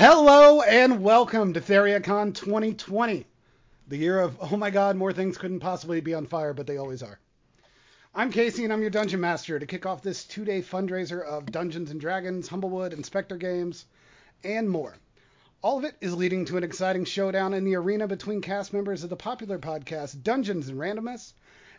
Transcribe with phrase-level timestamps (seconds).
[0.00, 3.26] Hello and welcome to TheriaCon 2020,
[3.88, 6.76] the year of, oh my god, more things couldn't possibly be on fire, but they
[6.76, 7.18] always are.
[8.14, 11.50] I'm Casey and I'm your Dungeon Master to kick off this two day fundraiser of
[11.50, 13.86] Dungeons and Dragons, Humblewood, Inspector Games,
[14.44, 14.94] and more.
[15.62, 19.02] All of it is leading to an exciting showdown in the arena between cast members
[19.02, 21.32] of the popular podcast Dungeons and Randomness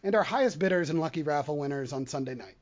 [0.03, 2.57] and our highest bidders and lucky raffle winners on Sunday night.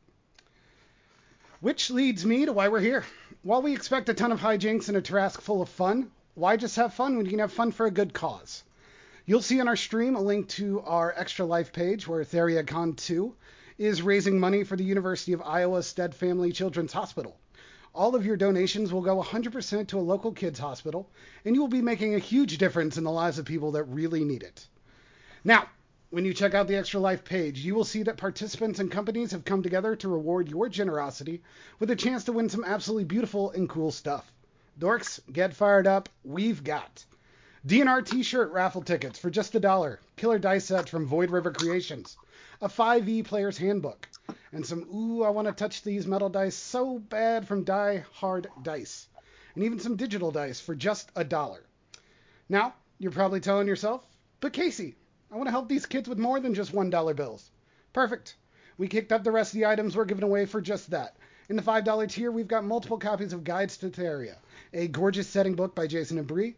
[1.59, 3.03] Which leads me to why we're here.
[3.41, 6.75] While we expect a ton of hijinks and a Tarrasque full of fun, why just
[6.75, 8.63] have fun when you can have fun for a good cause?
[9.25, 13.35] You'll see on our stream a link to our Extra Life page where TheriaCon 2
[13.79, 17.35] is raising money for the University of Iowa Stead Family Children's Hospital.
[17.95, 21.09] All of your donations will go 100% to a local kids hospital,
[21.43, 24.23] and you will be making a huge difference in the lives of people that really
[24.23, 24.67] need it.
[25.43, 25.67] Now,
[26.09, 29.31] when you check out the Extra Life page, you will see that participants and companies
[29.31, 31.43] have come together to reward your generosity
[31.79, 34.31] with a chance to win some absolutely beautiful and cool stuff.
[34.79, 36.07] Dorks, get fired up.
[36.23, 37.03] We've got
[37.65, 42.15] DNR t-shirt raffle tickets for just a dollar, killer dice sets from Void River Creations,
[42.61, 44.07] a 5e player's handbook,
[44.53, 48.47] and some ooh, I want to touch these metal dice so bad from Die Hard
[48.61, 49.09] Dice,
[49.55, 51.63] and even some digital dice for just a dollar.
[52.47, 54.07] Now, you're probably telling yourself,
[54.39, 54.95] but Casey,
[55.31, 57.51] I want to help these kids with more than just $1 bills.
[57.93, 58.35] Perfect.
[58.77, 61.17] We kicked up the rest of the items we're giving away for just that.
[61.49, 64.35] In the $5 tier, we've got multiple copies of Guides to Theria,
[64.73, 66.55] a gorgeous setting book by Jason and Bree.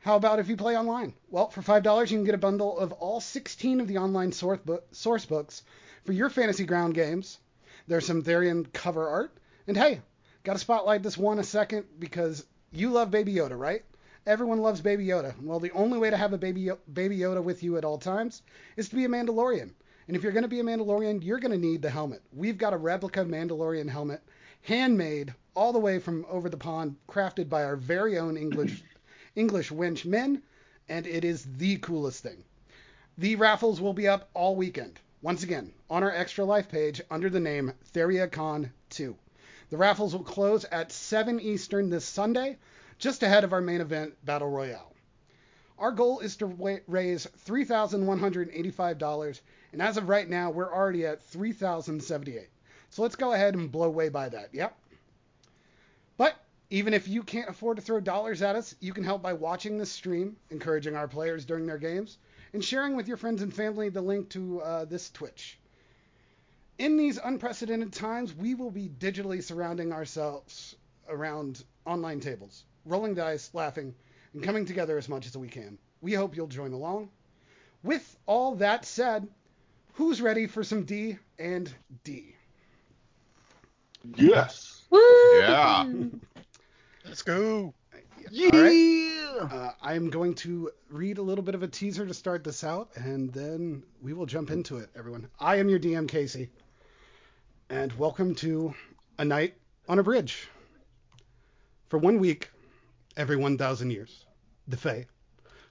[0.00, 1.14] How about if you play online?
[1.30, 5.24] Well, for $5, you can get a bundle of all 16 of the online source
[5.24, 5.62] books
[6.04, 7.38] for your Fantasy Ground games.
[7.86, 9.36] There's some Therian cover art.
[9.66, 10.00] And hey,
[10.42, 13.82] got to spotlight this one a second because you love Baby Yoda, right?
[14.26, 15.34] Everyone loves Baby Yoda.
[15.42, 18.40] Well, the only way to have a Baby, Baby Yoda with you at all times
[18.74, 19.70] is to be a Mandalorian.
[20.08, 22.22] And if you're going to be a Mandalorian, you're going to need the helmet.
[22.32, 24.22] We've got a replica Mandalorian helmet,
[24.62, 28.82] handmade all the way from over the pond, crafted by our very own English
[29.36, 30.42] English winch men,
[30.88, 32.44] and it is the coolest thing.
[33.18, 35.00] The raffles will be up all weekend.
[35.20, 39.16] Once again, on our Extra Life page under the name TheriaCon 2.
[39.70, 42.58] The raffles will close at 7 Eastern this Sunday,
[43.04, 44.90] just ahead of our main event, Battle Royale.
[45.78, 46.46] Our goal is to
[46.86, 49.40] raise $3,185,
[49.72, 52.48] and as of right now, we're already at 3,078.
[52.88, 54.54] So let's go ahead and blow way by that.
[54.54, 54.74] Yep.
[56.16, 56.36] But
[56.70, 59.76] even if you can't afford to throw dollars at us, you can help by watching
[59.76, 62.16] this stream, encouraging our players during their games,
[62.54, 65.58] and sharing with your friends and family the link to uh, this Twitch.
[66.78, 70.74] In these unprecedented times, we will be digitally surrounding ourselves
[71.06, 73.94] around online tables rolling dice, laughing,
[74.32, 75.78] and coming together as much as we can.
[76.00, 77.08] We hope you'll join along.
[77.82, 79.28] With all that said,
[79.94, 81.72] who's ready for some D and
[82.02, 82.34] D?
[84.16, 84.82] Yes.
[84.90, 85.00] Woo!
[85.38, 85.86] Yeah.
[87.04, 87.74] Let's go.
[88.30, 88.50] Yeah.
[88.52, 89.52] All right.
[89.52, 92.90] Uh, I'm going to read a little bit of a teaser to start this out,
[92.94, 95.28] and then we will jump into it, everyone.
[95.40, 96.50] I am your DM, Casey,
[97.68, 98.74] and welcome to
[99.18, 99.54] A Night
[99.88, 100.48] on a Bridge.
[101.88, 102.50] For one week,
[103.16, 104.26] every 1,000 years.
[104.66, 105.06] The Fae,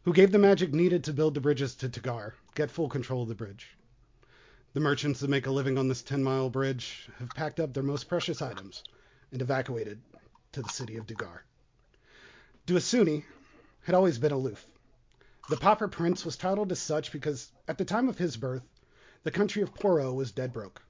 [0.03, 3.29] who gave the magic needed to build the bridges to Tagar, get full control of
[3.29, 3.77] the bridge.
[4.73, 7.83] The merchants that make a living on this 10 mile bridge have packed up their
[7.83, 8.83] most precious items
[9.31, 10.01] and evacuated
[10.53, 11.43] to the city of Dugar.
[12.65, 13.25] Duasuni
[13.81, 14.65] had always been aloof.
[15.49, 18.63] The Pauper Prince was titled as such because at the time of his birth,
[19.23, 20.81] the country of Poro was dead broke.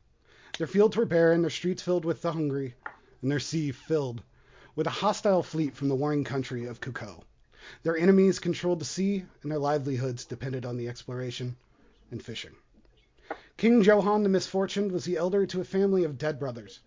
[0.58, 2.75] Their fields were barren, their streets filled with the hungry,
[3.22, 4.22] and their sea filled
[4.76, 7.24] with a hostile fleet from the warring country of Kuko.
[7.84, 11.56] Their enemies controlled the sea, and their livelihoods depended on the exploration
[12.12, 12.56] and fishing.
[13.56, 16.80] King Johann the Misfortuned was the elder to a family of dead brothers.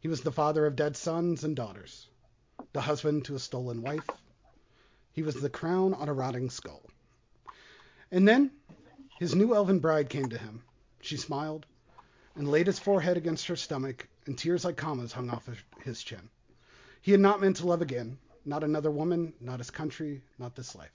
[0.00, 2.08] He was the father of dead sons and daughters,
[2.72, 4.08] the husband to a stolen wife.
[5.12, 6.82] He was the crown on a rotting skull.
[8.10, 8.50] And then
[9.18, 10.62] his new elven bride came to him.
[11.00, 11.66] She smiled
[12.34, 15.48] and laid his forehead against her stomach, and tears like commas hung off
[15.82, 16.28] his chin.
[17.02, 20.74] He had not meant to love again, not another woman, not his country, not this
[20.74, 20.92] life.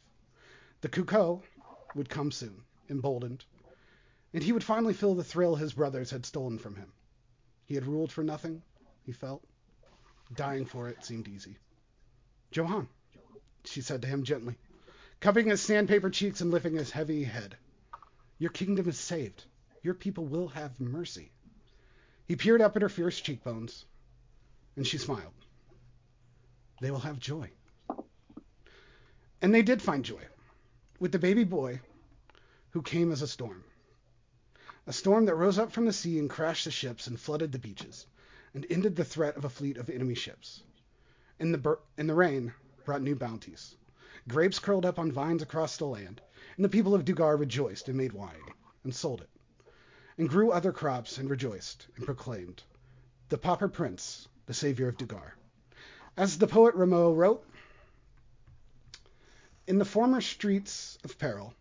[0.81, 1.41] The Kuko
[1.95, 3.43] would come soon, emboldened,
[4.31, 6.91] and he would finally feel the thrill his brothers had stolen from him.
[7.65, 8.61] He had ruled for nothing,
[9.01, 9.43] he felt.
[10.31, 11.57] Dying for it seemed easy.
[12.51, 12.87] Johann,
[13.63, 14.59] she said to him gently,
[15.19, 17.57] cupping his sandpaper cheeks and lifting his heavy head.
[18.37, 19.45] Your kingdom is saved.
[19.81, 21.31] Your people will have mercy.
[22.27, 23.85] He peered up at her fierce cheekbones,
[24.75, 25.33] and she smiled
[26.81, 27.49] they will have joy.
[29.41, 30.23] And they did find joy
[30.99, 31.81] with the baby boy
[32.71, 33.63] who came as a storm.
[34.87, 37.59] A storm that rose up from the sea and crashed the ships and flooded the
[37.59, 38.05] beaches
[38.53, 40.63] and ended the threat of a fleet of enemy ships.
[41.39, 42.53] In the, bur- in the rain,
[42.85, 43.75] brought new bounties.
[44.27, 46.21] Grapes curled up on vines across the land,
[46.55, 48.41] and the people of Dugar rejoiced and made wine,
[48.83, 49.29] and sold it,
[50.17, 52.63] and grew other crops and rejoiced, and proclaimed,
[53.29, 55.35] The Pauper Prince, the savior of Dugar.
[56.17, 57.45] As the poet Rameau wrote,
[59.67, 61.53] In the former streets of peril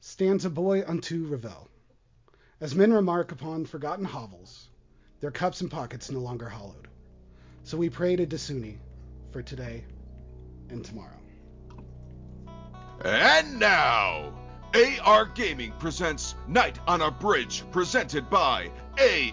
[0.00, 1.68] stands a boy unto revel.
[2.60, 4.68] As men remark upon forgotten hovels,
[5.20, 6.86] their cups and pockets no longer hollowed.
[7.64, 8.78] So we pray to Dasuni
[9.32, 9.84] for today
[10.68, 11.18] and tomorrow.
[13.04, 14.32] And now,
[15.02, 18.70] AR Gaming presents Night on a Bridge, presented by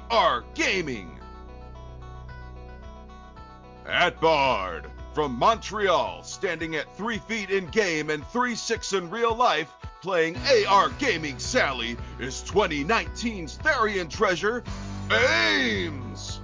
[0.09, 1.18] AR Gaming.
[3.89, 9.35] At Bard, from Montreal, standing at 3 feet in game and 3 6 in real
[9.35, 10.37] life, playing
[10.67, 14.63] AR Gaming Sally is 2019's Therian treasure,
[15.09, 16.39] Ames.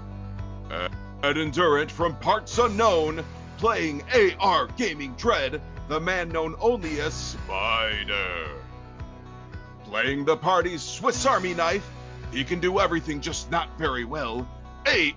[0.71, 3.24] Ed Endurant from Parts Unknown,
[3.59, 4.03] playing
[4.39, 8.50] AR Gaming Dread, the man known only as Spider.
[9.83, 11.88] Playing the party's Swiss Army knife,
[12.31, 14.48] he can do everything just not very well.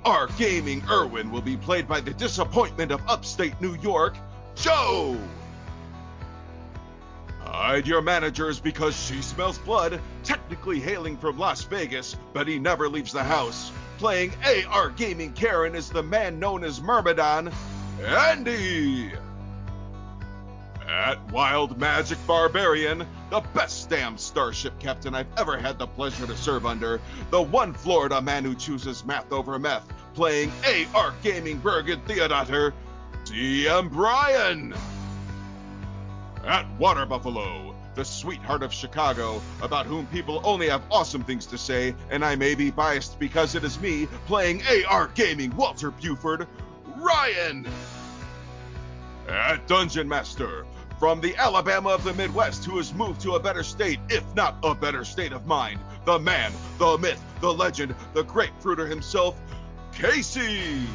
[0.05, 4.17] AR Gaming Erwin will be played by the disappointment of upstate New York,
[4.55, 5.17] Joe.
[7.41, 12.89] Hide your managers because she smells blood, technically hailing from Las Vegas, but he never
[12.89, 13.71] leaves the house.
[13.99, 14.33] Playing
[14.71, 17.53] AR Gaming Karen is the man known as Myrmidon,
[18.05, 19.13] Andy.
[20.89, 26.35] At Wild Magic Barbarian, the best damn starship captain I've ever had the pleasure to
[26.35, 26.99] serve under,
[27.31, 30.51] the one Florida man who chooses math over meth, playing
[30.95, 32.73] AR Gaming Bergen Theodaughter,
[33.25, 34.75] DM Brian.
[36.47, 41.59] At Water Buffalo, the sweetheart of Chicago, about whom people only have awesome things to
[41.59, 46.49] say, and I may be biased because it is me playing AR Gaming Walter Buford,
[46.97, 47.67] Ryan.
[49.29, 50.65] At Dungeon Master,
[50.99, 54.57] from the Alabama of the Midwest who has moved to a better state, if not
[54.63, 59.41] a better state of mind, the man, the myth, the legend, the grapefruiter himself,
[59.93, 60.87] Casey.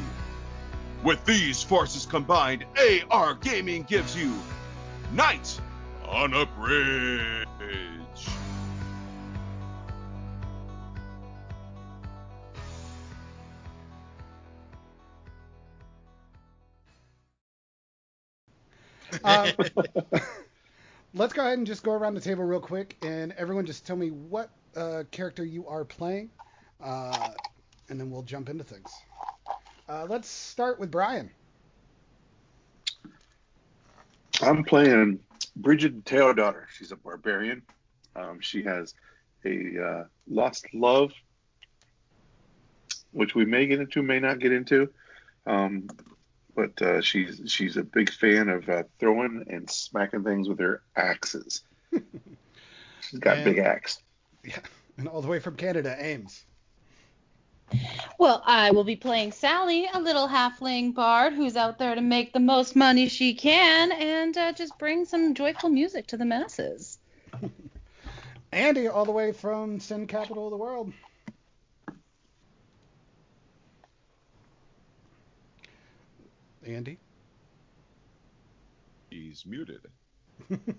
[1.02, 2.64] With these forces combined,
[3.10, 4.34] AR Gaming gives you
[5.12, 5.60] Night
[6.06, 8.03] on a Bridge.
[19.24, 19.48] Um,
[21.14, 23.96] let's go ahead and just go around the table real quick, and everyone just tell
[23.96, 26.30] me what uh, character you are playing,
[26.82, 27.30] uh,
[27.88, 28.92] and then we'll jump into things.
[29.88, 31.30] Uh, let's start with Brian.
[34.42, 35.20] I'm playing
[35.56, 36.68] Bridget Theodaughter.
[36.76, 37.62] She's a barbarian.
[38.16, 38.94] Um, she has
[39.44, 41.12] a uh, lost love,
[43.12, 44.90] which we may get into, may not get into.
[45.46, 45.88] Um,
[46.54, 50.82] but uh, she's she's a big fan of uh, throwing and smacking things with her
[50.96, 51.62] axes.
[53.00, 53.98] she's got And- big axe.
[54.44, 54.58] Yeah,
[54.98, 56.44] and all the way from Canada, Ames.
[58.18, 62.32] Well, I will be playing Sally, a little halfling bard who's out there to make
[62.32, 66.98] the most money she can and uh, just bring some joyful music to the masses.
[68.52, 70.92] Andy, all the way from Sin Capital of the World.
[76.66, 76.98] Andy.
[79.10, 79.80] He's muted.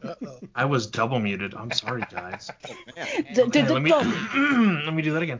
[0.03, 0.39] Uh-oh.
[0.53, 1.53] I was double muted.
[1.55, 2.49] I'm sorry, guys.
[3.33, 5.39] D- Okay, let me don't- let me do that again.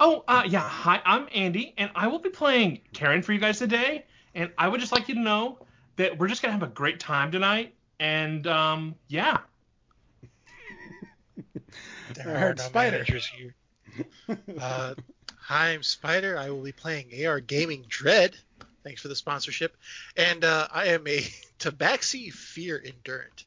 [0.00, 0.60] Oh, uh, yeah.
[0.60, 4.04] Hi, I'm Andy, and I will be playing Karen for you guys today.
[4.34, 5.58] And I would just like you to know
[5.96, 7.74] that we're just gonna have a great time tonight.
[8.00, 9.38] And um, yeah,
[12.14, 12.90] There I are heard no Spider.
[12.98, 13.54] managers here.
[14.58, 14.94] Uh,
[15.38, 16.36] hi, I'm Spider.
[16.38, 18.36] I will be playing AR Gaming Dread.
[18.84, 19.76] Thanks for the sponsorship.
[20.16, 21.20] And uh, I am a
[21.58, 23.44] Tabaxi Fear Endurant.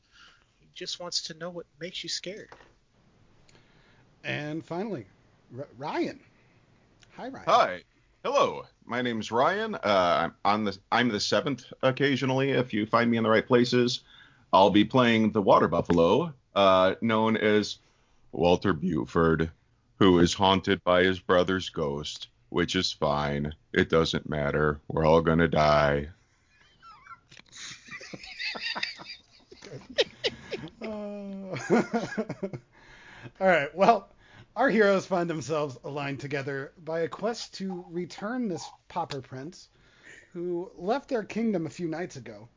[0.60, 2.50] He just wants to know what makes you scared.
[4.24, 5.06] And finally,
[5.58, 6.20] R- Ryan.
[7.18, 7.46] Hi, Ryan.
[7.48, 7.84] Hi.
[8.24, 8.66] Hello.
[8.86, 9.76] My name's Ryan.
[9.76, 12.52] Uh, I'm on the I'm the seventh occasionally.
[12.52, 14.02] If you find me in the right places,
[14.52, 17.78] I'll be playing the Water Buffalo, uh, known as
[18.32, 19.52] Walter Buford,
[20.00, 23.54] who is haunted by his brother's ghost, which is fine.
[23.74, 24.80] It doesn't matter.
[24.88, 26.10] We're all gonna die.
[30.82, 30.86] Uh,
[33.42, 33.76] All right.
[33.76, 34.10] Well,
[34.56, 39.70] our heroes find themselves aligned together by a quest to return this pauper prince,
[40.34, 42.48] who left their kingdom a few nights ago,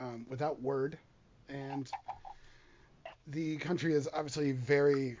[0.00, 0.98] um, without word,
[1.48, 1.90] and
[3.26, 5.16] the country is obviously very,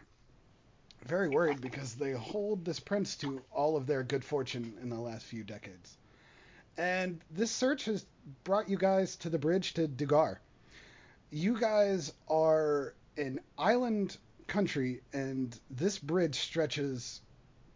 [1.06, 4.98] very worried because they hold this prince to all of their good fortune in the
[4.98, 5.96] last few decades.
[6.76, 8.06] And this search has
[8.44, 10.38] brought you guys to the bridge to Dugar.
[11.30, 14.16] You guys are an island
[14.46, 17.20] country, and this bridge stretches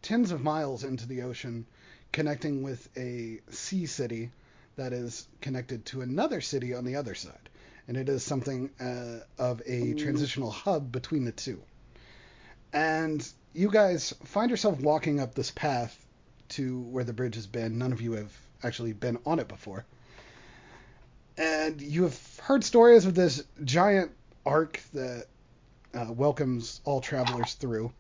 [0.03, 1.67] tens of miles into the ocean,
[2.13, 4.31] connecting with a sea city
[4.77, 7.49] that is connected to another city on the other side.
[7.89, 11.63] And it is something uh, of a transitional hub between the two.
[12.77, 16.07] And you guys find yourself walking up this path
[16.51, 17.79] to where the bridge has been.
[17.79, 19.87] None of you have actually been on it before.
[21.39, 24.13] And you have heard stories of this giant
[24.45, 25.25] arc that
[25.95, 27.93] uh, welcomes all travelers through.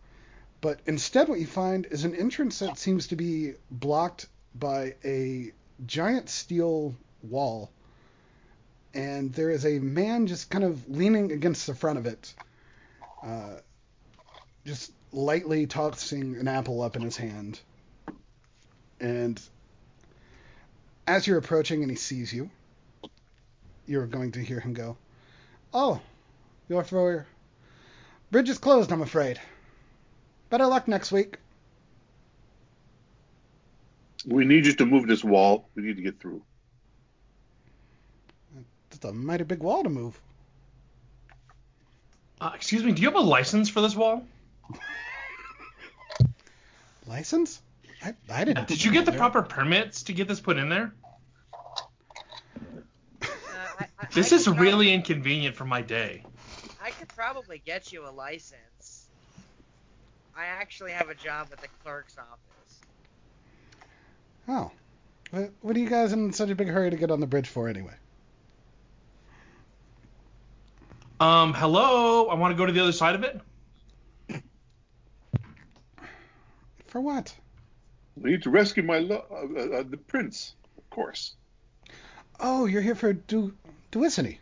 [0.60, 5.52] But instead, what you find is an entrance that seems to be blocked by a
[5.86, 7.70] giant steel wall.
[8.92, 12.34] And there is a man just kind of leaning against the front of it,
[13.22, 13.54] uh,
[14.66, 17.60] just lightly tossing an apple up in his hand.
[19.00, 19.40] And
[21.06, 22.50] as you're approaching and he sees you,
[23.86, 24.96] you're going to hear him go,
[25.72, 26.00] Oh,
[26.68, 27.26] you're for.
[28.30, 29.40] Bridge is closed, I'm afraid.
[30.50, 31.38] Better luck next week.
[34.26, 35.68] We need you to move this wall.
[35.76, 36.42] We need to get through.
[38.90, 40.18] It's a mighty big wall to move.
[42.40, 44.26] Uh, excuse me, do you have a license for this wall?
[47.06, 47.62] License?
[48.02, 48.68] I, I didn't.
[48.68, 49.18] Did you get the there.
[49.18, 50.92] proper permits to get this put in there?
[51.52, 53.26] Uh,
[53.80, 56.24] I, I, This is could really inconvenient for my day.
[56.82, 59.06] I could probably get you a license.
[60.36, 62.80] I actually have a job at the clerk's office.
[64.48, 64.70] Oh.
[65.30, 67.48] What, what are you guys in such a big hurry to get on the bridge
[67.48, 67.94] for anyway?
[71.18, 73.40] Um, hello, I want to go to the other side of it.
[76.96, 77.34] For what?
[78.16, 81.34] We need to rescue my lo- uh, uh, the prince, of course.
[82.40, 83.54] Oh, you're here for du-
[83.92, 84.38] Duiciny.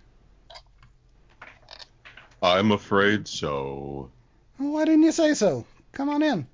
[2.41, 4.09] I'm afraid so.
[4.61, 5.67] Well, why didn't you say so?
[5.91, 6.47] Come on in.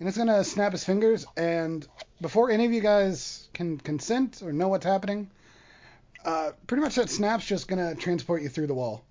[0.00, 1.86] And it's gonna snap his fingers, and
[2.20, 5.30] before any of you guys can consent or know what's happening,
[6.24, 9.04] uh, pretty much that snap's just gonna transport you through the wall,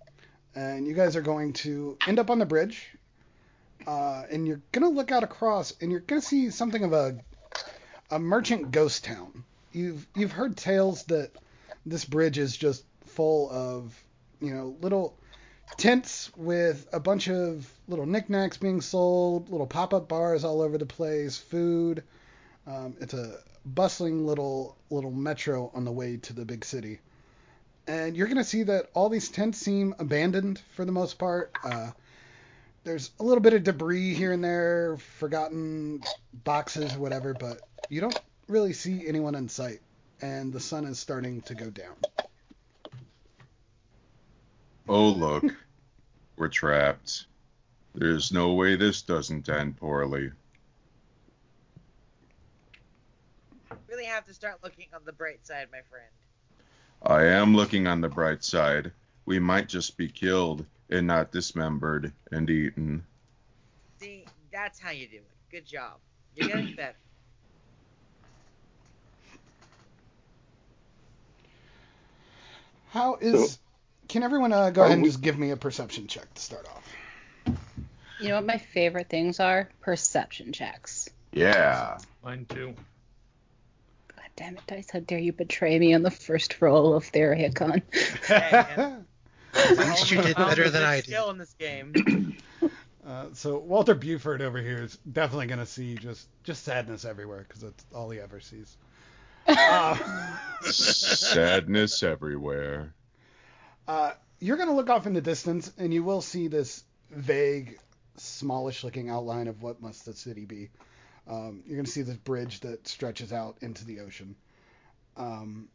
[0.55, 2.97] and you guys are going to end up on the bridge,
[3.87, 7.17] uh, and you're gonna look out across, and you're gonna see something of a
[8.09, 9.43] a merchant ghost town.
[9.71, 11.31] You've you've heard tales that
[11.85, 13.97] this bridge is just full of
[14.41, 15.17] you know little
[15.77, 20.85] tents with a bunch of little knickknacks being sold, little pop-up bars all over the
[20.85, 22.03] place, food.
[22.67, 26.99] Um, it's a bustling little little metro on the way to the big city,
[27.87, 31.51] and you're gonna see that all these tents seem abandoned for the most part.
[31.63, 31.91] Uh,
[32.83, 36.01] there's a little bit of debris here and there, forgotten
[36.43, 39.79] boxes, whatever, but you don't really see anyone in sight,
[40.21, 41.95] and the sun is starting to go down.
[44.87, 45.43] Oh, look.
[46.37, 47.27] We're trapped.
[47.93, 50.31] There's no way this doesn't end poorly.
[53.87, 56.05] Really have to start looking on the bright side, my friend.
[57.03, 58.91] I am looking on the bright side.
[59.31, 63.05] We might just be killed and not dismembered and eaten.
[64.01, 65.31] See, that's how you do it.
[65.49, 65.99] Good job.
[66.35, 66.97] You're getting better.
[72.89, 73.53] How is?
[73.53, 73.57] So-
[74.09, 76.67] can everyone uh, go ahead and we- just give me a perception check to start
[76.67, 77.55] off?
[78.19, 79.69] You know what my favorite things are?
[79.79, 81.07] Perception checks.
[81.31, 81.99] Yeah.
[82.21, 82.75] Mine too.
[84.09, 87.81] God damn it, Dice, how dare you betray me on the first roll of Theriacon.
[89.53, 89.79] man.
[89.79, 91.05] At least you did better than I did.
[91.05, 92.37] Skill in this game.
[93.03, 97.43] Uh, so Walter Buford over here is definitely going to see just just sadness everywhere
[97.47, 98.77] because that's all he ever sees.
[99.47, 99.97] Uh,
[100.61, 102.93] Sadness everywhere.
[103.87, 107.79] uh, you're going to look off in the distance and you will see this vague,
[108.17, 110.69] smallish looking outline of what must the city be.
[111.27, 114.35] Um, you're going to see this bridge that stretches out into the ocean.
[115.17, 115.69] Um,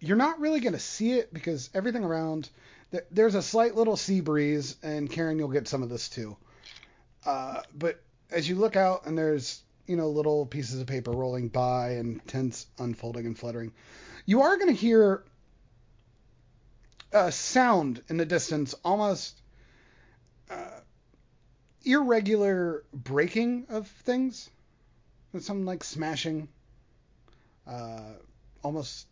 [0.00, 2.50] you're not really going to see it because everything around
[2.90, 6.36] th- there's a slight little sea breeze, and Karen, you'll get some of this too.
[7.24, 11.48] Uh, but as you look out, and there's you know little pieces of paper rolling
[11.48, 13.72] by and tents unfolding and fluttering,
[14.26, 15.24] you are going to hear
[17.12, 19.40] a sound in the distance, almost
[20.50, 20.80] uh,
[21.84, 24.50] irregular breaking of things,
[25.38, 26.48] something like smashing.
[27.66, 28.12] Uh,
[28.62, 29.06] almost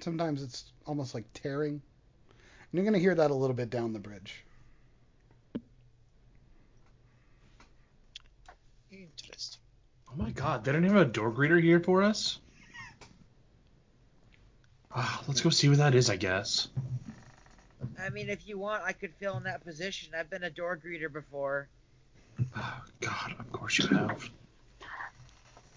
[0.00, 1.72] sometimes it's almost like tearing.
[1.72, 4.44] And you're going to hear that a little bit down the bridge.
[8.90, 9.60] Interesting.
[10.10, 12.38] Oh my god, they don't even have a door greeter here for us?
[14.94, 16.68] Ah, let's go see what that is, I guess.
[18.00, 20.14] I mean, if you want, I could fill in that position.
[20.18, 21.68] I've been a door greeter before.
[22.56, 24.30] Oh, God, of course you have.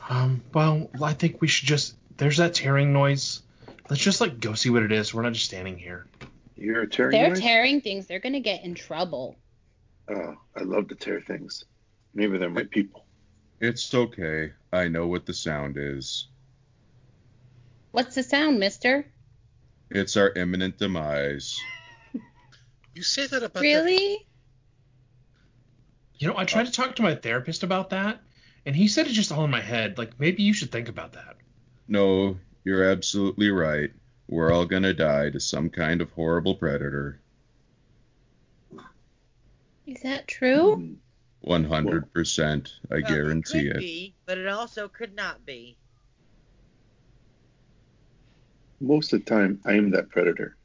[0.10, 1.96] Um, well, I think we should just.
[2.18, 3.42] There's that tearing noise.
[3.90, 5.14] Let's just like go see what it is.
[5.14, 6.08] We're not just standing here.
[6.56, 7.40] You hear a tearing They're noise?
[7.40, 8.06] tearing things.
[8.08, 9.36] They're gonna get in trouble.
[10.10, 11.66] oh, I love to tear things.
[12.14, 13.06] Maybe they're my people.
[13.60, 14.52] It's okay.
[14.72, 16.28] I know what the sound is.
[17.92, 19.06] What's the sound, Mister?
[19.90, 21.60] It's our imminent demise.
[22.96, 24.28] You say that about the- Really?
[26.16, 28.20] You know, I tried to talk to my therapist about that,
[28.66, 29.98] and he said it's just all in my head.
[29.98, 31.38] Like maybe you should think about that.
[31.88, 33.92] No, you're absolutely right.
[34.28, 37.20] We're all gonna die to some kind of horrible predator.
[39.88, 40.76] Is that true?
[40.78, 40.96] Mm.
[41.46, 42.72] 100%.
[42.92, 43.74] I Well, guarantee it.
[43.74, 43.80] Could it.
[43.80, 45.78] be, but it also could not be.
[48.82, 50.56] Most of the time, I am that predator.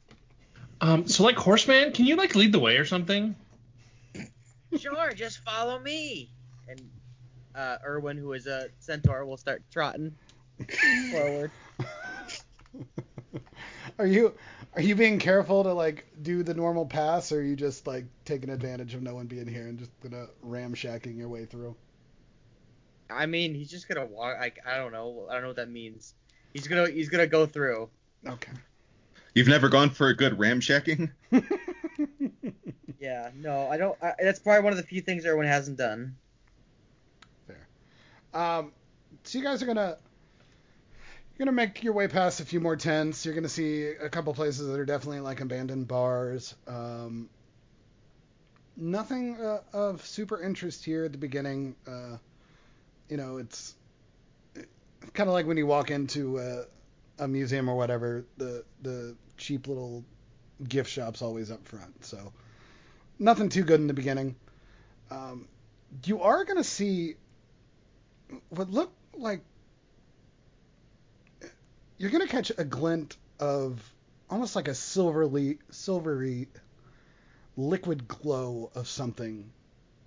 [0.81, 3.35] Um, so like Horseman, can you like lead the way or something?
[4.77, 6.29] Sure, just follow me.
[6.67, 6.81] And
[7.55, 10.13] uh, Erwin, who is a centaur, will start trotting
[11.11, 11.51] forward.
[13.97, 14.33] Are you
[14.73, 18.03] are you being careful to like do the normal pass, or are you just like
[18.25, 21.77] taking advantage of no one being here and just gonna ramshacking your way through?
[23.09, 24.37] I mean, he's just gonna walk.
[24.37, 25.27] Like I don't know.
[25.29, 26.13] I don't know what that means.
[26.51, 27.89] He's gonna he's gonna go through.
[28.27, 28.51] Okay.
[29.33, 31.11] You've never gone for a good ramshacking?
[33.05, 33.29] Yeah.
[33.35, 33.95] No, I don't.
[34.01, 36.15] I, that's probably one of the few things everyone hasn't done.
[37.45, 37.67] Fair.
[38.33, 38.71] Um,
[39.23, 39.97] so you guys are gonna
[41.37, 43.25] you're gonna make your way past a few more tents.
[43.25, 46.55] You're gonna see a couple places that are definitely like abandoned bars.
[46.65, 47.29] Um,
[48.77, 51.75] nothing uh, of super interest here at the beginning.
[51.85, 52.17] Uh,
[53.09, 53.75] you know, it's
[55.13, 56.63] kind of like when you walk into uh,
[57.19, 58.25] a museum or whatever.
[58.37, 60.05] The the cheap little
[60.65, 62.05] gift shop's always up front.
[62.05, 62.31] So
[63.19, 64.37] nothing too good in the beginning.
[65.11, 65.49] Um,
[66.05, 67.15] you are gonna see
[68.47, 69.41] what look like
[71.97, 73.81] you're gonna catch a glint of
[74.29, 76.47] almost like a silverly silvery
[77.57, 79.51] liquid glow of something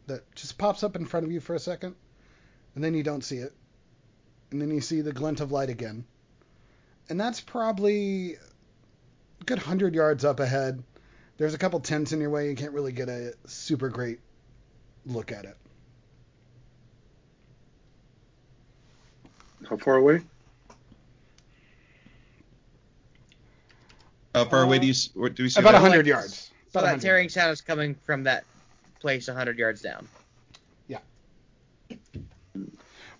[0.06, 1.94] that just pops up in front of you for a second
[2.74, 3.52] and then you don't see it.
[4.50, 6.04] And then you see the glint of light again.
[7.08, 8.34] And that's probably
[9.40, 10.82] a good hundred yards up ahead.
[11.36, 12.48] There's a couple tents in your way.
[12.48, 14.20] You can't really get a super great
[15.06, 15.56] look at it.
[19.68, 20.22] How far away?
[24.34, 25.78] How far away Uh, do you s- do we see about that?
[25.78, 28.44] a hundred Like, yards So About that tearing sound is coming from that
[29.00, 30.06] place 100 yards down.
[30.86, 30.98] Yeah.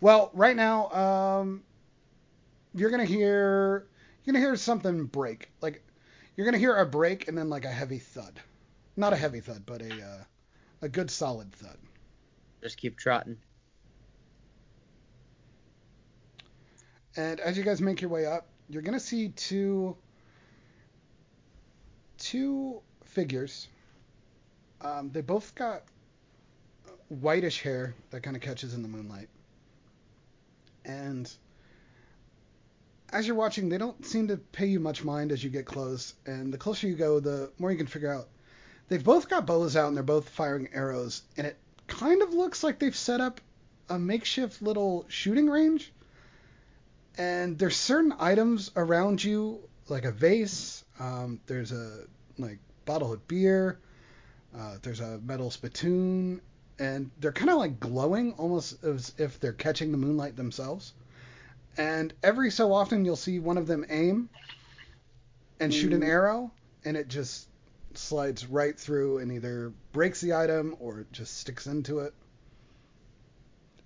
[0.01, 1.65] Well, right now, um,
[2.75, 3.87] you're gonna hear
[4.25, 5.51] you're gonna hear something break.
[5.63, 5.83] Like
[6.37, 8.41] you're gonna hear a break and then like a heavy thud.
[8.97, 10.25] Not a heavy thud, but a uh,
[10.83, 11.79] a good solid thud.
[12.63, 13.39] Just keep trotting.
[17.17, 19.97] And as you guys make your way up, you're gonna see two
[22.19, 23.69] two figures.
[24.81, 25.83] Um, they both got
[27.09, 29.29] whitish hair that kind of catches in the moonlight.
[30.85, 31.31] And
[33.13, 36.15] as you're watching, they don't seem to pay you much mind as you get close.
[36.27, 38.29] And the closer you go, the more you can figure out.
[38.89, 41.23] They've both got bows out and they're both firing arrows.
[41.37, 43.41] And it kind of looks like they've set up
[43.89, 45.93] a makeshift little shooting range.
[47.17, 50.78] And there's certain items around you, like a vase.
[50.99, 52.05] Um, there's a
[52.39, 53.79] like bottle of beer.
[54.57, 56.41] Uh, there's a metal spittoon,
[56.79, 60.95] and they're kind of like glowing, almost as if they're catching the moonlight themselves.
[61.77, 64.29] And every so often, you'll see one of them aim
[65.61, 66.51] and shoot an arrow,
[66.85, 67.49] and it just
[67.95, 72.15] slides right through and either breaks the item or just sticks into it.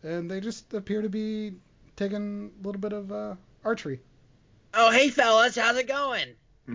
[0.03, 1.55] And they just appear to be
[1.97, 4.01] taking a little bit of uh, archery.
[4.75, 6.29] Oh, hey fellas, how's it going?
[6.69, 6.75] Uh,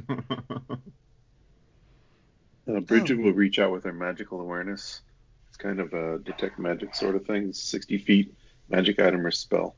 [2.82, 3.24] Bridget Oh.
[3.24, 5.02] will reach out with her magical awareness.
[5.48, 7.54] It's kind of a detect magic sort of thing.
[7.54, 8.36] 60 feet,
[8.70, 9.76] magic item or spell.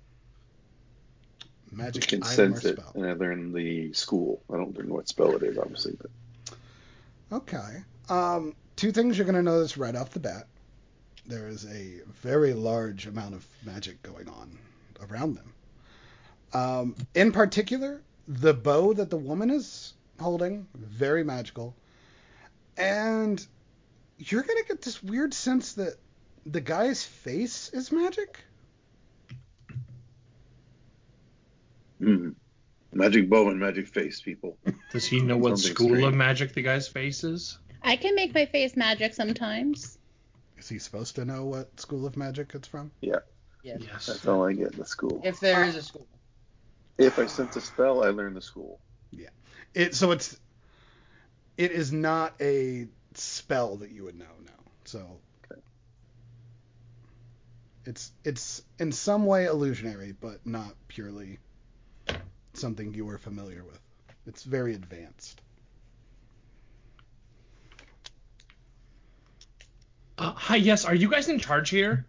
[1.72, 2.92] Magic I can item or sense it, spell.
[2.96, 4.42] and I learned the school.
[4.52, 6.10] I don't learn what spell it is, obviously, but
[7.32, 7.84] Okay.
[8.10, 10.48] Um, two things you're going to notice right off the bat.
[11.28, 14.58] There is a very large amount of magic going on
[15.08, 15.54] around them.
[16.54, 21.76] Um, in particular, the bow that the woman is holding, very magical.
[22.78, 23.46] And
[24.18, 25.96] you're going to get this weird sense that
[26.46, 28.40] the guy's face is magic.
[32.02, 32.34] mm.
[32.94, 34.58] magic bow and magic face, people.
[34.92, 37.60] Does he know what Something school of magic the guy's face is?
[37.82, 39.98] I can make my face magic sometimes.
[40.58, 42.92] Is he supposed to know what school of magic it's from?
[43.02, 43.20] Yeah.
[43.64, 43.82] Yes.
[43.82, 44.06] Yes.
[44.08, 45.22] That's all I get in the school.
[45.24, 46.08] If there is a school.
[46.98, 48.80] If I sense a spell, I learn the school.
[49.74, 50.38] It so it's
[51.58, 54.52] it is not a spell that you would know, no.
[54.86, 55.20] So
[55.52, 55.62] Okay.
[57.86, 61.40] it's it's in some way illusionary, but not purely
[62.54, 63.80] something you were familiar with.
[64.28, 65.42] It's very advanced.
[70.18, 70.86] Uh, hi, yes.
[70.86, 72.06] Are you guys in charge here?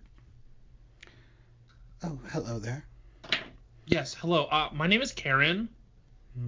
[2.03, 2.85] Oh, hello there.
[3.87, 4.15] Yes.
[4.15, 4.45] Hello.
[4.45, 5.69] Uh, my name is Karen,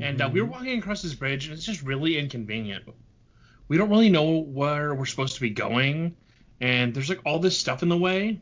[0.00, 2.84] and uh, we were walking across this bridge, and it's just really inconvenient.
[3.68, 6.16] We don't really know where we're supposed to be going,
[6.60, 8.40] and there's like all this stuff in the way.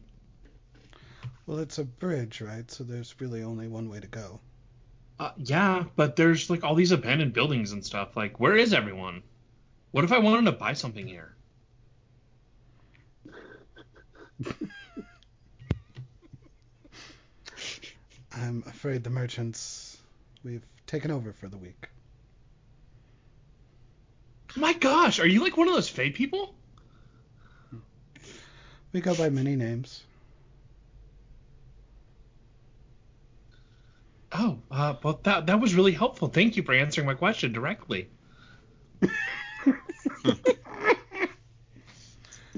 [1.46, 2.70] Well, it's a bridge, right?
[2.70, 4.40] So there's really only one way to go.
[5.18, 8.16] Uh, yeah, but there's like all these abandoned buildings and stuff.
[8.16, 9.22] Like, where is everyone?
[9.90, 11.35] What if I wanted to buy something here?
[18.33, 19.98] I'm afraid the merchants
[20.44, 21.88] we've taken over for the week.
[24.57, 26.57] My gosh, are you like one of those Fey people?
[28.92, 30.03] We go by many names.
[34.33, 36.26] Oh, uh, well, that that was really helpful.
[36.26, 38.09] Thank you for answering my question directly.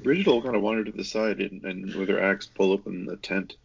[0.02, 3.16] Bridget kind of wandered to the side and, and with her axe pull open the
[3.16, 3.56] tent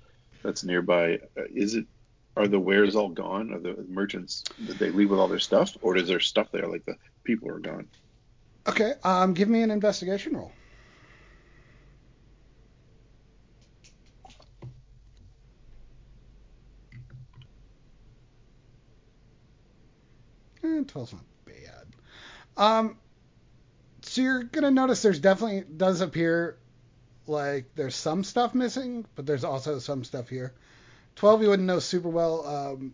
[0.44, 1.20] that's nearby.
[1.38, 1.86] Uh, is it?
[2.38, 3.52] Are the wares all gone?
[3.52, 4.44] Are the merchants?
[4.64, 7.50] Did they leave with all their stuff, or is there stuff there like the people
[7.50, 7.88] are gone?
[8.68, 10.52] Okay, um, give me an investigation roll.
[20.64, 21.88] Eh, 12's not bad.
[22.56, 22.98] Um,
[24.02, 26.60] so you're gonna notice there's definitely does appear
[27.26, 30.54] like there's some stuff missing, but there's also some stuff here.
[31.18, 32.46] 12 you wouldn't know super well.
[32.48, 32.94] Um,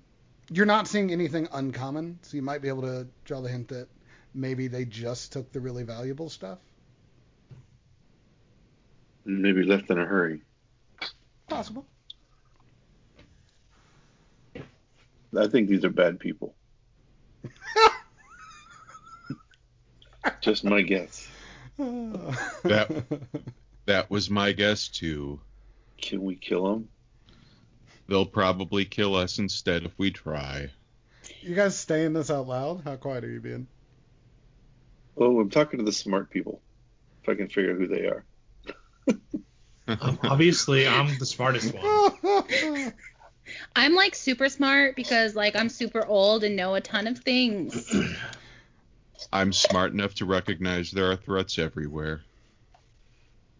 [0.49, 3.87] you're not seeing anything uncommon, so you might be able to draw the hint that
[4.33, 6.57] maybe they just took the really valuable stuff.
[9.25, 10.41] Maybe left in a hurry.
[11.47, 11.85] Possible.
[15.37, 16.53] I think these are bad people.
[20.41, 21.27] Just my guess.
[21.77, 23.03] That-
[23.85, 25.41] That was my guess too.
[26.01, 26.87] Can we kill them?
[28.13, 30.69] They'll probably kill us instead if we try.
[31.41, 32.83] You guys saying this out loud?
[32.85, 33.65] How quiet are you being?
[35.17, 36.61] Oh, I'm talking to the smart people.
[37.23, 38.25] If I can figure out who they are.
[39.85, 42.93] Um, obviously, I'm the smartest one.
[43.75, 47.93] I'm like super smart because like I'm super old and know a ton of things.
[49.33, 52.21] I'm smart enough to recognize there are threats everywhere.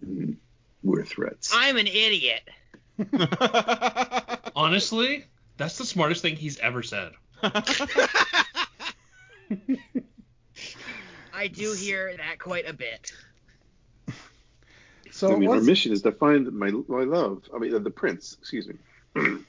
[0.05, 0.37] Mm,
[0.81, 1.51] We're threats.
[1.53, 2.47] I'm an idiot.
[4.55, 5.25] Honestly,
[5.57, 7.13] that's the smartest thing he's ever said.
[11.33, 13.11] I do hear that quite a bit.
[15.11, 17.43] so I mean, our mission is to find my my love.
[17.53, 18.37] I mean, uh, the prince.
[18.39, 18.75] Excuse me.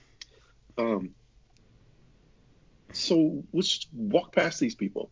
[0.79, 1.11] um.
[2.93, 5.11] So let's just walk past these people.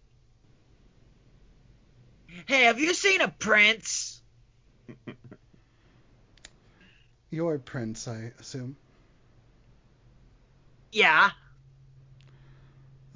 [2.47, 4.23] Hey, have you seen a prince?
[7.33, 8.77] your prince, I assume.
[10.93, 11.31] Yeah.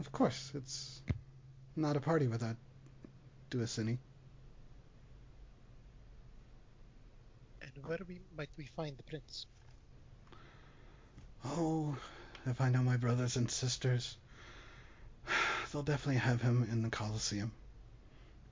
[0.01, 1.03] Of course, it's
[1.77, 2.57] not a party without
[3.51, 3.99] Duasini.
[7.61, 9.47] And where we might we find the prince?
[11.45, 11.97] Oh,
[12.47, 14.17] if I know my brothers and sisters,
[15.73, 17.53] they'll definitely have him in the Colosseum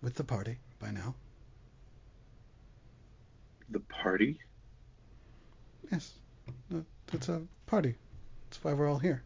[0.02, 1.14] with the party by now.
[3.70, 4.38] The party.
[5.90, 6.12] Yes,
[7.12, 7.94] it's a party.
[8.48, 9.22] That's why we're all here.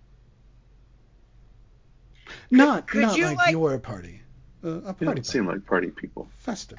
[2.50, 4.22] Not could not you, like, like- your party.
[4.64, 5.04] Uh, a You party.
[5.04, 6.28] don't seem like party people.
[6.38, 6.78] festive.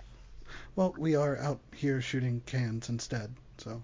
[0.76, 3.82] Well, we are out here shooting cans instead, so.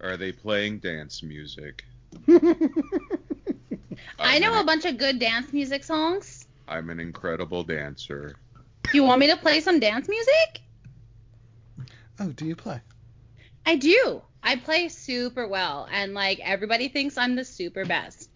[0.00, 1.84] Are they playing dance music?
[4.18, 6.46] I know an- a bunch of good dance music songs.
[6.68, 8.34] I'm an incredible dancer.
[8.82, 10.60] Do you want me to play some dance music?
[12.20, 12.80] oh, do you play?
[13.66, 14.22] I do.
[14.42, 18.30] I play super well, and like everybody thinks I'm the super best.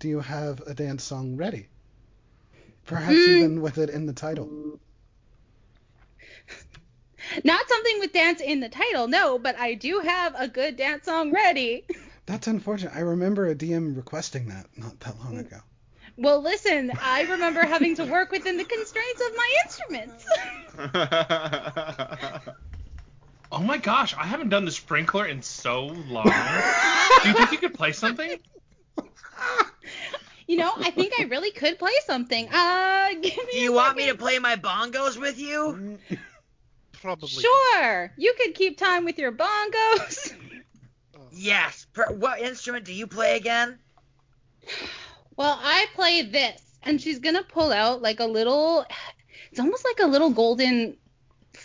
[0.00, 1.68] Do you have a dance song ready?
[2.84, 3.36] Perhaps Hmm.
[3.36, 4.80] even with it in the title.
[7.44, 11.04] Not something with dance in the title, no, but I do have a good dance
[11.04, 11.86] song ready.
[12.26, 12.96] That's unfortunate.
[12.96, 15.58] I remember a DM requesting that not that long ago.
[16.16, 20.26] Well, listen, I remember having to work within the constraints of my instruments.
[23.52, 26.24] Oh my gosh, I haven't done the sprinkler in so long.
[26.24, 28.38] Do you think you could play something?
[30.46, 32.48] You know, I think I really could play something.
[32.50, 35.98] Uh, give me Do you want me to play my bongos with you?
[36.92, 37.28] Probably.
[37.28, 38.12] Sure.
[38.16, 40.34] You could keep time with your bongos.
[41.30, 41.86] Yes.
[41.92, 43.78] Per- what instrument do you play again?
[45.36, 48.86] Well, I play this, and she's gonna pull out like a little.
[49.50, 50.96] It's almost like a little golden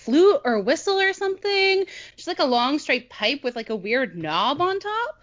[0.08, 1.86] flute or whistle or something.
[2.16, 5.20] Just like a long straight pipe with like a weird knob on top.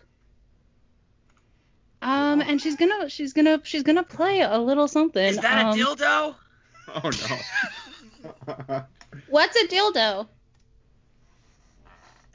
[2.03, 5.25] Um, and she's gonna she's gonna she's gonna play a little something.
[5.25, 6.35] Is that um, a dildo?
[7.03, 7.11] oh
[8.69, 8.83] no.
[9.31, 10.29] What's a dildo?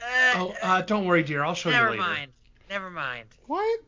[0.02, 1.44] Uh, Oh, uh, don't worry, dear.
[1.44, 2.02] I'll show never you later.
[2.02, 2.32] Never mind.
[2.68, 3.28] Never mind.
[3.46, 3.80] What?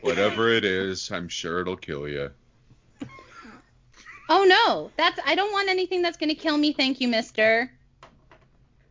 [0.00, 2.30] Whatever it is, I'm sure it'll kill you.
[4.28, 7.70] Oh no, that's I don't want anything that's gonna kill me, thank you, mister.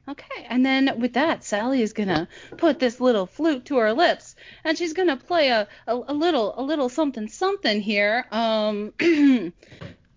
[0.07, 4.35] Okay, and then with that, Sally is gonna put this little flute to her lips,
[4.63, 8.25] and she's gonna play a, a, a little a little something something here.
[8.31, 8.93] Um,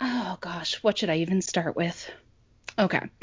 [0.01, 2.11] oh gosh, what should I even start with?
[2.79, 3.01] Okay.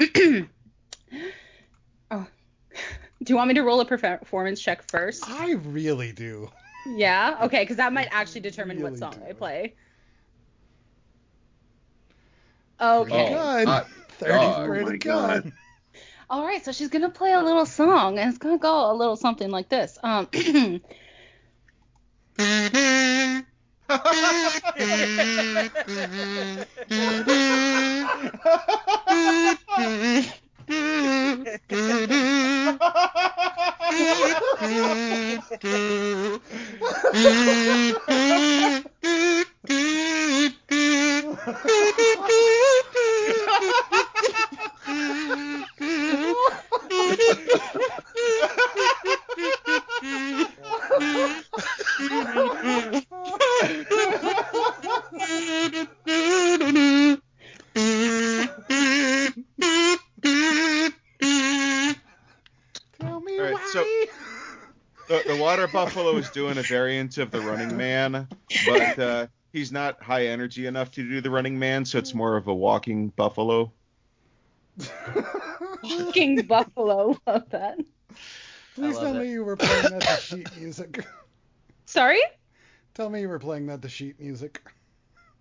[2.10, 2.26] oh,
[3.22, 5.24] do you want me to roll a performance check first?
[5.28, 6.50] I really do.
[6.86, 7.38] Yeah.
[7.42, 9.24] Okay, because that might actually determine what song do.
[9.28, 9.74] I play.
[12.80, 13.32] Okay.
[13.32, 13.68] Oh, God.
[13.68, 13.86] hot
[14.18, 15.42] 30 Oh to my God.
[15.44, 15.52] God.
[16.28, 19.16] All right, so she's gonna play a little song, and it's gonna go a little
[19.16, 19.96] something like this.
[20.02, 20.28] Um,
[65.46, 68.28] water buffalo is doing a variant of the running man,
[68.66, 72.18] but uh, he's not high energy enough to do the running man, so it's hmm.
[72.18, 73.72] more of a walking buffalo.
[76.12, 77.78] King Buffalo, love that.
[78.74, 81.06] Please I tell love me you were playing that to sheet music.
[81.86, 82.20] Sorry?
[82.92, 84.60] Tell me you were playing that to sheet music.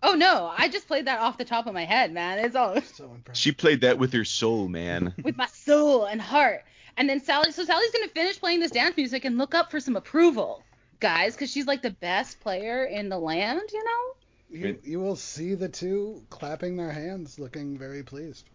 [0.02, 2.40] Oh no, I just played that off the top of my head, man.
[2.40, 3.38] It's all So impressive.
[3.38, 5.14] She played that with her soul, man.
[5.24, 6.64] with my soul and heart.
[6.96, 9.82] And then Sally, so Sally's gonna finish playing this dance music and look up for
[9.82, 10.64] some approval,
[11.00, 14.16] guys, because she's like the best player in the land, you know.
[14.50, 18.50] You, you will see the two clapping their hands, looking very pleased.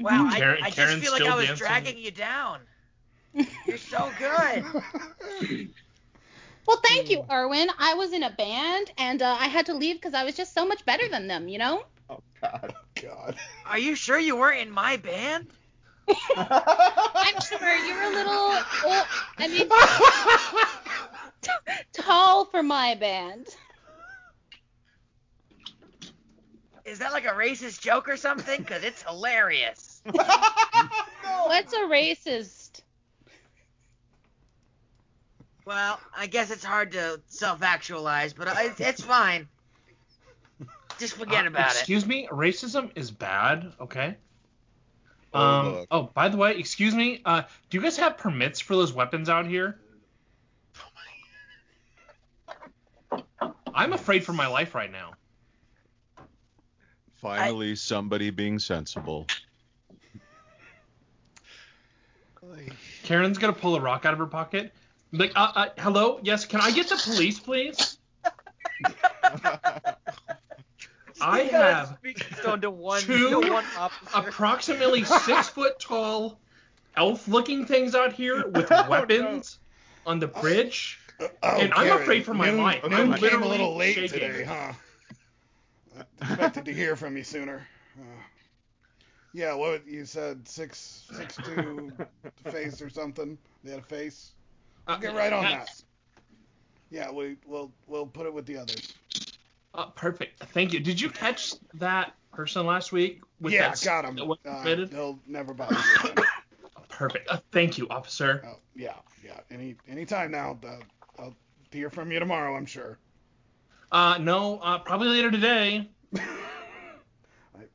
[0.00, 1.66] Wow, I, Karen- I just Karen's feel like I was dancing.
[1.66, 2.60] dragging you down.
[3.66, 4.64] You're so good.
[6.66, 7.68] Well, thank you, Erwin.
[7.78, 10.54] I was in a band and uh, I had to leave because I was just
[10.54, 11.82] so much better than them, you know.
[12.08, 12.74] Oh God.
[12.94, 13.36] God.
[13.66, 15.48] Are you sure you weren't in my band?
[16.36, 18.52] I'm sure you're a little,
[18.84, 19.06] oh,
[19.38, 19.68] I mean,
[21.92, 23.46] tall for my band.
[26.84, 28.60] Is that like a racist joke or something?
[28.60, 30.02] Because it's hilarious.
[31.44, 32.82] What's a racist?
[35.64, 39.46] Well, I guess it's hard to self-actualize, but I, it's fine.
[40.98, 41.78] Just forget Uh, about it.
[41.78, 44.16] excuse me, racism is bad, okay?
[45.32, 45.86] Oh, um, look.
[45.90, 49.28] oh, by the way, excuse me, uh, do you guys have permits for those weapons
[49.28, 49.81] out here?
[53.82, 55.14] I'm afraid for my life right now.
[57.20, 59.26] Finally, somebody being sensible.
[63.02, 64.72] Karen's gonna pull a rock out of her pocket.
[65.10, 67.98] Like, uh, uh, hello, yes, can I get the police, please?
[71.20, 71.98] I have
[72.38, 73.64] Stone to one, two to one
[74.14, 76.38] approximately six foot tall
[76.96, 79.58] elf-looking things out here with weapons
[80.06, 81.00] on the bridge.
[81.42, 82.82] Oh, And I'm afraid for my noon- life.
[82.88, 84.20] Noon I'm came a little late shaking.
[84.20, 84.72] today, huh?
[86.20, 87.66] I expected to hear from you sooner.
[87.98, 88.04] Uh,
[89.34, 91.92] yeah, what you said six six two
[92.50, 93.36] face or something.
[93.62, 94.32] They had a face.
[94.86, 95.68] Uh, Get right on that.
[96.90, 98.94] Yeah, we we'll we'll put it with the others.
[99.74, 100.42] Uh, perfect.
[100.52, 100.80] Thank you.
[100.80, 103.22] Did you catch that person last week?
[103.40, 104.18] With yeah, that, got him.
[104.44, 106.10] Uh, he'll never bother you.
[106.88, 107.26] Perfect.
[107.30, 108.42] Uh, thank you, officer.
[108.46, 108.92] Oh, yeah,
[109.24, 109.40] yeah.
[109.50, 110.58] Any any time now.
[110.64, 110.76] Uh,
[111.18, 111.34] I'll
[111.70, 112.98] hear from you tomorrow, I'm sure.
[113.90, 115.88] Uh, no, uh, probably later today.
[116.16, 116.20] I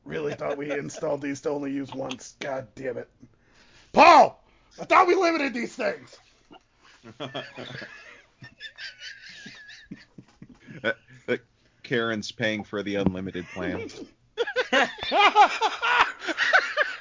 [0.04, 2.34] really thought we installed these to only use once.
[2.40, 3.08] God damn it.
[3.92, 4.42] Paul!
[4.80, 6.16] I thought we limited these things.
[10.84, 10.92] Uh,
[11.28, 11.36] uh,
[11.82, 13.88] Karen's paying for the unlimited plan.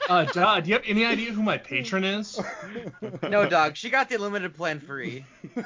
[0.09, 2.39] Uh, Dodd, do you have any idea who my patron is?
[3.29, 3.75] No, dog.
[3.75, 5.25] She got the unlimited plan free.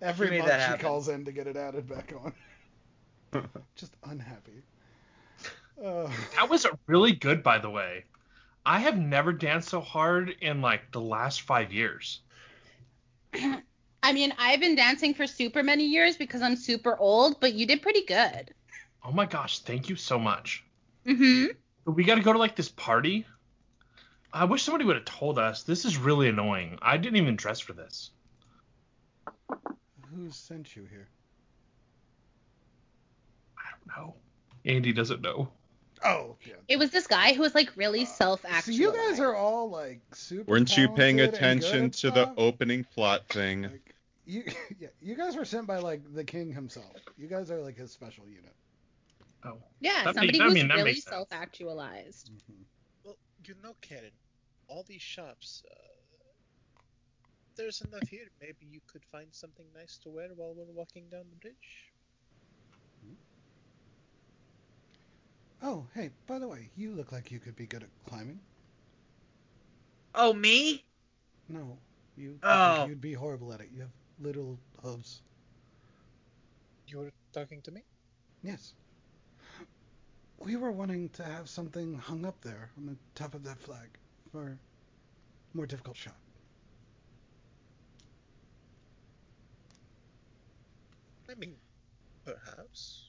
[0.00, 0.86] Every She made month that she happen.
[0.86, 2.32] calls in to get it added back on.
[3.76, 4.62] Just unhappy.
[5.82, 8.04] Uh, That was really good, by the way.
[8.64, 12.20] I have never danced so hard in like the last five years.
[14.04, 17.66] I mean, I've been dancing for super many years because I'm super old, but you
[17.66, 18.52] did pretty good.
[19.04, 20.64] Oh my gosh, thank you so much.
[21.06, 21.46] Mm-hmm.
[21.84, 23.26] But we got to go to like this party.
[24.32, 25.62] I wish somebody would have told us.
[25.62, 26.78] This is really annoying.
[26.80, 28.10] I didn't even dress for this.
[29.48, 31.08] who sent you here?
[33.58, 34.14] I don't know.
[34.64, 35.48] Andy doesn't know.
[36.04, 36.54] Oh, yeah.
[36.68, 38.66] It was this guy who was like really So self-actualized.
[38.66, 40.50] So you guys are all like super.
[40.50, 43.62] Weren't you paying attention good at to the opening plot thing?
[43.62, 44.44] Like, you,
[44.78, 46.92] yeah, you guys were sent by like the king himself.
[47.18, 48.54] You guys are like his special unit.
[49.44, 49.58] Oh.
[49.80, 51.12] yeah, That somebody make- I who's mean, really makes sense.
[51.14, 52.30] self-actualized.
[53.04, 54.12] Well, you know, Karen,
[54.68, 55.74] all these shops, uh,
[57.56, 58.28] there's enough here.
[58.40, 61.90] Maybe you could find something nice to wear while we're walking down the bridge.
[65.64, 68.40] Oh, hey, by the way, you look like you could be good at climbing.
[70.14, 70.84] Oh, me?
[71.48, 71.78] No,
[72.16, 72.38] you.
[72.42, 72.86] Oh.
[72.86, 73.68] You'd be horrible at it.
[73.72, 75.22] You have little hooves.
[76.88, 77.82] You're talking to me?
[78.42, 78.74] Yes.
[80.44, 83.88] We were wanting to have something hung up there on the top of that flag
[84.32, 86.16] for a more difficult shot.
[91.30, 91.54] I mean,
[92.24, 93.04] perhaps.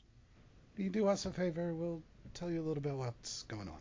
[0.78, 1.74] You do us a favor?
[1.74, 2.02] We'll
[2.34, 3.80] tell you a little bit what's going on.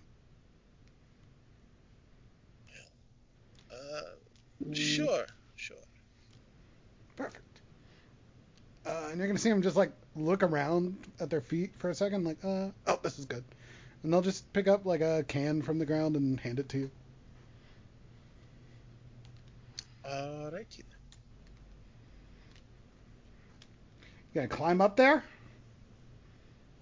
[3.71, 5.77] Uh, sure, sure.
[7.17, 7.52] Perfect.
[8.85, 11.95] Uh, and you're gonna see them just like look around at their feet for a
[11.95, 13.45] second, like, uh, oh, this is good.
[14.03, 16.79] And they'll just pick up like a can from the ground and hand it to
[16.79, 16.91] you.
[20.05, 20.79] Alrighty.
[24.33, 25.23] You gonna climb up there?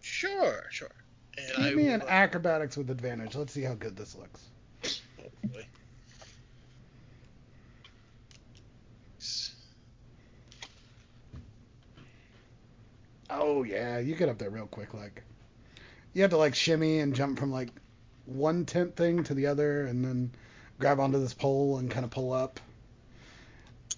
[0.01, 0.91] Sure, sure.
[1.37, 3.35] And I Give me will, an acrobatics with advantage.
[3.35, 5.01] Let's see how good this looks.
[5.21, 5.67] oh boy.
[13.31, 14.93] Oh yeah, you get up there real quick.
[14.95, 15.23] Like,
[16.13, 17.71] you have to like shimmy and jump from like
[18.27, 20.33] one tent thing to the other, and then
[20.79, 22.59] grab onto this pole and kind of pull up.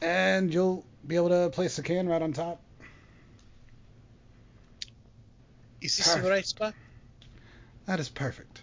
[0.00, 2.60] And you'll be able to place the can right on top.
[5.80, 6.74] Is this the right spot?
[7.86, 8.62] That is perfect.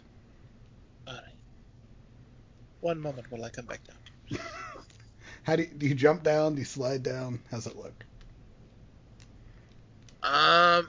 [1.07, 1.23] Alright.
[2.79, 4.39] One moment while I come back down.
[5.43, 6.53] How do you, do you jump down?
[6.53, 7.41] Do you slide down?
[7.51, 8.05] How's it look?
[10.21, 10.87] Um,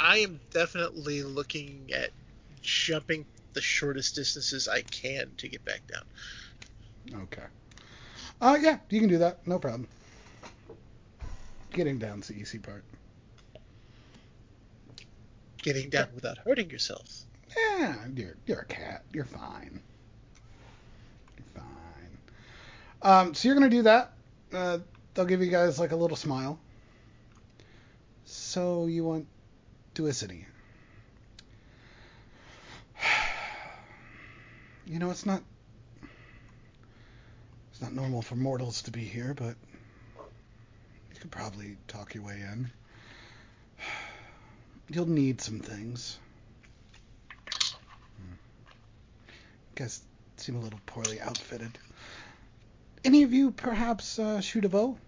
[0.00, 2.10] I am definitely looking at
[2.60, 7.22] jumping the shortest distances I can to get back down.
[7.22, 7.44] Okay.
[8.40, 9.46] Uh, yeah, you can do that.
[9.46, 9.86] No problem.
[11.72, 12.84] Getting down's the easy part.
[15.62, 17.08] Getting down without hurting yourself.
[17.56, 19.04] Yeah, you're you're a cat.
[19.12, 19.80] You're fine.
[21.36, 22.18] You're fine.
[23.02, 24.12] Um, so you're gonna do that.
[24.52, 24.78] Uh,
[25.14, 26.58] they'll give you guys like a little smile.
[28.52, 29.26] So you want
[29.94, 30.44] Duicity.
[34.84, 35.42] You know, it's not
[37.70, 39.54] it's not normal for mortals to be here, but
[41.14, 42.70] you could probably talk your way in.
[44.90, 46.18] You'll need some things.
[48.18, 48.26] You
[49.76, 50.02] guys
[50.36, 51.78] seem a little poorly outfitted.
[53.02, 54.98] Any of you perhaps uh, shoot a bow?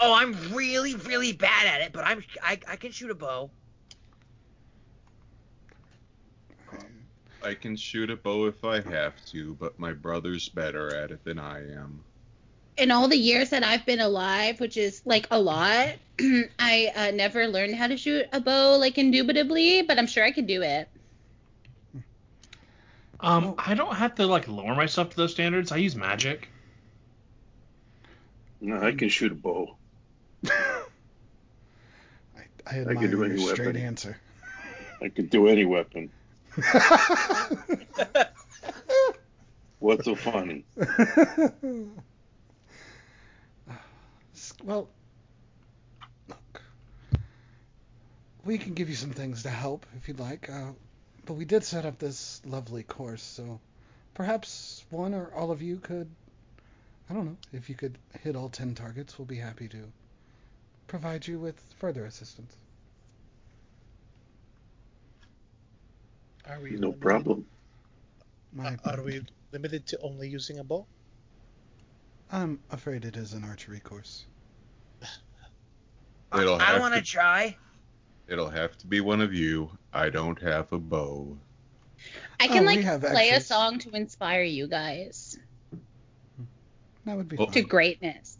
[0.00, 3.50] Oh, I'm really, really bad at it, but I'm I, I can shoot a bow.
[7.42, 11.22] I can shoot a bow if I have to, but my brother's better at it
[11.24, 12.02] than I am.
[12.78, 15.90] In all the years that I've been alive, which is like a lot,
[16.58, 20.32] I uh, never learned how to shoot a bow like indubitably, but I'm sure I
[20.32, 20.88] could do it.
[23.20, 23.54] Um.
[23.58, 25.70] I don't have to like lower myself to those standards.
[25.70, 26.48] I use magic.
[28.60, 29.76] No, I can shoot a bow.
[32.36, 33.82] I, I admire I could do any your straight weapon.
[33.82, 34.16] answer.
[35.02, 36.10] I could do any weapon.
[39.78, 40.64] What's so funny?
[44.64, 44.88] well,
[46.28, 46.62] look,
[48.44, 50.70] we can give you some things to help if you'd like, uh,
[51.26, 53.60] but we did set up this lovely course, so
[54.14, 56.08] perhaps one or all of you could,
[57.10, 59.82] I don't know, if you could hit all 10 targets, we'll be happy to
[60.86, 62.54] provide you with further assistance.
[66.48, 67.46] Are we No limited- problem.
[68.52, 69.22] My, uh, Are we
[69.52, 70.86] limited to only using a bow?
[72.30, 74.26] I'm afraid it is an archery course.
[76.38, 77.56] It'll I have want to to- try.
[78.28, 79.70] It'll have to be one of you.
[79.92, 81.36] I don't have a bow.
[82.40, 85.38] I Oh, can we like have play a song to inspire you guys
[87.06, 88.38] That would be Well- to greatness.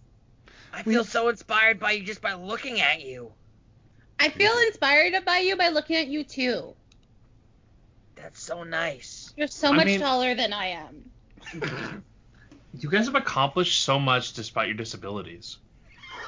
[0.75, 3.33] I We- feel so inspired by you just by looking at you.
[4.19, 6.75] I feel inspired by you by looking at you too.
[8.17, 9.33] That's so nice.
[9.37, 11.11] You're so I much mean- taller than I am.
[12.77, 15.59] You guys have accomplished so much despite your disabilities.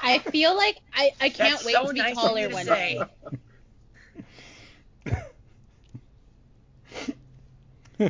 [0.01, 2.65] I feel like I, I can't That's wait so to be nice taller to one
[2.65, 3.03] say.
[5.05, 5.17] day.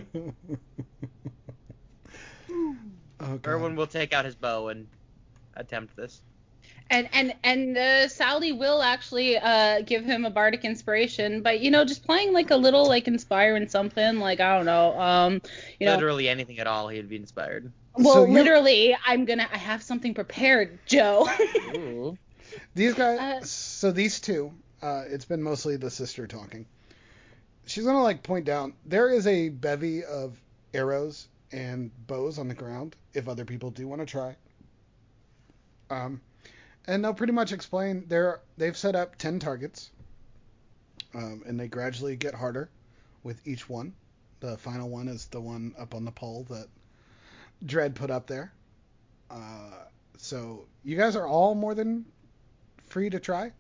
[2.50, 2.74] oh,
[3.20, 3.48] God.
[3.48, 4.88] Erwin will take out his bow and
[5.58, 6.22] attempt this.
[6.90, 11.70] And and and uh, Sally will actually uh, give him a bardic inspiration, but you
[11.70, 15.42] know, just playing like a little like inspiring something, like I don't know, um,
[15.80, 17.72] you know, Literally anything at all, he'd be inspired.
[17.96, 21.28] well, So you- literally, I'm gonna I have something prepared, Joe.
[21.76, 22.18] Ooh.
[22.74, 26.66] These guys, Uh, so these two, uh, it's been mostly the sister talking.
[27.66, 28.74] She's gonna like point down.
[28.86, 30.40] There is a bevy of
[30.74, 32.96] arrows and bows on the ground.
[33.14, 34.38] If other people do want to try,
[35.90, 36.22] um,
[36.86, 38.06] and they'll pretty much explain.
[38.08, 39.92] They're they've set up ten targets,
[41.14, 42.70] um, and they gradually get harder
[43.24, 43.94] with each one.
[44.40, 46.68] The final one is the one up on the pole that
[47.66, 48.54] Dread put up there.
[49.30, 49.86] Uh,
[50.18, 52.06] so you guys are all more than
[52.88, 53.52] free to try.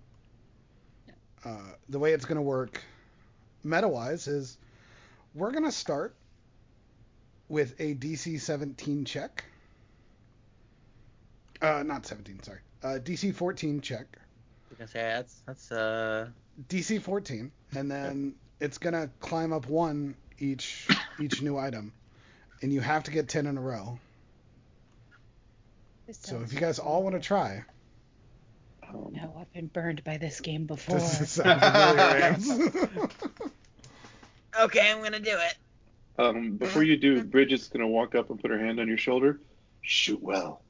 [1.43, 2.82] Uh, the way it's going to work
[3.63, 4.57] meta-wise is
[5.34, 6.15] we're going to start
[7.49, 9.43] with a DC 17 check.
[11.62, 12.60] Uh, not 17, sorry.
[12.84, 14.05] Uh, DC 14 check.
[14.16, 14.20] I
[14.70, 16.28] was gonna say that's that's uh
[16.70, 20.88] DC 14, and then it's going to climb up one each
[21.20, 21.93] each new item,
[22.62, 23.97] and you have to get 10 in a row.
[26.12, 27.64] So if you guys all want to try,
[28.93, 30.97] Oh, No, I've been burned by this game before.
[30.97, 32.49] does this sound familiar, Ames?
[34.62, 34.91] okay.
[34.91, 35.55] I'm gonna do it.
[36.18, 39.39] um, before you do, Bridget's gonna walk up and put her hand on your shoulder.
[39.82, 40.62] Shoot well,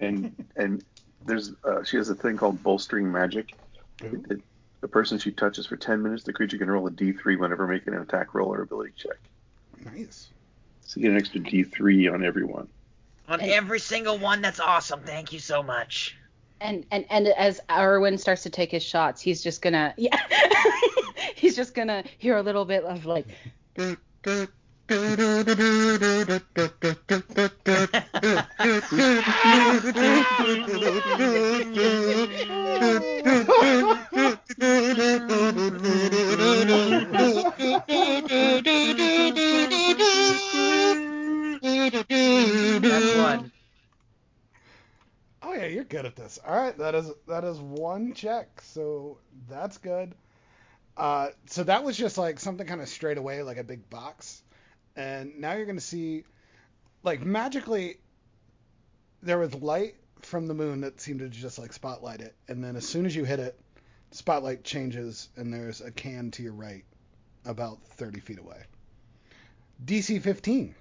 [0.00, 0.84] and and
[1.26, 3.54] there's uh, she has a thing called bolstering magic.
[4.02, 4.24] Ooh.
[4.30, 4.42] It-
[4.80, 7.94] the person she touches for 10 minutes, the creature can roll a d3 whenever making
[7.94, 9.16] an attack roll or ability check.
[9.94, 10.28] nice.
[10.82, 12.68] So you get an extra d3 on everyone.
[13.26, 14.42] On And- every single one.
[14.42, 15.00] That's awesome.
[15.00, 16.18] Thank you so much.
[16.60, 20.20] And and and as Erwin starts to take his shots, he's just gonna yeah,
[21.34, 23.26] he's just gonna hear a little bit of like
[45.42, 46.38] Oh yeah, you're good at this.
[46.46, 49.18] All right, that is that is one check, so
[49.48, 50.14] that's good.
[50.96, 54.42] Uh, so that was just like something kind of straight away, like a big box,
[54.96, 56.24] and now you're gonna see,
[57.02, 57.98] like magically,
[59.22, 62.76] there was light from the moon that seemed to just like spotlight it, and then
[62.76, 63.58] as soon as you hit it,
[64.10, 66.84] spotlight changes, and there's a can to your right,
[67.44, 68.62] about 30 feet away.
[69.84, 70.74] DC 15,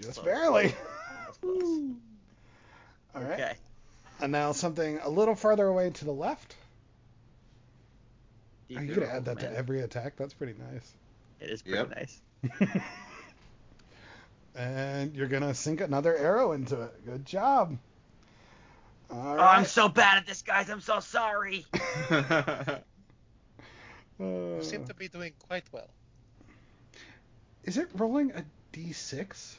[0.00, 0.24] just Close.
[0.24, 0.74] barely.
[3.14, 3.32] All right.
[3.32, 3.54] Okay.
[4.20, 6.56] And now something a little farther away to the left.
[8.68, 9.50] Deep you through could add that man.
[9.52, 10.14] to every attack.
[10.16, 10.92] That's pretty nice.
[11.40, 11.90] It is pretty Yep.
[11.96, 12.20] nice.
[14.54, 17.04] and you're gonna sink another arrow into it.
[17.06, 17.78] Good job.
[19.10, 20.68] All Oh, I'm so bad at this, guys.
[20.68, 21.64] I'm so sorry.
[22.10, 22.78] Uh,
[24.20, 25.88] You seem to be doing quite well.
[27.62, 29.54] is it rolling a d6?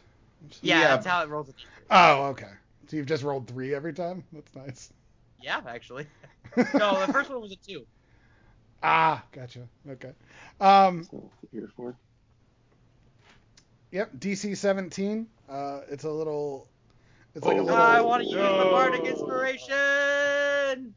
[0.62, 0.88] Yeah, Yeah.
[0.90, 1.50] that's how it rolls.
[1.90, 2.50] Oh, okay.
[2.88, 4.26] So you've just rolled three every time.
[4.34, 4.90] That's nice.
[5.42, 6.08] Yeah, actually.
[6.74, 7.86] No, the first one was a two.
[8.84, 9.68] Ah, gotcha.
[9.90, 10.12] Okay.
[10.60, 11.96] Um, So here for
[13.92, 14.12] yep.
[14.18, 15.28] DC 17.
[15.50, 16.68] Uh, it's a little.
[17.36, 17.64] It's like a Oh.
[17.64, 17.78] little.
[17.78, 19.10] I want to use my bardic No.
[19.12, 20.96] inspiration.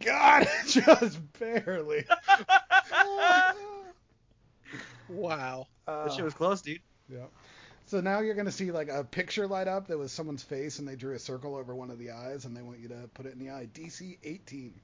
[0.00, 2.04] God, just barely.
[5.08, 5.66] Wow.
[5.86, 6.80] Uh, This shit was close, dude.
[7.08, 7.26] Yeah.
[7.86, 10.86] So now you're gonna see like a picture light up that was someone's face, and
[10.88, 13.26] they drew a circle over one of the eyes, and they want you to put
[13.26, 13.66] it in the eye.
[13.72, 14.80] DC 18.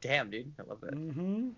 [0.00, 0.94] Damn, dude, I love that.
[0.94, 1.48] Mm-hmm.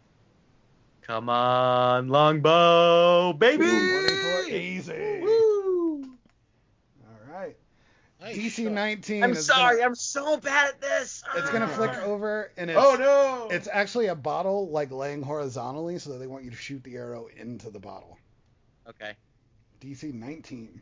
[1.02, 3.66] Come on, longbow, baby.
[3.68, 5.20] 24 easy.
[5.22, 6.02] Woo!
[7.04, 7.56] All right.
[8.20, 8.72] Nice DC shot.
[8.72, 9.24] 19.
[9.24, 11.24] I'm sorry, Gonna, I'm so bad at this.
[11.36, 11.74] it's gonna Ah.
[11.76, 13.48] flick over, and it's Oh no!
[13.50, 16.96] it's actually a bottle like laying horizontally, so that they want you to shoot the
[16.96, 18.16] arrow into the bottle.
[18.88, 19.14] Okay.
[19.80, 20.80] DC 19.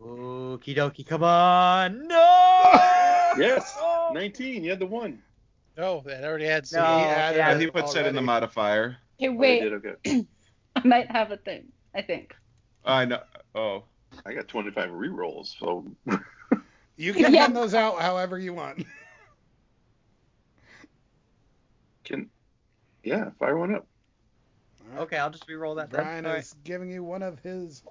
[0.00, 2.08] Okie dokie, come on.
[2.08, 2.90] No!
[3.38, 3.74] Yes.
[3.80, 4.10] No!
[4.14, 4.64] 19.
[4.64, 5.20] You had the one.
[5.76, 6.98] No, that already had No, uh, some.
[7.00, 8.26] he added yeah, and he puts that in the already.
[8.26, 8.96] modifier.
[9.18, 9.60] Hey, Oh, wait.
[9.60, 10.26] did okay.
[10.76, 11.66] I might have a thing.
[11.94, 12.34] I think.
[12.84, 13.20] I know.
[13.54, 13.84] Oh.
[14.24, 15.84] I got 25 re-rolls, so
[16.96, 17.40] You can Yeah.
[17.42, 18.84] hand those out however you want.
[22.04, 22.28] can
[23.02, 23.86] yeah, fire one up.
[24.86, 25.02] All right.
[25.02, 26.02] Okay, I'll just re-roll that then.
[26.02, 26.42] Brian All right.
[26.42, 27.82] is giving you one of his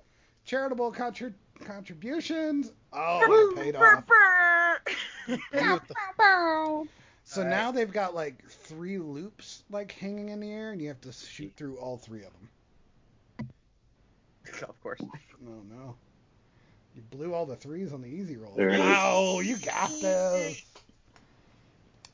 [0.46, 1.34] charitable contri-
[1.66, 2.72] contributions.
[2.94, 4.04] Oh, it paid off.
[7.26, 7.50] So All right.
[7.50, 11.12] now they've got like three loops like hanging in the air, and you have to
[11.12, 13.50] shoot through all three of them.
[14.68, 15.02] of course.
[15.02, 15.96] Oh no.
[16.96, 18.54] You blew all the threes on the easy roll.
[18.56, 18.80] There it is.
[18.82, 20.64] Wow, you got this.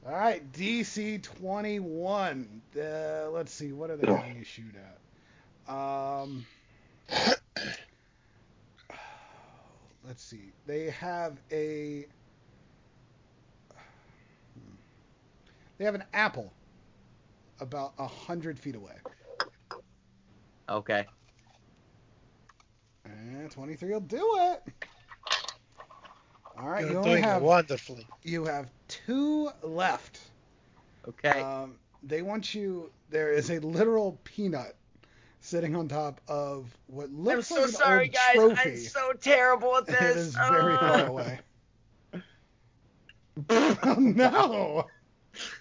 [0.06, 2.62] All right, DC 21.
[2.76, 4.74] Uh, let's see, what are they having you shoot
[5.68, 5.74] at?
[5.74, 6.46] Um,
[10.08, 10.52] let's see.
[10.66, 12.06] They have a.
[15.80, 16.54] They have an apple
[17.62, 18.96] about a hundred feet away.
[20.68, 21.06] Okay.
[23.06, 24.62] And 23 will do it.
[26.60, 28.06] All right, You're you only doing have wonderfully.
[28.24, 30.20] you have two left.
[31.08, 31.42] Okay.
[31.42, 32.92] Um, they want you.
[33.10, 34.76] There is a literal peanut
[35.40, 37.62] sitting on top of what looks like.
[37.62, 38.64] I'm so like an sorry, old guys.
[38.64, 38.70] trophy.
[38.72, 40.02] I'm so terrible at this.
[40.02, 41.40] it is very far away.
[43.50, 44.86] oh no!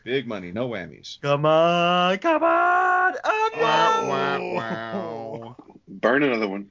[0.05, 1.21] Big money, no whammies.
[1.21, 3.15] Come on, come on.
[3.25, 3.61] Oh, no.
[3.63, 5.57] Wow, wow.
[5.89, 6.69] Burn another one.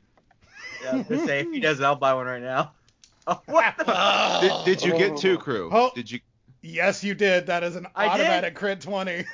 [0.84, 2.74] Yeah, I gonna say if he does, I'll buy one right now.
[3.26, 3.86] Oh, what the?
[4.66, 5.70] Did, did you get two crew?
[5.72, 5.92] Oh.
[5.96, 6.20] Did you?
[6.62, 7.48] Yes, you did.
[7.48, 8.22] That is an I did.
[8.26, 9.26] automatic crit 20.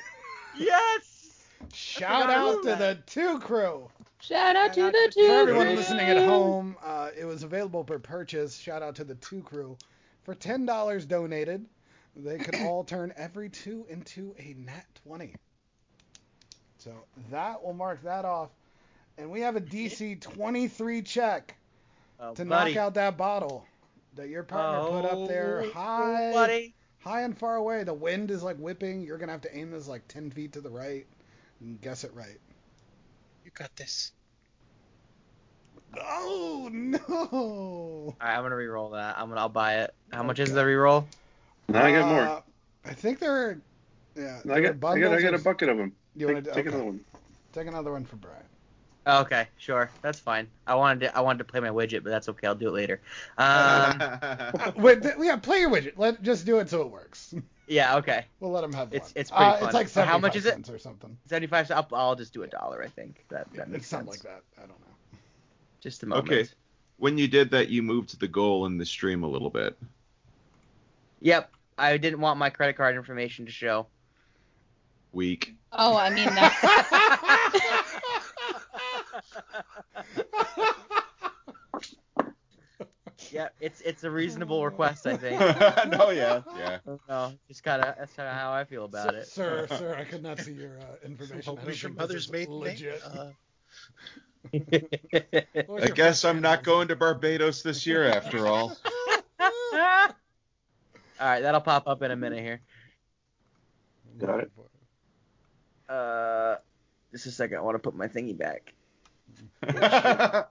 [0.58, 1.40] yes.
[1.72, 2.78] Shout out to that.
[2.78, 3.88] the two crew.
[4.20, 5.26] Shout out to Shout the to- two.
[5.26, 5.76] For everyone crew.
[5.76, 8.56] listening at home, uh, it was available per purchase.
[8.56, 9.76] Shout out to the two crew.
[10.24, 11.64] For ten dollars donated,
[12.16, 15.34] they could all turn every two into a nat twenty.
[16.78, 16.92] So
[17.30, 18.50] that will mark that off.
[19.18, 21.54] And we have a DC twenty three check
[22.20, 22.74] Oh, to buddy.
[22.74, 23.66] knock out that bottle
[24.14, 26.74] that your partner put up oh, there Oh, high buddy.
[27.00, 27.82] high and far away.
[27.84, 29.02] The wind is like whipping.
[29.02, 31.06] You're gonna have to aim this like ten feet to the right
[31.60, 32.38] and guess it right.
[33.44, 34.12] You got this.
[36.00, 36.98] Oh no!
[37.30, 39.16] All right, I'm gonna re-roll that.
[39.18, 39.40] I'm gonna.
[39.40, 39.94] I'll buy it.
[40.12, 41.06] How much is the re-roll?
[41.74, 42.20] Now I got more.
[42.22, 42.40] Uh,
[42.84, 43.60] I think they're.
[44.16, 44.38] Yeah.
[44.44, 45.92] I they're got, I got, I got a bucket of them.
[46.14, 46.68] You take want to take okay.
[46.68, 47.00] another one.
[47.52, 48.44] Take another one for Brian.
[49.06, 50.48] Oh, okay, sure, that's fine.
[50.66, 51.16] I wanted to.
[51.16, 52.46] I wanted to play my widget, but that's okay.
[52.46, 53.00] I'll do it later.
[53.36, 54.00] Um,
[54.76, 55.92] Wait, th- yeah, play your widget.
[55.98, 57.34] Let just do it so it works.
[57.68, 58.24] yeah, okay.
[58.40, 59.20] We'll let him have It's- one.
[59.20, 59.64] it's pretty uh, fun.
[59.64, 60.54] It's like So how much is it?
[60.54, 61.18] cents or something.
[61.28, 61.70] Seventy-five.
[61.70, 62.82] I'll, I'll just do a dollar.
[62.82, 64.42] I think that that It's makes something like that.
[64.56, 65.18] I don't know.
[65.80, 66.28] Just a moment.
[66.30, 66.48] Okay.
[66.96, 69.76] when you did that, you moved the goal in the stream a little bit.
[71.20, 71.50] Yep.
[71.76, 73.86] I didn't want my credit card information to show.
[75.12, 75.54] Weak.
[75.72, 77.70] Oh, I mean that.
[83.34, 83.54] Yep.
[83.60, 85.40] It's it's a reasonable request, I think.
[85.90, 86.78] no, yeah, yeah.
[87.08, 89.26] No, just kind of that's kind of how I feel about sir, it.
[89.26, 91.54] Sir, sir, I could not see your uh, information.
[91.54, 93.02] What I was your mother's this maiden legit.
[93.12, 93.34] name?
[94.54, 98.76] Uh, I guess I'm not going to Barbados this year after all.
[101.20, 102.60] All right, that'll pop up in a minute here.
[104.18, 104.52] Got it.
[105.88, 106.56] Uh,
[107.12, 107.58] just a second.
[107.58, 108.72] I want to put my thingy back.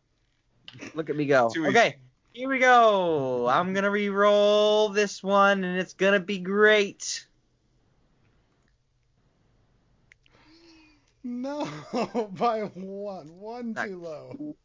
[0.96, 1.50] Look at me go.
[1.50, 1.70] Too easy.
[1.70, 1.98] Okay,
[2.32, 3.48] here we go.
[3.48, 7.26] I'm gonna re-roll this one, and it's gonna be great.
[11.24, 11.68] No,
[12.34, 13.40] by one.
[13.40, 14.56] One Not- too low.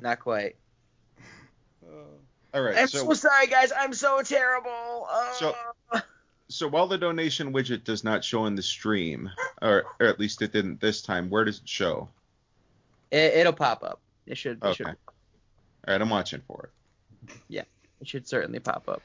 [0.00, 0.56] Not quite.
[1.86, 1.90] Uh,
[2.54, 2.76] all right.
[2.76, 3.72] I'm So, so, sorry, guys.
[3.76, 5.06] I'm so terrible.
[5.10, 5.56] Uh, So-
[6.48, 9.30] so while the donation widget does not show in the stream,
[9.62, 12.08] or, or at least it didn't this time, where does it show?
[13.10, 14.00] it, it'll pop up.
[14.26, 14.58] It should.
[14.58, 14.74] It Okay.
[14.74, 14.86] should.
[14.86, 14.94] All
[15.88, 16.68] right, I'm watching for
[17.28, 17.36] it.
[17.48, 17.62] Yeah.
[18.00, 19.00] It should certainly pop up.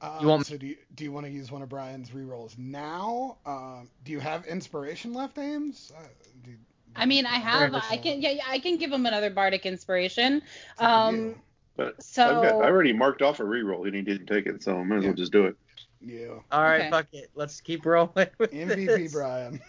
[0.00, 2.56] Um, You want- so do you, do you want to use one of Brian's rerolls
[2.58, 3.36] now?
[3.46, 5.92] Um, do you have inspiration left, Ames?
[5.96, 6.02] Uh,
[6.44, 6.50] do,
[6.96, 7.74] I mean, I have.
[7.74, 8.20] I can.
[8.22, 10.42] Yeah, yeah, I can give him another bardic inspiration.
[10.78, 11.36] Um.
[11.80, 12.24] But So.
[12.26, 14.82] I've got, I already marked off a reroll and he didn't take it, so I
[14.84, 15.56] might as well just do it.
[16.02, 16.26] Yeah.
[16.52, 16.90] All right, Okay.
[16.90, 17.30] fuck it.
[17.34, 19.12] Let's keep rolling with MVP this.
[19.12, 19.60] Brian.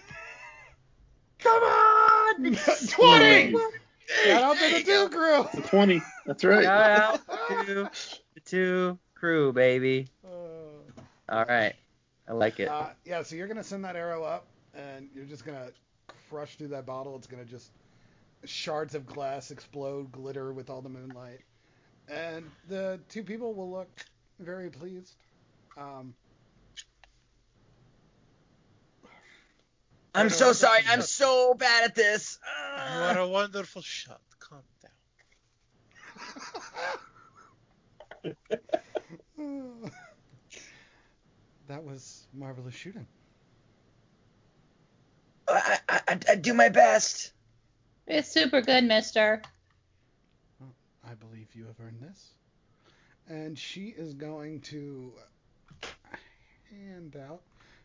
[1.40, 2.36] Come on!
[2.88, 3.52] 20!
[4.26, 5.62] Shout out to the two crew.
[5.70, 6.02] 20.
[6.26, 6.64] That's right.
[6.64, 7.90] Shout out to
[8.34, 10.08] the two crew, baby.
[11.30, 11.74] All right.
[12.28, 12.68] I like it.
[12.68, 15.70] Uh, yeah, so you're gonna send that arrow up, and you're just gonna
[16.30, 17.16] crush through that bottle.
[17.16, 17.72] It's gonna just
[18.44, 21.40] shards of glass explode, glitter with all the moonlight,
[22.12, 23.90] and the two people will look
[24.40, 25.16] very pleased.
[25.78, 26.14] Um,
[30.14, 30.82] I'm so sorry.
[30.90, 32.38] I'm so bad at this.
[32.96, 34.20] You are a wonderful shot.
[34.40, 34.62] Calm
[38.24, 38.36] down.
[41.68, 43.08] that was marvelous shooting.
[45.48, 47.32] I, I, I, I do my best.
[48.06, 49.42] It's super good, Mister.
[51.10, 52.32] I believe you have earned this.
[53.28, 55.14] And she is going to
[56.70, 57.42] hand out.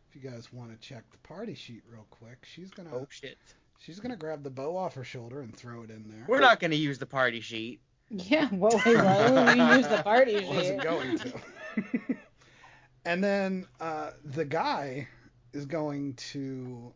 [0.08, 3.36] If you guys want to check the party sheet real quick, she's gonna Oh shit.
[3.78, 6.24] she's gonna grab the bow off her shoulder and throw it in there.
[6.28, 7.80] We're not gonna use the party sheet.
[8.10, 8.48] Yeah.
[8.52, 11.32] Well, wait, why would we use the party I wasn't going to.
[13.04, 15.08] and then uh, the guy
[15.52, 16.92] is going to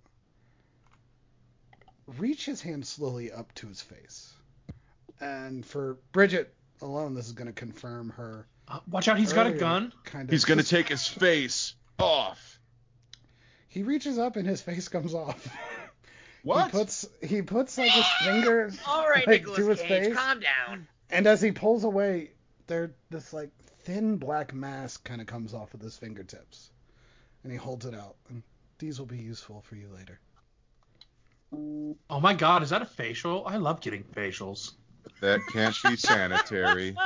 [2.18, 4.32] reach his hand slowly up to his face.
[5.20, 9.46] And for Bridget alone, this is going to confirm her Uh, watch out, he's got
[9.46, 9.92] a gun.
[10.04, 10.30] Kind of.
[10.30, 12.58] He's gonna take his face off.
[13.68, 15.48] He reaches up and his face comes off.
[16.42, 16.66] What?
[16.66, 20.16] He puts he puts like his fingers All right, like, Nicholas to his Cage, face.
[20.16, 20.88] calm down.
[21.10, 22.30] And as he pulls away,
[22.66, 23.50] there this like
[23.84, 26.70] thin black mask kind of comes off of his fingertips,
[27.42, 28.16] and he holds it out.
[28.30, 28.42] And
[28.78, 30.18] these will be useful for you later.
[31.52, 33.44] Oh my god, is that a facial?
[33.46, 34.72] I love getting facials.
[35.20, 36.96] That can't be sanitary.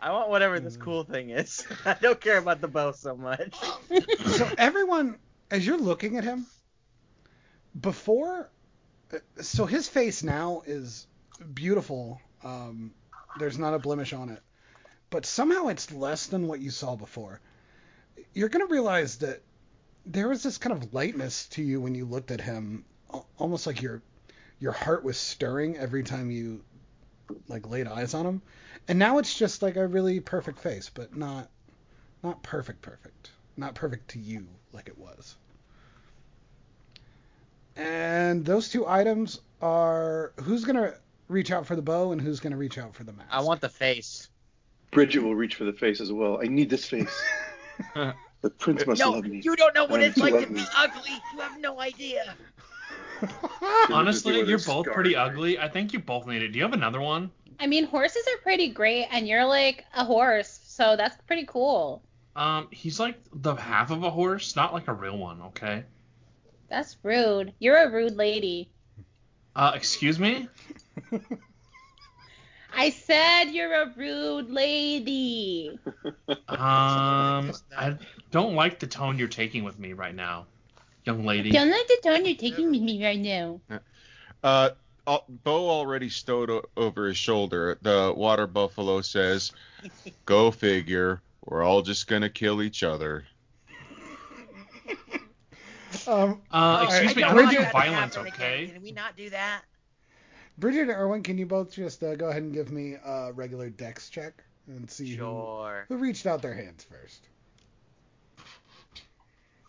[0.00, 1.66] I want whatever this cool thing is.
[1.84, 3.54] I don't care about the bow so much.
[4.26, 5.18] So everyone,
[5.50, 6.46] as you're looking at him,
[7.78, 8.50] before,
[9.12, 11.06] uh, so his face now is
[11.54, 12.20] beautiful.
[12.42, 12.92] Um,
[13.38, 14.42] there's not a blemish on it,
[15.10, 17.40] but somehow it's less than what you saw before.
[18.32, 19.42] You're gonna realize that
[20.06, 22.84] there was this kind of lightness to you when you looked at him,
[23.38, 24.02] almost like your
[24.58, 26.62] your heart was stirring every time you
[27.48, 28.42] like laid eyes on him.
[28.88, 31.48] And now it's just like a really perfect face, but not
[32.22, 33.30] not perfect perfect.
[33.56, 35.36] Not perfect to you like it was.
[37.76, 40.94] And those two items are who's gonna
[41.28, 43.28] reach out for the bow and who's gonna reach out for the mask.
[43.30, 44.28] I want the face.
[44.92, 46.38] Bridget will reach for the face as well.
[46.42, 47.22] I need this face.
[47.94, 49.40] the prince must No, love me.
[49.44, 51.10] you don't know what I'm it's like to be ugly.
[51.34, 52.34] You have no idea.
[53.90, 55.16] Honestly, what you're both scar pretty is.
[55.16, 55.58] ugly.
[55.58, 56.48] I think you both need it.
[56.48, 57.30] Do you have another one?
[57.58, 62.02] I mean, horses are pretty great, and you're like a horse, so that's pretty cool.
[62.34, 65.84] Um, he's like the half of a horse, not like a real one, okay?
[66.68, 67.54] That's rude.
[67.58, 68.70] You're a rude lady.
[69.54, 70.48] Uh, excuse me?
[72.74, 75.78] I said you're a rude lady.
[76.28, 77.96] Um, I
[78.30, 80.46] don't like the tone you're taking with me right now,
[81.06, 81.50] young lady.
[81.50, 83.60] Don't like the tone you're taking with me right now.
[84.42, 84.70] Uh,
[85.06, 87.78] al- Bo already stowed o- over his shoulder.
[87.80, 89.52] The water buffalo says,
[90.26, 91.22] "Go figure.
[91.44, 93.24] We're all just gonna kill each other."
[96.06, 96.84] um, Uh, right.
[96.84, 98.70] excuse me, I I don't don't want do that to violence, okay?
[98.72, 99.62] Can we not do that?
[100.58, 103.68] Bridget and Erwin, can you both just uh, go ahead and give me a regular
[103.68, 105.46] dex check and see who,
[105.88, 107.28] who reached out their hands first?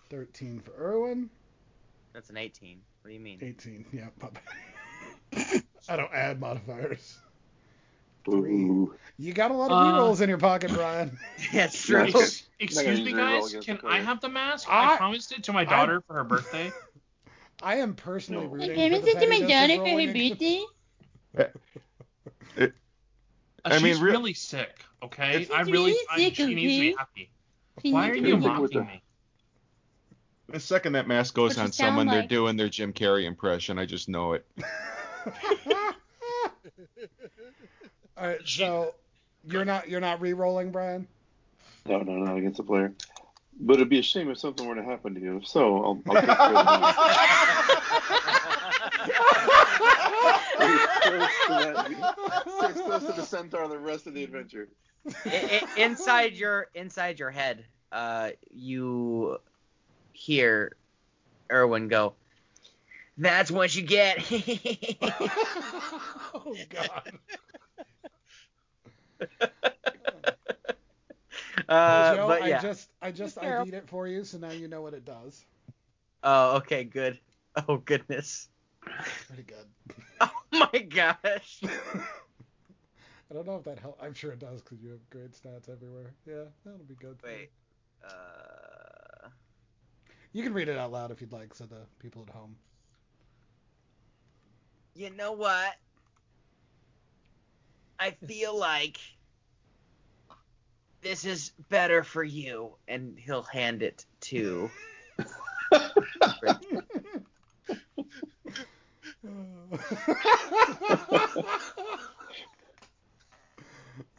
[0.09, 1.29] 13 for Erwin.
[2.13, 2.79] That's an 18.
[3.01, 3.39] What do you mean?
[3.41, 3.85] 18.
[3.91, 4.07] Yeah.
[5.89, 7.17] I don't add modifiers.
[8.25, 8.87] Three.
[9.17, 11.17] You got a lot of Uh, rerolls in your pocket, Brian.
[11.53, 12.03] That's true.
[12.03, 13.55] Ex- excuse me, guys.
[13.63, 14.67] Can I have the mask?
[14.69, 16.71] I- I promised it to my daughter for her birthday.
[17.63, 18.51] I am personally No.
[18.51, 20.63] rooting I for the promised it to my daughter for her against- birthday.
[22.59, 22.67] Uh,
[23.65, 25.39] I mean, she's re- really sick, okay?
[25.39, 27.29] She's I really, really I, sick, she needs to be happy.
[27.83, 29.01] Why are you to be- With mocking me?
[30.49, 33.77] The second that mask goes What'd on someone, sound they're doing their Jim Carrey impression.
[33.77, 34.45] I just know it.
[38.17, 38.95] All right, so
[39.43, 41.07] you're not you're not re-rolling, Brian.
[41.85, 42.93] No, no, not against the player.
[43.59, 45.37] But it'd be a shame if something were to happen to you.
[45.37, 46.53] If so, I'll, I'll take care of
[51.49, 52.73] that.
[52.75, 54.67] Close to the centaur the rest of the adventure.
[55.25, 59.37] I- I- inside your inside your head, uh, you
[60.17, 60.75] hear
[61.51, 62.15] Erwin go.
[63.17, 64.19] That's what you get.
[66.33, 67.11] oh God.
[71.69, 72.45] uh, Joe, but yeah.
[72.45, 72.61] I yeah.
[72.61, 73.63] just I just Carol.
[73.63, 75.45] ID'd it for you, so now you know what it does.
[76.23, 77.19] Oh, okay, good.
[77.67, 78.49] Oh goodness.
[78.81, 79.65] Pretty good.
[80.21, 81.59] Oh my gosh.
[81.63, 83.99] I don't know if that helps.
[83.99, 86.13] I'm sure it does because you have great stats everywhere.
[86.27, 87.17] Yeah, that'll be good.
[87.19, 87.35] for you.
[87.35, 87.51] Wait.
[88.05, 88.76] Uh.
[90.37, 92.55] You can read it out loud if you'd like, so the people at home.
[94.93, 95.73] You know what?
[97.97, 98.99] I feel like
[101.01, 104.69] this is better for you, and he'll hand it to.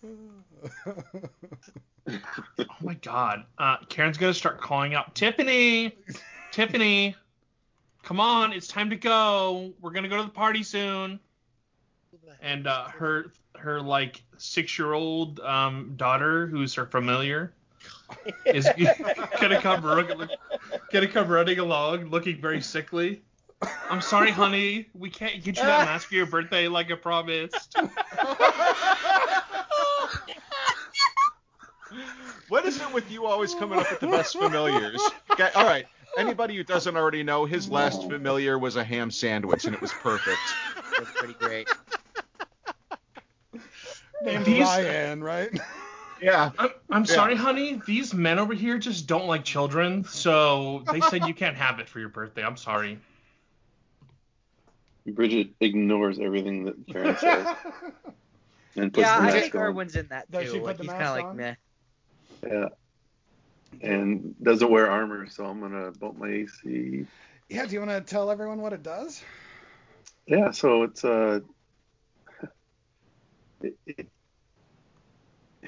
[0.05, 0.15] Oh
[2.81, 3.45] my god.
[3.59, 5.95] Uh, Karen's gonna start calling out Tiffany.
[6.53, 7.15] Tiffany,
[8.03, 9.73] come on, it's time to go.
[9.81, 11.21] We're gonna go to the party soon.
[12.41, 17.53] And uh, her her like six year old um, daughter, who's her familiar,
[18.47, 18.69] is
[19.41, 20.31] gonna come run-
[20.93, 23.23] gonna come running along, looking very sickly.
[23.91, 24.87] I'm sorry, honey.
[24.95, 27.77] We can't get you that mask for your birthday like I promised.
[32.49, 35.01] What is it with you always coming up with the best familiars?
[35.33, 35.87] Okay, all right.
[36.17, 39.93] Anybody who doesn't already know, his last familiar was a ham sandwich, and it was
[39.93, 40.39] perfect.
[40.99, 41.69] That's pretty great.
[44.23, 45.51] Named These- Ryan, right?
[46.21, 46.51] Yeah.
[46.59, 47.15] I'm, I'm Yeah.
[47.15, 47.81] sorry, honey.
[47.87, 51.89] These men over here just don't like children, so they said you can't have it
[51.89, 52.43] for your birthday.
[52.43, 52.99] I'm sorry.
[55.07, 57.47] Bridget ignores everything that Karen says
[58.77, 59.61] and puts Yeah, the I mask think on.
[59.63, 60.61] Erwin's in that too.
[60.63, 61.37] like he's kind of like on?
[61.37, 61.55] meh.
[62.47, 62.69] Yeah.
[63.83, 67.07] And doesn't wear armor, so I'm gonna bolt my AC.
[67.49, 69.23] yeah, do you want to tell everyone what it does?
[70.27, 71.41] Yeah, so it's uh
[73.63, 74.09] it, it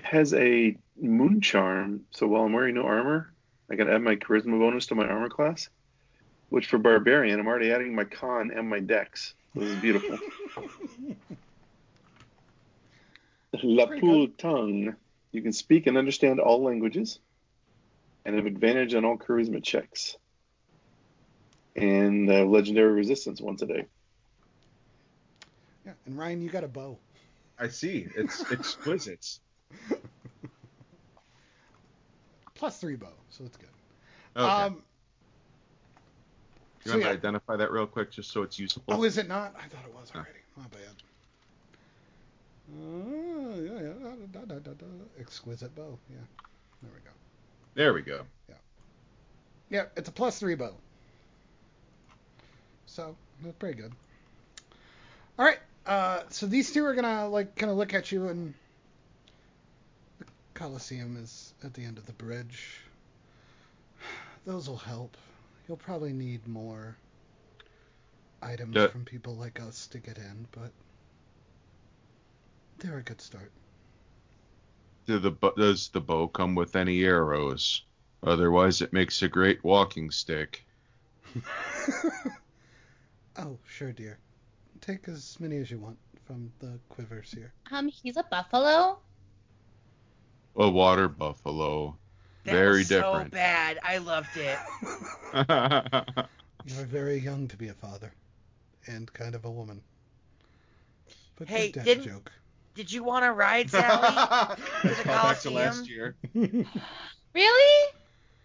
[0.02, 3.32] has a moon charm, so while I'm wearing no armor,
[3.70, 5.68] I can add my charisma bonus to my armor class.
[6.48, 9.34] Which for barbarian, I'm already adding my con and my dex.
[9.54, 10.18] This is beautiful.
[13.62, 14.96] La Poule tongue.
[15.32, 17.18] You can speak and understand all languages,
[18.24, 20.16] and have advantage on all charisma checks.
[21.76, 23.86] And uh, legendary resistance once a day.
[25.86, 26.98] Yeah, and Ryan, you got a bow.
[27.58, 28.08] I see.
[28.16, 29.38] It's exquisite.
[32.54, 33.68] Plus three bow, so it's good.
[34.36, 34.46] Okay.
[34.46, 34.82] Um,
[36.84, 37.08] you so want yeah.
[37.08, 38.82] to identify that real quick, just so it's useful?
[38.88, 39.54] Oh, is it not?
[39.56, 40.18] I thought it was Oh.
[40.18, 40.40] already.
[40.56, 40.80] My bad.
[42.72, 44.14] Uh, yeah, yeah.
[44.32, 44.86] Da, da, da, da.
[45.18, 45.98] Exquisite bow.
[46.08, 46.16] Yeah.
[46.82, 47.10] There we go.
[47.74, 48.22] There we go.
[48.48, 48.54] Yeah,
[49.68, 50.74] Yeah, it's a plus three bow.
[52.86, 53.92] So that's pretty good.
[55.38, 55.58] All right.
[55.86, 58.54] Uh, so these two are gonna like kind of look at you, and
[60.18, 62.80] the Coliseum is at the end of the bridge.
[64.46, 65.16] Those will help.
[65.66, 66.96] You'll probably need more
[68.42, 70.70] items from people like us to get in, but
[72.80, 73.52] they're a good start.
[75.06, 77.82] Do the does the bow come with any arrows?
[78.22, 80.64] Otherwise, it makes a great walking stick.
[83.38, 84.18] oh, sure, dear.
[84.80, 87.52] Take as many as you want from the quivers here.
[87.70, 88.98] Um, he's a buffalo.
[90.56, 91.96] A water buffalo.
[92.44, 93.78] That Very was so bad.
[93.82, 94.58] I loved it.
[96.66, 98.12] You're very young to be a father,
[98.86, 99.80] and kind of a woman.
[101.36, 102.32] But Hey, good dad didn't- joke.
[102.80, 104.16] Did you want to ride, Sally?
[104.84, 105.54] Let's call back to Coliseum?
[105.54, 106.16] last year.
[107.34, 107.88] Really?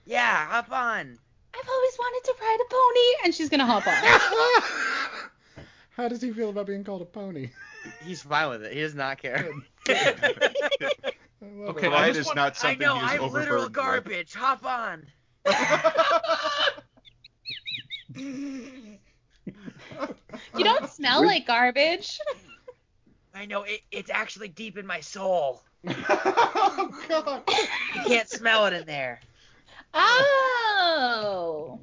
[0.05, 1.17] yeah, hop on.
[1.57, 5.63] I've always wanted to ride a pony, and she's gonna hop on.
[5.95, 7.49] How does he feel about being called a pony?
[8.03, 8.73] He's fine with it.
[8.73, 9.49] He does not care.
[9.87, 9.93] I
[11.67, 11.93] Okay, it.
[11.93, 12.95] I Pride just is want- not I know.
[12.95, 13.73] he I'm literal overburdened with.
[13.73, 14.33] garbage.
[14.35, 15.07] Hop on.
[20.57, 22.19] You don't smell like garbage.
[23.35, 23.63] I know.
[23.63, 25.61] It, it's actually deep in my soul.
[25.87, 27.43] oh God.
[27.95, 29.19] You can't smell it in there.
[29.93, 31.79] Oh.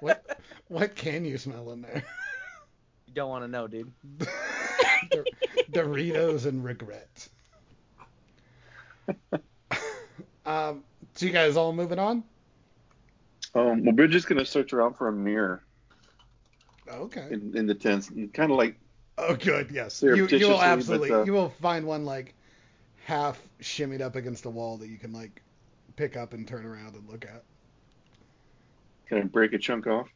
[0.00, 0.38] What
[0.68, 2.04] what can you smell in there?
[3.06, 3.90] You don't want to know, dude.
[5.10, 5.24] Dor-
[5.72, 7.28] Doritos and regret.
[10.46, 10.84] um,
[11.14, 12.22] so you guys all moving on?
[13.54, 15.64] Um, well, we're just gonna search around for a mirror
[16.88, 17.26] Okay.
[17.30, 18.76] in, in the tents, kind of like
[19.28, 19.70] Oh, good.
[19.70, 20.02] Yes.
[20.02, 21.10] You, you will absolutely.
[21.10, 22.34] but, uh, you will find one like
[23.04, 25.42] half shimmied up against a wall that you can like
[25.96, 27.42] pick up and turn around and look at.
[29.06, 30.08] Can I break a chunk off.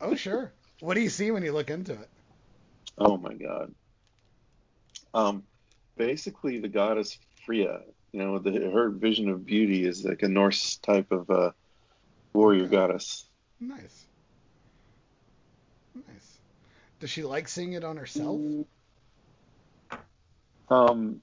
[0.00, 0.52] Oh, sure.
[0.80, 2.08] What do you see when you look into it?
[2.98, 3.74] Oh my god.
[5.12, 5.42] Um,
[5.96, 7.80] basically the goddess Freya.
[8.12, 11.50] You know, the, her vision of beauty is like a Norse type of uh,
[12.32, 13.26] warrior goddess.
[13.60, 13.80] Nice.
[13.80, 14.03] Nice.
[17.04, 18.40] Does she like seeing it on herself?
[20.70, 21.20] Um,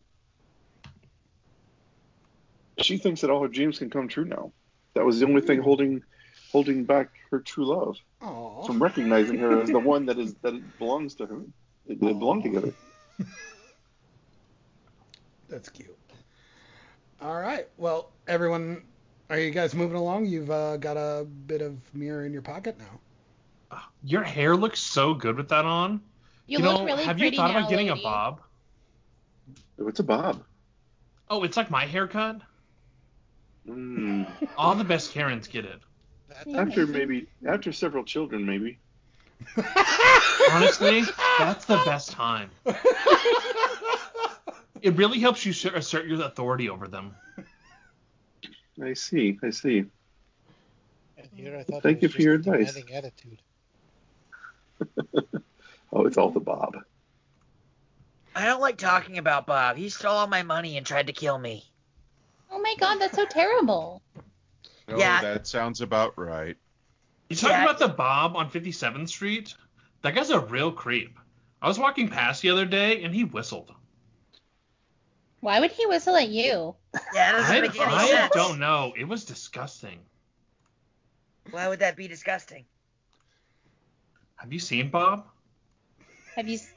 [2.77, 4.51] she thinks that all her dreams can come true now.
[4.93, 6.03] That was the only thing holding
[6.51, 8.61] holding back her true love Aw.
[8.67, 11.41] from recognizing her as the one that is that belongs to her.
[11.87, 12.75] They, they belong together.
[15.49, 15.97] That's cute.
[17.19, 17.67] All right.
[17.77, 18.83] Well, everyone,
[19.31, 20.27] are you guys moving along?
[20.27, 22.99] You've uh, got a bit of mirror in your pocket now.
[24.03, 26.01] Your hair looks so good with that on.
[26.47, 27.99] You, know, look really have pretty you thought now, about getting lady.
[27.99, 28.41] a bob?
[29.77, 30.43] What's a bob?
[31.29, 32.41] Oh, it's like my haircut.
[33.67, 35.79] Mm, All the best Karens get it.
[36.55, 38.79] After maybe after several children, maybe.
[40.51, 41.03] Honestly,
[41.39, 42.49] that's the best time.
[44.81, 47.13] It really helps you assert- assert your authority over them.
[48.81, 49.37] I see.
[49.43, 49.85] I see.
[51.17, 52.75] and here I thought Thank you for your advice.
[52.91, 53.39] attitude.
[55.93, 56.77] Oh, it's all the bob.
[58.33, 59.75] I don't like talking about Bob.
[59.75, 61.65] He stole all my money and tried to kill me.
[62.49, 64.01] Oh my god, that's so terrible.
[64.87, 65.21] No, Yeah.
[65.21, 66.55] that sounds about right.
[67.29, 67.63] You talking Yeah.
[67.63, 69.53] about the Bob on 57th Street?
[70.01, 71.19] That guy's a real creep.
[71.61, 73.73] I was walking past the other day and he whistled.
[75.41, 76.75] Why would he whistle at you?
[77.13, 78.93] Yeah, it doesn't I, I don't know.
[78.97, 79.99] It was disgusting.
[81.49, 82.65] Why would that be disgusting?
[84.41, 85.25] Have you seen Bob?
[86.35, 86.55] Have you?
[86.55, 86.73] s-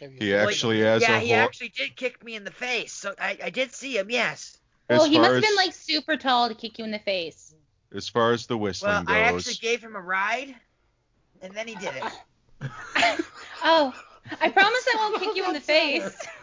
[0.00, 1.38] Have you He Well, actually has yeah, a he whole.
[1.38, 2.92] actually did kick me in the face.
[2.92, 4.58] So I, I did see him, yes.
[4.90, 6.98] Well, he far must have as, been like super tall to kick you in the
[6.98, 7.54] face.
[7.94, 10.56] as far as the whistling Well, I actually gave him a ride,
[11.40, 12.04] and then he did it.
[13.64, 13.94] Oh,
[14.40, 16.12] I promise I won't kick you in the face.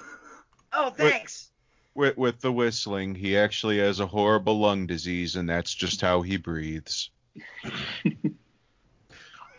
[0.71, 1.49] Oh, thanks.
[1.95, 6.21] with, with the whistling, he actually has a horrible lung disease, and that's just how
[6.21, 7.09] he breathes.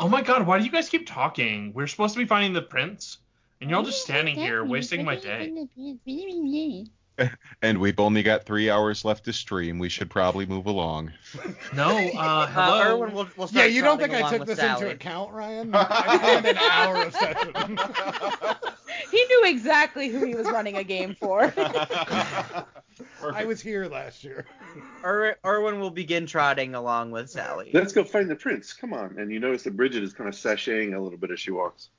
[0.01, 1.74] Oh my god, why do you guys keep talking?
[1.74, 3.18] We're supposed to be finding the prince,
[3.61, 5.53] and you're all just standing here wasting my day.
[7.62, 9.79] And we've only got three hours left to stream.
[9.79, 11.12] We should probably move along.
[11.75, 12.81] No, uh, hello.
[12.81, 14.83] Uh, Erwin will, will Yeah, you don't think I took this Sally.
[14.83, 15.71] into account, Ryan?
[15.75, 17.79] I planned an hour of session.
[19.11, 21.53] He knew exactly who he was running a game for.
[23.23, 24.47] I was here last year.
[25.05, 27.71] Er, Erwin will begin trotting along with Sally.
[27.75, 28.73] Let's go find the prince.
[28.73, 29.18] Come on.
[29.18, 31.91] And you notice that Bridget is kind of sashaying a little bit as she walks.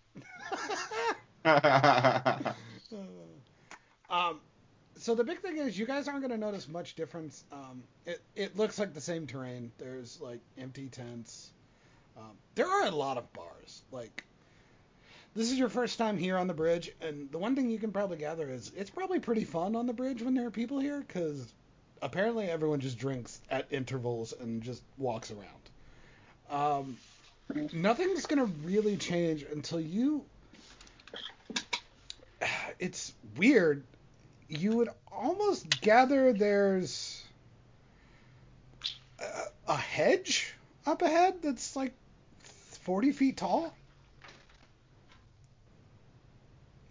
[4.11, 4.41] Um,
[5.01, 7.43] so the big thing is you guys aren't going to notice much difference.
[7.51, 9.71] Um, it, it looks like the same terrain.
[9.79, 11.49] There's like empty tents.
[12.15, 13.81] Um, there are a lot of bars.
[13.91, 14.23] Like
[15.33, 17.91] this is your first time here on the bridge, and the one thing you can
[17.91, 20.99] probably gather is it's probably pretty fun on the bridge when there are people here
[20.99, 21.51] because
[22.03, 25.47] apparently everyone just drinks at intervals and just walks around.
[26.51, 26.97] Um,
[27.73, 30.25] nothing's gonna really change until you.
[32.79, 33.83] It's weird.
[34.51, 37.23] You would almost gather there's
[39.19, 39.25] a,
[39.69, 41.93] a hedge up ahead that's like
[42.43, 43.77] 40 feet tall.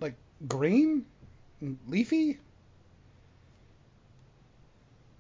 [0.01, 0.17] Like
[0.49, 1.07] green
[1.61, 2.41] and leafy.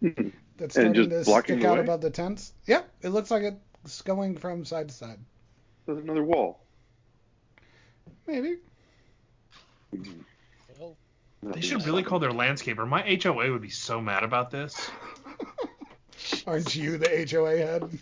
[0.00, 0.28] Hmm.
[0.58, 1.80] That's And starting just to blocking stick out way?
[1.80, 2.52] above the tents.
[2.66, 3.44] Yep, it looks like
[3.84, 5.18] it's going from side to side.
[5.86, 6.66] There's another wall.
[8.26, 8.58] Maybe.
[9.92, 10.24] Well,
[11.42, 12.86] They should really call their landscaper.
[12.86, 14.90] My HOA would be so mad about this.
[16.46, 17.98] Aren't you the HOA head?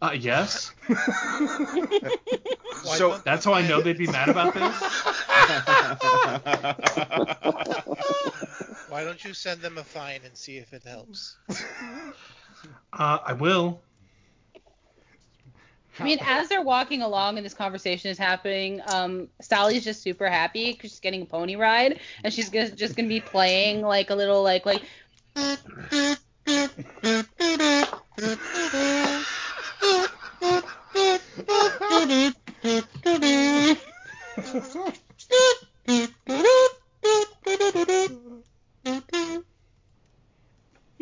[0.00, 0.72] Uh, yes.
[2.96, 4.74] So- That's how I know they'd be mad about this.
[8.88, 11.36] Why don't you send them a fine and see if it helps?
[12.92, 13.80] Uh, I will.
[15.98, 20.28] I mean, as they're walking along and this conversation is happening, um, Sally's just super
[20.28, 24.10] happy because she's getting a pony ride, and she's gonna, just gonna be playing like
[24.10, 24.82] a little like like.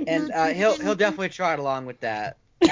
[0.07, 2.39] And uh, he'll he'll definitely trot along with that.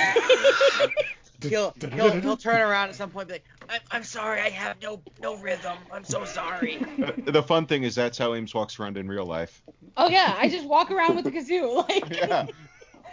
[1.42, 4.48] He'll he'll he'll turn around at some point and be like, I'm, I'm sorry, I
[4.50, 5.76] have no no rhythm.
[5.92, 6.78] I'm so sorry.
[7.26, 9.62] the fun thing is that's how Ames walks around in real life.
[9.96, 12.46] Oh yeah, I just walk around with the kazoo, like Yeah.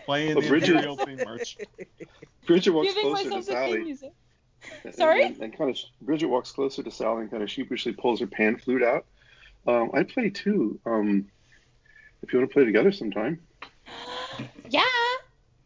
[0.06, 1.58] Playing the Bridget- Imperial theme march.
[2.46, 3.98] Bridget walks giving closer to myself Sally.
[4.94, 5.24] Sorry?
[5.24, 8.28] And, and kind of Bridget walks closer to Sally and kind of sheepishly pulls her
[8.28, 9.06] pan flute out.
[9.68, 10.80] Um, I play too.
[10.86, 11.28] Um,
[12.22, 13.40] if you want to play together sometime.
[14.70, 14.84] Yeah.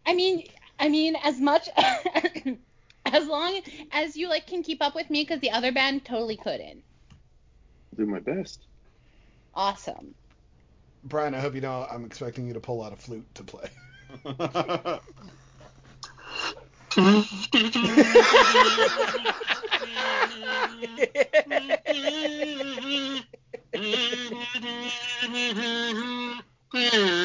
[0.05, 0.45] I mean,
[0.80, 1.69] I mean, as much
[3.05, 3.61] as long
[3.91, 6.84] as you like can keep up with me, because the other band totally couldn't.
[7.95, 8.65] do my best.
[9.53, 10.15] Awesome.
[11.03, 13.69] Brian, I hope you know I'm expecting you to pull out a flute to play.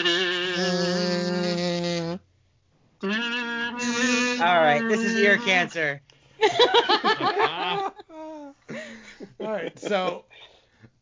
[4.44, 6.02] All right, this is ear cancer.
[8.12, 8.52] All
[9.40, 10.26] right, so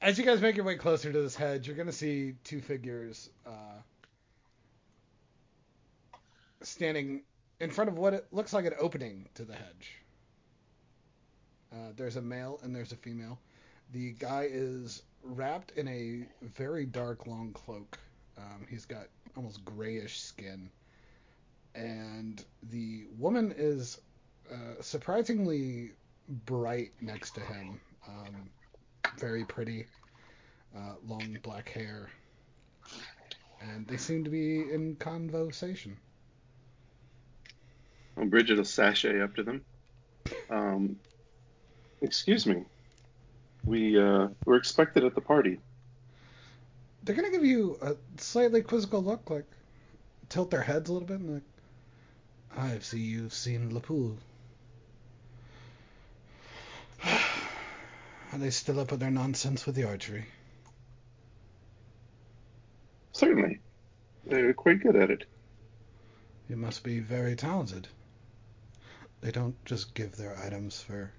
[0.00, 3.30] as you guys make your way closer to this hedge, you're gonna see two figures
[3.44, 3.80] uh,
[6.60, 7.22] standing
[7.58, 9.96] in front of what it looks like an opening to the hedge.
[11.72, 13.40] Uh, there's a male and there's a female.
[13.92, 17.98] The guy is wrapped in a very dark, long cloak.
[18.38, 20.70] Um, he's got almost grayish skin,
[21.74, 24.00] and the woman is
[24.50, 25.92] uh, surprisingly
[26.46, 27.80] bright next to him.
[28.08, 28.50] Um,
[29.18, 29.86] very pretty,
[30.76, 32.10] uh, long black hair,
[33.60, 35.96] and they seem to be in conversation.
[38.16, 39.64] Well, Bridget will sashay up to them.
[40.50, 40.96] Um,
[42.00, 42.64] excuse me.
[43.64, 45.58] We uh, were expected at the party.
[47.04, 49.46] They're gonna give you a slightly quizzical look, like
[50.28, 51.42] tilt their heads a little bit, and like,
[52.56, 54.16] I see you've seen Lapool.
[57.04, 60.26] Are they still up with their nonsense with the archery?
[63.12, 63.60] Certainly.
[64.26, 65.24] They're quite good at it.
[66.48, 67.88] You must be very talented.
[69.20, 71.12] They don't just give their items for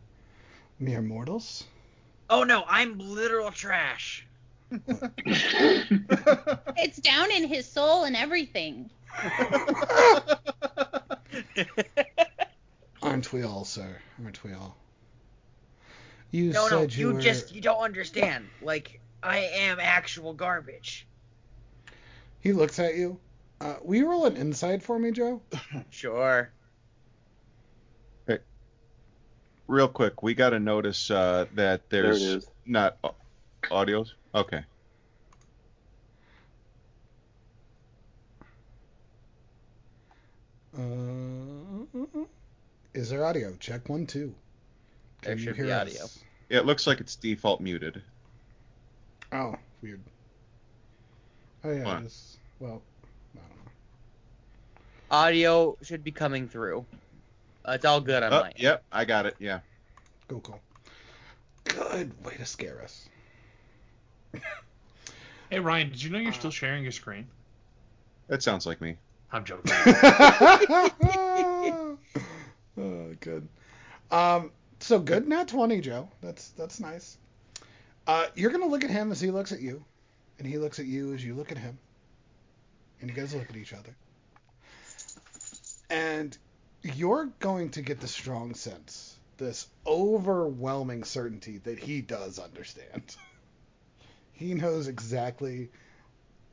[0.80, 1.64] mere mortals.
[2.30, 4.28] Oh no, I'm literal trash.
[6.76, 8.90] It's down in his soul and everything.
[13.02, 13.98] Aren't we all, sir?
[14.24, 14.78] Aren't we all?
[16.32, 17.22] You no, no, you, you were...
[17.22, 18.48] just you don't understand.
[18.62, 21.08] Like I am actual garbage.
[22.40, 23.20] He looks at you.
[23.62, 25.42] Uh, will you roll an inside for me, Joe?
[25.90, 26.52] Sure.
[29.68, 32.48] Real quick, we got to notice uh, that there's is.
[32.66, 32.98] not
[33.64, 34.12] audios.
[34.36, 34.64] Okay.
[40.76, 42.24] Uh,
[42.94, 43.56] is there audio?
[43.60, 44.34] Check one, two.
[45.22, 46.20] There Can you should hear be us?
[46.50, 48.02] It looks like it's default muted.
[49.32, 50.02] Oh, weird.
[51.64, 52.38] Oh yeah, it is.
[52.60, 52.82] Well,
[53.36, 53.72] I don't know.
[55.12, 56.86] Audio should be coming through.
[57.66, 58.56] Uh, it's all good on Oh, my end.
[58.58, 59.36] yep, I got it.
[59.40, 59.60] Yeah.
[60.28, 60.60] Cool, cool.
[61.64, 63.08] Good way to scare us.
[65.50, 67.28] Hey Ryan, did you know you're still sharing your screen?
[68.28, 68.98] That sounds like me.
[69.34, 69.72] I'm joking.
[72.78, 73.48] oh, good.
[74.12, 76.08] Um, so good, not twenty, Joe.
[76.22, 77.18] That's that's nice.
[78.06, 79.84] Uh, you're gonna look at him as he looks at you,
[80.38, 81.80] and he looks at you as you look at him,
[83.02, 83.96] and you guys look at each other,
[85.90, 86.38] and
[86.84, 93.16] you're going to get the strong sense, this overwhelming certainty that he does understand.
[94.34, 95.70] he knows exactly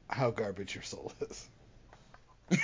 [0.09, 1.47] how garbage your soul is.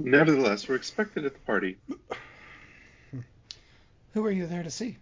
[0.00, 1.76] Nevertheless, we're expected at the party.
[4.12, 4.96] Who are you there to see?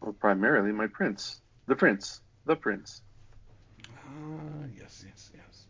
[0.00, 1.40] Well, primarily my prince.
[1.66, 2.20] The prince.
[2.46, 3.02] The prince.
[3.96, 5.64] Ah, yes, yes, yes.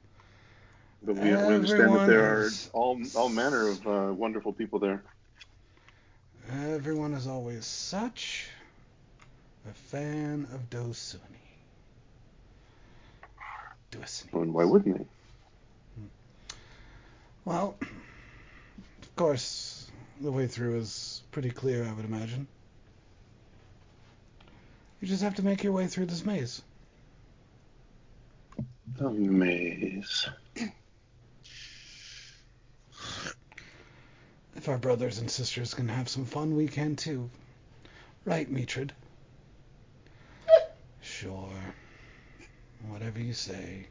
[1.04, 5.02] But we, we understand that there are all all manner of uh, wonderful people there.
[6.50, 8.48] Everyone is always such
[9.68, 11.20] a fan of Dosuni.
[13.90, 14.42] Dosuni.
[14.42, 15.04] And why wouldn't they?
[15.04, 16.06] Hmm.
[17.44, 19.90] Well, of course,
[20.20, 22.46] the way through is pretty clear, I would imagine.
[25.00, 26.62] You just have to make your way through this maze.
[28.96, 30.28] The maze.
[34.54, 37.28] If our brothers and sisters can have some fun, we can too.
[38.24, 38.92] Right, Meatred?
[41.22, 41.48] Sure.
[42.88, 43.86] Whatever you say.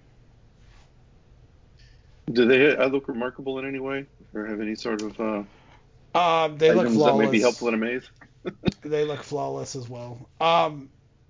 [2.29, 5.43] Do they uh, look remarkable in any way, or have any sort of uh,
[6.13, 7.13] Uh, they look flawless.
[7.13, 8.09] that may be helpful in a maze?
[8.83, 10.29] They look flawless as well.
[10.41, 10.89] Um,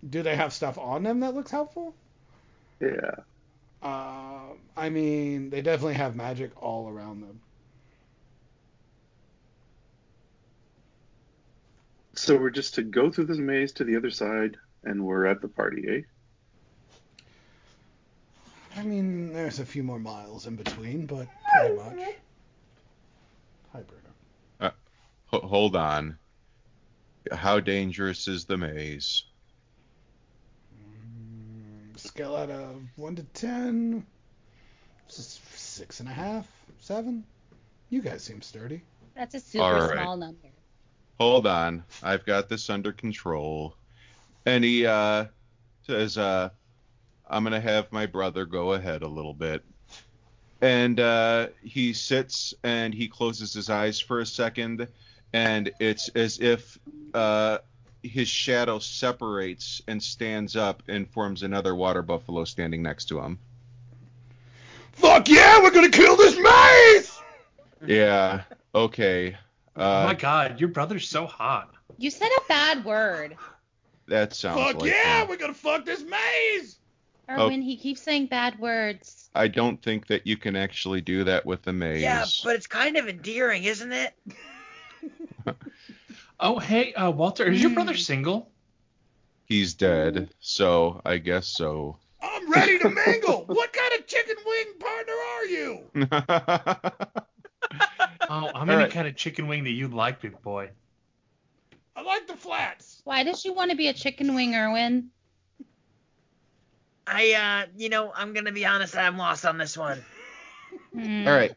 [0.10, 1.94] do they have stuff on them that looks helpful?
[2.80, 3.12] Yeah.
[3.84, 7.42] Uh, I mean, they definitely have magic all around them.
[12.16, 15.42] So we're just to go through this maze to the other side, and we're at
[15.42, 16.02] the party, eh?
[18.78, 21.28] I mean, there's a few more miles in between, but
[21.60, 22.16] pretty much.
[23.74, 24.02] Hi, Bruno.
[24.62, 24.72] H-
[25.44, 26.18] hold on.
[27.32, 29.24] How dangerous is the maze?
[30.76, 34.06] Mm, Scale out of 1 to 10.
[35.10, 36.48] s- Six and a half,
[36.80, 37.24] seven.
[37.90, 38.82] You guys seem sturdy.
[39.16, 39.92] That's a super All right.
[39.94, 40.48] small number.
[41.20, 41.84] Hold on.
[42.04, 43.76] I've got this under control.
[44.46, 45.26] And he uh,
[45.86, 46.50] says, uh,
[47.30, 49.64] I'm going to have my brother go ahead a little bit.
[50.62, 54.88] And uh, he sits and he closes his eyes for a second.
[55.34, 56.78] And it's as if
[57.14, 57.60] uh,
[58.04, 63.40] his shadow separates and stands up and forms another water buffalo standing next to him.
[64.94, 67.22] Fuck yeah, we're gonna kill this maze!
[67.86, 68.44] Yeah.
[68.76, 69.38] Okay.
[69.76, 71.74] oh my god, your brother's so hot.
[71.98, 73.38] You said a bad word.
[74.12, 75.30] That sounds Fuck like yeah, him.
[75.30, 76.78] we're gonna fuck this maze!
[77.30, 79.30] Erwin, he keeps saying bad words.
[79.34, 82.02] I don't think that you can actually do that with the maze.
[82.02, 84.14] Yeah, but it's kind of endearing, isn't it?
[86.44, 88.50] Oh, hey, uh, Walter, is your brother single?
[89.46, 91.98] He's dead, so I guess so.
[92.20, 93.44] I'm ready to mingle!
[93.48, 95.84] what kind of chicken wing partner are you?
[98.30, 98.92] Oh, I'm All any right.
[98.92, 100.70] kind of chicken wing that you'd like, big boy.
[101.96, 102.91] I like the flats.
[103.04, 105.10] Why does she want to be a chicken wing, Erwin?
[107.08, 108.96] I, uh, you know, I'm gonna be honest.
[108.96, 110.04] I'm lost on this one.
[110.94, 111.28] Hmm.
[111.28, 111.56] All right.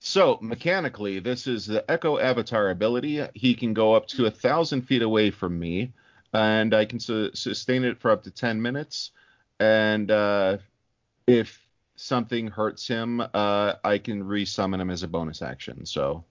[0.00, 3.24] So mechanically, this is the Echo Avatar ability.
[3.34, 5.92] He can go up to a thousand feet away from me,
[6.32, 9.12] and I can su- sustain it for up to ten minutes.
[9.60, 10.58] And uh,
[11.26, 11.60] if
[11.94, 15.86] something hurts him, uh, I can resummon him as a bonus action.
[15.86, 16.24] So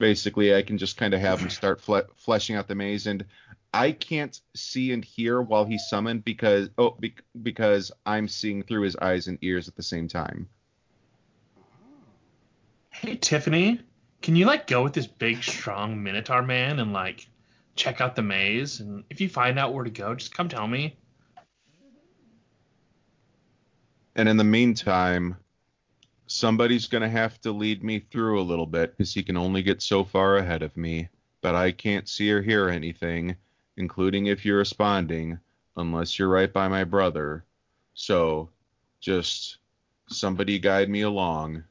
[0.00, 3.24] basically, I can just kind of have him start fle- fleshing out the maze, and
[3.72, 8.82] I can't see and hear while he's summoned because oh be- because I'm seeing through
[8.82, 10.48] his eyes and ears at the same time.
[12.90, 13.80] Hey, Tiffany,
[14.20, 17.28] can you like go with this big, strong Minotaur man and like
[17.76, 18.80] check out the maze?
[18.80, 20.96] And if you find out where to go, just come tell me.
[24.16, 25.36] And in the meantime,
[26.30, 29.62] somebody's going to have to lead me through a little bit because he can only
[29.62, 31.08] get so far ahead of me.
[31.40, 33.34] But I can't see or hear anything,
[33.76, 35.38] including if you're responding,
[35.76, 37.44] unless you're right by my brother.
[37.94, 38.48] So
[39.00, 39.58] just
[40.08, 41.64] somebody guide me along.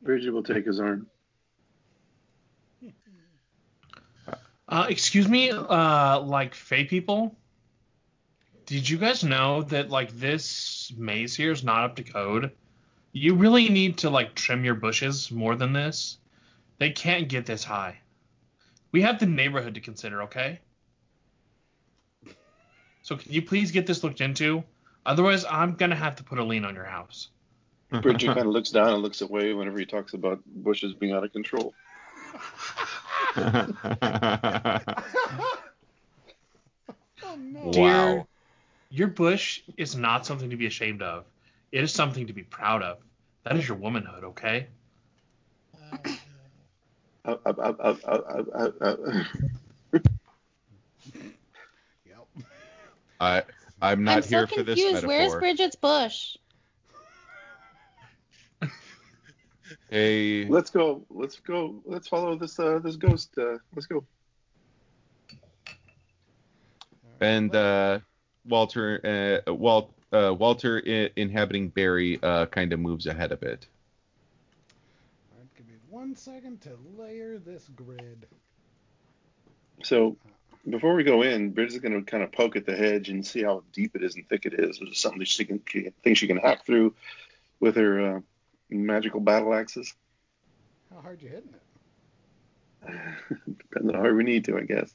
[0.00, 1.06] Bridget will take his arm.
[4.66, 7.36] Uh, excuse me, uh, like Fey people.
[8.66, 12.50] Did you guys know that like this maze here is not up to code?
[13.12, 16.18] You really need to like trim your bushes more than this.
[16.78, 17.98] They can't get this high.
[18.92, 20.60] We have the neighborhood to consider, okay?
[23.02, 24.64] So can you please get this looked into?
[25.04, 27.28] Otherwise, I'm gonna have to put a lien on your house.
[27.90, 31.22] Bridget kind of looks down and looks away whenever he talks about bushes being out
[31.22, 31.74] of control.
[37.26, 37.72] Oh no.
[37.72, 38.26] Dear, wow.
[38.90, 41.24] Your bush is not something to be ashamed of.
[41.72, 42.98] It is something to be proud of.
[43.44, 44.68] That is your womanhood, okay?
[47.24, 47.94] Uh, uh,
[48.80, 49.24] uh,
[52.04, 52.46] Yep.
[53.20, 53.42] I
[53.80, 55.06] I'm not I'm here so for this confused.
[55.06, 55.34] Where's.
[55.34, 56.36] Bridget's bush?
[59.90, 61.04] Hey, let's go.
[61.08, 61.80] Let's go.
[61.84, 63.30] Let's follow this uh, this ghost.
[63.38, 64.04] Uh, let's go.
[67.20, 68.00] and uh,
[68.46, 73.66] Walter, uh, Walt, uh, Walter I- inhabiting Barry, uh, kind of moves ahead a bit.
[75.32, 78.26] All right, give me one second to layer this grid.
[79.82, 80.16] So
[80.68, 83.42] before we go in, Bridget's going to kind of poke at the hedge and see
[83.42, 84.76] how deep it is and thick it is.
[84.76, 86.94] Is it something that she can she thinks she can hack through
[87.60, 88.20] with her uh,
[88.70, 89.94] magical battle axes?
[90.92, 91.62] How hard you hitting it?
[93.58, 94.94] Depends on how hard we need to, I guess.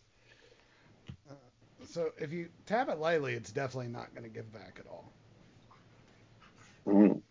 [1.90, 5.12] So if you tap it lightly, it's definitely not going to give back at all.
[6.86, 7.22] Mm.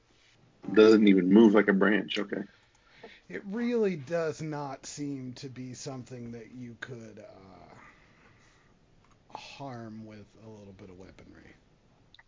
[0.75, 2.19] Doesn't even move like a branch.
[2.19, 2.43] Okay.
[3.29, 7.75] It really does not seem to be something that you could uh,
[9.39, 11.55] harm with a little bit of weaponry.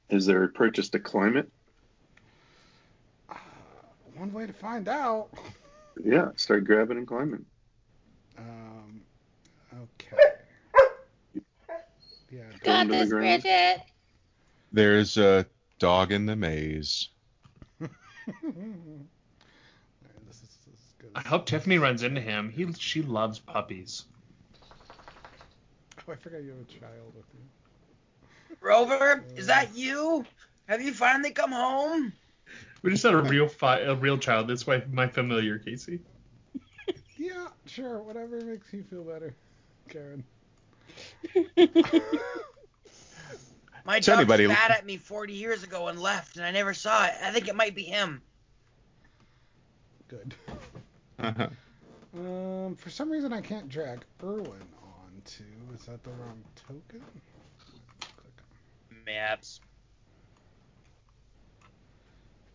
[0.08, 1.50] Is there a purchase to climb it?
[3.28, 3.34] Uh,
[4.14, 5.30] one way to find out.
[6.02, 7.44] Yeah, start grabbing and climbing.
[8.38, 9.00] Um,
[9.74, 10.16] okay.
[12.30, 12.42] Yeah.
[12.62, 13.08] Go Got into the this.
[13.08, 13.80] Bridget.
[14.72, 15.46] There's a
[15.78, 17.08] dog in the maze.
[20.26, 22.50] This is as good I hope Tiffany runs into him.
[22.50, 24.04] He she loves puppies.
[26.08, 28.56] Oh, I forgot you have a child with you.
[28.60, 30.24] Rover, is that you?
[30.68, 32.12] Have you finally come home?
[32.82, 34.48] We just had a real fi- a real child.
[34.48, 36.00] That's why my familiar Casey.
[37.16, 39.34] Yeah, sure, whatever makes you feel better,
[39.88, 40.24] Karen.
[43.84, 46.74] My So dog anybody- spat at me 40 years ago and left, and I never
[46.74, 47.14] saw it.
[47.22, 48.22] I think it might be him.
[50.08, 50.34] Good.
[51.22, 51.48] Uh-huh.
[52.16, 55.44] Um, for some reason I can't drag Erwin onto.
[55.74, 57.02] Is that the wrong token?
[59.04, 59.60] Maps.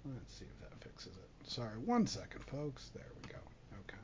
[0.04, 1.30] Let's see if that fixes it.
[1.48, 2.90] Sorry, one second, folks.
[2.96, 3.38] There we go.
[3.88, 4.00] Okay.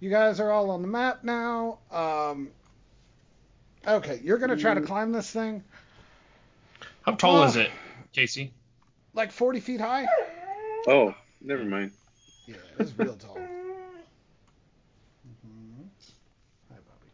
[0.00, 1.80] You guys are all on the map now.
[1.90, 2.48] Um,
[3.86, 5.62] okay, you're gonna try to climb this thing
[7.02, 7.44] How tall Oh.
[7.44, 7.70] is it,
[8.12, 8.52] Casey?
[9.14, 10.06] like 40 feet high.
[10.86, 11.92] Oh, never mind.
[12.46, 13.38] Yeah, it's real tall.
[15.46, 15.86] Mhm.
[16.70, 17.10] Hi, Bobby.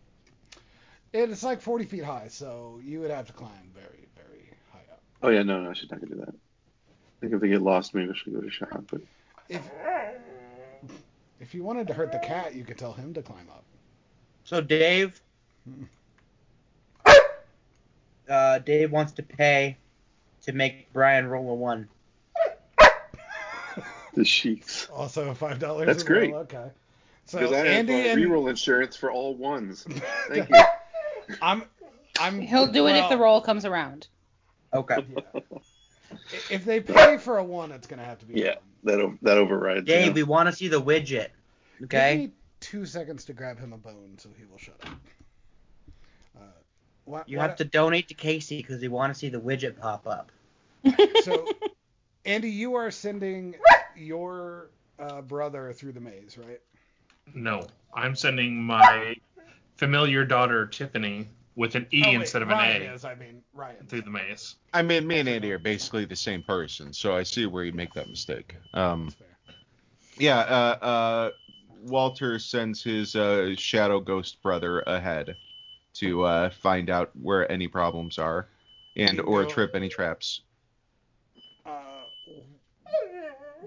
[1.13, 5.01] It's like 40 feet high, so you would have to climb very, very high up.
[5.23, 6.29] Oh yeah, no, no, I should not do that.
[6.31, 8.85] I think if they get lost, maybe I should go to shop.
[8.91, 9.01] But
[9.49, 9.63] If
[11.41, 13.65] if you wanted to hurt the cat, you could tell him to climb up.
[14.45, 15.21] So Dave.
[18.29, 19.77] uh, Dave wants to pay
[20.43, 21.89] to make Brian roll a one.
[24.15, 24.89] the sheets.
[24.93, 25.87] Also, five dollars.
[25.87, 26.33] That's great.
[26.33, 26.71] Okay.
[27.27, 29.87] So Because I Andy have uh, and reroll insurance for all ones.
[30.29, 31.37] Thank you.
[31.43, 31.65] I'm
[32.19, 34.09] I'm He'll do it if the roll comes around.
[34.73, 35.05] Okay.
[35.35, 35.41] yeah.
[36.51, 38.41] If they pay for a one, it's gonna have to be.
[38.41, 39.87] Yeah, that o- that overrides.
[39.87, 40.13] Dave, yeah.
[40.13, 41.29] we want to see the widget.
[41.81, 42.17] Give Okay.
[42.17, 42.31] me
[42.61, 45.01] two seconds to grab him a bone, so he will shut up.
[46.37, 46.41] Uh,
[47.09, 49.79] why, You why have to donate to Casey because we want to see the widget
[49.79, 50.31] pop up.
[51.23, 51.49] So,
[52.25, 53.57] Andy, you are sending
[53.97, 56.61] your uh, brother through the maze, right?
[57.35, 59.17] No, I'm sending my
[59.77, 61.27] familiar daughter Tiffany
[61.57, 63.87] with an E Oh, wait, instead of Ryan an A Is, I mean, Ryan.
[63.87, 64.57] through the maze.
[64.73, 67.73] I mean, me and Andy are basically the same person, so I see where you
[67.73, 68.55] make that mistake.
[68.75, 69.55] Um, That's fair.
[70.19, 71.31] yeah, uh, uh,
[71.83, 75.37] Walter sends his uh, shadow ghost brother ahead
[75.95, 78.49] to uh, find out where any problems are
[78.97, 80.43] and or trip any traps.
[81.65, 81.71] Uh,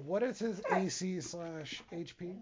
[0.05, 2.35] what is his AC slash HP?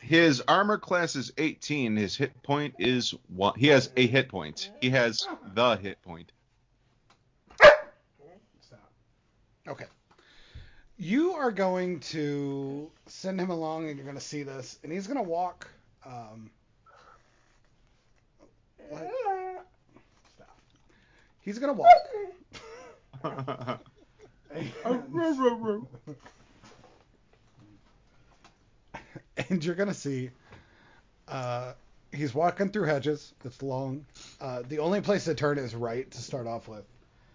[0.00, 1.96] His armor class is 18.
[1.96, 3.58] His hit point is one.
[3.58, 4.70] He has a hit point.
[4.80, 6.32] He has the hit point.
[8.60, 8.92] Stop.
[9.68, 9.84] Okay.
[10.96, 15.06] You are going to send him along, and you're going to see this, and he's
[15.06, 15.68] going to walk.
[16.04, 16.50] Um,
[18.90, 19.66] what?
[20.34, 20.58] Stop.
[21.40, 21.88] He's going to walk.
[24.54, 24.72] and,
[29.48, 30.30] and you're going to see.
[31.28, 31.72] Uh,
[32.12, 33.32] he's walking through hedges.
[33.44, 34.04] It's long.
[34.40, 36.84] Uh, the only place to turn is right to start off with.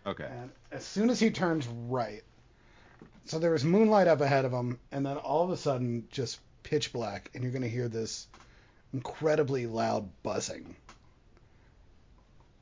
[0.05, 0.27] okay.
[0.29, 2.23] And as soon as he turns right,
[3.25, 6.39] so there was moonlight up ahead of him, and then all of a sudden, just
[6.63, 8.27] pitch black, and you're going to hear this
[8.93, 10.75] incredibly loud buzzing.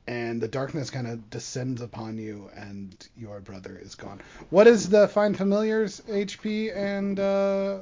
[0.06, 4.22] And the darkness kind of descends upon you, and your brother is gone.
[4.50, 7.80] What is the Find Familiars HP and uh,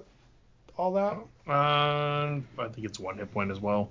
[0.78, 1.18] all that?
[1.48, 3.90] Uh, I think it's one hit point as well.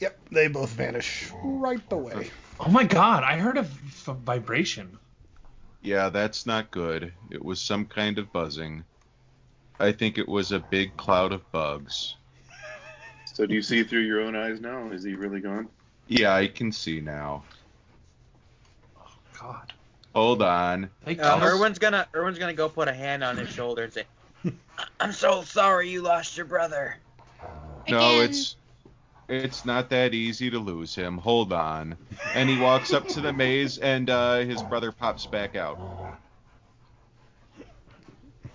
[0.00, 2.30] Yep, they both vanish right the way.
[2.58, 4.98] Oh my god, I heard a v- vibration.
[5.82, 7.12] Yeah, that's not good.
[7.30, 8.84] It was some kind of buzzing.
[9.78, 12.16] I think it was a big cloud of bugs.
[13.24, 14.90] So do you see through your own eyes now?
[14.90, 15.68] Is he really gone?
[16.10, 17.44] Yeah, I can see now.
[18.98, 19.06] Oh
[19.40, 19.72] God.
[20.12, 20.90] Hold on.
[21.04, 24.04] Hey, Uh, Erwin's gonna Erwin's gonna go put a hand on his shoulder and say,
[24.98, 26.96] "I'm so sorry you lost your brother."
[27.88, 28.24] No, Again.
[28.24, 28.56] it's
[29.28, 31.16] it's not that easy to lose him.
[31.18, 31.96] Hold on.
[32.34, 35.78] And he walks up to the maze and uh, his brother pops back out.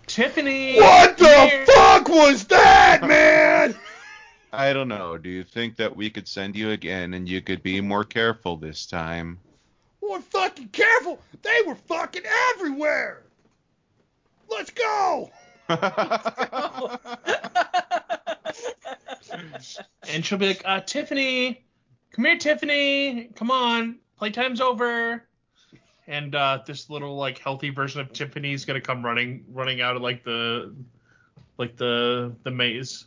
[0.07, 0.77] Tiffany.
[0.77, 1.65] What the here.
[1.65, 3.75] fuck was that, man?
[4.57, 5.17] I don't know.
[5.17, 8.57] Do you think that we could send you again and you could be more careful
[8.57, 9.39] this time?
[10.01, 11.19] Well, fucking careful.
[11.41, 13.23] They were fucking everywhere.
[14.49, 15.31] Let's go.
[20.09, 21.65] And she'll be like, uh, Tiffany,
[22.11, 23.29] come here, Tiffany.
[23.35, 25.27] Come on, playtime's over.
[26.07, 30.01] And uh, this little like healthy version of Tiffany's gonna come running, running out of
[30.01, 30.73] like the,
[31.57, 33.05] like the the maze.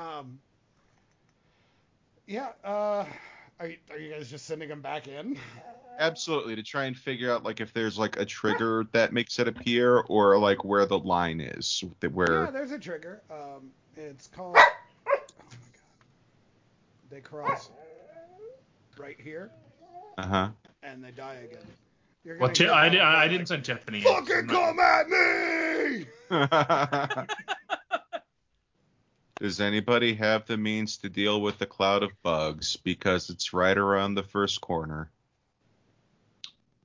[0.00, 0.38] Um.
[2.26, 2.48] Yeah.
[2.64, 3.04] Uh.
[3.58, 5.36] Are you, are you guys just sending them back in?
[5.98, 9.46] Absolutely, to try and figure out like if there's like a trigger that makes it
[9.48, 12.44] appear, or like where the line is, that where.
[12.44, 13.20] Yeah, there's a trigger.
[13.30, 14.56] Um, it's called.
[14.56, 14.70] Oh
[15.06, 15.82] my god.
[17.10, 17.68] They cross
[18.98, 19.50] right here,
[20.16, 20.48] Uh huh.
[20.82, 21.66] and they die again.
[22.24, 23.98] You're Well, gonna Ti- get I, that di- I didn't send Tiffany.
[23.98, 26.06] in, so I'm Fucking come at me!
[29.40, 32.76] Does anybody have the means to deal with the cloud of bugs?
[32.76, 35.10] Because it's right around the first corner.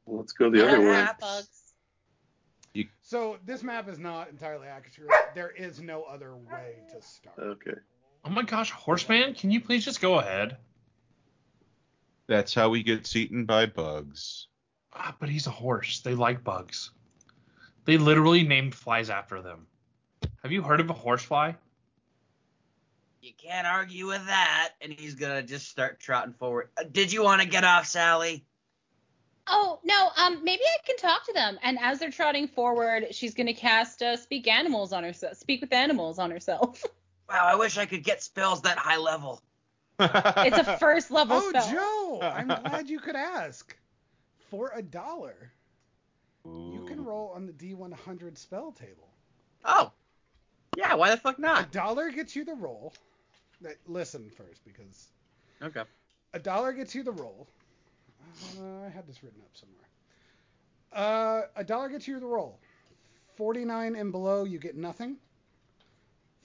[0.06, 1.06] Well, let's go the other way.
[3.02, 5.11] So this map is not entirely accurate.
[5.36, 7.38] There is no other way to start.
[7.40, 7.77] Okay.
[8.23, 10.57] Oh my gosh, Horseman, can you please just go ahead?
[12.27, 14.48] That's how he gets eaten by bugs.
[14.94, 15.99] Ah, but he's a horse.
[15.99, 16.91] They like bugs.
[17.84, 19.68] They literally named flies after them.
[20.41, 21.53] Have you heard of a horsefly?
[23.26, 24.74] You can't argue with that.
[24.82, 26.70] And he's gonna just start trotting forward.
[26.80, 28.46] Uh, did you want to get off, Sally?
[29.48, 31.58] Oh no, um, maybe I can talk to them.
[31.64, 35.38] And as they're trotting forward, she's gonna cast uh, speak animals on herself.
[35.38, 36.84] Speak with animals on herself.
[37.28, 39.42] Wow, I wish I could get spells that high level.
[40.00, 41.72] it's a first level Oh, spell.
[41.72, 42.20] Joe!
[42.22, 43.76] I'm glad you could ask.
[44.52, 45.52] For a dollar,
[46.46, 49.10] you can roll on the D100 spell table.
[49.64, 49.92] Oh,
[50.78, 50.94] yeah.
[50.94, 51.66] Why the fuck not?
[51.66, 52.94] A dollar gets you the roll.
[53.88, 55.08] Listen first, because
[55.62, 55.84] Okay.
[56.34, 57.48] a dollar gets you the roll.
[58.60, 59.86] Uh, I had this written up somewhere.
[60.92, 62.60] Uh, a dollar gets you the roll.
[63.36, 65.18] 49 and below, you get nothing.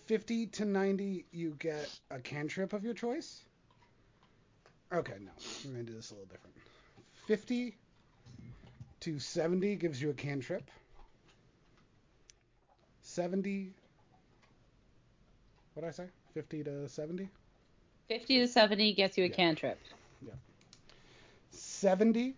[0.06, 3.44] 50 to 90, you get a cantrip of your choice.
[4.92, 5.30] Okay, no,
[5.64, 6.56] we're gonna do this a little different.
[7.26, 7.76] 50
[9.00, 10.68] to 70 gives you a cantrip.
[13.02, 13.72] 70.
[15.74, 16.06] What did I say?
[16.32, 17.30] 50 to 70?
[18.08, 19.30] 50 to 70 gets you a Yeah.
[19.30, 19.80] cantrip.
[21.52, 22.36] 70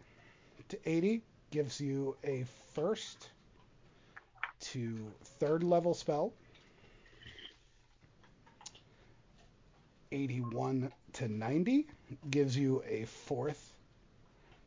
[0.68, 2.44] to 80 gives you a
[2.74, 3.30] first
[4.60, 6.32] to third level spell.
[10.12, 11.86] 81 to 90
[12.30, 13.72] gives you a fourth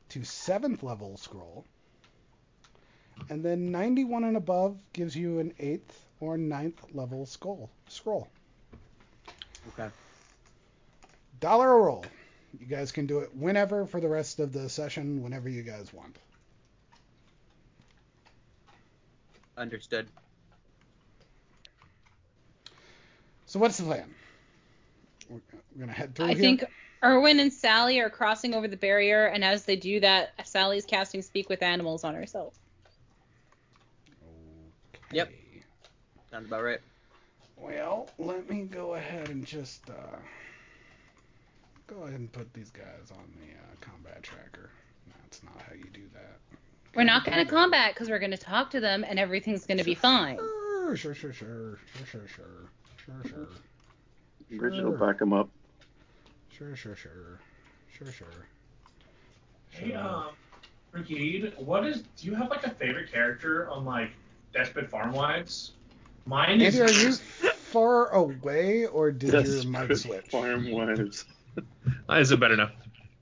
[0.10, 1.66] to seventh level scroll.
[3.30, 7.70] And then 91 and above gives you an eighth or ninth level scroll.
[7.88, 8.30] Scroll.
[9.70, 9.90] Okay.
[11.40, 12.06] Dollar a roll.
[12.60, 15.94] You guys can do it whenever for the rest of the session, whenever you guys
[15.94, 16.18] want.
[19.58, 20.08] Understood.
[23.46, 24.14] So what's the plan?
[25.30, 25.40] We're,
[25.74, 26.38] we're gonna head through I here.
[26.38, 26.66] think
[27.04, 31.22] Erwin and Sally are crossing over the barrier, and as they do that, Sally's casting
[31.22, 32.54] speak with animals on herself.
[35.12, 35.32] Yep.
[36.32, 36.80] Sounds about right.
[37.58, 40.18] Well, let me go ahead and just uh,
[41.88, 44.70] go ahead and put these guys on the uh, combat tracker.
[45.22, 46.38] That's not how you do that.
[46.96, 49.80] We're not going to combat because we're going to talk to them and everything's going
[49.80, 50.38] to be fine.
[50.38, 52.70] Sure, sure, sure, sure, sure, sure,
[53.06, 53.48] sure, sure.
[54.58, 55.50] Bridget will back him up.
[56.50, 57.40] Sure, sure, sure,
[57.92, 58.28] sure, sure.
[59.72, 60.28] Hey, um,
[60.92, 62.04] Brigade, what is?
[62.18, 64.12] Do you have like a favorite character on like
[64.54, 65.72] Desperate Farmwives?
[66.26, 66.80] Mine is.
[66.80, 67.14] Andy, are you
[67.56, 70.28] far away or did your Desperate mic switch?
[70.30, 71.26] Farm wives.
[72.10, 72.72] Uh, Is it better now?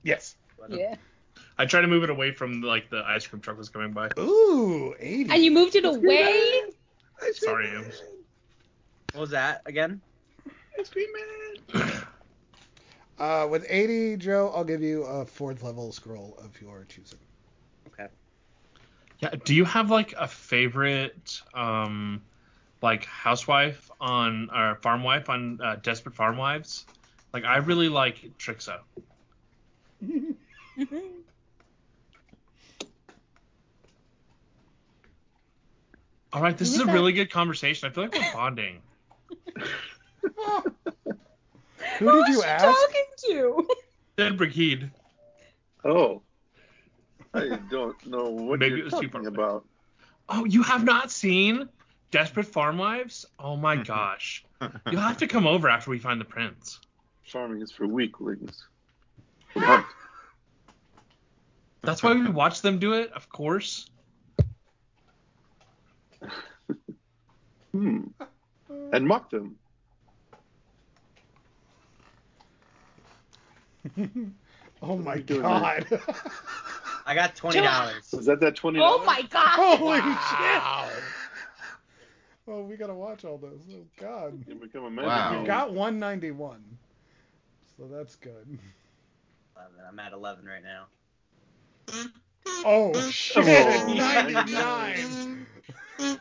[0.02, 0.36] Yes.
[0.68, 0.96] Yeah.
[1.58, 4.10] I tried to move it away from like the ice cream truck was coming by.
[4.18, 5.30] Ooh, 80.
[5.30, 6.62] And you moved it away?
[7.32, 8.02] Sorry, Ames.
[9.12, 10.00] What was that again?
[10.78, 11.08] Ice cream
[11.72, 11.92] man.
[13.16, 17.20] Uh, with 80, Joe, I'll give you a fourth level scroll of your choosing.
[17.86, 18.08] Okay.
[19.20, 19.30] Yeah.
[19.44, 22.22] Do you have like a favorite um
[22.84, 26.84] like housewife on or farm wife on uh, Desperate Farm Wives?
[27.32, 28.78] Like I really like Trixa.
[36.32, 36.92] All right, this is a that?
[36.92, 37.88] really good conversation.
[37.88, 38.82] I feel like we're bonding.
[41.98, 42.64] Who did you ask?
[42.64, 43.68] talking to?
[44.16, 44.90] Dead Brigade.
[45.84, 46.22] Oh.
[47.34, 49.44] I don't know what Maybe it you're was too talking far.
[49.46, 49.64] about.
[50.28, 51.68] Oh, you have not seen
[52.14, 53.26] Desperate Farm Wives?
[53.40, 54.44] Oh my gosh.
[54.88, 56.78] You'll have to come over after we find the prince.
[57.26, 58.68] Farming is for weaklings.
[59.56, 59.62] We.
[61.82, 63.90] That's why we watch them do it, of course.
[67.72, 68.02] Hmm.
[68.92, 69.56] And mock them.
[74.82, 75.84] oh my god.
[77.06, 78.14] I got twenty dollars.
[78.14, 78.78] Is that that twenty?
[78.80, 79.78] Oh my god.
[79.78, 80.88] Holy Wow.
[80.94, 81.02] shit.
[82.46, 83.62] Oh, we gotta watch all this.
[83.72, 84.44] Oh god.
[84.46, 85.30] You become a magic Wow.
[85.30, 85.46] You man.
[85.46, 86.62] got 191.
[87.76, 88.58] So that's good.
[89.56, 89.72] 11.
[89.88, 90.86] I'm at 11 right now.
[92.64, 93.44] Oh shit!
[93.46, 95.46] Oh, 99.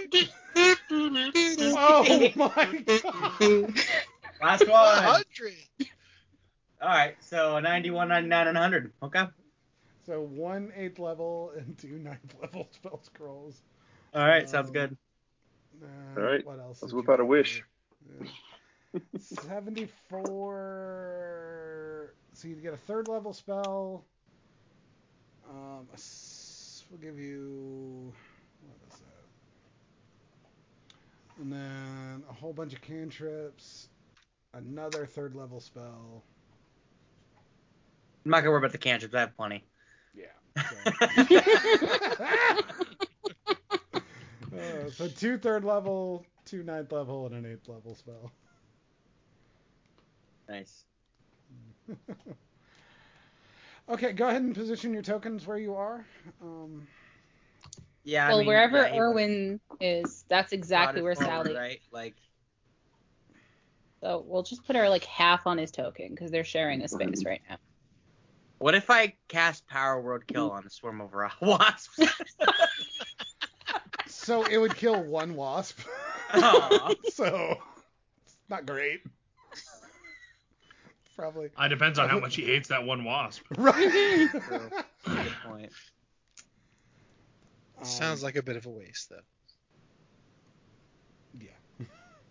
[1.76, 3.74] oh my god!
[4.42, 5.04] Last one.
[5.04, 5.54] 100.
[6.82, 8.92] All right, so 91, 99, and 100.
[9.02, 9.24] Okay.
[10.06, 13.60] So one eighth level and two ninth level spell scrolls.
[14.14, 14.96] All right, sounds Um, good.
[15.82, 16.82] And All right, What else?
[16.82, 17.62] let's whip out a wish.
[18.20, 18.26] Yeah.
[19.18, 22.14] 74.
[22.32, 24.04] So you get a third level spell.
[25.48, 28.12] Um, a s- we'll give you.
[28.66, 29.24] What is that?
[31.42, 33.88] And then a whole bunch of cantrips.
[34.54, 36.24] Another third level spell.
[38.24, 39.14] I'm not gonna worry about the cantrips.
[39.14, 39.64] I have plenty.
[40.14, 40.26] Yeah.
[44.52, 48.32] Uh, so two third level, two ninth level, and an eighth level spell.
[50.48, 50.84] nice.
[53.88, 56.04] okay, go ahead and position your tokens where you are.
[56.42, 56.86] Um,
[58.04, 58.26] Yeah.
[58.26, 61.56] I well, mean, wherever yeah, he Erwin is, that's exactly where brought it forward, Sally.
[61.58, 61.80] Right.
[61.90, 62.14] Like.
[64.02, 67.24] So we'll just put our like half on his token because they're sharing a space
[67.26, 67.56] right now.
[68.60, 71.98] What if I cast Power Word Kill on a swarm of ra- wasps?
[74.06, 75.80] so it would kill one wasp.
[76.34, 76.92] Aw.
[77.08, 77.56] so
[78.22, 79.00] it's not great.
[81.16, 81.48] Probably.
[81.58, 83.44] Uh, it depends on how much he hates that one wasp.
[83.56, 84.28] Right.
[84.30, 84.70] True.
[85.06, 85.72] Good point.
[87.78, 89.16] Um, Sounds like a bit of a waste, though.
[91.40, 91.86] Yeah.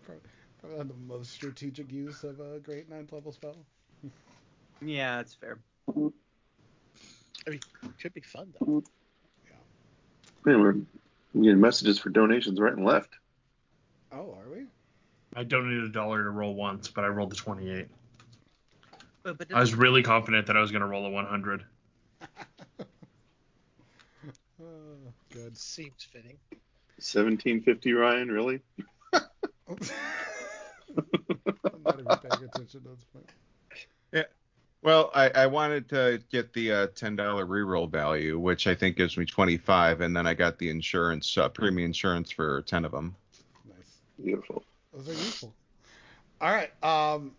[0.05, 0.21] probably,
[0.59, 3.57] probably not the most strategic use of a great ninth level spell.
[4.79, 5.57] Yeah, that's fair.
[5.89, 8.83] I mean, it could be fun though.
[10.45, 10.75] Man, we're
[11.41, 13.15] getting messages for donations right and left.
[14.11, 14.65] Oh, are we?
[15.35, 17.87] I donated a dollar to roll once, but I rolled the 28.
[19.23, 21.65] But, but I was really confident that I was going to roll a 100.
[24.61, 25.57] Oh, good.
[25.57, 26.37] Seems fitting.
[26.97, 28.59] 1750, Ryan, really?
[29.13, 29.21] I'm
[31.85, 33.29] not even paying attention at this point.
[34.81, 38.95] Well, I, I wanted to get the uh, ten dollar reroll value, which I think
[38.95, 42.85] gives me twenty five, and then I got the insurance, uh, premium insurance for ten
[42.85, 43.15] of them.
[43.67, 43.97] Nice.
[44.23, 44.63] Beautiful.
[44.93, 45.53] Those are useful.
[46.39, 46.71] All right.
[46.83, 47.33] Um.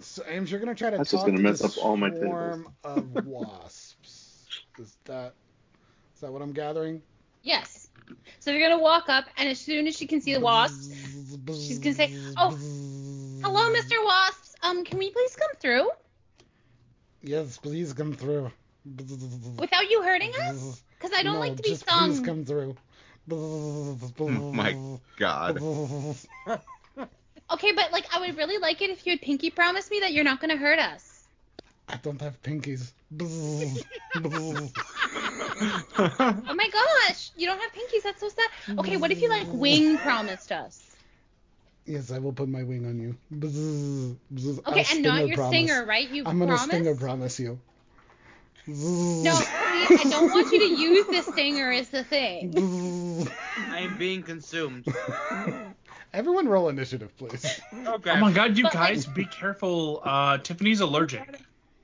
[0.00, 2.68] So Ames, you're gonna try to That's just gonna to mess up all my swarm
[2.84, 4.46] of wasps.
[4.78, 5.32] Is that
[6.14, 7.00] is that what I'm gathering?
[7.42, 7.88] Yes.
[8.40, 10.90] So you're gonna walk up, and as soon as she can see the wasps,
[11.46, 12.50] she's gonna say, "Oh,
[13.42, 14.04] hello, Mr.
[14.04, 14.56] Wasps.
[14.62, 15.88] Um, can we please come through
[17.24, 18.52] Yes, please come through.
[19.58, 20.82] without you hurting us?
[20.98, 22.76] Because I don't no, like to be just stung." Please come through.
[23.30, 24.76] Oh my
[25.16, 25.58] God.
[27.50, 30.12] Okay, but like I would really like it if you had pinky promise me that
[30.12, 31.24] you're not gonna hurt us.
[31.88, 32.92] I don't have pinkies.
[35.56, 38.02] Oh my gosh, you don't have pinkies.
[38.02, 38.78] That's so sad.
[38.78, 40.83] Okay, what if you like wing promised us?
[41.86, 43.16] Yes, I will put my wing on you.
[43.42, 45.50] Okay, I'll and not stinger your promise.
[45.50, 46.08] stinger, right?
[46.10, 46.74] You I'm gonna promise?
[46.74, 47.58] stinger promise you.
[48.66, 53.28] No, I don't want you to use the stinger as the thing.
[53.70, 54.86] I am being consumed.
[56.14, 57.60] Everyone roll initiative, please.
[57.86, 58.10] Okay.
[58.12, 60.00] Oh my god, you But, like- guys, be careful.
[60.04, 61.28] Uh, Tiffany's allergic.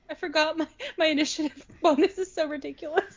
[0.09, 0.67] I forgot my,
[0.97, 3.15] my initiative bonus is so ridiculous.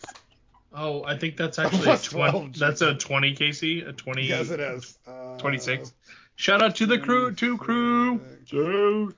[0.72, 2.30] Oh, I think that's actually a Plus 20.
[2.32, 2.58] 12.
[2.58, 3.80] That's a 20, Casey.
[3.82, 4.22] A 20.
[4.26, 4.98] yes, it is.
[5.06, 5.92] Uh, 26.
[6.36, 8.20] Shout out to the crew, to crew.
[8.50, 9.12] So,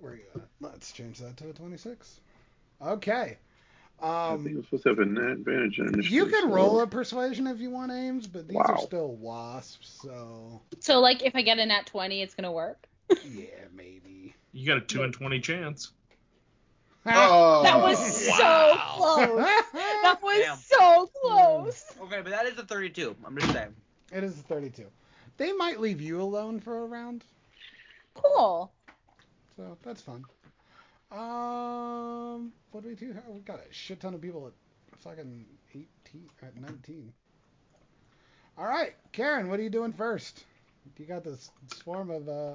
[0.00, 0.42] Where you at?
[0.60, 2.20] Let's change that to a 26.
[2.82, 3.38] Okay.
[4.02, 6.10] I think Um, we're supposed to have an advantage on initiative.
[6.12, 10.60] you can roll a persuasion if you want, Ames, but these are still wasps, so
[10.80, 12.86] So like if I get a nat 20, it's gonna work.
[13.08, 14.34] yeah, maybe.
[14.52, 15.92] you got a 2 in 20 chance.
[17.06, 19.28] Oh, That was so close.
[19.72, 20.56] That was Damn.
[20.58, 21.84] so close.
[22.02, 23.14] Okay, but that is a 32.
[23.24, 23.74] I'm just saying.
[24.12, 24.84] it is a 32.
[25.36, 27.24] They might leave you alone for a round,
[28.14, 28.70] Cool.
[29.56, 30.24] so that's fun.
[31.10, 33.14] Um, what do we do?
[33.28, 34.52] We got a shit ton of people at
[35.00, 35.86] fucking 18,
[36.42, 37.12] at 19.
[38.56, 40.44] All right, Karen, what are you doing first?
[40.98, 42.54] You got this swarm of uh,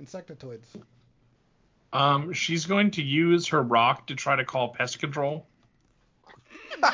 [0.00, 0.66] insectoids.
[1.92, 5.46] Um, she's going to use her rock to try to call pest control.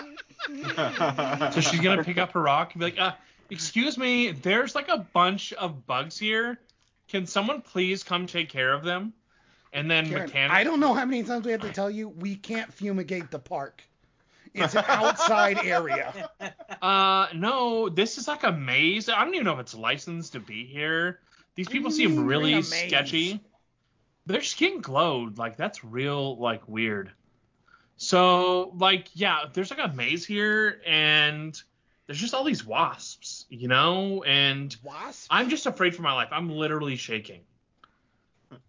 [1.53, 3.13] So she's gonna pick up her rock and be like, uh,
[3.51, 6.59] "Excuse me, there's like a bunch of bugs here.
[7.09, 9.13] Can someone please come take care of them?"
[9.73, 10.53] And then Karen, mechanic.
[10.53, 13.39] I don't know how many times we have to tell you we can't fumigate the
[13.39, 13.83] park.
[14.55, 16.31] It's an outside area.
[16.81, 19.09] Uh, no, this is like a maze.
[19.09, 21.19] I don't even know if it's licensed to be here.
[21.57, 23.41] These people seem mean, really you're in a sketchy.
[24.27, 25.39] Their skin glowed.
[25.39, 27.11] Like that's real, like weird.
[27.97, 31.61] So, like, yeah, there's like a maze here, and
[32.09, 35.29] there's just all these wasps, you know, and Wasp?
[35.31, 36.29] I'm just afraid for my life.
[36.33, 37.43] I'm literally shaking.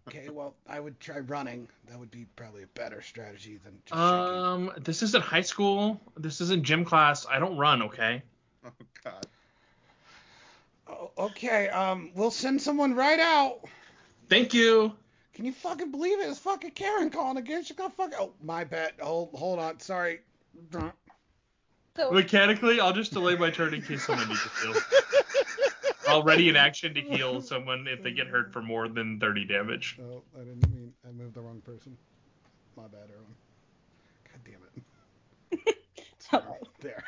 [0.06, 1.66] Okay, well, I would try running.
[1.88, 5.98] That would be probably a better strategy than just Um, this isn't high school.
[6.18, 7.26] This isn't gym class.
[7.30, 8.22] I don't run, okay?
[8.62, 8.70] Oh
[9.02, 9.26] God.
[10.86, 13.60] Oh, okay, um, we'll send someone right out.
[14.28, 14.92] Thank you.
[15.32, 16.28] Can you fucking believe it?
[16.28, 17.64] It's fucking Karen calling again.
[17.64, 18.18] She's gonna fucking.
[18.20, 18.92] Oh, my bad.
[19.00, 19.80] Hold, hold on.
[19.80, 20.20] Sorry.
[22.00, 24.74] So Mechanically, I'll just delay my turn in case someone needs to heal.
[26.08, 29.44] I'll ready an action to heal someone if they get hurt for more than 30
[29.44, 29.98] damage.
[30.00, 30.94] Oh, I didn't mean.
[31.06, 31.94] I moved the wrong person.
[32.74, 33.34] My bad, Erwin.
[34.32, 35.76] God damn it.
[36.80, 37.04] There.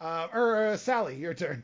[0.00, 1.62] Uh, or uh, Sally, your turn.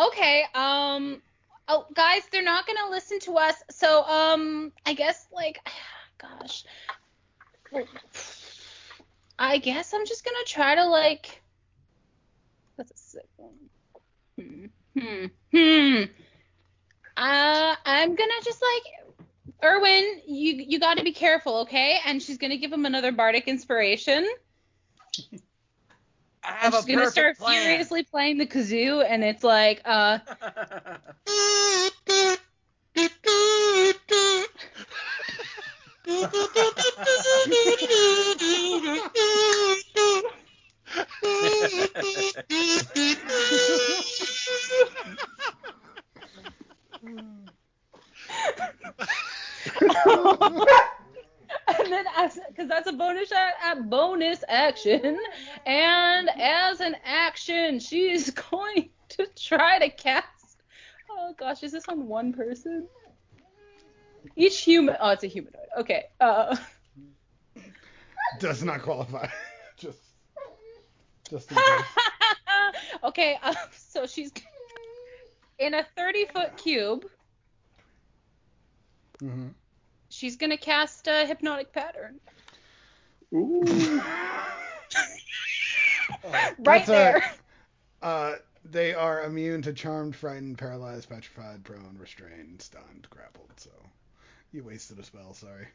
[0.00, 1.22] Okay, um
[1.68, 5.60] oh guys, they're not gonna listen to us, so um I guess like
[6.18, 6.64] gosh.
[9.38, 11.42] I guess I'm just gonna try to like
[12.76, 13.54] that's a sick one.
[14.38, 14.66] Hmm.
[14.98, 15.26] Hmm.
[15.52, 16.02] Hmm.
[17.16, 18.82] Uh I'm gonna just like
[19.64, 21.98] Erwin, you you gotta be careful, okay?
[22.06, 24.26] And she's gonna give him another bardic inspiration.
[26.42, 27.62] I And have she's a gonna start plan.
[27.64, 30.18] furiously playing the kazoo and it's like uh
[51.78, 52.04] and then
[52.48, 55.18] because that's a bonus a, a bonus action.
[55.66, 60.26] And as an action she is going to try to cast
[61.10, 62.86] oh gosh is this on one person?
[64.36, 65.66] Each human oh it's a humanoid.
[65.78, 66.56] Okay uh
[68.38, 69.28] Does not qualify.
[71.28, 71.98] Just, just in case.
[73.04, 74.32] okay uh, so she's
[75.58, 77.04] in a 30 foot cube
[79.20, 79.48] hmm
[80.08, 82.20] she's gonna cast a hypnotic pattern
[83.34, 84.00] Ooh.
[86.58, 87.22] right That's a- there
[88.02, 93.52] Uh, they are immune to charmed, frightened, paralyzed, petrified, prone, restrained, stunned, grappled.
[93.56, 93.70] So
[94.52, 95.34] you wasted a spell.
[95.34, 95.68] Sorry.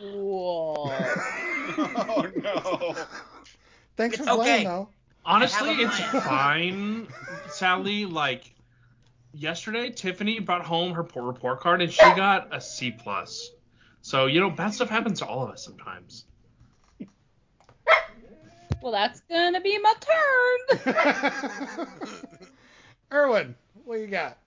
[0.00, 0.74] Whoa.
[1.78, 2.94] oh no.
[3.96, 4.64] Thanks It's for playing, okay.
[4.64, 4.88] though.
[5.24, 7.08] Honestly, I have a it's fine,
[7.50, 8.06] Sally.
[8.06, 8.52] Like
[9.32, 13.50] yesterday, Tiffany brought home her poor report card and she got a C plus.
[14.00, 16.24] So you know, bad stuff happens to all of us sometimes.
[18.80, 19.94] well that's gonna be my
[20.86, 21.86] turn
[23.12, 23.54] Erwin,
[23.84, 24.38] what you got?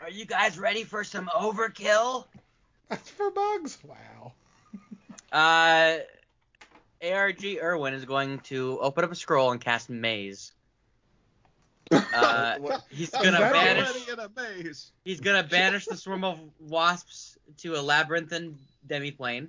[0.00, 2.26] Are you guys ready for some overkill?
[2.88, 3.78] That's for bugs.
[3.84, 4.32] Wow.
[5.36, 5.98] Uh,
[7.04, 10.52] ARG Erwin is going to open up a scroll and cast Maze.
[11.92, 14.08] Uh, he's gonna banish.
[14.08, 14.90] In a maze.
[15.04, 18.58] He's gonna banish the swarm of wasps to a labyrinthine
[18.88, 19.48] demiplane.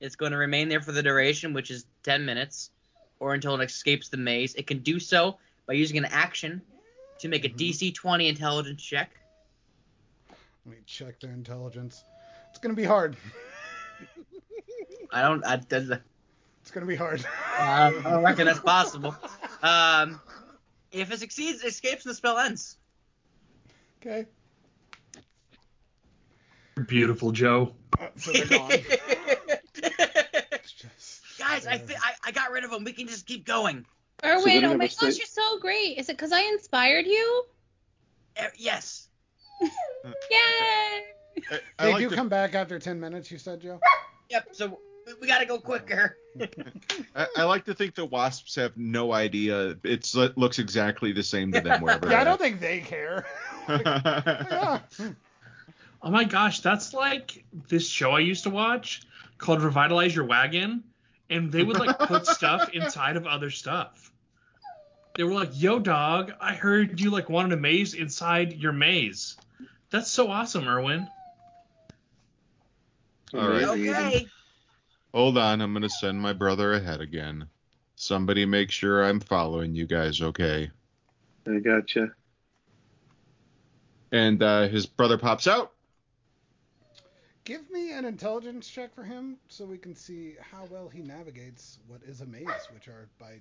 [0.00, 2.70] It's going to remain there for the duration, which is 10 minutes,
[3.18, 4.54] or until it escapes the maze.
[4.54, 5.36] It can do so
[5.66, 6.62] by using an action
[7.18, 9.10] to make a DC 20 intelligence check.
[10.64, 12.02] Let me check their intelligence.
[12.50, 13.16] It's gonna be hard.
[15.12, 15.44] I don't.
[15.44, 15.98] I, does, uh,
[16.62, 17.24] It's gonna be hard.
[17.58, 19.14] I reckon that's possible.
[19.60, 20.20] Um,
[20.92, 22.76] if it succeeds, it escapes and the spell ends.
[24.00, 24.24] Okay.
[26.86, 27.74] Beautiful, Joe.
[27.98, 28.70] Uh, so they're gone.
[30.62, 32.84] Just, Guys, I, uh, fi- I I got rid of them.
[32.84, 33.84] We can just keep going.
[34.24, 35.98] Erwin, they don't oh have my a gosh, you're so great.
[35.98, 37.44] Is it because I inspired you?
[38.36, 39.08] Eh, yes.
[39.60, 39.70] Yay!
[40.30, 41.02] I,
[41.78, 43.80] I They like do to, come back after 10 minutes, you said, Joe?
[44.30, 44.48] Yep.
[44.52, 44.78] So
[45.18, 46.16] we, we gotta go quicker.
[47.14, 49.76] I, I like to think the wasps have no idea.
[49.84, 52.08] It's, it looks exactly the same to them wherever.
[52.10, 53.26] Yeah, I don't think they care.
[53.68, 53.80] at.
[55.00, 55.08] yeah.
[56.00, 59.02] Oh my gosh, that's like this show I used to watch
[59.38, 60.84] called Revitalize Your Wagon,
[61.28, 64.12] and they would like put stuff inside of other stuff.
[65.16, 69.36] They were like, "Yo, dog, I heard you like wanted a maze inside your maze."
[69.90, 71.08] That's so awesome, Erwin.
[73.34, 73.64] All right.
[73.64, 74.28] Okay.
[75.14, 77.48] Hold on, I'm gonna send my brother ahead again.
[77.96, 80.70] Somebody make sure I'm following you guys, okay?
[81.46, 82.12] I gotcha.
[84.12, 85.72] And uh, his brother pops out.
[87.44, 91.78] give me an intelligence check for him so we can see how well he navigates
[91.86, 93.38] what is a maze, which are by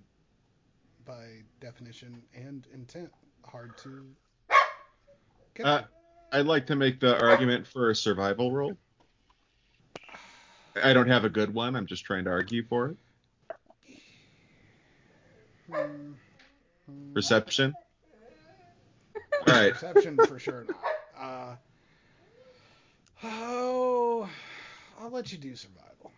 [1.05, 1.25] by
[1.61, 3.09] definition and intent
[3.45, 4.05] hard to
[5.55, 5.87] get Uh, to.
[6.33, 8.77] I'd like to make the argument for a survival roll.
[10.83, 11.75] I don't have a good one.
[11.75, 12.97] I'm just trying to argue for it.
[17.13, 17.73] Perception.
[19.47, 19.73] All right.
[19.73, 20.77] Perception for sure not.
[21.19, 21.55] Uh,
[23.23, 24.29] oh,
[24.99, 26.11] I'll let you do survival.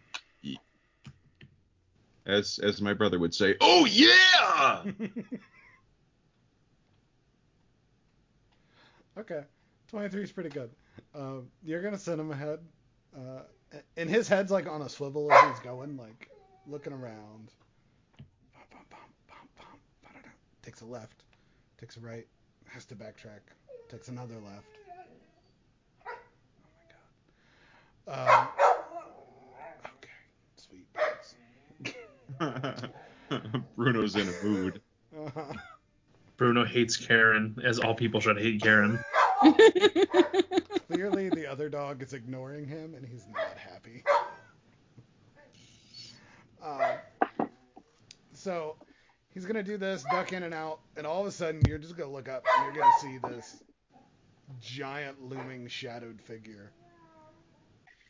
[2.26, 4.84] As as my brother would say, "Oh yeah!"
[9.18, 9.42] okay,
[9.88, 10.70] 23 is pretty good.
[11.16, 12.60] Uh, you're gonna send him ahead,
[13.18, 13.42] uh,
[13.98, 16.30] and his head's like on a swivel as he's going, like
[16.68, 17.52] looking around.
[20.62, 21.24] Takes a left,
[21.80, 22.28] takes a right,
[22.68, 23.40] has to backtrack,
[23.90, 24.78] takes another left.
[26.06, 26.12] Oh
[28.06, 28.42] my god.
[28.42, 28.48] Um,
[29.98, 30.10] okay,
[30.58, 30.88] sweet.
[33.76, 34.82] Bruno's in a mood.
[35.18, 35.54] Uh-huh.
[36.38, 39.04] Bruno hates Karen, as all people should hate Karen.
[40.88, 44.04] Clearly, the other dog is ignoring him, and he's not happy.
[46.62, 46.98] Um,
[48.34, 48.76] so
[49.34, 51.96] he's gonna do this, duck in and out, and all of a sudden, you're just
[51.98, 53.62] gonna look up, and you're gonna see this
[54.62, 56.72] giant looming shadowed figure,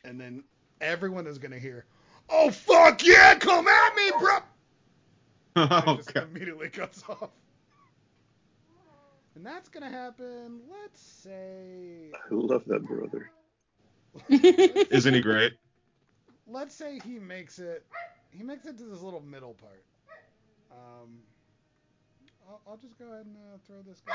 [0.04, 0.44] and then
[0.80, 1.84] everyone is gonna hear,
[2.28, 4.38] "Oh fuck yeah, come at me, bro!"
[5.76, 6.24] And oh, it just God.
[6.24, 7.30] immediately cuts off.
[9.34, 10.60] And that's gonna happen.
[10.70, 12.10] Let's say.
[12.14, 13.30] I love that brother.
[14.28, 15.52] Isn't he great?
[16.50, 17.84] let's say he makes it
[18.30, 19.84] he makes it to this little middle part.
[20.70, 21.18] Um,
[22.48, 24.14] I'll, I'll just go ahead and uh, throw this guy.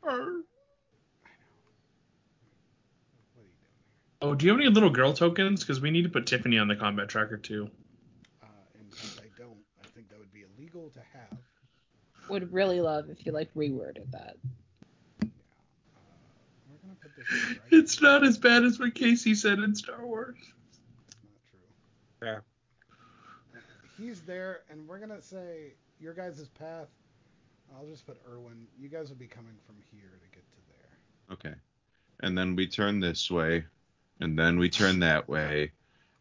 [0.00, 0.44] What are you?
[4.22, 5.60] Oh, do you have any little girl tokens?
[5.60, 7.70] Because we need to put Tiffany on the combat tracker too.
[8.42, 8.46] Uh,
[8.78, 10.18] and since I don't, I think that
[10.82, 11.38] would to have.
[12.28, 14.36] Would really love if you like reworded that.
[15.22, 15.26] Uh,
[16.68, 17.26] we're gonna put this.
[17.48, 20.36] Right It's not as bad as what Casey said in Star Wars.
[20.38, 21.60] It's not true.
[23.98, 26.88] He's there, and we're gonna say your guys' path.
[27.76, 28.66] I'll just put Erwin.
[28.78, 30.98] You guys would be coming from here to get to there.
[31.32, 31.56] Okay.
[32.22, 33.64] And then we turn this way,
[34.20, 35.72] and then we turn that way,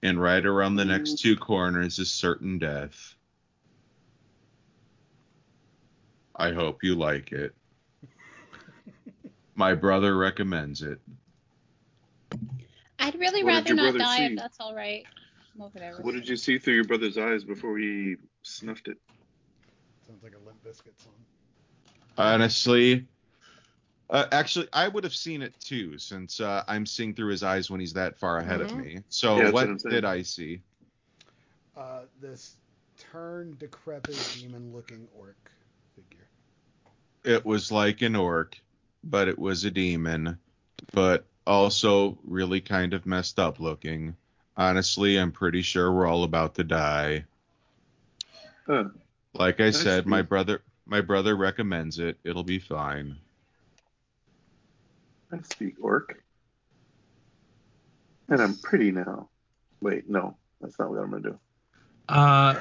[0.04, 3.16] and right around the next two corners is certain death.
[6.40, 7.54] I hope you like it.
[9.56, 11.00] My brother recommends it.
[13.00, 14.26] I'd really What rather not die see?
[14.28, 15.06] if that's all right.
[15.58, 16.02] Well, whatever.
[16.02, 18.98] What did you see through your brother's eyes before he snuffed it?
[20.08, 21.14] Sounds like a Limp Bizkit song.
[22.18, 23.06] Honestly,
[24.10, 27.70] uh, actually, I would have seen it too, since uh, I'm seeing through his eyes
[27.70, 28.78] when he's that far ahead of Mhm.
[28.84, 29.00] me.
[29.10, 30.62] So Yeah, what what did I see?
[31.76, 32.58] Uh, this
[32.98, 35.59] turned, decrepit, demon-looking orc figure.
[37.24, 38.60] It was like an orc,
[39.04, 40.38] but it was a demon,
[40.94, 44.16] but also really kind of messed up looking.
[44.56, 47.26] Honestly, I'm pretty sure we're all about to die.
[48.68, 48.90] Huh.
[49.34, 52.18] Like I That's said, my brother my brother recommends it.
[52.24, 53.18] It'll be fine.
[55.32, 56.24] I speak orc.
[58.28, 59.30] And I'm pretty now.
[59.82, 61.40] Wait, no, that's not what I'm gonna do.
[62.08, 62.56] Uh,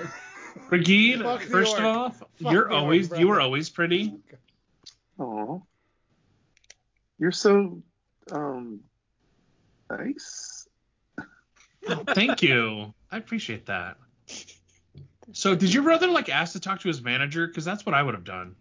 [0.69, 4.15] Brigid, first of all, Fuck you're the orc, always you were always pretty.
[5.19, 5.61] Aw.
[7.19, 7.83] You're so
[8.31, 8.81] um
[9.91, 10.69] nice.
[11.89, 12.93] Oh, thank you.
[13.11, 13.97] I appreciate that.
[15.33, 17.47] So, did your brother like ask to talk to his manager?
[17.47, 18.55] Because that's what I would have done.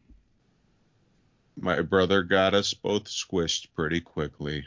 [1.59, 4.65] My brother got us both squished pretty quickly.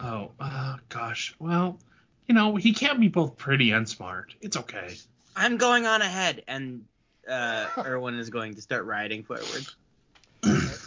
[0.00, 1.34] Oh, uh, gosh.
[1.38, 1.80] Well,
[2.26, 4.34] you know, he can't be both pretty and smart.
[4.40, 4.96] It's okay.
[5.36, 6.84] I'm going on ahead, and
[7.28, 9.66] uh, Erwin is going to start riding forward.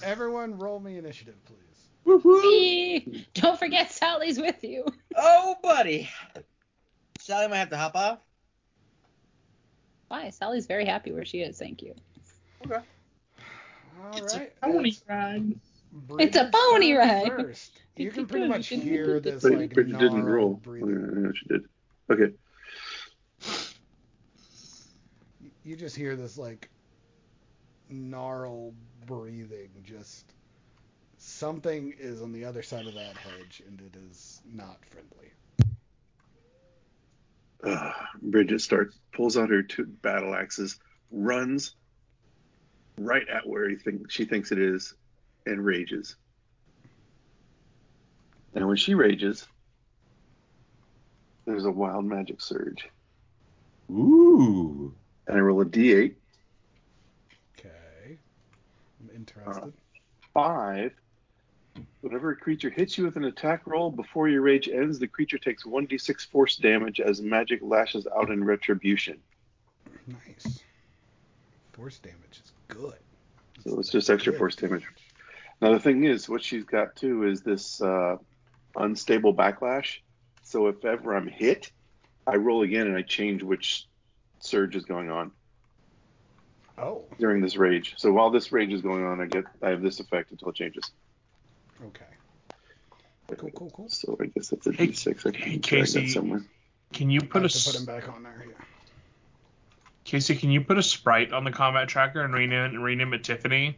[0.04, 2.24] Everyone, roll me initiative, please.
[2.24, 3.28] Whee!
[3.34, 4.86] Don't forget Sally's with you.
[5.16, 6.10] Oh, buddy.
[7.20, 8.20] Sally might have to hop off.
[10.08, 10.30] Why?
[10.30, 11.58] Sally's very happy where she is.
[11.60, 11.94] Thank you.
[12.66, 12.76] Okay.
[14.02, 14.62] All It's a right.
[14.62, 15.56] pony it's ride.
[16.20, 17.28] It's a pony ride.
[17.28, 17.82] First.
[17.98, 20.54] You can pretty much hear this But like Bridget didn't roll.
[20.54, 21.24] breathing.
[21.26, 21.62] Yeah, she did.
[22.12, 22.34] Okay.
[25.64, 26.70] You just hear this like
[27.90, 28.76] gnarled
[29.08, 29.70] breathing.
[29.84, 30.34] Just
[31.18, 35.32] something is on the other side of that hedge, and it is not friendly.
[37.64, 40.80] Uh, Bridget starts pulls out her two battle axes,
[41.12, 41.76] runs
[43.00, 44.94] right at where he think she thinks it is,
[45.46, 46.16] and rages.
[48.54, 49.48] And when she rages,
[51.46, 52.90] there's a wild magic surge.
[53.90, 54.94] Ooh.
[55.28, 56.14] And I roll a d8.
[57.58, 58.18] Okay.
[59.16, 59.74] I'm interested.
[60.34, 60.94] Five.
[62.02, 65.38] Whenever a creature hits you with an attack roll before your rage ends, the creature
[65.38, 69.20] takes 1d6 force damage as magic lashes out in retribution.
[70.08, 70.60] Nice.
[71.74, 72.98] Force damage is good.
[73.64, 74.86] So it's just extra Good force damage.
[75.62, 78.18] Now the thing is, what she's got too is this uh,
[78.76, 80.00] unstable backlash.
[80.44, 81.72] So if ever I'm hit,
[82.26, 83.88] I roll again and I change which
[84.40, 85.32] surge is going on
[86.78, 87.96] Oh, during this rage.
[87.98, 90.56] So while this rage is going on, I get I have this effect until it
[90.56, 90.92] changes.
[91.88, 92.04] okay.
[93.36, 93.90] Cool, cool, cool.
[93.90, 95.10] So I guess that's a Hey, d6.
[95.28, 96.06] I can hey, drag Casey.
[96.06, 96.44] that somewhere.
[96.94, 98.46] Can you I put a to put him back on there.
[98.48, 98.54] Yeah.
[100.06, 100.36] Casey?
[100.36, 103.78] Can you put a sprite on the combat tracker and rename rename it Tiffany,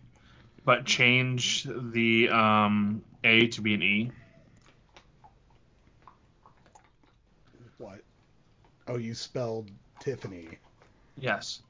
[0.66, 4.12] but change the um A to be an E?
[7.78, 8.02] What?
[8.88, 10.50] Oh, you spelled Tiffany.
[11.18, 11.62] Yes.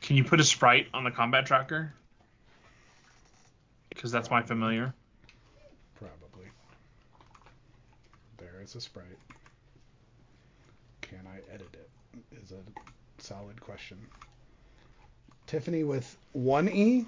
[0.00, 1.92] Can you put a sprite on the combat tracker?
[3.90, 4.94] Because that's my familiar.
[5.98, 6.48] Probably.
[8.38, 9.06] There is a sprite.
[11.02, 11.90] Can I edit it?
[12.42, 13.98] Is a solid question.
[15.46, 17.06] Tiffany with one E?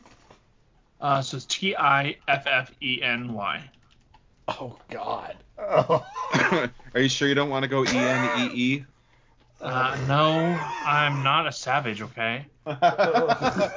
[1.01, 3.71] Uh, so it's T I F F E N Y.
[4.49, 5.37] Oh God.
[5.59, 6.05] Oh.
[6.95, 8.85] Are you sure you don't want to go E N E E?
[9.63, 12.03] Uh, no, I'm not a savage.
[12.03, 12.47] Okay.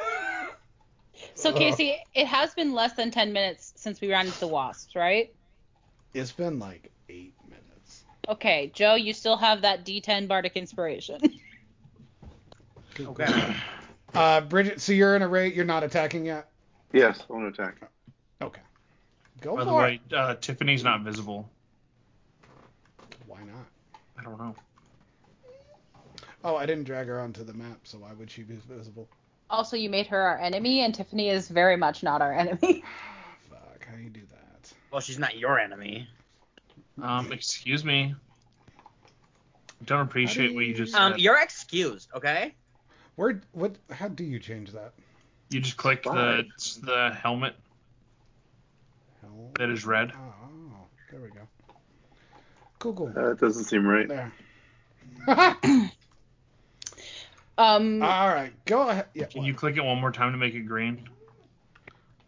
[1.34, 4.96] So Casey, it has been less than 10 minutes since we ran into the wasps,
[4.96, 5.34] right?
[6.14, 8.04] It's been like eight minutes.
[8.30, 11.20] Okay, Joe, you still have that D10 bardic inspiration.
[12.98, 13.28] Okay.
[14.14, 15.54] Uh, Bridget, so you're in a rate.
[15.54, 16.48] You're not attacking yet.
[16.94, 17.76] Yes, I want to attack.
[18.42, 18.62] Okay.
[19.42, 20.14] Go By the for way, it.
[20.16, 21.50] uh, Tiffany's not visible.
[23.28, 23.66] Why not?
[24.18, 24.56] I don't know.
[26.46, 29.10] Oh, I didn't drag her onto the map, so why would she be visible?
[29.50, 32.84] also, you made her our enemy, and Tiffany is very much not our enemy.
[33.50, 34.74] Fuck, how you do that?
[34.92, 36.08] Well, she's not your enemy.
[37.02, 38.16] Um, excuse me.
[39.86, 41.02] Don't appreciate what you just said.
[41.02, 42.56] Um, you're excused, okay?
[43.16, 43.42] Where?
[43.52, 43.76] What?
[43.92, 44.94] How do you change that?
[45.50, 46.86] you just clicked the Five.
[46.86, 47.56] the helmet
[49.22, 49.52] Hell.
[49.60, 50.12] that is red.
[50.16, 51.42] Oh, there we go.
[52.80, 53.12] Google.
[53.14, 53.32] cool.
[53.32, 54.08] It doesn't seem right.
[54.08, 54.32] There.
[57.58, 59.06] Um, All right, go ahead.
[59.14, 59.26] Yeah.
[59.26, 59.48] Can what?
[59.48, 61.08] you click it one more time to make it green?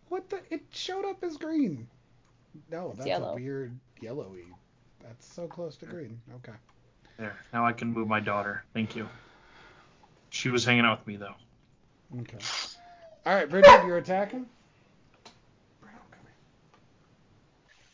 [0.10, 0.40] What the?
[0.50, 1.88] It showed up as green.
[2.72, 3.34] No, that's yellow.
[3.34, 4.46] a weird yellowy.
[5.04, 6.20] That's so close to green.
[6.36, 6.58] Okay.
[7.18, 7.36] There.
[7.54, 8.64] Now I can move my daughter.
[8.74, 9.08] Thank you.
[10.30, 11.36] She was hanging out with me though.
[12.22, 12.38] Okay.
[13.26, 14.46] All right, Bridget, you're attacking.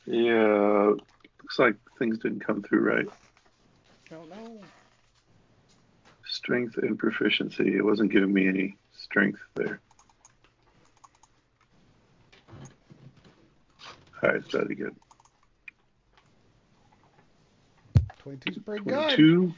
[0.05, 0.93] Yeah,
[1.41, 3.07] looks like things didn't come through right.
[4.09, 4.17] here.
[4.19, 4.59] Oh no.
[6.43, 7.77] Strength and proficiency.
[7.77, 9.79] It wasn't giving me any strength there.
[14.21, 14.95] Alright, try it again.
[18.25, 18.93] 22's pretty good.
[19.15, 19.53] 22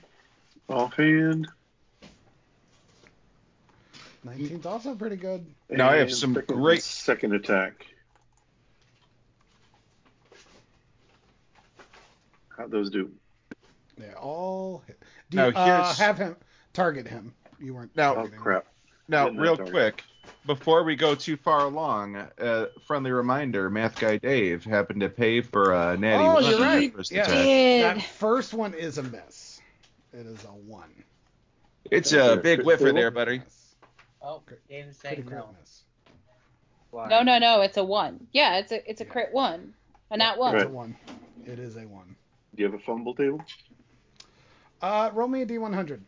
[0.70, 1.48] offhand.
[4.24, 5.44] 19's also pretty good.
[5.72, 7.86] Now I have some second, great- second attack.
[12.56, 13.12] How'd those do?
[14.00, 14.84] Yeah, all.
[14.86, 15.02] Hit.
[15.32, 16.36] Do Now you, uh, have him
[16.76, 17.34] target him?
[17.60, 17.96] You weren't.
[17.96, 18.66] Now- Oh crap!
[19.08, 20.04] Now, real quick,
[20.46, 25.42] before we go too far along, uh, friendly reminder: Math guy Dave happened to pay
[25.42, 26.94] for a natty Oh, one you're right.
[26.94, 27.24] first Yeah.
[27.24, 27.98] attack.
[27.98, 29.62] That first one is a miss.
[30.14, 30.90] It is a one.
[31.92, 33.38] It's That's a a big crit whiffer there, buddy.
[33.38, 33.76] Yes.
[34.22, 35.50] Oh, Crit- Dave's saying no.
[35.60, 35.84] miss.
[36.90, 37.08] Why?
[37.10, 37.62] No, no, no.
[37.62, 38.28] It's a one.
[38.32, 39.12] Yeah, it's a it's a Yeah.
[39.12, 39.74] crit one,
[40.10, 40.56] a nat one.
[40.56, 40.96] It's a one.
[41.46, 42.16] It is a one.
[42.56, 43.44] Do you have a fumble table?
[44.82, 46.00] Uh, roll me a d100.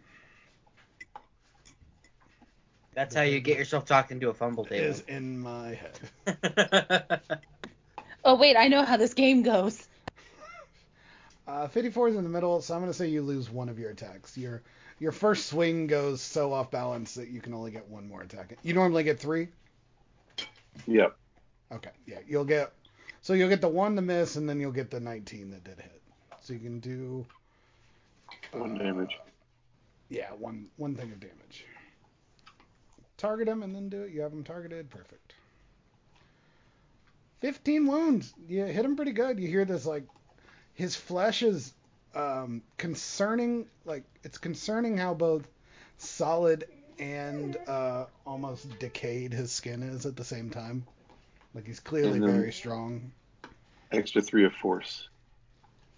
[2.97, 4.85] That's how you get yourself talked into a fumble It table.
[4.87, 5.77] is in my
[6.25, 7.21] head.
[8.25, 9.87] Oh wait, I know how this game goes.
[11.47, 13.89] Uh, 54 is in the middle, so I'm gonna say you lose one of your
[13.91, 14.37] attacks.
[14.37, 14.63] Your
[14.99, 18.57] your first swing goes so off balance that you can only get one more attack.
[18.63, 19.47] You normally get three.
[20.87, 21.15] Yep.
[21.71, 22.73] Okay, yeah, you'll get
[23.21, 25.77] so you'll get the one to miss, and then you'll get the 19 that did
[25.79, 26.01] hit.
[26.41, 27.25] So you can do
[28.51, 29.17] One uh, damage.
[30.09, 31.65] Yeah, one one thing of damage.
[33.17, 34.11] Target him and then do it.
[34.11, 34.89] You have him targeted.
[34.89, 35.33] Perfect.
[37.41, 38.33] 15 wounds.
[38.47, 39.39] You hit him pretty good.
[39.39, 40.03] You hear this like
[40.73, 41.73] his flesh is
[42.15, 43.67] um, concerning.
[43.85, 45.47] Like it's concerning how both
[45.97, 46.65] solid
[46.99, 50.85] and uh, almost decayed his skin is at the same time.
[51.53, 53.11] Like he's clearly very strong.
[53.91, 55.07] Extra three of force.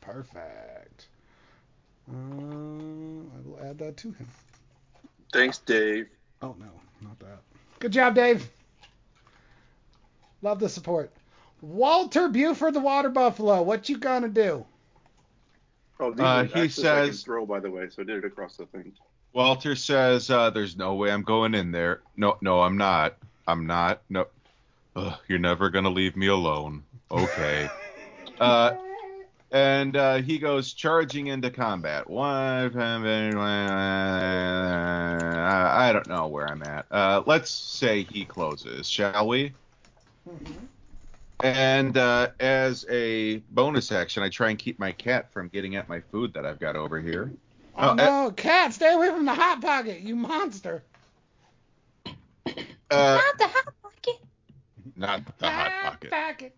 [0.02, 1.08] Perfect.
[2.10, 4.28] Uh, I will add that to him.
[5.32, 6.08] Thanks, Dave.
[6.42, 6.68] Oh no,
[7.02, 7.40] not that.
[7.80, 8.50] Good job, Dave.
[10.42, 11.12] Love the support.
[11.62, 13.62] Walter Buford, the Water Buffalo.
[13.62, 14.66] What you gonna do?
[16.00, 18.06] Oh, these Uh, are he axes I can says- throw, by the way, so I
[18.06, 18.94] did it across the thing.
[19.34, 22.02] Walter says, uh, "There's no way I'm going in there.
[22.16, 23.16] No, no, I'm not.
[23.48, 24.02] I'm not.
[24.10, 24.28] No,
[24.96, 26.84] Ugh, you're never gonna leave me alone.
[27.12, 27.70] Okay."
[28.40, 28.76] uh,
[29.52, 32.10] and uh, he goes charging into combat.
[32.10, 33.00] One, I
[35.94, 36.86] don't know where I'm at.
[36.92, 39.54] Uh, let's say he closes, shall we?
[41.42, 45.88] And uh, as a bonus action, I try and keep my cat from getting at
[45.90, 47.32] my food that I've got over here.
[47.78, 50.84] Oh, Oh, no, cat, stay away from the hot pocket, you monster.
[52.92, 54.20] Uh, Not the hot pocket.
[54.96, 56.10] not the hot pocket.
[56.10, 56.56] pocket.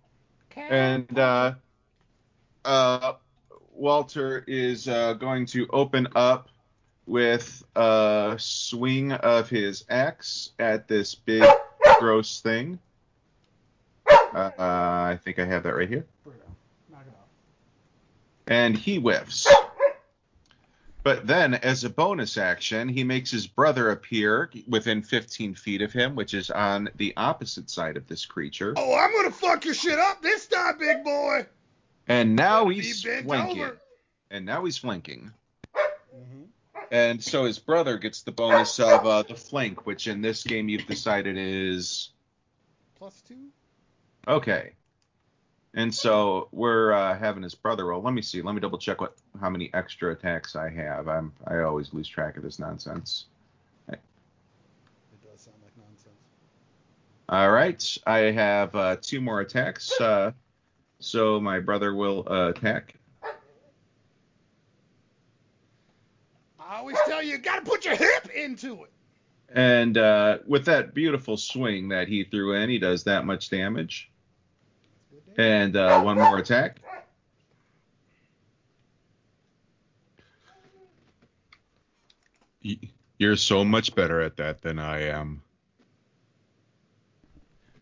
[0.49, 1.19] Cat And
[2.65, 3.13] uh,
[3.73, 6.49] Walter is uh, going to open up
[7.05, 11.43] with a swing of his axe at this big,
[11.99, 12.79] gross thing.
[14.09, 16.05] Uh, I think I have that right here.
[18.47, 19.47] And he whiffs.
[21.03, 25.91] But then, as a bonus action, he makes his brother appear within 15 feet of
[25.91, 28.73] him, which is on the opposite side of this creature.
[28.77, 31.47] Oh, I'm gonna fuck your shit up this time, big boy.
[32.11, 33.61] And now he's flanking.
[33.63, 33.77] over.
[34.29, 35.31] And now he's flanking.
[35.75, 36.47] Mhm.
[36.91, 40.67] And so his brother gets the bonus of uh, the flank, which in this game
[40.67, 42.09] you've decided is
[42.95, 43.47] Plus two.
[44.27, 44.73] okay.
[45.73, 48.01] And so we're uh, having his brother roll.
[48.01, 48.41] Let me see.
[48.41, 51.07] Let me double check what how many extra attacks I have.
[51.07, 53.27] I'm I always lose track of this nonsense.
[53.87, 53.99] It
[55.23, 56.19] does sound like nonsense.
[57.29, 59.99] All right, I have uh, two more attacks.
[60.01, 60.33] Uh,
[61.01, 62.95] so my brother will uh, attack.
[66.59, 68.91] I always tell you, you gotta put your hip into it.
[69.53, 74.09] And uh, with that beautiful swing that he threw in, he does that much damage.
[75.11, 75.45] That's good, Dave.
[75.45, 76.77] And uh, one more attack.
[83.17, 85.41] You're so much better at that than I am.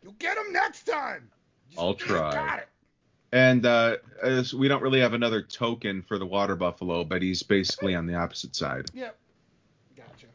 [0.02, 1.30] You'll get him next time.
[1.70, 2.64] Just I'll you try.
[3.32, 7.44] And uh, as we don't really have another token for the water buffalo, but he's
[7.44, 8.90] basically on the opposite side.
[8.94, 9.18] Yep.
[9.96, 10.28] Gotcha.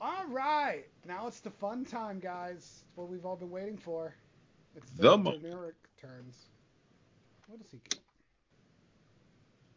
[0.00, 0.84] All right.
[1.06, 2.56] Now it's the fun time, guys.
[2.56, 4.14] It's what we've all been waiting for.
[4.76, 6.46] It's The the mo- generic turns.
[7.46, 8.00] What does he get?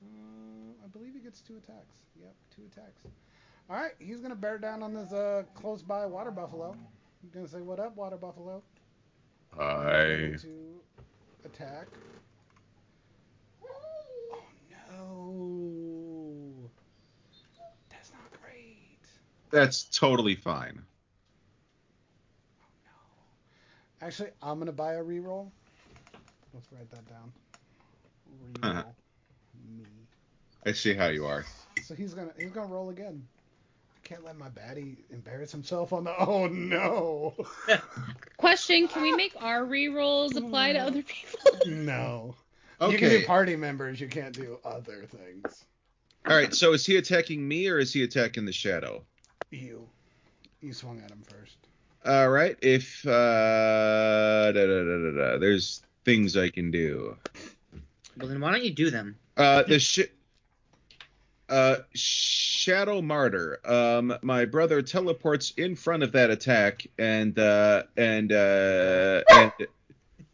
[0.04, 1.98] Uh, I believe he gets two attacks.
[2.20, 3.02] Yep, two attacks.
[3.70, 6.76] All right, he's gonna bear down on this uh, close by water buffalo.
[7.22, 8.62] He's gonna say, "What up, water buffalo?"
[9.58, 10.34] Hi.
[10.42, 10.82] To
[11.46, 11.88] attack.
[15.04, 16.70] Oh no!
[17.90, 19.00] That's not great.
[19.52, 20.84] that's totally fine.
[22.62, 24.08] Oh, no.
[24.08, 25.52] Actually, I'm gonna buy a reroll.
[26.54, 27.32] Let's write that down.
[28.30, 28.84] Reroll Uh-huh.
[29.78, 30.08] me.
[30.66, 31.46] I see how you are.
[31.82, 33.28] So he's gonna he's gonna roll again.
[33.96, 36.14] I can't let my baddie embarrass himself on the.
[36.20, 37.36] Oh no.
[38.38, 41.40] Question: Can we make our rerolls apply to other people?
[41.66, 42.36] no.
[42.82, 44.00] You can do party members.
[44.00, 45.66] You can't do other things.
[46.28, 46.54] All right.
[46.54, 49.04] So is he attacking me or is he attacking the shadow?
[49.52, 49.88] You.
[50.62, 51.58] You swung at him first.
[52.06, 52.58] All right.
[52.62, 57.18] If uh, da, da, da, da, da, there's things I can do.
[58.18, 59.18] Well, then why don't you do them?
[59.38, 60.02] Uh, the sh-
[61.50, 63.60] uh, Shadow Martyr.
[63.66, 69.62] Um, my brother teleports in front of that attack, and uh, and uh, and I
[69.62, 69.68] love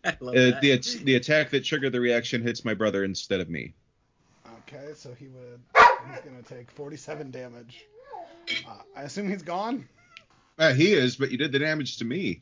[0.06, 0.60] uh, that.
[0.62, 3.74] the the attack that triggered the reaction hits my brother instead of me.
[4.68, 5.60] Okay, so he would.
[6.12, 7.86] He's gonna take 47 damage.
[8.68, 9.88] Uh, I assume he's gone.
[10.58, 12.42] Uh, he is, but you did the damage to me.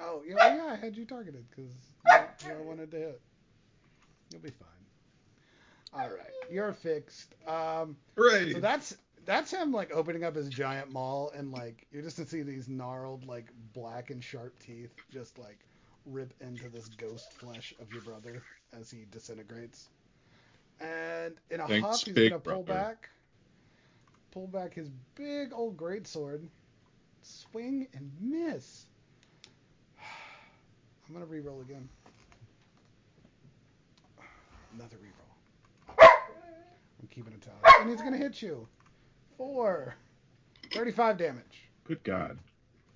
[0.00, 0.66] Oh yeah, yeah.
[0.72, 1.72] I had you targeted because
[2.44, 3.20] you, you wanted to hit.
[4.30, 4.68] You'll be fine.
[5.94, 7.34] All right, you're fixed.
[7.46, 8.52] Um, Right.
[8.52, 12.26] so that's that's him like opening up his giant maul and like you're just to
[12.26, 15.58] see these gnarled like black and sharp teeth just like
[16.06, 18.42] rip into this ghost flesh of your brother
[18.78, 19.88] as he disintegrates.
[20.80, 22.80] And in a Thanks, huff, he's gonna pull brother.
[22.80, 23.08] back,
[24.32, 26.46] pull back his big old greatsword,
[27.22, 28.86] swing and miss.
[31.08, 31.88] I'm gonna re-roll again.
[34.74, 35.98] Another re-roll.
[37.00, 37.80] I'm keeping a tally.
[37.80, 38.66] And he's gonna hit you.
[39.36, 39.94] Four.
[40.72, 41.68] 35 damage.
[41.86, 42.38] Good God.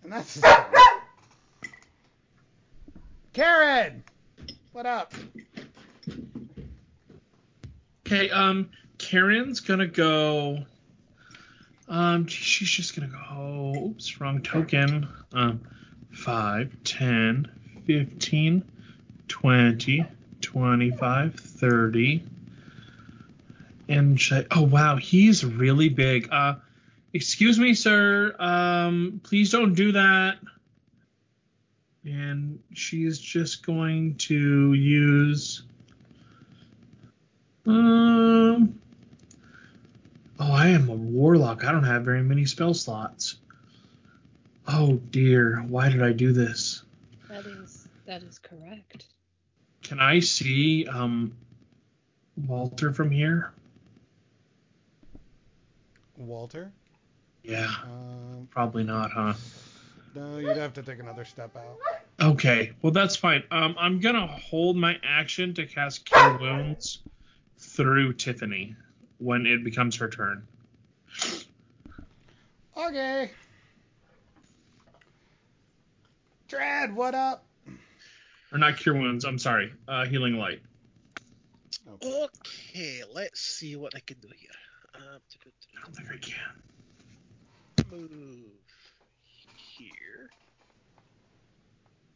[0.02, 0.40] And that's
[3.32, 4.04] Karen,
[4.72, 5.14] what up?
[8.06, 8.68] Okay, um,
[8.98, 10.58] Karen's gonna go.
[11.88, 13.72] Um, she's just gonna go.
[13.86, 15.08] Oops, wrong token.
[15.32, 15.62] Um,
[16.10, 17.50] 5, 10,
[17.86, 18.64] 15,
[19.28, 20.04] 20,
[20.42, 22.24] 25, 30.
[23.88, 26.28] And she, oh wow, he's really big.
[26.30, 26.56] Uh,
[27.14, 28.36] excuse me, sir.
[28.38, 30.36] Um, please don't do that.
[32.04, 35.62] And she's just going to use.
[37.66, 38.78] Um.
[40.40, 41.64] Oh, I am a warlock.
[41.64, 43.36] I don't have very many spell slots.
[44.66, 46.82] Oh dear, why did I do this?
[47.28, 49.06] That is that is correct.
[49.82, 51.32] Can I see um
[52.46, 53.52] Walter from here?
[56.16, 56.72] Walter?
[57.42, 59.34] Yeah, Um, probably not, huh?
[60.14, 61.78] No, you'd have to take another step out.
[62.20, 63.42] Okay, well that's fine.
[63.50, 67.00] Um, I'm gonna hold my action to cast Cure Wounds
[67.58, 68.76] through Tiffany
[69.18, 70.46] when it becomes her turn.
[72.76, 73.30] Okay.
[76.48, 77.44] Dread, what up?
[78.52, 79.24] Or not Cure Wounds.
[79.24, 79.72] I'm sorry.
[79.88, 80.60] Uh, Healing Light.
[82.02, 84.50] Okay, let's see what I can do here.
[84.94, 85.20] Um,
[85.76, 86.62] I don't think I can.
[87.90, 88.61] move
[89.82, 90.30] here.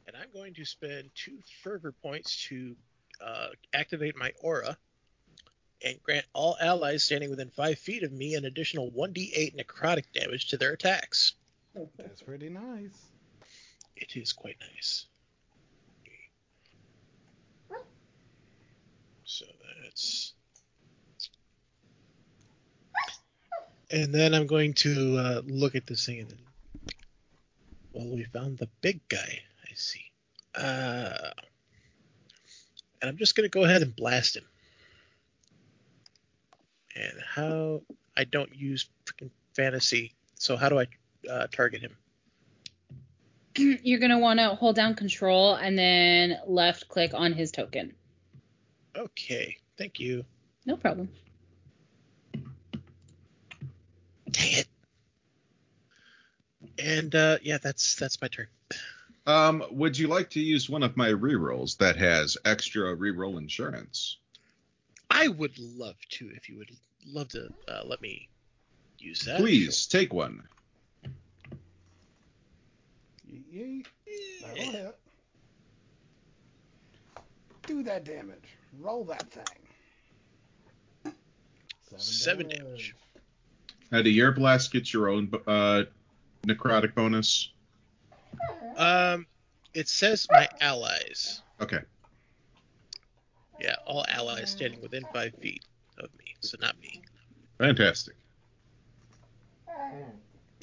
[0.06, 2.76] And I'm going to spend two fervor points to
[3.24, 4.76] uh, activate my aura
[5.84, 10.48] and grant all allies standing within 5 feet of me an additional 1d8 necrotic damage
[10.48, 11.34] to their attacks.
[11.97, 12.97] That's pretty nice.
[13.97, 15.06] It is quite nice.
[19.24, 19.44] So
[19.82, 20.32] that's.
[23.90, 26.34] And then I'm going to uh, look at this thing and.
[27.97, 29.40] Well, we found the big guy.
[29.64, 30.05] I see.
[30.55, 31.31] Uh,
[33.01, 34.44] and I'm just going to go ahead and blast him.
[36.94, 37.81] And how.
[38.18, 40.14] I don't use freaking fantasy.
[40.35, 40.86] So how do I
[41.31, 41.97] uh, target him?
[43.82, 47.94] You're gonna want to hold down control and then left click on his token.
[48.97, 50.24] Okay, thank you.
[50.64, 51.09] No problem.
[54.31, 54.65] Dang it.
[56.78, 58.47] And uh, yeah, that's that's my turn.
[59.27, 64.19] Um, would you like to use one of my rerolls that has extra reroll insurance?
[65.11, 66.70] I would love to if you would
[67.07, 68.28] love to uh, let me
[68.98, 69.39] use that.
[69.39, 70.43] Please take one.
[73.28, 74.43] Yeet, yeet.
[74.43, 74.98] That'll hit.
[77.66, 78.57] Do that damage.
[78.81, 81.15] Roll that thing.
[81.97, 82.94] Seven damage.
[83.93, 85.85] Uh, do your blast get your own uh,
[86.47, 87.51] necrotic bonus?
[88.77, 89.27] Um,
[89.74, 91.43] it says my allies.
[91.60, 91.81] Okay.
[93.60, 95.64] Yeah, all allies standing within five feet
[95.98, 97.02] of me, so not me.
[97.59, 98.14] Fantastic.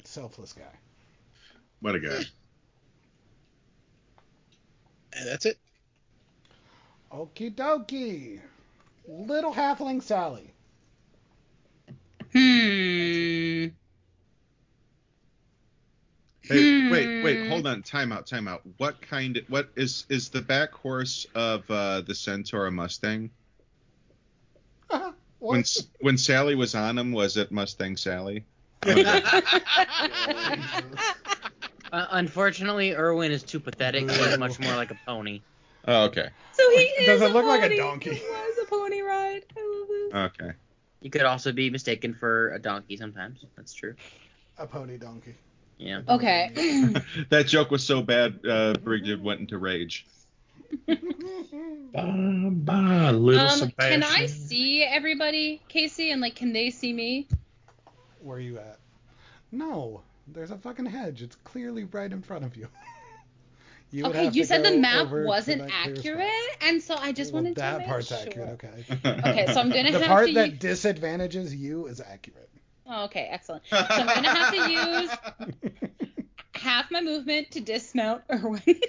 [0.04, 0.62] Selfless guy.
[1.80, 2.22] What a guy.
[5.12, 5.58] And that's it.
[7.12, 8.40] Okie dokie.
[9.06, 10.50] Little halfling Sally.
[12.32, 12.93] Hmm.
[16.48, 17.48] Hey, wait, wait, Hmm.
[17.48, 17.82] hold on.
[17.82, 18.62] Time out, time out.
[18.76, 23.30] What kind of, what is, is the back horse of uh, the Centaur a Mustang?
[25.38, 25.62] When,
[26.00, 28.46] when Sally was on him, was it Mustang Sally?
[31.92, 34.10] Uh, unfortunately, Erwin is too pathetic.
[34.10, 35.42] He's much more like a pony.
[35.86, 36.28] Oh, okay.
[36.50, 38.14] So he is Does it a look like a donkey?
[38.14, 39.42] He was a pony ride.
[39.56, 40.40] I love it.
[40.40, 40.52] Okay.
[41.00, 43.44] You could also be mistaken for a donkey sometimes.
[43.56, 43.94] That's true.
[44.58, 45.36] A pony donkey.
[45.78, 46.02] Yeah.
[46.08, 46.50] Okay.
[47.30, 50.06] that joke was so bad, uh, Brigid went into rage.
[50.86, 52.02] Bah,
[52.50, 57.28] bah, little um, can I see everybody, Casey, and like, can they see me?
[58.20, 58.78] Where are you at?
[59.52, 61.22] No, there's a fucking hedge.
[61.22, 62.66] It's clearly right in front of you.
[63.92, 65.98] you would okay, have you said the map wasn't that clear spot.
[65.98, 68.18] accurate, and so I just Well, wanted that to make part's sure.
[68.18, 68.48] accurate.
[68.64, 68.84] Okay.
[69.04, 69.98] Okay, so I'm gonna have to.
[69.98, 72.50] the have part to that use- disadvantages you is accurate.
[72.86, 73.62] Oh, okay, excellent.
[73.70, 75.72] So I'm gonna have to use
[76.54, 78.62] half my movement to dismount Erwin.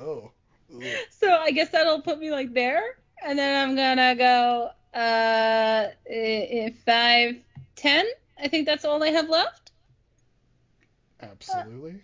[0.00, 0.30] oh.
[0.74, 0.82] Ooh.
[1.10, 2.82] so I guess that'll put me like there,
[3.24, 7.36] and then I'm gonna go uh i- i- five,
[7.76, 8.04] ten.
[8.38, 9.70] I think that's all I have left.
[11.20, 12.00] Absolutely.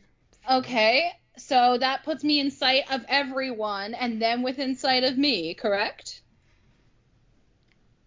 [0.51, 5.55] Okay, so that puts me in sight of everyone, and then within sight of me,
[5.55, 6.22] correct?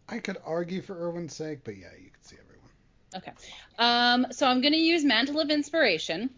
[0.07, 2.69] I could argue for Erwin's sake, but yeah, you can see everyone.
[3.15, 3.31] Okay.
[3.79, 6.29] Um, so I'm gonna use Mantle of Inspiration.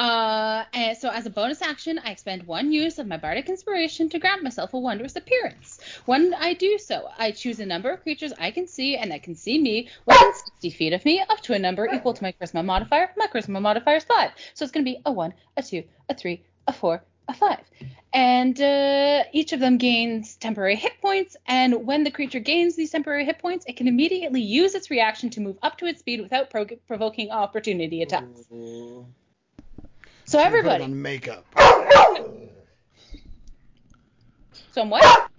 [0.00, 4.08] Uh, and so as a bonus action, I expend one use of my bardic inspiration
[4.08, 5.78] to grant myself a wondrous appearance.
[6.06, 9.22] When I do so, I choose a number of creatures I can see and that
[9.22, 12.32] can see me within 60 feet of me, up to a number equal to my
[12.32, 13.10] charisma modifier.
[13.18, 16.44] My charisma modifier is five, so it's gonna be a one, a two, a three,
[16.66, 17.64] a four, a five.
[18.12, 21.36] And uh, each of them gains temporary hit points.
[21.46, 25.30] And when the creature gains these temporary hit points, it can immediately use its reaction
[25.30, 28.46] to move up to its speed without pro- provoking opportunity attacks.
[28.50, 29.06] So
[30.26, 30.84] Should put everybody.
[30.84, 31.46] on makeup.
[34.72, 35.30] So I'm what?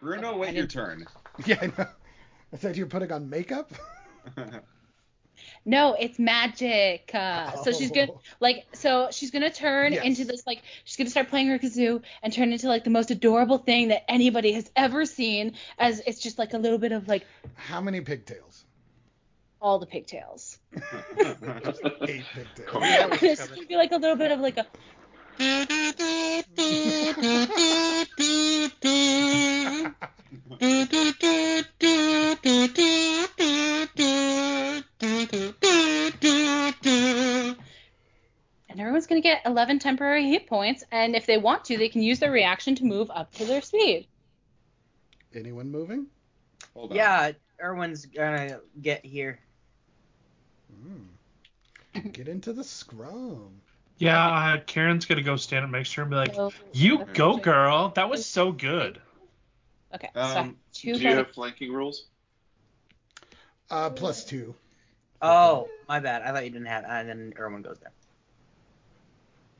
[0.00, 1.06] Bruno, wait your turn.
[1.46, 1.86] Yeah, I know.
[2.52, 3.70] I said you're putting on makeup.
[5.68, 7.10] No, it's magic.
[7.12, 8.20] Uh, So she's gonna Oh.
[8.40, 10.02] like, so she's gonna turn Yes.
[10.02, 13.10] into this like, she's gonna start playing her kazoo and turn into like the most
[13.10, 15.52] adorable thing that anybody has ever seen.
[15.78, 18.64] As it's just like a little bit of like How many pigtails?
[19.60, 20.58] all the pigtails.
[20.74, 22.68] Eight pigtails.
[22.72, 23.08] Oh, yeah.
[23.12, 24.66] And it's gonna be like a little bit of like a.
[38.78, 42.00] And everyone's gonna get 11 temporary hit points, and if they want to, they can
[42.00, 44.06] use their reaction to move up to their speed.
[45.34, 46.06] Anyone moving?
[46.74, 46.96] Hold on.
[46.96, 49.40] Yeah, Erwin's gonna get here.
[50.72, 52.02] Hmm.
[52.12, 53.60] Get into the scrum.
[53.96, 57.04] Yeah, uh, Karen's gonna go stand up next to her and be like, So- "You
[57.14, 57.88] go, girl.
[57.96, 59.00] That was so good."
[59.92, 62.06] Okay, so Um, two Do you bardic- have flanking rules?
[63.70, 64.54] Uh, plus two.
[65.20, 66.22] Oh, my bad.
[66.22, 66.84] I thought you didn't have.
[66.84, 67.90] And then Erwin goes there.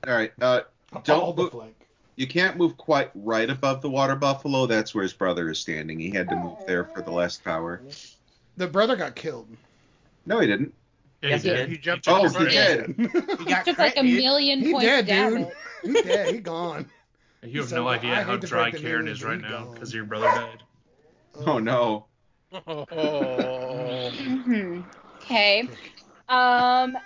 [0.06, 0.32] All right.
[0.40, 0.60] Uh,
[1.04, 1.50] don't the move.
[1.52, 1.74] flank.
[2.16, 4.66] You can't move quite right above the water buffalo.
[4.66, 6.00] That's where his brother is standing.
[6.00, 7.80] He had to move there for the last tower.
[8.56, 9.46] The brother got killed.
[10.26, 10.74] No, he didn't.
[11.22, 11.60] Yes, he he did.
[11.66, 11.70] did.
[11.70, 12.96] You jumped Oh, he front of did.
[13.38, 14.14] He got took like a dude.
[14.14, 15.14] million he points dead, of dude.
[15.14, 15.54] damage.
[15.84, 16.34] he dead.
[16.34, 16.90] He gone.
[17.42, 20.04] You have So, no I idea how dry break Karen is right now because your
[20.04, 20.62] brother died.
[21.46, 22.06] Oh no.
[22.66, 24.10] Oh.
[25.22, 25.68] Okay.
[26.28, 26.96] Um.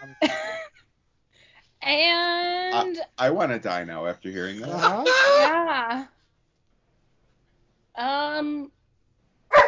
[1.83, 4.71] And I want to die now after hearing that.
[4.71, 5.05] Uh-huh.
[7.97, 8.37] yeah.
[8.41, 8.71] Um.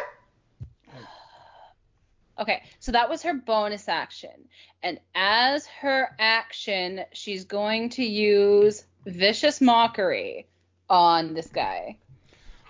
[2.37, 4.49] Okay, so that was her bonus action.
[4.83, 10.49] And as her action, she's going to use Vicious Mockery
[10.91, 11.97] on this guy.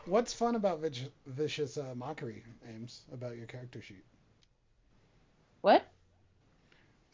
[0.04, 4.04] What's fun about vicious, vicious uh, mockery, Ames, about your character sheet?
[5.62, 5.82] What?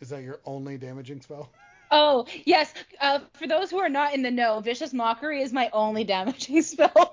[0.01, 1.51] Is that your only damaging spell?
[1.90, 2.72] Oh, yes.
[3.00, 6.62] Uh, for those who are not in the know, Vicious Mockery is my only damaging
[6.62, 7.12] spell.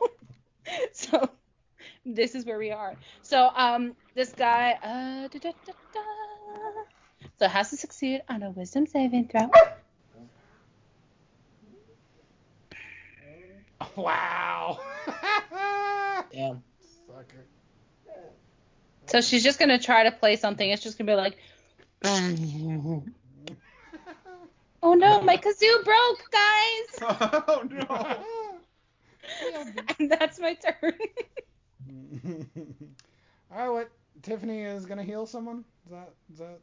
[0.93, 1.29] so
[2.05, 2.95] this is where we are.
[3.21, 6.01] So um, this guy uh, da, da, da, da.
[7.39, 9.49] so has to succeed on a Wisdom saving throw.
[13.95, 14.79] Wow.
[16.31, 16.63] Damn.
[17.07, 17.45] Sucker.
[19.07, 20.69] So she's just gonna try to play something.
[20.69, 21.37] It's just gonna be like,
[24.83, 26.99] oh no, my kazoo broke, guys,
[27.47, 28.17] oh no.
[29.99, 30.93] and that's my turn.
[33.51, 33.91] All right, what?
[34.21, 35.63] Tiffany is gonna heal someone?
[35.85, 36.59] Is that is that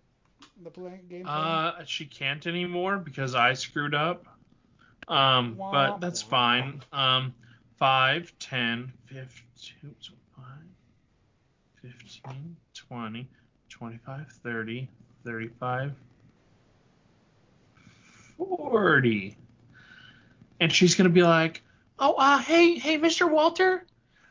[0.62, 1.36] the play, game plan?
[1.36, 4.27] Uh, she can't anymore because I screwed up.
[5.09, 6.82] Um, Wah, but that's fine.
[6.93, 7.35] Um,
[7.78, 10.45] 5, 10, 15, so 5,
[11.82, 13.28] 15, 20,
[13.69, 14.89] 25, 30,
[15.24, 15.93] 35,
[18.36, 19.36] 40.
[20.61, 21.62] And she's going to be like,
[21.98, 23.31] oh, uh, hey, hey, Mr.
[23.31, 23.85] Walter,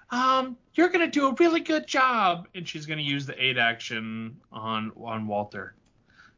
[0.10, 2.48] um, you're going to do a really good job.
[2.56, 5.76] And she's going to use the aid action on, on Walter.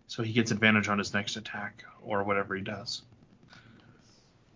[0.08, 3.02] So he gets advantage on his next attack or whatever he does.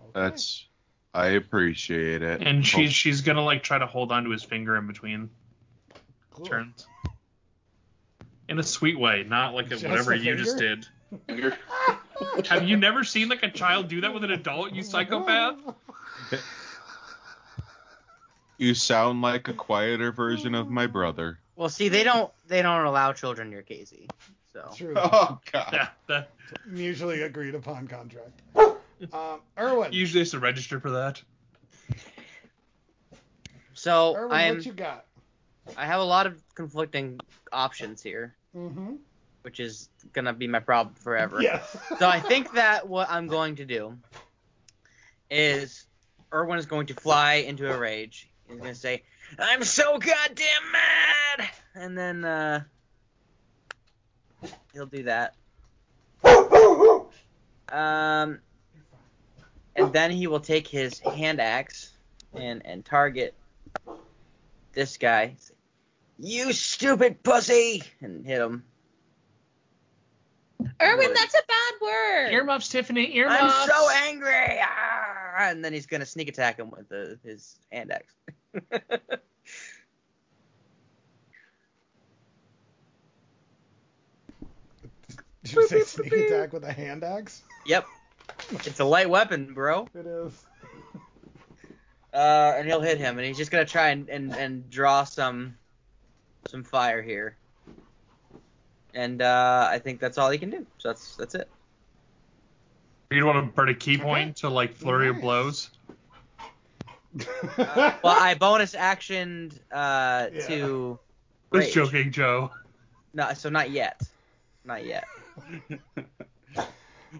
[0.01, 0.11] Okay.
[0.13, 0.65] That's.
[1.13, 2.43] I appreciate it.
[2.43, 5.31] And she's she's gonna like try to hold onto his finger in between
[6.31, 6.45] Cool.
[6.45, 6.87] turns.
[8.47, 10.85] In a sweet way, not like a, whatever you just did.
[12.45, 12.59] Finger?
[12.59, 15.55] Have you never seen like a child do that with an adult, you psychopath?
[18.57, 21.39] You sound like a quieter version of my brother.
[21.55, 24.07] Well, see, they don't they don't allow children near Casey.
[24.53, 24.93] So True.
[24.97, 25.69] Oh god.
[25.71, 26.31] Yeah, that
[26.65, 28.41] Mutually agreed upon contract.
[29.13, 29.93] Um, Erwin.
[29.93, 31.21] usually has to register for that.
[33.73, 35.05] so Erwin, I am what you got?
[35.77, 37.17] I have a lot of conflicting
[37.53, 38.95] options here, Mm-hmm.
[39.41, 41.41] Which is gonna be my problem forever.
[41.97, 43.97] So I think that what I'm going to do
[45.29, 45.85] is
[46.33, 48.29] Erwin is going to fly into a rage.
[48.47, 49.03] He's going to say,
[49.37, 52.63] "I'm so goddamn mad," and then uh,
[54.73, 55.35] he'll do that.
[57.71, 58.39] Um,
[59.75, 61.91] and then he will take his hand axe
[62.33, 63.35] and and target
[64.73, 65.35] this guy.
[66.17, 67.83] You stupid pussy!
[68.01, 68.65] And hit him.
[70.81, 72.31] Erwin, that's a bad word.
[72.31, 73.15] Earmuffs, Tiffany.
[73.15, 73.41] Earmuffs.
[73.41, 74.59] I'm so angry!
[74.61, 75.49] Ah!
[75.49, 78.13] And then he's gonna sneak attack him with the, his hand axe.
[85.43, 87.41] Did you say sneak attack with a hand axe?
[87.65, 87.85] yep.
[88.51, 89.87] It's a light weapon, bro.
[89.93, 90.45] It is.
[92.13, 95.55] Uh, and he'll hit him, and he's just gonna try and, and, and draw some
[96.47, 97.37] some fire here.
[98.93, 100.65] And uh, I think that's all he can do.
[100.77, 101.47] So that's that's it.
[103.11, 105.21] You do want to burn a ki point to like flurry of Nice.
[105.23, 105.69] blows?
[107.57, 110.47] Uh, well, I bonus actioned uh, Yeah.
[110.47, 110.99] to
[111.53, 112.51] Just joking, Joe.
[113.15, 113.99] No, so not yet.
[114.63, 115.05] Not yet.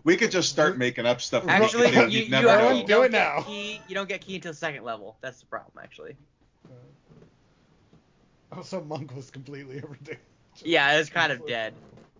[0.04, 1.46] We could just start making up stuff.
[1.48, 2.72] Actually, you, you'd you, never don't- know.
[2.80, 3.42] you Do it get now.
[3.42, 5.18] Ki, you don't get key until second level.
[5.22, 6.16] That's the problem, actually.
[8.52, 10.20] Also, Monk was completely ridiculous.
[10.64, 11.74] Yeah, it's kind of dead.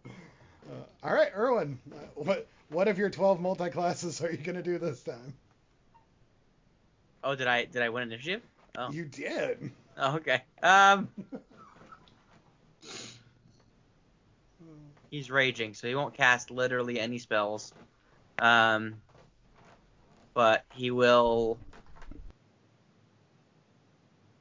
[0.06, 1.80] Uh, all right, Erwin.
[1.92, 5.34] Uh, what what of your 12 multi classes are you gonna do this time?
[7.24, 8.42] Oh, did I did I win initiative?
[8.78, 9.72] Oh, You did.
[9.98, 10.44] oh okay.
[10.64, 11.10] Um,
[15.12, 17.74] he's raging, so he won't cast literally any spells.
[18.40, 18.96] Um,
[20.34, 21.58] but he will.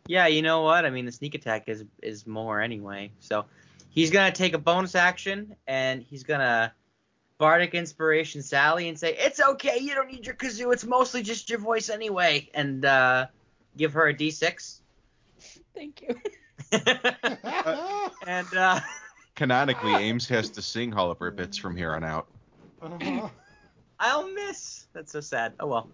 [0.07, 0.87] Yeah, you know what?
[0.87, 3.11] I mean, the sneak attack is is more anyway.
[3.19, 3.45] So
[3.91, 6.73] he's gonna take a bonus action and he's gonna
[7.39, 9.79] bardic inspiration Sally and say, "It's okay.
[9.79, 10.73] You don't need your kazoo.
[10.73, 13.27] It's mostly just your voice anyway." And uh,
[13.77, 14.81] give her a d6.
[15.75, 16.21] Thank you.
[18.27, 18.81] and uh,
[19.37, 22.27] Canonically, Ames has to sing all of her bits from here on out.
[22.83, 23.29] Uh-huh.
[24.01, 24.87] I'll miss.
[24.93, 25.55] That's so sad.
[25.61, 25.91] Oh well.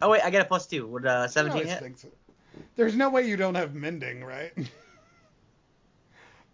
[0.00, 0.86] Oh wait, I get a plus two.
[0.86, 1.98] Would uh, I 17 hit?
[1.98, 2.08] so.
[2.76, 4.52] There's no way you don't have mending, right?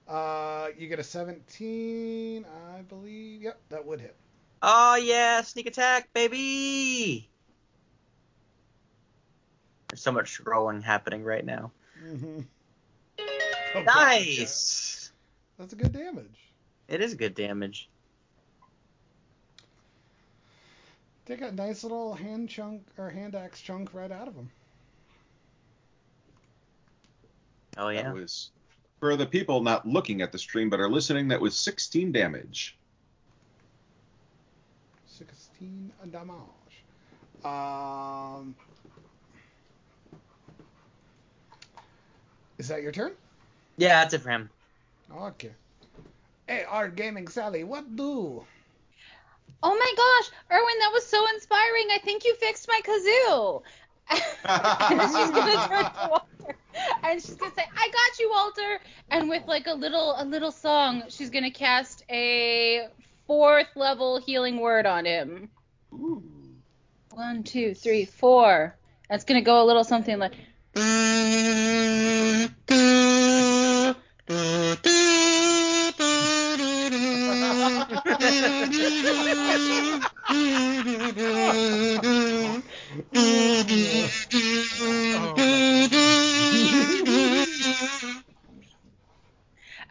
[0.08, 3.42] Uh, you get a 17, I believe.
[3.42, 4.14] Yep, that would hit.
[4.62, 7.28] Oh yeah, sneak attack, baby.
[9.88, 11.70] There's so much scrolling happening right now.
[12.04, 12.40] Mm-hmm.
[13.84, 15.12] Nice.
[15.58, 16.50] That's a good damage.
[16.88, 17.90] It is good damage.
[21.26, 24.48] Take a nice little hand chunk or hand axe chunk right out of him.
[27.76, 28.04] Oh yeah.
[28.04, 28.50] That was
[29.00, 31.28] for the people not looking at the stream but are listening.
[31.28, 32.76] That was 16 damage.
[35.06, 36.40] 16 damage.
[37.44, 38.54] Um,
[42.58, 43.12] is that your turn?
[43.76, 44.50] Yeah, that's it for him.
[45.14, 45.52] Okay.
[46.48, 48.44] AR Gaming Sally, what do?
[49.62, 51.88] Oh my gosh, Erwin, that was so inspiring.
[51.92, 53.62] I think you fixed my kazoo.
[54.12, 56.26] she's gonna turn to Walter,
[57.02, 58.80] and she's gonna say, "I got you, Walter."
[59.10, 62.88] And with like a little a little song, she's gonna cast a
[63.26, 65.50] fourth level healing word on him.
[65.92, 66.22] Ooh.
[67.12, 68.76] One, two, three, four.
[69.08, 70.34] That's gonna go a little something like.
[85.18, 85.18] Oh.
[85.18, 85.45] Oh.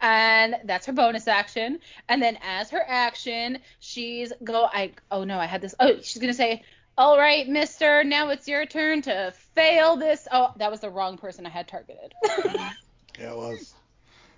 [0.00, 1.80] And that's her bonus action.
[2.08, 4.66] And then as her action, she's go.
[4.72, 5.74] I oh no, I had this.
[5.80, 6.62] Oh, she's gonna say,
[6.98, 11.16] "All right, Mister, now it's your turn to fail this." Oh, that was the wrong
[11.18, 12.14] person I had targeted.
[13.18, 13.74] Yeah, it was.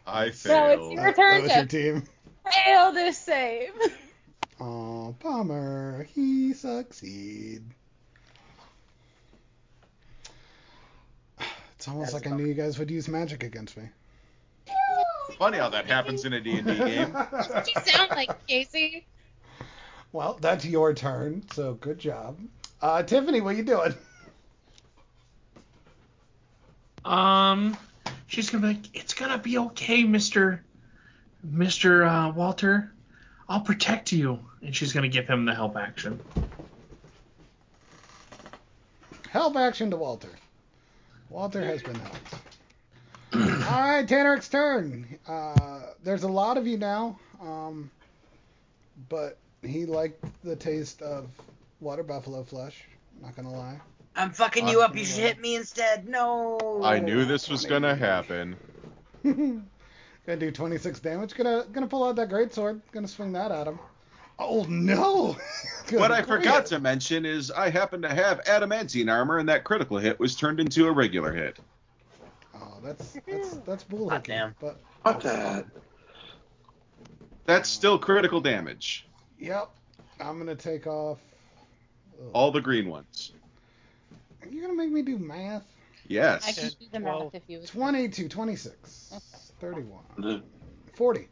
[0.06, 0.92] I No, it's failed.
[0.92, 2.08] your That, turn that was to your team.
[2.64, 3.70] fail this save.
[4.60, 6.04] Oh, bummer.
[6.14, 7.62] He succeed.
[11.76, 13.84] It's almost That's like I knew you guys would use magic against me.
[15.36, 17.14] Funny how that happens in a D&D game.
[17.66, 19.06] you sound like Casey.
[20.12, 22.38] Well, that's your turn, so good job.
[22.80, 23.94] Uh, Tiffany, what are you doing?
[27.04, 27.76] Um,
[28.26, 30.64] she's gonna be like, "It's gonna be okay, Mister,
[31.42, 32.92] Mister uh, Walter.
[33.48, 36.20] I'll protect you." And she's gonna give him the help action.
[39.30, 40.30] Help action to Walter.
[41.30, 42.34] Walter has been helped.
[43.34, 45.18] All right, Tanner's turn.
[45.26, 47.90] Uh, there's a lot of you now, um,
[49.08, 51.28] but he liked the taste of
[51.80, 52.84] water buffalo flesh.
[53.20, 53.80] Not gonna lie.
[54.16, 54.96] I'm fucking you up.
[54.96, 56.08] You should hit me instead.
[56.08, 56.80] No.
[56.82, 58.56] I knew this was gonna happen.
[59.22, 61.34] gonna do 26 damage.
[61.34, 62.80] Gonna gonna pull out that great sword.
[62.92, 63.78] Gonna swing that at him.
[64.38, 65.36] Oh no!
[65.90, 69.96] What I forgot to mention is I happen to have adamantine armor, and that critical
[69.96, 71.58] hit was turned into a regular hit.
[72.82, 74.54] That's that's that's bull Hot damn.
[74.60, 75.66] But Fuck that.
[77.46, 79.06] That's still critical damage.
[79.38, 79.70] yep,
[80.20, 81.18] I'm gonna take off.
[82.20, 82.30] Ugh.
[82.32, 83.32] All the green ones.
[84.42, 85.64] Are You're gonna make me do math.
[86.06, 86.44] Yes.
[86.44, 86.58] I Yes.
[86.58, 87.68] can do the Well, math if you would.
[87.68, 89.22] 22, 26, Okay.
[89.60, 90.42] 31,
[90.94, 91.28] 40.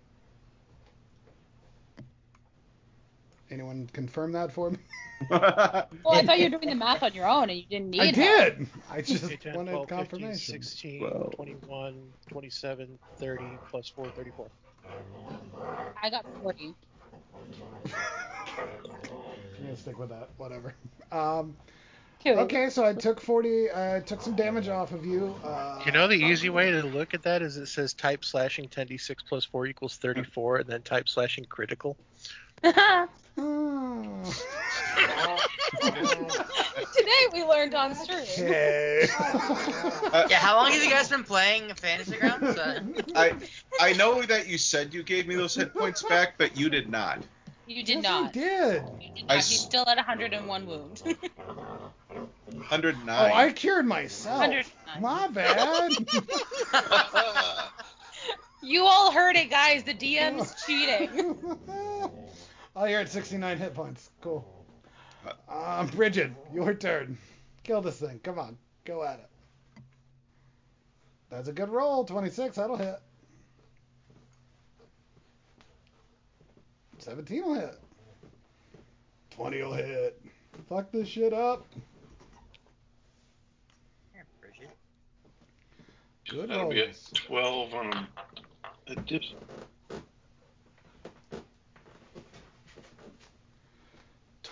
[3.50, 4.78] Anyone confirm that for me?
[5.30, 8.00] Well, I thought you were doing the math on your own and you didn't need
[8.00, 8.14] I help.
[8.58, 8.66] did.
[8.90, 10.36] I just 8, 10, wanted 12, 15, confirmation.
[10.62, 11.30] 16, Well.
[11.34, 14.46] 21, 27, 30, plus 4, 34.
[16.02, 16.74] I got 40.
[17.84, 17.92] I'm
[19.62, 20.28] gonna stick with that.
[20.36, 20.74] Whatever.
[21.10, 21.56] Um,
[22.24, 23.70] okay, so I took 40.
[23.72, 25.34] I took some damage off of you.
[25.44, 28.68] Uh, You know the easy way to look at that is it says type slashing
[28.68, 31.96] 10d6 plus 4 equals 34, and then type slashing critical.
[36.96, 38.18] Today we learned on stream.
[38.20, 39.06] Okay.
[40.28, 42.58] Yeah, how long have you guys been playing Fantasy Grounds?
[42.58, 42.80] Uh,
[43.14, 43.32] I
[43.80, 46.88] I know that you said you gave me those hit points back, but you did
[46.90, 47.18] not.
[47.66, 48.28] You did Yes, not.
[48.28, 48.82] I did.
[49.00, 49.36] You did I not.
[49.38, 51.02] s- He's still at 101 wound.
[52.46, 53.08] 109.
[53.08, 54.38] Oh, I cured myself.
[54.40, 55.02] 109.
[55.02, 55.90] My bad.
[58.62, 59.82] you all heard it, guys.
[59.82, 61.36] The DM's cheating.
[62.76, 64.10] oh, you're at 69 hit points.
[64.20, 64.46] Cool.
[65.48, 67.18] Um, Bridget, your turn.
[67.64, 68.20] Kill this thing.
[68.22, 68.56] Come on.
[68.84, 69.82] Go at it.
[71.30, 72.04] That's a good roll.
[72.04, 72.56] 26.
[72.56, 73.00] That'll hit.
[76.98, 77.80] 17 will hit.
[79.30, 80.22] 20 will hit.
[80.68, 81.66] Fuck this shit up.
[86.28, 87.10] Good That'll be a rolls.
[87.14, 88.08] 12 on a,
[88.88, 89.22] a dip.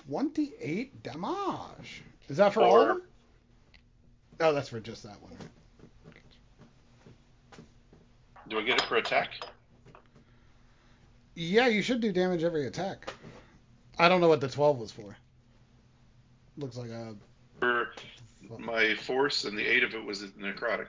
[0.09, 2.03] 28 damage.
[2.29, 3.03] Is that for all of them?
[4.41, 5.33] Oh, that's for just that one.
[8.49, 9.31] Do I get it for attack?
[11.35, 13.13] Yeah, you should do damage every attack.
[13.99, 15.17] I don't know what the 12 was for.
[16.57, 17.15] Looks like a.
[17.61, 17.91] For
[18.59, 20.87] my force, and the 8 of it was necrotic.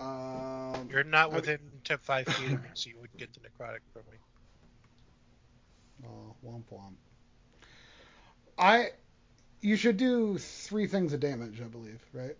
[0.00, 1.36] Um, You're not Okay.
[1.36, 4.18] within 10, 5 feet of me, so you wouldn't get the necrotic from me.
[6.06, 6.94] Oh, womp womp.
[8.58, 8.90] I.
[9.60, 12.36] You should do three things of damage, I believe, right?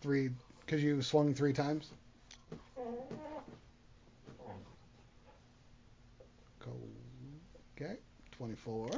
[0.00, 0.30] Three,
[0.60, 1.90] because you swung three times.
[6.58, 6.72] Go.
[7.76, 7.94] Okay,
[8.32, 8.90] 24.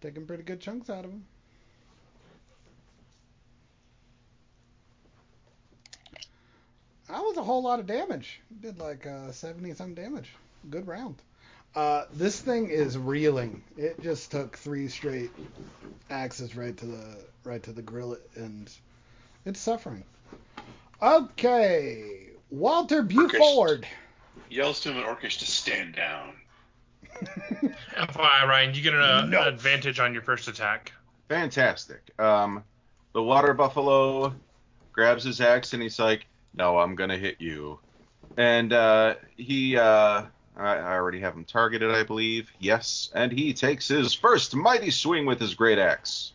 [0.00, 1.24] Taking pretty good chunks out of him.
[7.08, 8.40] That was a whole lot of damage.
[8.60, 10.30] Did like uh, 70 some damage.
[10.70, 11.16] Good round.
[11.74, 13.62] Uh, this thing is reeling.
[13.76, 15.30] It just took three straight
[16.10, 18.70] axes right to the right to the grill, and
[19.46, 20.04] it's suffering.
[21.00, 23.86] Okay, Walter Buford.
[24.50, 26.34] Yells to him in Orcish to stand down.
[27.96, 29.42] FYI, Ryan, you get an, No.
[29.42, 30.92] an advantage on your first attack.
[31.28, 32.00] Fantastic.
[32.18, 32.62] Um,
[33.14, 34.34] the water buffalo
[34.92, 37.78] grabs his axe and he's like, "No, I'm gonna hit you."
[38.36, 40.24] And uh, he, uh,
[40.56, 42.52] I, I already have him targeted, I believe.
[42.58, 46.32] Yes, and he takes his first mighty swing with his great axe.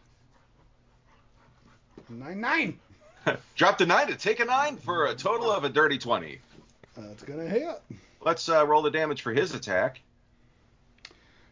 [2.10, 2.80] Nine nine.
[3.56, 6.40] Dropped a nine to take a nine for a total of a dirty twenty.
[6.96, 7.82] That's gonna hit.
[8.22, 10.00] Let's uh, roll the damage for his attack.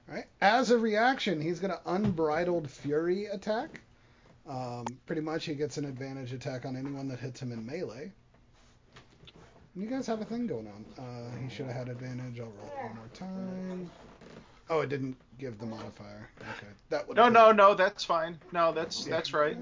[0.10, 0.26] All right.
[0.42, 3.82] As a reaction, he's gonna unbridled fury attack.
[4.48, 8.12] Um, pretty much, he gets an advantage attack on anyone that hits him in melee.
[9.76, 10.86] And you guys have a thing going on.
[10.98, 12.40] Uh, he should have had advantage.
[12.40, 13.92] I'll roll one more time.
[14.70, 16.30] Oh, it didn't give the modifier.
[16.42, 17.18] Okay, that would.
[17.18, 18.40] No, no, no, that's fine.
[18.52, 19.58] No, that's that's right.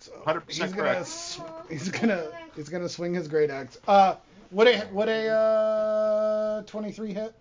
[0.00, 1.06] So 100% he's gonna correct.
[1.06, 3.78] sw- he's gonna he's gonna swing his great axe.
[3.88, 4.16] Uh,
[4.50, 7.34] would a what a uh 23 hit?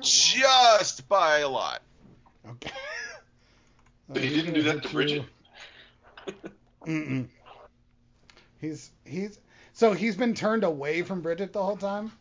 [0.00, 1.82] Just by a lot.
[2.48, 2.70] Okay.
[2.70, 2.74] Uh,
[4.12, 5.22] But he didn't do that to Bridget.
[6.86, 7.28] Mm-mm.
[8.60, 9.38] He's he's
[9.80, 12.12] so he's been turned away from Bridget the whole time.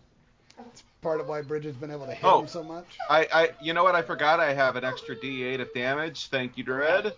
[0.72, 2.40] It's part of why Bridget's been able to hit Oh.
[2.40, 2.86] him so much.
[3.10, 3.96] I, I, you know what?
[3.96, 4.40] I forgot.
[4.40, 6.28] I have an extra D8 of damage.
[6.28, 7.14] Thank you, Dread.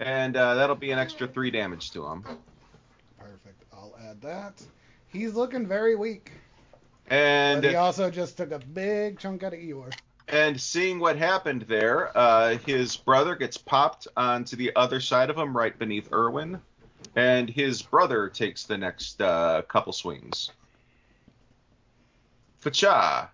[0.00, 2.22] And uh, that'll be an extra three damage to him.
[3.20, 3.62] Perfect.
[3.72, 4.60] I'll add that.
[5.10, 6.32] He's looking very weak.
[7.08, 9.92] And but he also just took a big chunk out of Eeyore.
[10.26, 15.38] and seeing what happened there, uh, his brother gets popped onto the other side of
[15.38, 16.60] him, right beneath Erwin,
[17.16, 20.50] and his brother takes the next uh, couple swings.
[22.62, 23.28] Facha.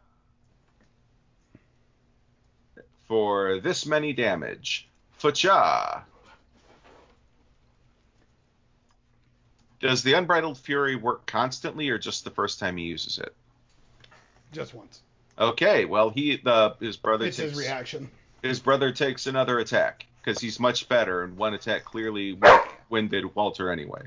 [3.06, 4.88] For this many damage.
[5.20, 6.02] Facha.
[9.80, 13.34] Does the Unbridled Fury work constantly or just the first time he uses it?
[14.52, 15.02] Just once.
[15.38, 18.10] Okay, well he the his brother It's takes his reaction.
[18.42, 22.38] his brother takes another attack because he's much better and one attack clearly
[22.88, 24.02] wi- winded Walter anyway.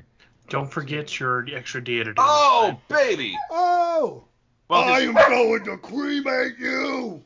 [0.48, 3.36] Don't forget your extra D to Oh baby!
[3.50, 4.24] Oh!
[4.68, 7.22] Well, his, going to cremate you!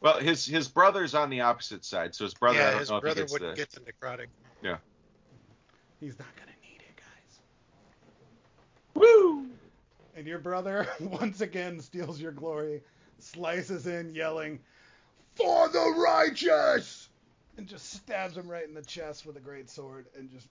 [0.00, 2.90] well his his brother's on the opposite side, so his brother I yeah, don't his
[2.90, 4.26] know if he brother gets wouldn't the, get the necrotic.
[4.62, 4.76] Yeah.
[6.00, 7.40] He's not going to need it, guys.
[8.94, 9.46] Woo!
[10.16, 12.82] And your brother once again steals your glory,
[13.18, 14.60] slices in, yelling,
[15.34, 17.08] For the righteous!
[17.56, 20.46] And just stabs him right in the chest with a great sword and just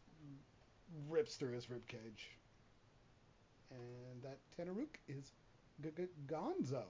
[1.10, 2.30] rips through his ribcage.
[3.72, 5.32] And that Tanaruk is
[5.82, 6.84] G- G- Gonzo.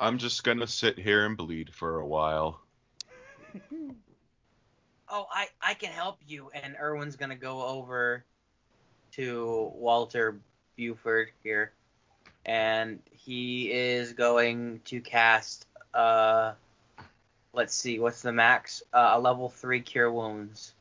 [0.00, 2.60] I'm just gonna sit here and bleed for a while.
[5.14, 6.50] Oh, I I can help you.
[6.54, 8.24] And Erwin's gonna go over
[9.12, 10.40] to Walter
[10.76, 11.72] Buford here,
[12.46, 15.66] and he is going to cast.
[15.92, 16.54] Uh,
[17.52, 18.82] let's see, what's the max?
[18.92, 20.74] Uh, a level three cure wounds.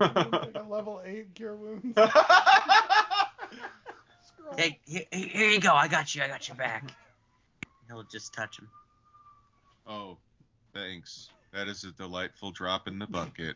[0.00, 1.96] Like a level 8 cure wounds.
[4.56, 5.72] Hey, here, here you go.
[5.74, 6.22] I got you.
[6.22, 6.90] I got your back.
[7.86, 8.68] He'll just touch him.
[9.86, 10.16] oh,
[10.74, 11.28] thanks.
[11.52, 13.54] That is a delightful drop in the bucket.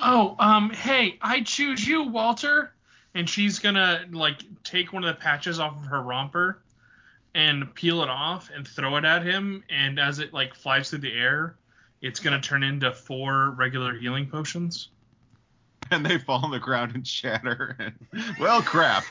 [0.00, 2.72] Oh, um, hey, I choose you, Walter.
[3.14, 6.62] And she's gonna like take one of the patches off of her romper
[7.34, 9.62] and peel it off and throw it at him.
[9.70, 11.56] And as it like flies through the air,
[12.00, 14.88] it's gonna turn into four regular healing potions.
[15.90, 17.76] and they fall on the ground and shatter.
[17.78, 17.94] And,
[18.40, 19.04] well, crap.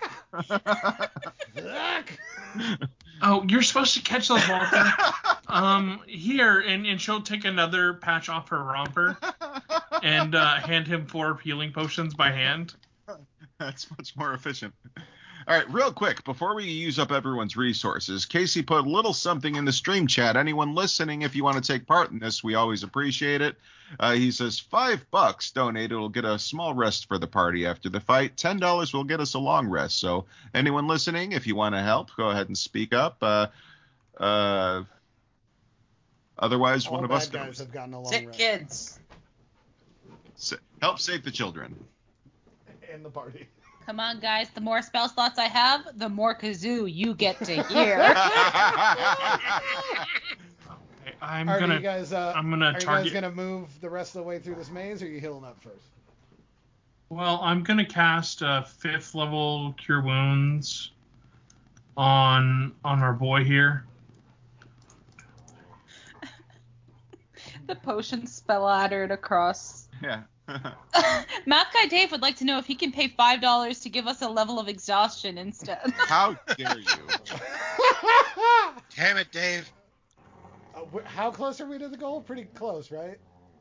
[3.22, 4.84] Oh, you're supposed to catch those, Walter.
[5.48, 9.18] um, here, and, and she'll take another patch off her romper
[10.04, 12.76] and uh, hand him four healing potions by hand.
[13.60, 14.74] That's much more efficient.
[15.48, 19.56] All right, real quick, before we use up everyone's resources, Casey put a little something
[19.56, 20.36] in the stream chat.
[20.36, 23.56] Anyone listening, if you want to take part in this, we always appreciate it.
[23.98, 27.88] Uh, he says five bucks donated will get a small rest for the party after
[27.88, 28.36] the fight.
[28.36, 30.00] Ten dollars will get us a long rest.
[30.00, 33.16] So anyone listening, if you want to help, go ahead and speak up.
[33.22, 33.48] Uh,
[34.20, 34.84] uh,
[36.38, 37.60] otherwise, All one of us guys goes.
[37.60, 38.38] have gotten a long Sick rest.
[38.38, 39.00] kids.
[40.82, 41.74] Help save the children.
[42.92, 43.48] And the party.
[43.88, 44.50] Come on, guys.
[44.50, 48.00] The more spell slots I have, the more kazoo you get to hear.
[48.02, 48.12] Okay,
[51.22, 51.76] I'm Are gonna.
[51.76, 52.12] you guys?
[52.12, 54.70] Uh, I'm gonna are you guys gonna move the rest of the way through this
[54.70, 55.86] maze, or are you healing up first?
[57.08, 60.92] Well, I'm gonna cast uh, fifth level Cure Wounds
[61.96, 63.86] on on our boy here.
[67.68, 69.88] the potion splattered across.
[70.04, 70.24] yeah.
[71.46, 74.08] Map Guy Dave would like to know if he can pay five dollars to give
[74.08, 75.80] us a level of exhaustion instead.
[75.96, 76.86] How dare you?
[78.96, 79.72] Damn it, Dave.
[80.76, 82.22] Uh, how close are we to the goal?
[82.22, 83.18] Pretty close, right?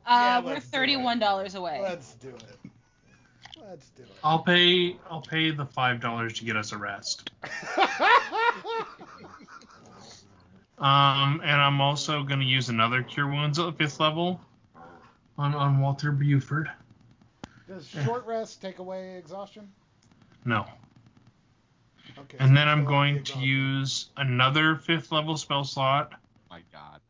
[0.06, 0.70] Uh, we're let's do it.
[0.70, 1.80] thirty-one dollars away.
[1.82, 2.70] Let's do it.
[3.68, 4.08] Let's do it.
[4.22, 4.96] I'll pay.
[5.10, 7.30] I'll pay the five dollars to get us a rest.
[10.78, 14.40] Um, and I'm also gonna use another Cure Wounds at the fifth level
[15.38, 16.70] on on Walter Buford.
[17.68, 19.68] Does short rest take away exhaustion?
[20.44, 20.66] No.
[22.18, 22.36] Okay.
[22.38, 26.12] And so then I'm going to use another fifth level spell slot.
[26.48, 27.00] My God.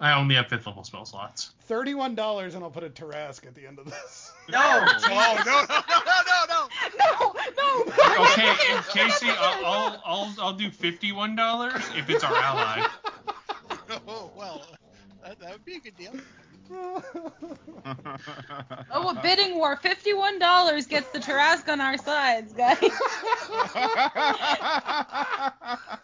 [0.00, 1.50] I only have fifth level spell slots.
[1.62, 4.32] thirty-one dollars, and I'll put a Tarrasque at the end of this.
[4.50, 4.58] No.
[5.10, 8.24] Oh no no no no no no, no.
[8.24, 12.86] Okay, and Casey, I'll, I'll I'll I'll do fifty-one dollars if it's our ally.
[14.06, 14.64] Oh well,
[15.22, 16.12] that, that would be a good deal.
[18.90, 19.76] Oh, a bidding war.
[19.76, 22.76] Fifty-one dollars gets the Tarrasque on our sides, guys.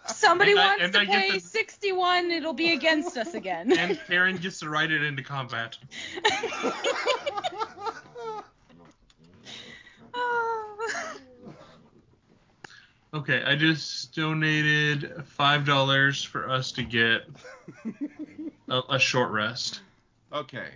[0.06, 3.76] Somebody And wants and to I pay the- sixty-one, it'll be against us again.
[3.76, 5.76] And Karen gets to ride it into combat.
[10.14, 11.14] Oh.
[13.12, 17.22] Okay, I just donated five dollars for us to get
[18.68, 19.82] a, a short rest.
[20.34, 20.70] Okay.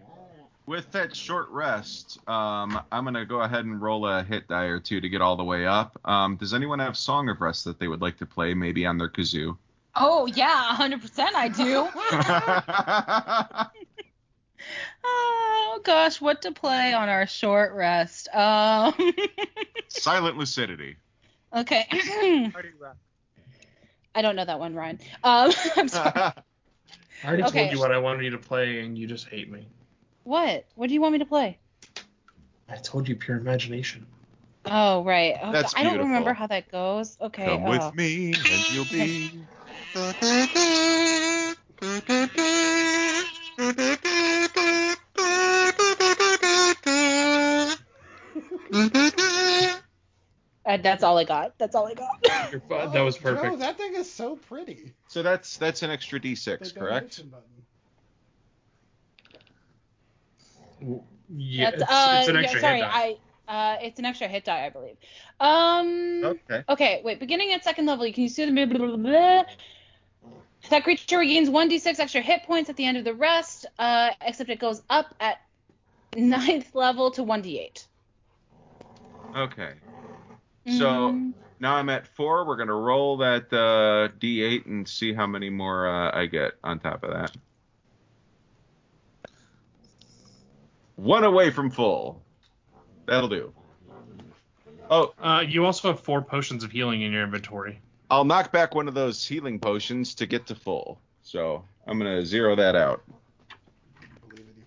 [0.66, 4.78] With that short rest, um, I'm gonna go ahead and roll a hit die or
[4.78, 5.98] two to get all the way up.
[6.04, 8.98] Um, does anyone have Song of Rest that they would like to play, maybe on
[8.98, 9.56] their kazoo?
[9.96, 11.88] oh yeah, hundred percent I do.
[15.04, 18.28] Oh gosh, what to play on our short rest?
[18.34, 18.94] Um.
[19.88, 20.96] Silent lucidity.
[21.54, 21.86] okay.
[24.14, 24.98] I don't know that one, Ryan.
[25.22, 26.32] Um, I'm sorry.
[27.22, 27.60] I already Okay.
[27.60, 29.66] told you what I wanted you to play, and you just hate me.
[30.24, 30.64] What?
[30.76, 31.58] What do you want me to play?
[32.68, 34.06] I told you pure imagination.
[34.66, 35.38] Oh right.
[35.42, 36.08] Oh, That's I don't beautiful.
[36.08, 37.16] remember how that goes.
[37.20, 37.46] Okay.
[37.46, 37.70] Come oh.
[37.70, 39.30] with me and you'll be.
[50.78, 51.58] Uh, that's all I got.
[51.58, 52.08] That's all I got.
[52.52, 53.44] You're that was Oh, perfect.
[53.44, 54.94] Joe, that thing is so pretty.
[55.08, 57.22] So that's that's an extra D6, correct?
[61.36, 63.16] yeah, it's, uh, it's an yeah, extra sorry, hit die.
[63.48, 64.96] I uh, it's an extra hit die, I believe.
[65.40, 66.24] Um.
[66.24, 66.64] Okay.
[66.68, 67.18] Okay, wait.
[67.18, 69.44] Beginning at second level, you can use the blah, blah, blah, blah.
[70.70, 74.50] That creature regains 1d6 extra hit points at the end of the rest, uh, except
[74.50, 75.38] it goes up at
[76.16, 77.86] ninth level to 1d8.
[79.36, 79.72] Okay.
[80.68, 82.44] So Mm, now I'm at four.
[82.46, 86.78] We're gonna roll that uh, D8 and see how many more uh, I get on
[86.78, 87.36] top of that.
[90.96, 92.22] One away from full.
[93.06, 93.52] That'll do.
[94.90, 97.80] Oh, Uh, you also have four potions of healing in your inventory.
[98.10, 101.00] I'll knock back one of those healing potions to get to full.
[101.22, 103.02] So I'm gonna zero that out.
[104.28, 104.64] Believe in you.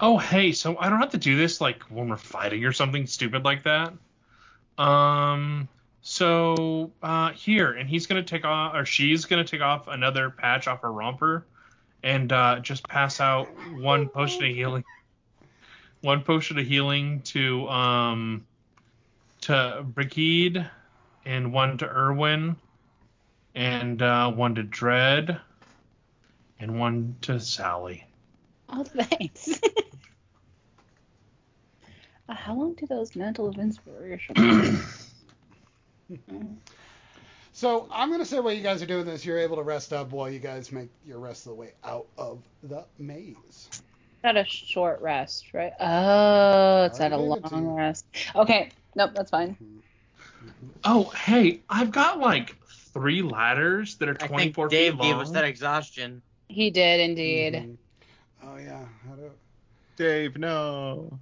[0.00, 3.06] Oh, hey, so I don't have to do this like when we're fighting or something
[3.06, 3.92] stupid like that.
[4.78, 5.68] Um,
[6.02, 10.68] so uh, here, and he's gonna take off, or she's gonna take off another patch
[10.68, 11.44] off her romper,
[12.02, 14.84] and uh, just pass out one potion of healing,
[16.02, 18.46] one potion of healing to um
[19.42, 20.64] to Bridget,
[21.24, 22.56] and one to Erwin,
[23.54, 25.40] and uh, one to Dread,
[26.58, 28.06] and one to Sally.
[28.68, 29.60] Oh, thanks.
[32.28, 34.34] uh, how long do those mantle of inspiration?
[37.52, 40.10] So I'm gonna say while you guys are doing this, you're able to rest up
[40.10, 43.68] while you guys make your rest of the way out of the maze.
[44.24, 45.72] Not a short rest, right?
[45.78, 48.06] Oh, it's Already not a gave it long rest.
[48.34, 49.56] Okay, nope, that's fine.
[50.84, 52.56] Oh, hey, I've got like
[52.92, 56.22] three ladders that are I think 24 Dave feet gave us that exhaustion.
[56.48, 57.54] He did indeed.
[57.54, 57.76] Mhm.
[58.42, 58.84] Oh yeah.
[59.06, 59.30] How do?
[59.96, 61.18] Dave, no.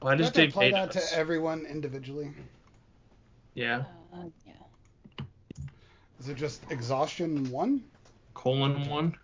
[0.00, 1.10] Why Do you does have to Dave apply hate that us?
[1.10, 2.32] to everyone individually?
[3.54, 4.52] yeah, Uh, yeah.
[6.20, 7.82] Is it just exhaustion one?
[8.34, 9.16] colon one.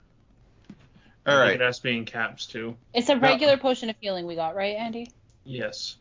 [1.27, 1.37] All right.
[1.37, 1.49] I right.
[1.51, 2.77] think it has to be in caps too.
[2.93, 5.11] It's a regular potion of healing we got, right, Andy?
[5.45, 5.97] Yes.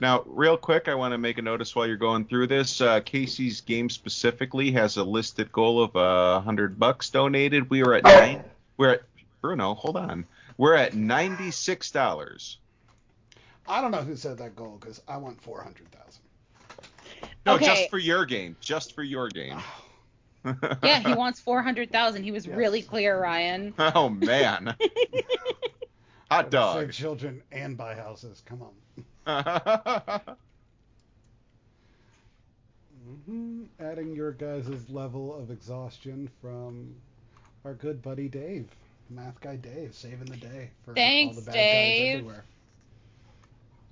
[0.00, 2.80] Now, real quick, I want to make a notice while you're going through this.
[2.80, 7.68] Uh, Casey's game specifically has a listed goal of a hundred bucks donated.
[7.70, 8.44] We are at nine.
[8.76, 9.02] We're at
[9.40, 9.74] Bruno.
[9.74, 10.26] Hold on.
[10.58, 12.58] We're at ninety six dollars.
[13.68, 16.22] I don't know who said that goal because I want four hundred thousand.
[17.46, 17.58] No, Okay.
[17.58, 18.56] just for your game.
[18.60, 19.58] Just for your game.
[20.82, 22.22] Yeah, he wants 400,000.
[22.24, 22.48] He was Yes.
[22.48, 23.74] really clear, Ryan.
[23.94, 24.76] oh man.
[26.30, 26.92] Hot Save dog.
[26.92, 28.42] children and buy houses.
[28.46, 28.74] Come on.
[33.26, 36.94] hmm Adding your guys' level of exhaustion from
[37.64, 38.68] our good buddy Dave,
[39.10, 41.70] math guy Dave, saving the day for Thanks, all the bad Dave.
[41.70, 42.44] guys everywhere.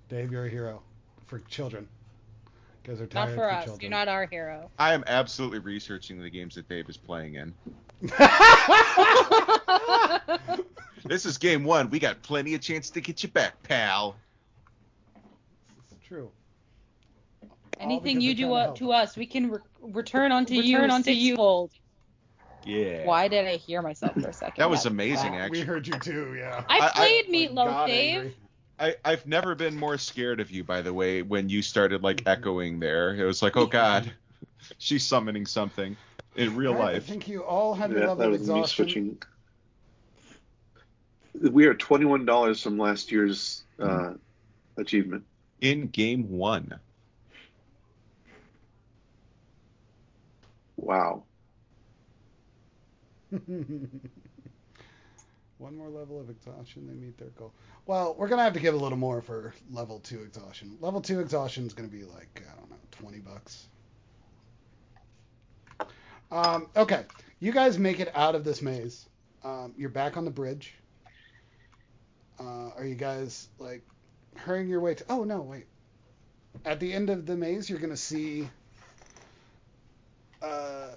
[0.09, 0.83] Dave, you're a hero
[1.27, 1.87] for children.
[2.85, 3.65] You guys are Not tired for us.
[3.65, 3.81] children.
[3.83, 4.71] You're not our hero.
[4.79, 7.55] I am absolutely researching the games that Dave is playing in.
[11.05, 11.89] This is game one.
[11.91, 14.17] We got plenty of chance to get you back, pal.
[15.93, 16.31] It's true.
[17.79, 18.79] Anything you do trying to help.
[18.79, 21.31] to us, we can re- return onto you Return onto you.
[21.31, 21.71] sixfold.
[22.67, 23.07] Yeah.
[23.07, 24.55] Why did I hear myself for a second?
[24.59, 25.43] That was That's amazing, bad.
[25.43, 25.61] actually.
[25.61, 26.65] We heard you too, yeah.
[26.69, 28.15] I I- I- played Like, Meatloaf, Dave.
[28.17, 28.37] angry.
[28.79, 32.23] I, I've never been more scared of you, by the way, when you started like
[32.27, 33.15] echoing there.
[33.15, 34.13] It was like, oh god,
[34.79, 35.97] she's summoning something
[36.35, 36.87] in real life.
[36.95, 39.21] I think you all have your Yeah, level that of was me switching.
[41.35, 44.15] We are twenty-one dollars from last year's uh,
[44.79, 45.27] achievement.
[45.61, 46.81] In game one.
[50.77, 51.27] Wow.
[55.59, 57.53] One more level of exhaustion, they meet their goal.
[57.87, 60.79] Well, we're gonna have to give a little more for level two exhaustion.
[60.81, 63.67] Level two exhaustion is gonna be like I don't know, twenty bucks.
[66.31, 67.05] Um, okay,
[67.41, 69.09] you guys make it out of this maze.
[69.43, 70.75] Um, you're back on the bridge.
[72.39, 73.83] Uh, are you guys like
[74.37, 75.05] hurrying your way to?
[75.09, 75.67] Oh no, wait.
[76.65, 78.49] At the end of the maze, you're gonna see
[80.41, 80.91] uh,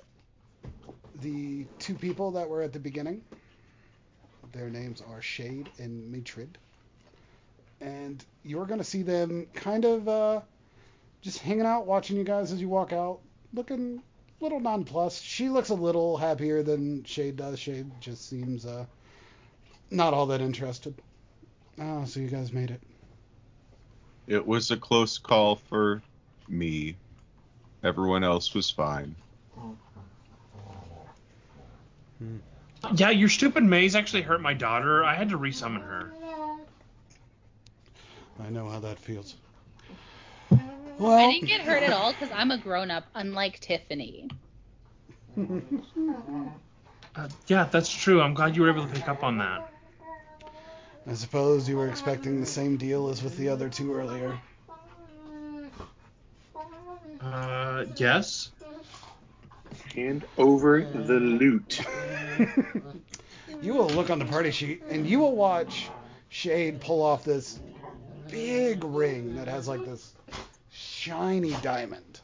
[1.21, 3.23] the two people that were at the beginning.
[4.51, 6.49] Their names are Shade and Matrid.
[7.79, 10.41] And you're going to see them kind of uh,
[11.21, 13.19] just hanging out, watching you guys as you walk out,
[13.53, 14.01] looking
[14.39, 15.23] a little nonplussed.
[15.23, 17.59] She looks a little happier than Shade does.
[17.59, 18.85] Shade just seems uh,
[19.89, 20.93] not all that interested.
[21.79, 22.81] Oh, so you guys made it.
[24.27, 26.01] It was a close call for
[26.47, 26.95] me.
[27.83, 29.15] Everyone else was fine.
[32.95, 35.03] Yeah, your stupid maze actually hurt my daughter.
[35.03, 36.11] I had to resummon her.
[38.43, 39.35] I know how that feels.
[40.51, 44.29] I didn't get hurt at all because I'm a grown up, unlike Tiffany.
[47.13, 48.21] Uh, yeah, that's true.
[48.21, 49.73] I'm glad you were able to pick up on that.
[51.05, 54.39] I suppose you were expecting the same deal as with the other two earlier.
[57.19, 58.51] Uh, yes.
[59.95, 61.79] Hand over the loot.
[63.61, 65.87] You will look on the party sheet and you will watch
[66.29, 67.59] Shade pull off this
[68.27, 70.13] big ring that has like this
[70.71, 72.21] shiny diamond.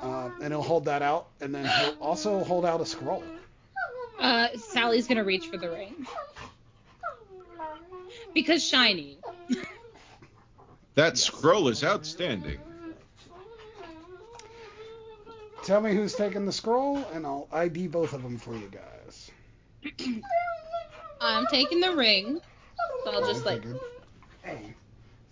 [0.00, 3.24] Uh, and he'll hold that out, and then he'll also hold out a scroll.
[4.20, 6.06] Uh, Sally's gonna reach for the ring
[8.32, 9.18] because shiny.
[10.94, 12.60] That scroll is outstanding.
[15.68, 19.30] Tell me who's taking the scroll, and I'll ID both of them for you guys.
[21.20, 22.40] I'm taking the ring,
[23.04, 23.78] so I'll just like figured.
[24.42, 24.72] Hey,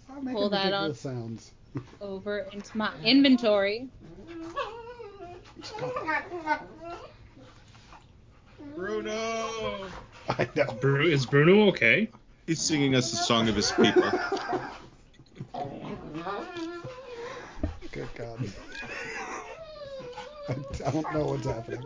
[0.05, 0.95] stop making Pull that on.
[0.95, 1.53] sounds.
[2.03, 3.89] over into my inventory.
[8.75, 9.89] Bruno!
[10.29, 10.67] I know.
[10.83, 12.11] Bru- is Bruno okay?
[12.47, 14.03] He's singing us a song of his people.
[17.91, 18.53] Good God.
[20.87, 21.83] I don't know what's happening.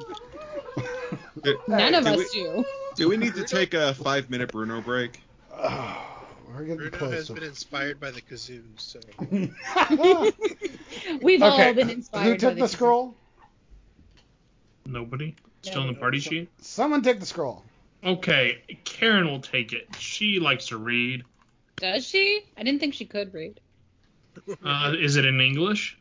[1.69, 2.65] None of do us we, do.
[2.97, 5.21] Do we need to take a five minute Bruno break?
[5.57, 7.13] Oh, we're getting Bruno close.
[7.15, 9.01] has been inspired by the kazoo, so
[11.23, 12.25] We've all been inspired.
[12.25, 13.15] who by took the scroll?
[14.85, 15.35] Nobody?
[15.63, 16.51] Still in the party sheet?
[16.61, 17.65] Someone take the scroll.
[18.05, 19.89] Okay, Karen will take it.
[19.99, 21.25] She likes to read.
[21.77, 22.43] Does she?
[22.57, 23.61] I didn't think she could read.
[24.65, 25.99] Uh, is it in English?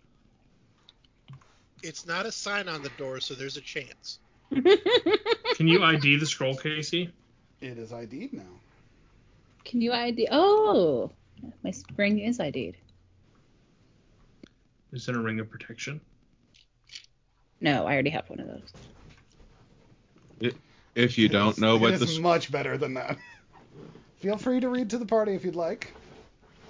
[1.83, 4.19] It's not a sign on the door, so there's a chance.
[4.53, 7.11] Can you ID the scroll, Casey?
[7.61, 8.43] It is ID'd now.
[9.66, 10.27] Can you ID?
[10.32, 11.11] Oh,
[11.64, 12.77] my spring is ID'd.
[14.91, 16.01] Is it a ring of protection?
[17.61, 20.53] No, I already have one of those.
[20.95, 23.17] If you don't know what what is the much better than that.
[24.17, 25.93] Feel free to read to the party if you'd like.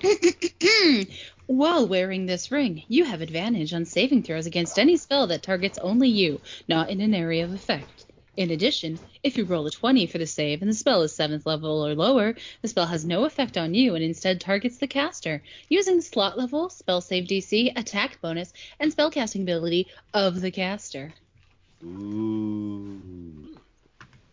[1.47, 5.77] While wearing this ring, you have advantage on saving throws against any spell that targets
[5.79, 8.05] only you, not in an area of effect.
[8.37, 11.45] In addition, if you roll a 20 for the save and the spell is 7th
[11.45, 15.43] level or lower, the spell has no effect on you and instead targets the caster,
[15.67, 21.13] using the slot level, spell save DC, attack bonus, and spellcasting ability of the caster.
[21.83, 23.57] Ooh.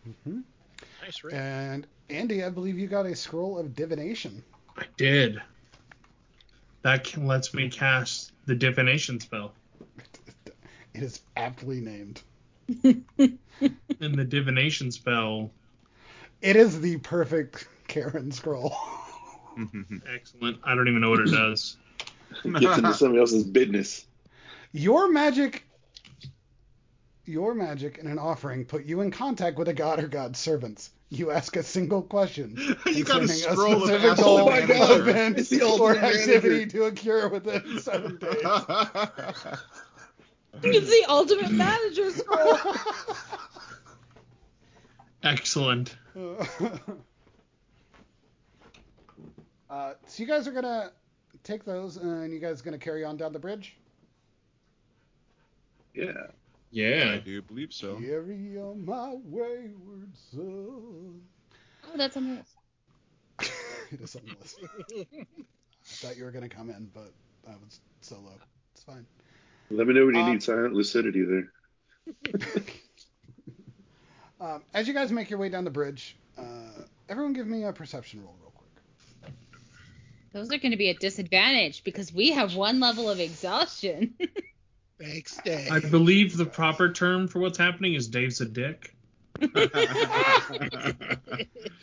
[0.07, 0.39] Mm-hmm.
[1.03, 1.35] Nice ring.
[1.35, 4.43] And Andy, I believe you got a scroll of divination.
[4.77, 5.41] I did.
[6.87, 9.51] That can, lets me cast the divination spell.
[10.93, 12.21] It is aptly named.
[13.99, 15.51] And the divination spell,
[16.41, 18.73] It is the perfect Karen scroll.
[20.13, 20.59] excellent.
[20.63, 21.75] I don't even know what it does.
[22.45, 24.05] Gets into somebody else's business.
[24.71, 25.65] Your magic
[27.25, 30.91] your magic and an offering put you in contact with a god or god's servants.
[31.09, 32.57] You ask a single question.
[32.85, 34.99] You got a concerning scroll of specific asshole goal, Oh my God.
[35.01, 36.77] event, It's the or ultimate activity manager.
[36.79, 38.35] to occur within seven days.
[40.63, 42.57] It's the ultimate manager scroll.
[45.23, 45.95] Excellent.
[49.69, 50.91] uh, so you guys are gonna
[51.43, 53.77] take those, and you guys are gonna carry on down the bridge.
[55.93, 56.27] Yeah.
[56.73, 57.97] I do believe so.
[57.99, 61.21] Carry on my wayward son.
[61.85, 62.55] Oh, that's on the list.
[63.91, 64.59] it is on the list.
[65.85, 67.11] Thought you were gonna come in, but
[67.47, 68.31] I was so low.
[68.73, 69.05] It's fine.
[69.69, 71.51] Let me know when you Uh, need silent lucidity there.
[74.39, 76.43] Um, as you guys make your way down the bridge, uh,
[77.09, 79.33] everyone give me a perception roll real quick.
[80.31, 84.13] Those are going to be a disadvantage because we have one level of exhaustion.
[84.99, 85.71] Thanks, Dave.
[85.71, 88.95] I believe the proper term for what's happening is Dave's a dick.
[89.39, 89.59] he's,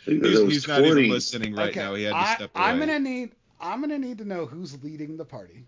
[0.05, 1.93] he's not even listening right okay, now.
[1.93, 2.65] He had to I, step away.
[2.65, 5.65] I'm gonna need I'm gonna need to know who's leading the party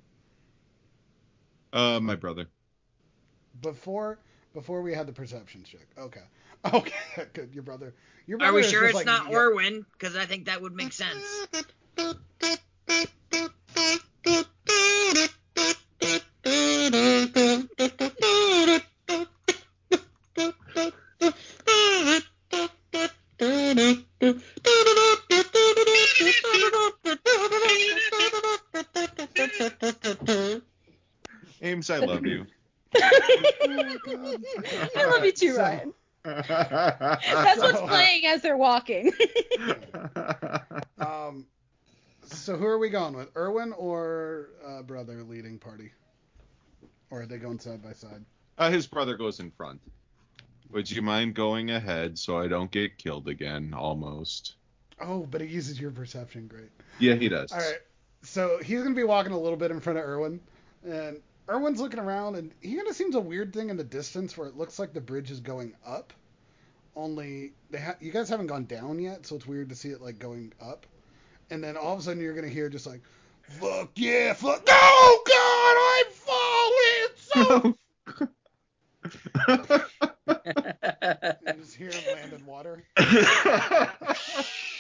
[1.72, 2.48] Uh, my brother.
[3.61, 4.19] before
[4.53, 5.88] Before we had the perception check.
[5.98, 6.24] Okay.
[6.74, 6.93] Okay.
[7.34, 7.53] Good.
[7.53, 7.93] Your brother.
[8.26, 9.38] Your brother Are we sure it's like, not yeah.
[9.38, 9.85] Orwin?
[9.93, 11.48] Because I think that would make sense.
[32.03, 32.45] I love you.
[34.95, 35.93] I love you too, So- Ryan.
[36.24, 39.11] That's what's playing as they're walking.
[41.00, 41.45] Um.
[42.24, 43.30] So who are we going with?
[43.38, 45.92] Erwin or uh, brother leading party?
[47.11, 48.26] Or are they going side by side?
[48.58, 49.80] Uh, his brother goes in front.
[50.72, 53.74] Would you mind going ahead so I don't get killed again?
[53.77, 54.56] Almost.
[55.00, 56.48] Oh, but he uses your perception.
[56.48, 56.72] Great.
[57.00, 57.51] Yeah, he does.
[57.51, 57.80] All right.
[58.24, 60.42] So he's gonna be walking a little bit in front of Erwin,
[60.84, 64.38] and Erwin's looking around, and he kind of seems a weird thing in the distance
[64.38, 66.14] where it looks like the bridge is going up.
[66.95, 70.01] Only they ha- you guys haven't gone down yet, so it's weird to see it
[70.01, 70.85] like going up.
[71.50, 73.01] And then all of a sudden you're gonna hear just like,
[73.43, 74.64] "Fuck yeah, fuck!
[74.67, 77.77] Oh God, I'm falling!" So
[81.48, 82.84] you just hear him land in water.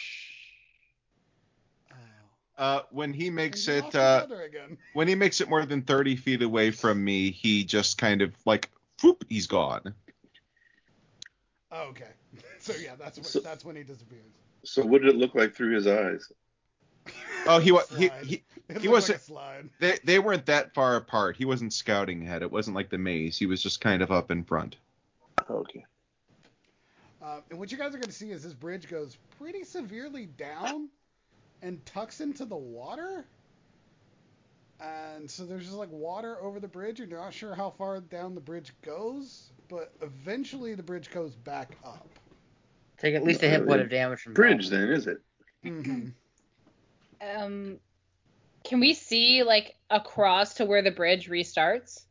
[2.57, 4.77] Uh, when he makes And it, uh, again.
[4.93, 8.33] when he makes it more than 30 feet away from me, he just kind of
[8.45, 8.69] like,
[9.03, 9.93] whoop, he's gone.
[11.71, 12.05] Oh, okay.
[12.59, 14.25] So yeah, that's when, So- that's when he disappears.
[14.65, 16.29] So what did it look like through his eyes?
[17.45, 19.69] Oh, he was he, he, he, he wasn't like a slide.
[19.79, 21.37] they they weren't that far apart.
[21.37, 22.41] He wasn't scouting ahead.
[22.41, 23.37] It wasn't like the maze.
[23.37, 24.75] He was just kind of up in front.
[25.49, 25.85] Okay.
[27.21, 30.25] Uh, and what you guys are going to see is this bridge goes pretty severely
[30.25, 30.89] down
[31.61, 33.25] and tucks into the water.
[34.79, 37.99] And so there's just like water over the bridge, and you're not sure how far
[37.99, 42.07] down the bridge goes, but eventually the bridge goes back up.
[42.99, 44.87] Take at least a hit point of damage from the Bridge falling.
[44.87, 45.21] then, is it?
[45.65, 46.07] Mm-hmm.
[47.21, 47.77] Um,
[48.63, 52.03] can we see like across to where the bridge restarts?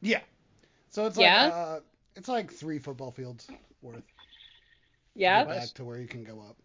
[0.00, 0.20] Yeah.
[0.90, 1.46] So it's like Yeah?
[1.46, 1.80] uh,
[2.16, 3.48] it's like three football fields
[3.82, 4.02] worth.
[5.14, 5.44] Yeah.
[5.44, 6.56] Back to where you can go up.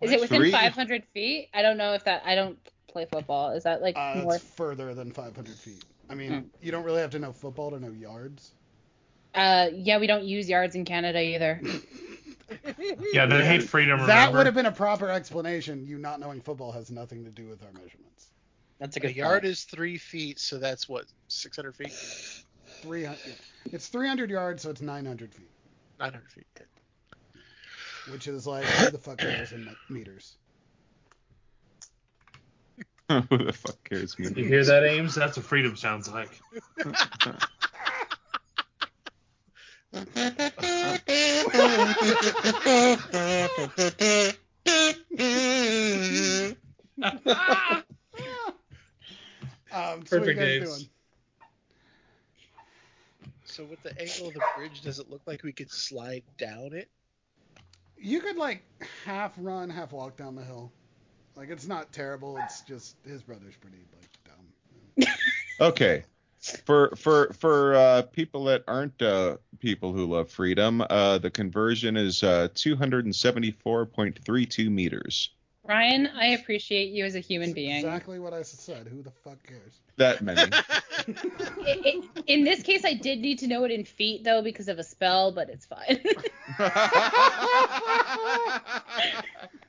[0.00, 0.50] Is it within Three?
[0.52, 1.48] 500 feet?
[1.54, 2.22] I don't know if that.
[2.24, 2.58] I don't
[2.90, 3.50] play football.
[3.50, 4.34] Is that like Uh, more?
[4.36, 5.84] it's further than 500 feet.
[6.08, 6.46] I mean, Hmm.
[6.62, 8.52] you don't really have to know football to know yards.
[9.34, 11.60] Uh, yeah, we don't use yards in Canada either.
[13.12, 13.98] Yeah, they hate freedom.
[14.00, 14.38] That remember?
[14.38, 15.86] would have been a proper explanation.
[15.86, 18.28] You not knowing football has nothing to do with our measurements.
[18.80, 19.10] That's a good.
[19.10, 19.52] A yard point.
[19.52, 21.92] is three feet, so that's what 600 feet,
[22.80, 23.18] 300.
[23.70, 25.50] It's 300 yards, so it's 900 feet,
[26.00, 26.46] 900 feet.
[26.56, 26.64] Okay.
[28.12, 30.36] Which is like who the fuck cares in meters?
[33.30, 34.28] Who the fuck cares me?
[34.36, 35.14] You hear that, Ames?
[35.14, 36.28] That's what freedom sounds like.
[49.70, 50.68] Um, so what are you Perfect guys days.
[50.68, 50.88] doing?
[53.44, 56.72] So with the angle of the bridge, does it look like we could slide down
[56.72, 56.88] it?
[58.00, 58.64] You could like
[59.04, 60.72] half run, half walk down the hill.
[61.36, 62.36] Like it's not terrible.
[62.38, 65.16] It's just his brother's pretty like dumb.
[65.60, 66.04] Okay.
[66.64, 71.96] For for for uh, people that aren't uh, people who love freedom, uh, the conversion
[71.96, 75.30] is uh, 274.32 meters.
[75.68, 77.76] Ryan, I appreciate you as a human being.
[77.76, 78.88] Exactly what I said.
[78.88, 79.80] Who the fuck cares?
[79.98, 80.40] That many.
[80.52, 80.62] I-
[81.66, 84.78] I- in this case, I did need to know it in feet though because of
[84.78, 86.00] a spell, but it's fine.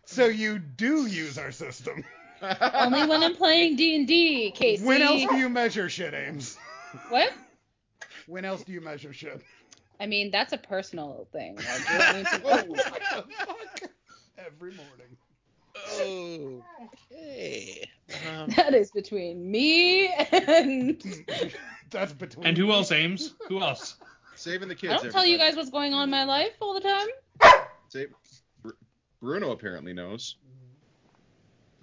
[0.05, 2.03] So you do use our system.
[2.41, 4.83] Only when I'm playing D and D, Casey.
[4.83, 6.57] When else do you measure shit, Ames?
[7.09, 7.31] What?
[8.25, 9.39] When else do you measure shit?
[9.99, 11.57] I mean, that's a personal thing.
[11.57, 13.91] Like, you don't need to- Oh, what the fuck?
[14.39, 15.15] Every morning.
[17.11, 17.89] Okay.
[18.27, 21.01] Um, that is between me and.
[21.91, 22.45] That's between.
[22.45, 23.33] And who else, Ames?
[23.47, 23.95] Who else?
[24.35, 24.93] Saving the kids.
[24.93, 27.07] I don't tell you guys what's going on in my life all the time.
[27.89, 28.13] Save,
[28.63, 28.69] Br-
[29.21, 30.37] Bruno apparently knows.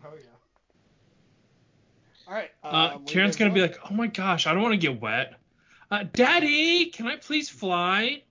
[0.04, 0.26] Oh yeah.
[2.28, 2.50] All right.
[2.62, 4.78] Uh, what are you Karen's gonna be like, "Oh my gosh, I don't want to
[4.78, 5.34] get wet.
[5.90, 8.22] Uh, Daddy, can I please fly?"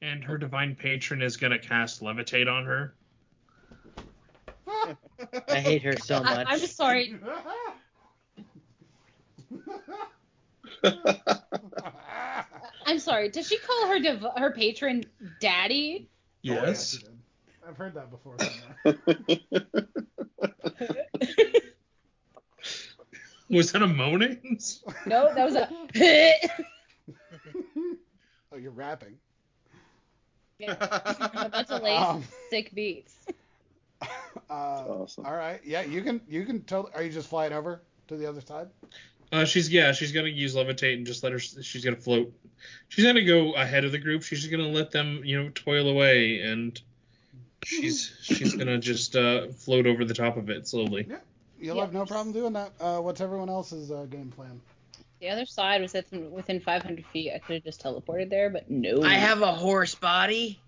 [0.00, 2.94] And her divine patron is gonna cast levitate on her.
[5.48, 6.46] I hate her so much.
[6.48, 7.18] I'm just sorry.
[12.86, 13.28] I'm sorry.
[13.30, 15.04] Does she call her div- her patron
[15.40, 16.08] daddy?
[16.42, 16.98] Yes.
[17.02, 17.68] Oh, yeah.
[17.68, 18.36] I've heard that before.
[23.50, 24.38] Was that a moaning?
[25.06, 25.68] No, that was a.
[28.52, 29.16] oh, you're rapping.
[30.58, 30.74] Yeah.
[31.32, 33.14] I'm about to lay Um, sick beats.
[34.50, 35.26] Uh, awesome.
[35.26, 35.60] All right.
[35.64, 36.20] Yeah, you can.
[36.28, 36.94] You can totally.
[36.94, 38.68] Are you just flying over to the other side?
[39.30, 41.38] Uh, she's yeah, she's gonna use levitate and just let her.
[41.38, 42.32] She's gonna float.
[42.88, 44.22] She's gonna go ahead of the group.
[44.22, 46.80] She's just gonna let them, you know, toil away, and
[47.62, 51.06] she's she's gonna just uh, float over the top of it slowly.
[51.08, 51.16] Yeah,
[51.60, 51.82] you'll Yeah.
[51.82, 52.72] have no problem doing that.
[52.80, 54.60] Uh, what's everyone else's uh, game plan?
[55.20, 57.32] The other side was within 500 feet.
[57.34, 59.02] I could have just teleported there, but no.
[59.02, 60.60] I have a horse body.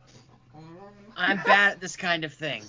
[1.16, 2.64] I'm bad at this kind of thing.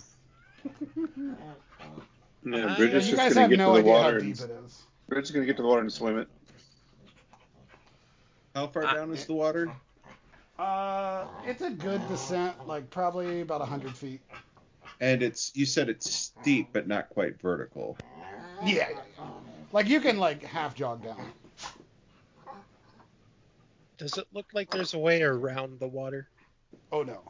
[2.44, 4.20] Yeah, Uh, Bridget's you just guys gonna have get no to the idea how water.
[4.20, 4.82] deep And, it is.
[5.08, 6.28] Bridget's gonna get to the water and swim it.
[8.56, 9.72] How far down is the water?
[10.58, 14.22] Uh, it's a good descent, like probably about 100 feet.
[15.00, 17.98] And it's you said it's steep but not quite vertical.
[18.64, 19.26] Yeah, yeah, yeah.
[19.72, 21.32] Like you can like half jog down.
[23.98, 26.28] Does it look like there's a way around the water?
[26.92, 27.22] Oh no.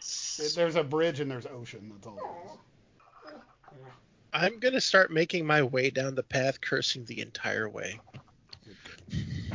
[0.00, 1.90] It- there's a bridge and there's ocean.
[1.94, 2.58] That's all.
[4.32, 7.98] I'm gonna start making my way down the path, cursing the entire way.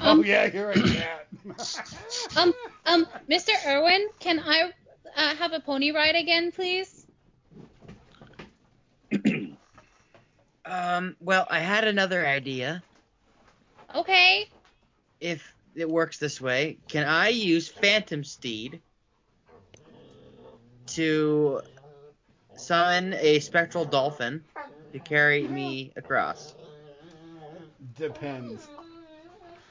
[0.02, 1.28] Oh Um, yeah, you're a cat.
[2.38, 2.54] Um,
[2.86, 3.50] um, Mr.
[3.68, 4.72] Erwin, can I
[5.16, 7.06] uh, have a pony ride again, please?
[10.66, 12.82] Um, well, I had another idea.
[13.94, 14.48] Okay.
[15.20, 18.82] If it works this way, can I use Phantom Steed
[20.88, 21.62] to
[22.56, 24.44] summon a spectral dolphin
[24.92, 26.54] to carry me across?
[27.98, 28.68] Depends.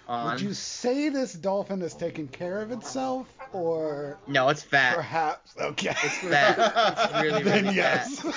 [0.09, 4.97] On Would you say this dolphin is taking care of itself, or no, it's fat.
[4.97, 5.91] perhaps okay?
[5.91, 6.59] It's fat.
[6.59, 8.23] It's really, then really yes.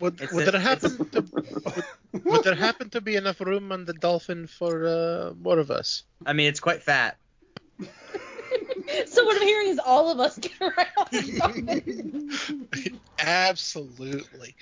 [0.00, 1.24] Would, It's would a- there happen to
[1.64, 1.84] would,
[2.24, 6.02] would there happen to be enough room on the dolphin for uh, more of us?
[6.26, 7.16] I mean, it's quite fat.
[9.06, 10.90] so what I'm hearing is all of us get around.
[13.18, 14.54] Absolutely.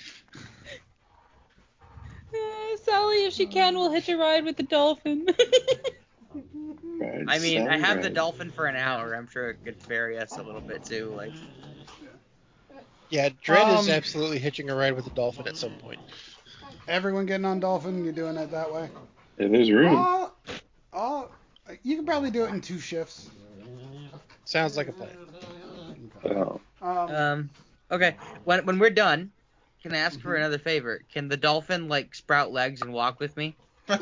[2.33, 5.25] Uh, Sally, if she can, we'll hitch a ride with the dolphin.
[7.27, 9.13] I mean, I sound have the dolphin for an hour.
[9.13, 11.13] I'm sure it could vary us a little bit too.
[11.15, 11.33] Like,
[13.09, 15.99] Yeah, Dread is Um, absolutely hitching a ride with the dolphin at some point.
[16.87, 18.89] Everyone getting on dolphin, you're doing it that way.
[19.37, 19.95] Yeah, there's room.
[19.95, 20.29] Uh,
[20.93, 21.23] uh,
[21.83, 23.29] you can probably do it in two shifts.
[24.45, 25.09] Sounds like a plan.
[26.25, 27.49] Oh, Um, um,
[27.91, 28.15] okay.
[28.43, 29.31] When when we're done,
[29.81, 31.01] can I ask for another favor?
[31.13, 33.55] Can the dolphin like sprout legs and walk with me?
[33.89, 33.97] no,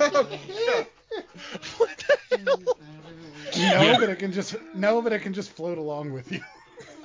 [4.00, 6.42] but it can just no, but it can just float along with you.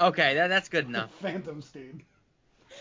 [0.01, 1.11] Okay, that, that's good enough.
[1.23, 2.03] Phantom steed.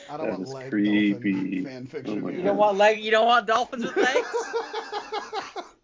[0.10, 1.12] I don't That want leg creepy.
[1.14, 2.18] dolphin fan fiction.
[2.20, 3.00] Oh my You don't want leg.
[3.00, 4.28] You don't want dolphins with legs.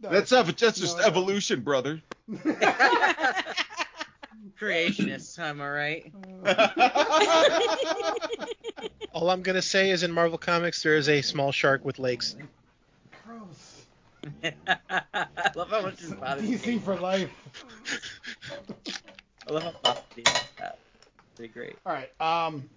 [0.04, 0.10] No.
[0.10, 1.08] That's ev- that's just No, no.
[1.10, 2.02] evolution, brother.
[4.62, 6.14] Creationists, am I right?
[9.12, 12.36] All I'm gonna say is in Marvel Comics there is a small shark with legs.
[13.26, 13.88] Gross.
[14.44, 14.52] I
[15.56, 16.58] love how much this bothers me.
[16.58, 17.32] DC for life.
[19.48, 20.04] I love how bothers
[20.60, 20.78] that.
[21.36, 21.76] Pretty great.
[21.84, 22.12] All right.
[22.22, 22.70] Um,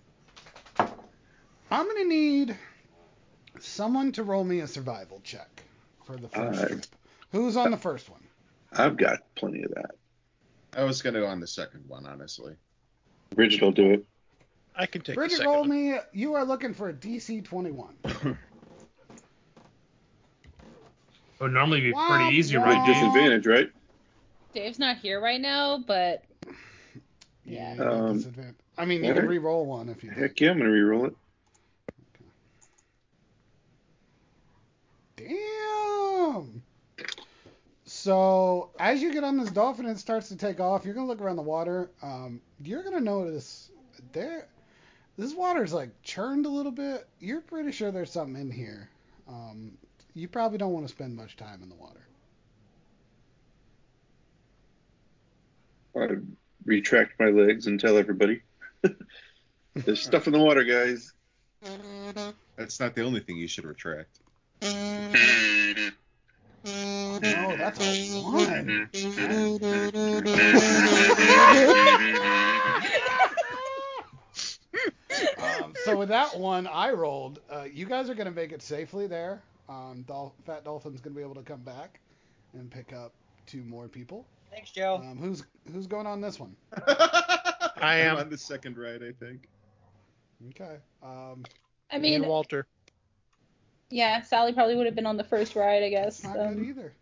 [1.70, 2.56] I'm gonna need
[3.60, 5.62] someone to roll me a survival check
[6.06, 6.68] for the first Alright.
[6.68, 6.86] trip.
[7.32, 8.22] Who's on the first one?
[8.72, 9.90] I've got plenty of that.
[10.76, 12.54] I was gonna go on the second one, honestly.
[13.34, 14.04] Bridget will do it.
[14.76, 15.68] I can take Bridget, second roll one.
[15.70, 15.96] me.
[16.12, 17.94] You are looking for a DC 21.
[18.04, 18.36] It
[21.40, 22.64] would normally be Wow, pretty easy, wow.
[22.64, 22.94] right, Dave?
[22.94, 23.68] disadvantage, right?
[24.52, 26.24] Dave's not here right now, but
[27.44, 27.74] Yeah.
[27.74, 28.56] you Um, disadvantage.
[28.76, 30.10] I mean, you can re-roll one if you.
[30.10, 31.14] Heck yeah, I'm gonna reroll it.
[35.16, 36.62] Damn.
[38.04, 41.06] So as you get on this dolphin and it starts to take off, you're gonna
[41.06, 41.88] look around the water.
[42.02, 43.70] Um, you're gonna notice
[44.12, 44.46] there,
[45.16, 47.08] this water's like churned a little bit.
[47.18, 48.90] You're pretty sure there's something in here.
[49.26, 49.78] Um,
[50.12, 52.06] you probably don't want to spend much time in the water.
[55.96, 56.20] I
[56.66, 58.42] retract my legs and tell everybody.
[59.74, 61.14] There's stuff in the water, guys.
[62.56, 64.18] That's not the only thing you should retract.
[67.64, 68.88] No, that's a one.
[75.38, 79.06] Um, so with that one I rolled, uh, you guys are gonna make it safely
[79.06, 79.42] there.
[79.68, 82.00] Um, Dol- Fat Dolphin's gonna be able to come back
[82.52, 83.12] and pick up
[83.46, 84.26] two more people.
[84.50, 84.96] Thanks, Joe.
[84.96, 86.56] Um, who's who's going on this one?
[86.86, 89.48] I I'm on the second ride, I think.
[90.50, 90.76] Okay.
[91.02, 91.44] Um,
[91.92, 92.66] I Me and mean, Walter.
[93.90, 96.24] yeah, Sally probably would have been on the first ride, I guess.
[96.24, 96.92] not Um, good either.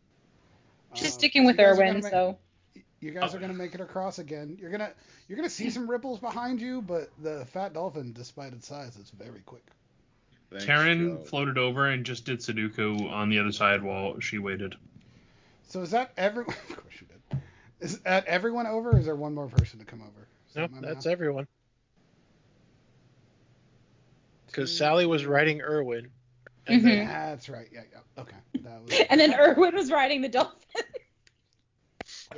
[0.94, 2.38] She's Um, sticking with you guys are Erwin, gonna so
[3.00, 4.56] You guys are gonna make it across again.
[4.60, 4.92] You're gonna
[5.28, 9.10] you're gonna see some ripples behind you, but the fat dolphin, despite its size, is
[9.10, 9.64] very quick.
[10.50, 11.24] Thanks, Karen Joe.
[11.24, 14.76] floated over and just did Sudoku on the other side while she waited.
[15.68, 16.54] So is that everyone?
[16.70, 17.40] of course you did.
[17.80, 18.90] Is that everyone over?
[18.90, 20.28] Or is there one more person to come over?
[20.48, 21.06] Is that Nope, my that's math?
[21.06, 21.46] everyone.
[24.46, 26.10] Because Sally was writing Erwin.
[26.66, 27.68] And then, That's right.
[27.72, 28.22] Yeah, yeah.
[28.22, 28.36] Okay.
[28.62, 29.00] That was.
[29.10, 30.58] And then Erwin was riding the dolphin.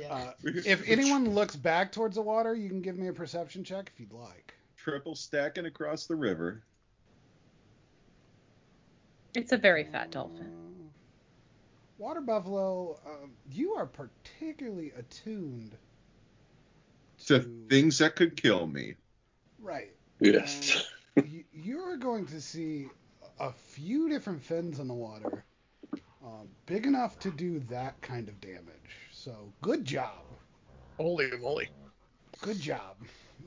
[0.09, 3.89] Uh, if anyone looks back towards the water, you can give me a perception check
[3.93, 4.53] if you'd like.
[4.77, 6.63] triple stacking across the river.
[9.33, 10.47] It's a very fat dolphin.
[10.47, 10.65] Uh,
[11.97, 15.77] Water buffalo, um, you are particularly attuned
[17.27, 17.39] To
[17.69, 18.95] things that could kill me.
[19.59, 19.93] Right.
[20.19, 20.85] Yes.
[21.15, 22.87] you, you're going to see
[23.39, 25.43] a few different fins in the water,
[26.23, 29.09] um, big enough to do that kind of damage.
[29.11, 30.23] So good job,
[30.97, 31.69] holy moly.
[32.41, 32.95] good job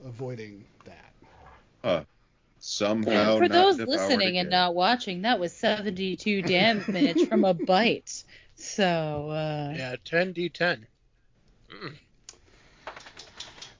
[0.05, 1.13] avoiding that.
[1.85, 2.05] Huh.
[2.61, 3.39] Somehow.
[3.39, 8.25] For not those listening and not watching, that was 72 damage from a bite.
[8.57, 10.85] So, uh, Yeah, 10d10.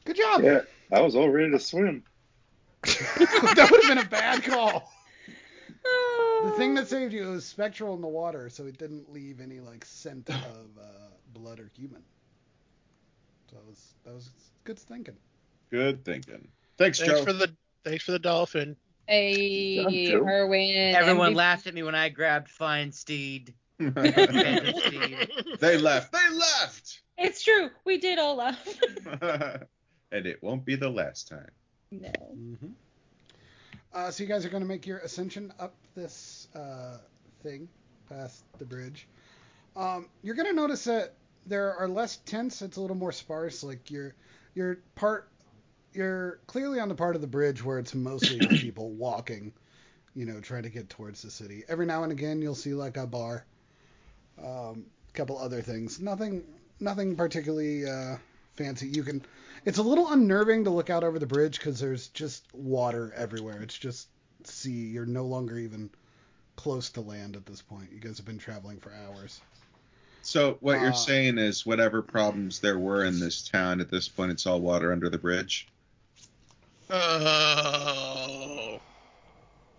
[0.05, 0.43] Good job.
[0.43, 0.61] Yeah,
[0.93, 2.05] I was all ready to swim.
[2.83, 4.91] that would have been a bad call.
[6.45, 9.61] The thing that saved you was spectral in the water, so it didn't leave any
[9.61, 10.37] like scent of
[10.81, 10.83] uh,
[11.35, 12.03] blood or human.
[13.51, 14.31] So that was that was
[14.65, 15.17] good thinking.
[15.71, 16.49] Good thinking.
[16.77, 17.25] Thanks, Thanks Joe.
[17.25, 17.53] for the
[17.85, 18.77] thanks for the dolphin.
[19.07, 20.25] Hey, Joe.
[20.27, 20.95] Erwin.
[20.95, 21.37] Everyone MVP.
[21.37, 23.55] laughed at me when I grabbed Find Steed.
[23.79, 26.13] They left.
[26.13, 27.01] They left.
[27.17, 27.71] It's true.
[27.85, 28.65] We did all laugh.
[30.13, 31.51] and it won't be the last time.
[31.91, 32.09] no.
[32.09, 32.67] Mm-hmm.
[33.93, 36.99] Uh, so you guys are going to make your ascension up this uh,
[37.43, 37.69] thing
[38.09, 39.09] past the bridge.
[39.77, 41.15] Um, you're going to notice that
[41.47, 42.63] there are less tents.
[42.63, 43.63] It's a little more sparse.
[43.63, 44.15] Like you're
[44.55, 45.29] you're part
[45.93, 49.53] you're clearly on the part of the bridge where it's mostly people walking,
[50.15, 51.65] you know, trying to get towards the city.
[51.69, 53.47] Every now and again you'll see like a bar,
[54.39, 56.01] um, a couple other things.
[56.01, 56.45] Nothing
[56.81, 58.17] nothing particularly uh,
[58.59, 58.89] fancy.
[58.89, 59.23] You can
[59.65, 63.63] it's a little unnerving to look out over the bridge because there's just water everywhere.
[63.63, 64.09] It's just
[64.45, 64.71] sea.
[64.89, 65.91] You're no longer even
[66.57, 67.91] close to land at this point.
[67.93, 69.41] You guys have been traveling for hours.
[70.23, 74.09] So what Uh, you're saying is whatever problems there were in this town at this
[74.09, 75.69] point, it's all water under the bridge.
[76.91, 78.81] Oh.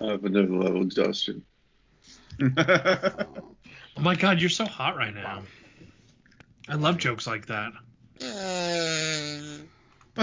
[0.01, 1.43] I have another level exhaustion.
[3.97, 5.43] Oh my god, you're so hot right now.
[6.69, 7.73] I love jokes like that.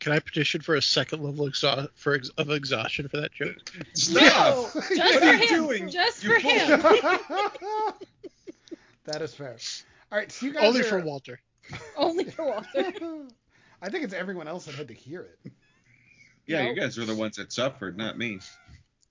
[0.00, 3.56] Can I petition for a second level exha- for ex- of exhaustion for that joke?
[3.94, 4.72] Stop!
[4.72, 5.48] Just What for are you him.
[5.64, 5.90] doing?
[5.90, 6.50] Just You for fool.
[6.50, 6.80] him.
[9.04, 9.56] that is fair.
[10.12, 11.40] All right, so you guys Only are, for Walter.
[11.96, 12.92] Only for Walter.
[13.82, 15.52] I think it's everyone else that had to hear it.
[16.46, 18.38] Yeah, you guys were the ones that suffered, not me.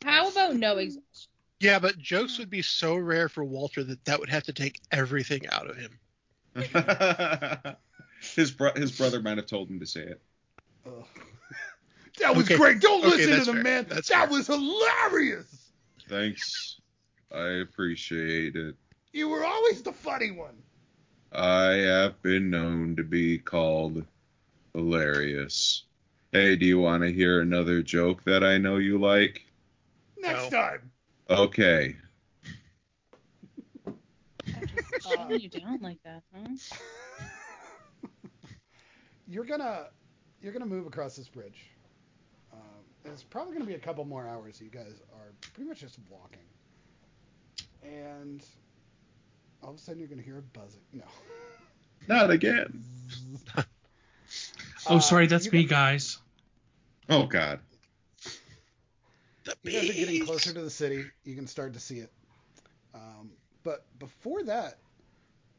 [0.03, 1.29] How about no exhaustion?
[1.59, 4.79] Yeah, but jokes would be so rare for Walter that that would have to take
[4.91, 5.99] everything out of him.
[8.35, 10.21] his bro- his brother might have told him to say it.
[10.85, 11.05] Ugh.
[12.19, 12.57] That was Okay.
[12.57, 12.79] great.
[12.79, 13.63] Don't Okay, listen to that's the fair.
[13.63, 13.85] man.
[13.89, 14.37] That's that fair.
[14.37, 15.71] was hilarious.
[16.09, 16.79] Thanks.
[17.31, 18.75] I appreciate it.
[19.13, 20.63] You were always the funny one.
[21.31, 24.05] I have been known to be called
[24.73, 25.83] hilarious.
[26.31, 29.45] Hey, do you want to hear another joke that I know you like?
[30.17, 30.57] Next No.
[30.59, 30.86] time.
[31.29, 31.95] Okay.
[35.01, 36.47] shutting you down like that, huh?
[39.27, 39.87] You're gonna
[40.41, 41.65] you're gonna move across this bridge.
[42.53, 42.59] Um,
[43.03, 44.61] it's probably gonna be a couple more hours.
[44.61, 46.39] You guys are pretty much just walking,
[47.83, 48.41] and
[49.61, 50.79] all of a sudden you're gonna hear a buzzing.
[50.93, 51.03] No.
[52.07, 52.83] Not again.
[54.89, 56.17] Oh, Uh, sorry, that's you me, guys- guys.
[57.09, 57.59] Oh God.
[59.63, 61.05] You guys are getting closer to the city.
[61.23, 62.11] You can start to see it.
[62.93, 63.31] Um,
[63.63, 64.77] but before that,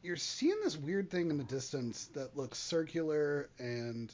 [0.02, 4.12] you're seeing this weird thing in the distance that looks circular and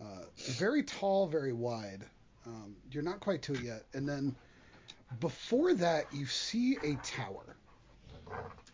[0.00, 2.04] uh, very tall, very wide.
[2.46, 3.84] Um, you're not quite to it yet.
[3.92, 4.34] And then
[5.20, 7.56] before that, you see a tower.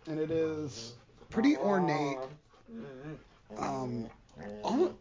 [0.07, 0.95] And it is
[1.31, 2.19] pretty ornate.
[3.59, 4.09] Um,
[4.63, 4.97] almo-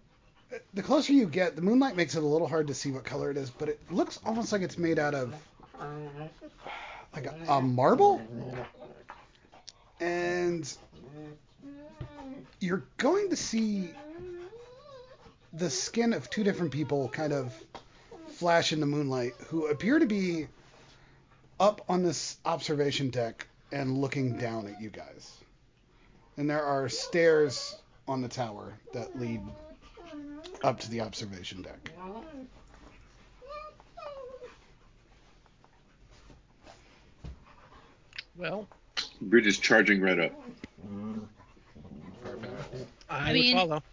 [0.74, 3.32] the closer you get, the moonlight makes it a little hard to see what color
[3.32, 5.34] it is, but it looks almost like it's made out of
[7.14, 8.22] like a, a marble.
[10.00, 10.72] And
[12.60, 13.90] you're going to see
[15.54, 17.54] the skin of two different people kind of
[18.28, 20.48] flash in the moonlight who appear to be
[21.60, 25.32] up on this observation deck and looking down at you guys.
[26.38, 27.78] And there are stairs
[28.08, 29.42] on the tower that lead
[30.64, 31.92] up to the observation deck.
[38.38, 38.68] Well,
[39.22, 40.32] Bridge is charging right up.
[43.10, 43.84] I, I mean- would follow.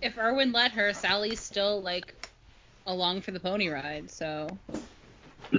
[0.00, 2.14] If Erwin let her, Sally's still like
[2.86, 4.08] along for the pony ride.
[4.10, 4.46] So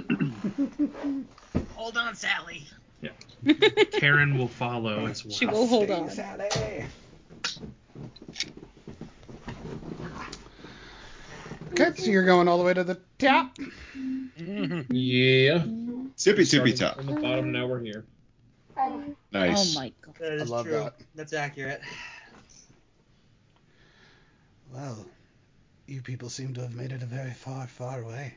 [1.74, 2.66] Hold on, Sally.
[3.00, 3.10] Yeah.
[3.92, 5.32] Karen will follow as well.
[5.32, 6.10] she will hold on.
[11.72, 13.56] Okay, so you're going all the way to the top.
[14.36, 15.64] Yeah.
[16.16, 16.96] Sippy sippy Starting top.
[16.96, 18.04] From the bottom, now we're here.
[19.32, 19.76] Nice.
[19.76, 20.14] Oh my god.
[20.18, 20.74] That is love true.
[20.74, 20.94] that.
[21.14, 21.80] That's accurate.
[24.72, 25.04] Well,
[25.86, 28.34] you people seem to have made it a very far, far way.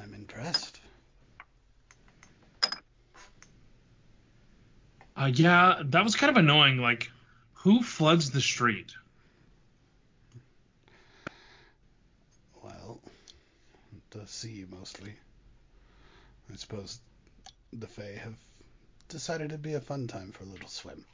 [0.00, 0.80] I'm impressed.
[5.16, 6.78] Uh, yeah, that was kind of annoying.
[6.78, 7.10] Like,
[7.52, 8.94] who floods the street?
[12.62, 13.00] Well,
[14.14, 15.12] to see you mostly.
[16.52, 16.98] I suppose
[17.72, 18.34] the Fae have
[19.08, 21.04] decided it'd be a fun time for a little swim.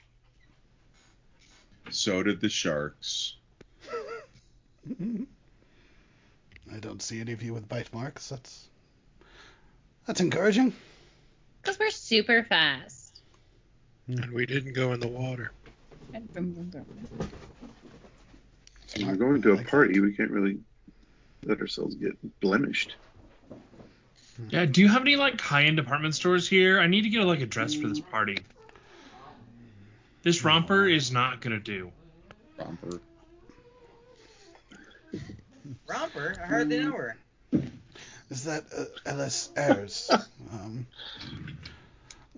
[1.91, 3.37] So did the sharks.
[4.91, 5.27] I
[6.79, 8.29] don't see any of you with bite marks.
[8.29, 8.69] That's
[10.07, 10.73] that's encouraging.
[11.63, 13.21] Because we're super fast.
[14.09, 15.53] And we didn't go in the water.
[16.11, 16.29] When
[19.07, 20.59] we're going to a party, we can't really
[21.45, 22.95] let ourselves get blemished.
[24.49, 26.81] Yeah, do you have any like high-end department stores here?
[26.81, 28.39] I need to get like a dress for this party.
[30.23, 31.93] This romper is not gonna do.
[32.59, 33.01] Romper.
[35.87, 36.37] Romper?
[36.43, 37.17] I hardly know her.
[38.31, 40.11] Is that uh, Ellis Ayres?
[40.53, 40.87] um,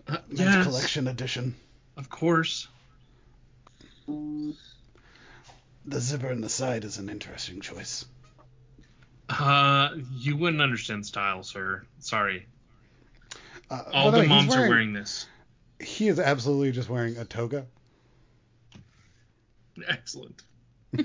[0.09, 1.55] Uh, men's yes, collection edition.
[1.97, 2.67] of course.
[4.09, 4.55] The
[6.01, 8.05] zipper in the side is an interesting choice.
[9.41, 11.83] Uh, you wouldn't understand style, sir.
[11.99, 12.47] Sorry.
[13.70, 15.27] Uh, All the way, moms are wearing this.
[15.81, 17.67] He is absolutely just wearing a toga.
[19.89, 20.43] Excellent.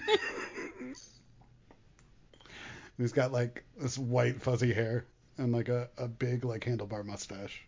[2.97, 5.05] He's got like this white fuzzy hair
[5.37, 7.65] and like a, a big like handlebar mustache.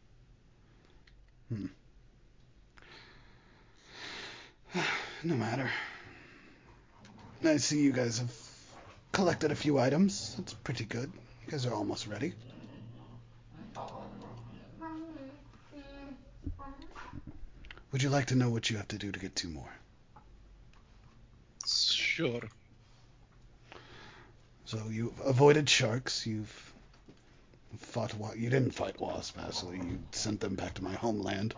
[1.53, 1.67] Hmm.
[5.23, 5.69] no matter.
[7.43, 8.48] I see you guys have
[9.19, 10.33] collected a few items.
[10.37, 11.11] That's pretty good.
[11.45, 12.31] You guys are almost ready.
[17.91, 19.73] Would you like to know what you have to do to get two more?
[21.67, 22.39] Sure.
[24.63, 26.25] So you've avoided sharks.
[26.25, 26.73] You've
[27.79, 29.77] fought wa- You didn't fight wasp, actually.
[29.79, 31.55] You sent them back to my homeland.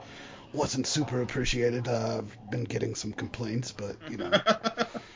[0.52, 1.88] Wasn't super appreciated.
[1.88, 4.32] Uh, I've been getting some complaints, but you know,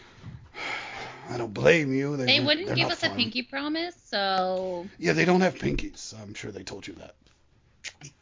[1.36, 2.16] I don't blame you.
[2.16, 6.14] They weren't- wouldn't give not us a pinky promise, so Yeah, they don't have pinkies.
[6.18, 6.96] I'm sure they told you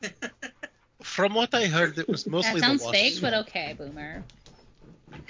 [0.01, 0.31] that.
[1.03, 4.23] From what I heard, it was mostly that sounds the fake, but okay, Boomer.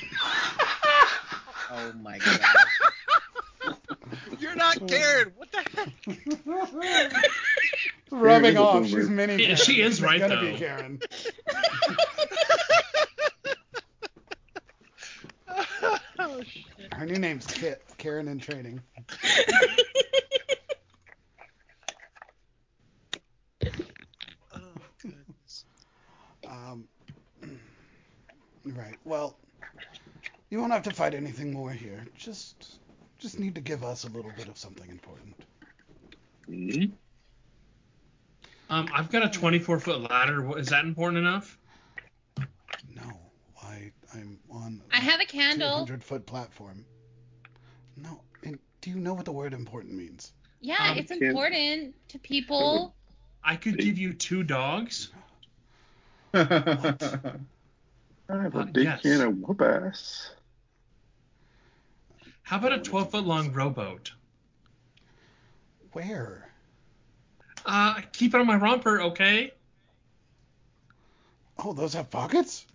[1.76, 2.40] Oh my god.
[4.40, 5.34] You're not Karen.
[5.36, 7.24] What the heck?
[8.12, 8.86] Rubbing off.
[8.86, 9.44] She's mini.
[9.48, 10.52] Yeah, she is She's right, gonna though.
[10.52, 11.02] be Karen.
[16.20, 16.93] oh shit.
[17.04, 17.84] Her new name's Kit.
[17.98, 18.82] Karen in training.
[24.56, 26.50] Oh.
[26.50, 26.88] Um,
[28.66, 28.96] right.
[29.04, 29.38] Well,
[30.50, 32.06] you won't have to fight anything more here.
[32.16, 32.80] Just,
[33.20, 35.36] just need to give us a little bit of something important.
[36.50, 36.92] Mhm.
[38.70, 40.58] Um, I've got a 24 foot ladder.
[40.58, 41.58] Is that important enough?
[42.96, 43.20] No,
[43.62, 44.82] I, I'm on.
[44.92, 45.86] I have a candle.
[45.86, 46.86] 200 foot platform.
[48.04, 50.34] No, and do you know what the word important means?
[50.62, 52.94] Yeah, Um, it's can't- important to people.
[53.44, 55.12] I could give you two dogs.
[56.34, 56.40] I
[58.30, 59.02] have a big yes.
[59.02, 60.32] can of whoop ass.
[62.44, 64.12] How about a 12 foot long rowboat?
[65.92, 66.50] Where?
[67.66, 69.54] Uh, keep it on my romper, okay?
[71.58, 72.66] Oh, those have pockets?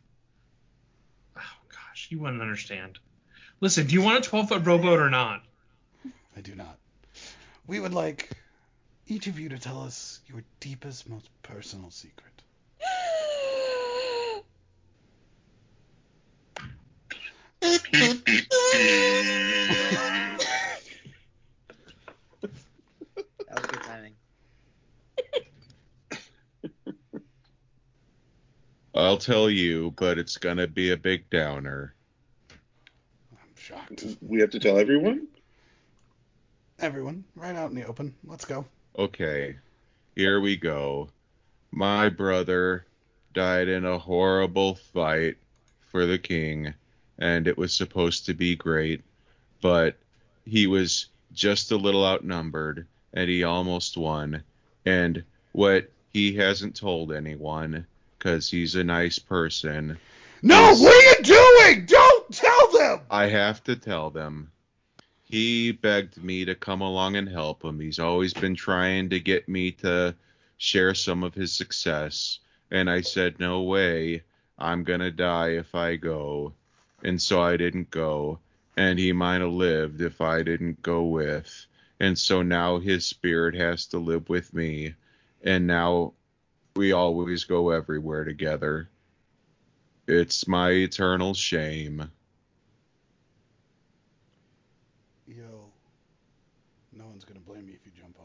[1.37, 1.41] Oh
[1.71, 2.99] gosh, you wouldn't understand.
[3.61, 5.43] Listen, do you want a 12 foot rowboat or not?
[6.37, 6.79] I do not.
[7.67, 8.31] We would like
[9.09, 12.33] each of you to tell us your deepest, most personal secret.
[17.61, 17.83] That
[23.51, 24.15] was good timing.
[28.95, 31.95] I'll tell you, but it's gonna be a big downer.
[33.91, 34.17] I'm shocked.
[34.23, 35.27] We have to tell everyone.
[36.81, 38.15] Everyone, right out in the open.
[38.25, 38.65] Let's go.
[38.99, 39.57] Okay,
[40.15, 41.09] here we go.
[41.73, 42.87] My brother
[43.35, 45.37] died in a horrible fight
[45.91, 46.73] for the king,
[47.19, 49.03] and it was supposed to be great,
[49.61, 49.97] but
[50.45, 54.43] he was just a little outnumbered, and he almost won.
[54.87, 57.87] And what he hasn't told anyone,
[58.19, 59.99] because he's a nice person,
[60.43, 60.81] No, Yes.
[60.81, 61.87] what are you doing?
[61.87, 62.08] Don't tell
[62.79, 63.01] them.
[63.11, 64.51] I have to tell them.
[65.23, 67.81] He begged me to come along and help him.
[67.81, 70.15] He's always been trying to get me to
[70.57, 72.39] share some of his success.
[72.71, 74.23] And I said, no way.
[74.59, 76.55] I'm going to die if I go.
[77.05, 78.39] And so I didn't go.
[78.77, 81.67] And he might have lived if I didn't go with.
[82.01, 84.95] And so now his spirit has to live with me.
[85.43, 86.15] And now
[86.75, 88.89] we always go everywhere together.
[90.07, 92.11] It's my eternal shame.
[95.29, 95.71] Yo,
[96.93, 98.17] no one's gonna blame me if you jump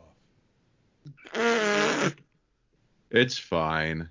[1.36, 2.16] off.
[3.12, 4.10] It's fine.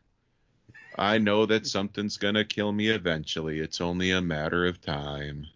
[0.99, 3.61] I know that something's gonna kill me eventually.
[3.61, 5.47] It's only a matter of time.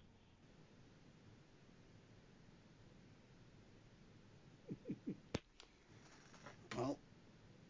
[6.78, 6.96] Well,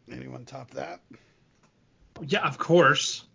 [0.09, 1.01] anyone top that?
[2.21, 3.25] Yeah, of course.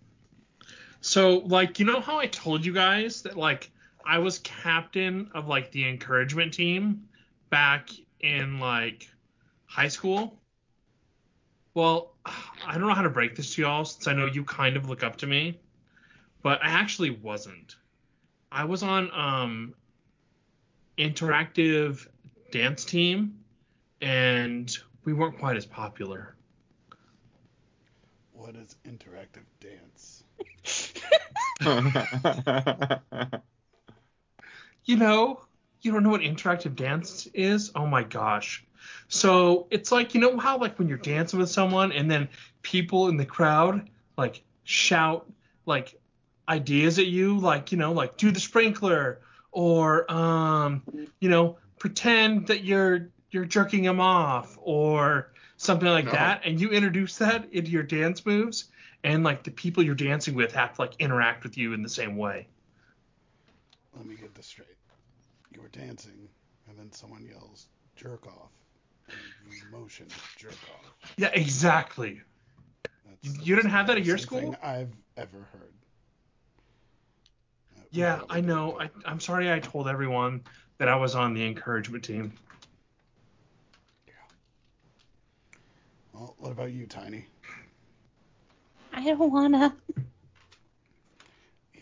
[1.02, 3.70] So, like, you know how I told you guys that, like,
[4.06, 7.08] I was captain of, like, the encouragement team
[7.50, 7.90] back
[8.20, 9.08] in, like,
[9.66, 10.38] high school?
[11.74, 14.76] Well, I don't know how to break this to y'all since I know you kind
[14.76, 15.58] of look up to me,
[16.42, 17.76] but I actually wasn't.
[18.50, 19.74] I was on, um,
[20.98, 22.06] interactive
[22.50, 23.38] dance team,
[24.00, 26.36] and we weren't quite as popular.
[28.32, 30.24] What is interactive dance?
[34.84, 35.40] You know,
[35.80, 37.70] you don't know what interactive dance is?
[37.74, 38.64] Oh my gosh.
[39.08, 42.28] So it's like, you know how like when you're dancing with someone and then
[42.62, 45.30] people in the crowd like shout
[45.66, 45.98] like
[46.48, 49.20] ideas at you, like, you know, like do the sprinkler
[49.52, 50.82] or um,
[51.20, 56.12] you know, pretend that you're you're jerking him off or something like No.
[56.12, 58.66] that and you introduce that into your dance moves
[59.04, 61.88] and like the people you're dancing with have to like interact with you in the
[61.88, 62.46] same way.
[63.96, 64.68] Let me get this straight.
[65.54, 66.28] You were dancing,
[66.68, 68.50] and then someone yells, jerk off.
[69.08, 70.06] And you motion,
[70.36, 70.94] jerk off.
[71.16, 72.20] Yeah, exactly.
[73.22, 74.68] That's You didn't have that at your embarrassing thing school?
[74.70, 75.72] I've ever heard.
[77.76, 78.78] Uh, Yeah, I know.
[78.80, 80.42] I, I'm sorry I told everyone
[80.78, 82.32] that I was on the encouragement team.
[84.06, 84.12] but-
[86.14, 87.26] Well, what about you, Tiny?
[88.94, 89.74] I don't wanna.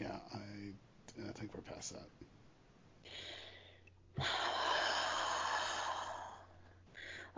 [0.00, 0.40] Yeah, I, I
[1.40, 2.08] think we're past that.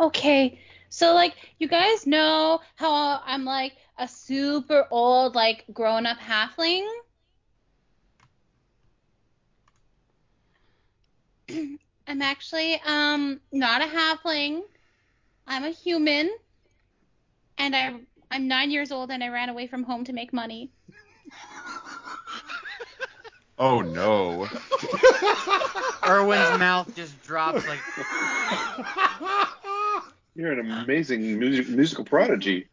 [0.00, 0.58] Okay,
[0.88, 6.88] so like you guys know how I'm like a super old like grown up halfling?
[12.08, 14.62] I'm actually um not a halfling.
[15.46, 16.30] I'm a human.
[17.58, 17.94] And I
[18.30, 20.72] I'm 9 years old and I ran away from home to make money.
[23.58, 24.48] oh no.
[26.06, 27.80] Erwin's mouth just drops like
[30.34, 32.68] You're an amazing music, musical prodigy.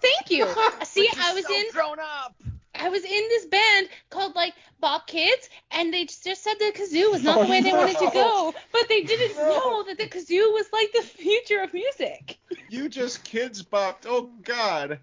[0.00, 0.46] Thank you.
[0.84, 2.34] See, I was in grown up.
[2.74, 7.12] I was in this band called like Bob Kids, and they just said the kazoo
[7.12, 10.52] was not the way they wanted to go, but they didn't know that the kazoo
[10.52, 12.38] was like the future of music.
[12.68, 14.06] You just kids bopped.
[14.06, 14.98] Oh god.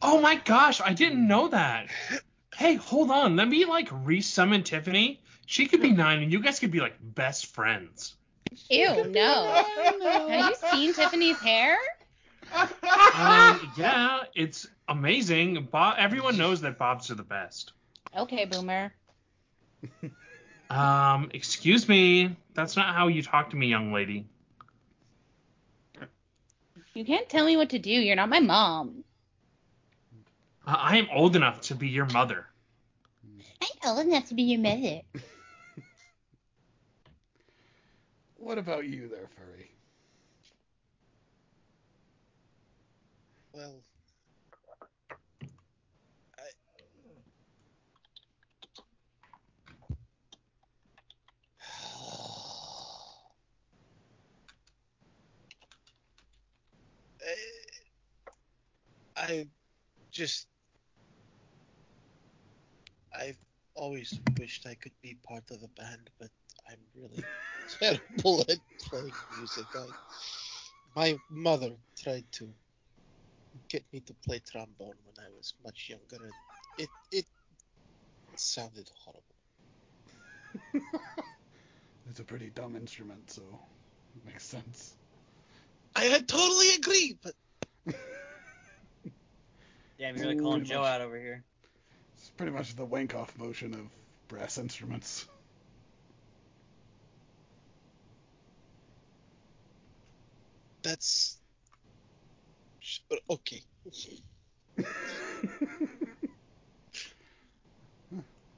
[0.00, 1.86] Oh my gosh, I didn't know that.
[2.54, 3.36] Hey, hold on.
[3.36, 5.20] Let me like resummon Tiffany.
[5.46, 8.14] She could be nine, and you guys could be like best friends.
[8.68, 9.64] Ew, no.
[10.02, 11.76] Have you seen Tiffany's hair?
[12.54, 15.68] Um, yeah, it's amazing.
[15.70, 17.72] Bob, everyone knows that Bobs are the best.
[18.16, 18.92] Okay, boomer.
[20.72, 22.34] Um, excuse me.
[22.54, 24.26] That's not how you talk to me, young lady.
[26.94, 27.90] You can't tell me what to do.
[27.90, 29.04] You're not my mom.
[30.64, 32.46] I am old enough to be your mother.
[33.60, 35.00] I'm old enough to be your mother.
[38.36, 39.70] What about you there, furry?
[43.52, 43.84] Well,
[46.36, 46.42] I.
[59.16, 59.46] I,
[60.10, 60.48] just
[63.18, 63.38] I've
[63.74, 66.30] always wished I could be part of a band, but
[66.68, 67.24] I'm really
[67.80, 68.58] terrible at
[68.88, 69.66] playing music.
[69.76, 69.86] I,
[70.96, 72.48] my mother tried to
[73.68, 76.34] get me to play trombone when I was much younger, and
[76.78, 77.26] it it
[78.36, 79.36] sounded horrible.
[82.10, 83.42] It's a pretty dumb instrument, so
[84.16, 84.94] it makes sense.
[85.96, 87.34] I, I totally agree, but
[89.98, 90.84] Damn, you're really calling Pretty Joe much.
[90.84, 91.44] out over here.
[92.32, 93.86] It's pretty much the wank off motion of
[94.28, 95.26] brass instruments.
[100.82, 101.38] that's
[103.30, 103.62] okay.
[104.78, 104.84] At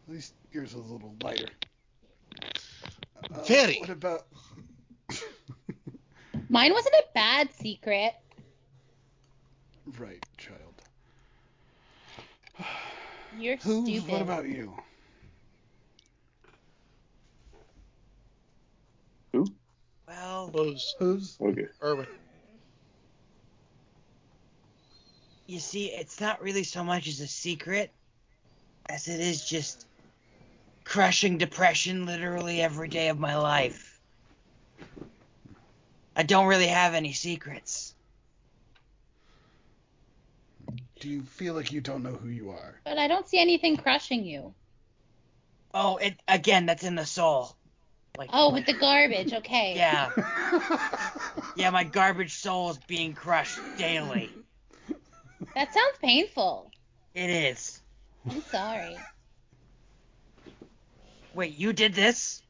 [0.09, 1.49] least yours is a little lighter.
[3.33, 3.79] Uh, Very.
[3.81, 4.27] What about?
[6.49, 8.13] Mine wasn't a bad secret.
[9.99, 10.83] right, child.
[13.37, 13.89] You're Who's?
[13.89, 14.11] stupid.
[14.13, 14.75] What about you?
[19.33, 19.47] Who?
[20.07, 21.37] Well, Those Who's?
[21.41, 21.67] Okay.
[21.83, 22.07] Erwin.
[25.47, 27.93] you see, it's not really so much as a secret
[28.89, 29.87] as it is just
[30.85, 34.01] crushing depression literally every day of my life.
[36.17, 37.94] I don't really have any secrets.
[41.05, 42.81] Do you feel like you don't know who you are?
[42.83, 44.55] But I don't see anything crushing you.
[45.75, 47.55] Oh, it again, that's in the soul.
[48.17, 49.35] Like Oh, with the garbage.
[49.35, 49.75] Okay.
[49.77, 50.09] Yeah.
[51.57, 54.31] Yeah, my garbage soul is being crushed daily.
[55.55, 56.71] That sounds painful.
[57.13, 57.83] It is.
[58.31, 58.97] I'm sorry.
[61.35, 62.41] Wait, you did this?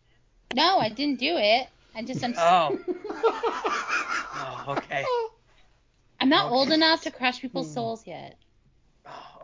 [0.55, 1.67] No, I didn't do it.
[1.93, 2.79] I just I'm Oh.
[4.37, 5.05] Oh, okay.
[6.21, 6.55] I'm not okay.
[6.55, 7.75] old enough to crush people's hmm.
[7.75, 8.37] souls yet.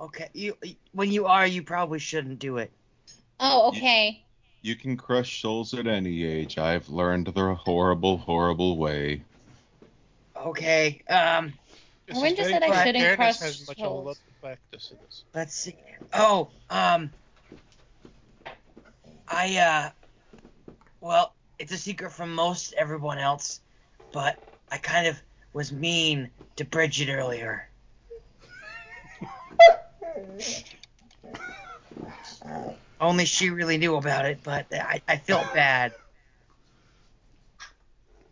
[0.01, 0.29] Okay.
[0.33, 0.57] You
[0.93, 2.73] when you are, you probably shouldn't do it.
[3.39, 4.25] Oh, okay.
[4.63, 6.59] You can crush souls at any age.
[6.59, 9.23] I've learned the horrible, horrible way.
[10.37, 11.03] Okay.
[11.09, 11.53] Um,
[12.09, 14.21] When Owen is just said I shouldn't crush has much of a souls.
[14.41, 15.25] practice in this.
[15.35, 15.77] let's see.
[16.13, 17.11] Oh, um,
[19.29, 19.91] I uh,
[21.01, 23.61] well, it's a secret from most everyone else,
[24.13, 24.39] but
[24.71, 25.21] I kind of
[25.53, 27.70] was mean to Bridget earlier.
[33.01, 35.95] Only she really knew about it, but I, I felt bad.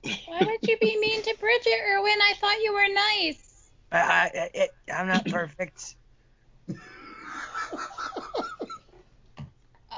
[0.02, 2.18] Why would you be mean to Bridget, Erwin?
[2.23, 3.70] I thought you were nice.
[3.90, 5.94] I, I, it, I'm not perfect.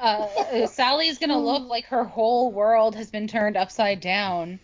[0.01, 4.59] Uh, uh, Sally's gonna look like her whole world has been turned upside down.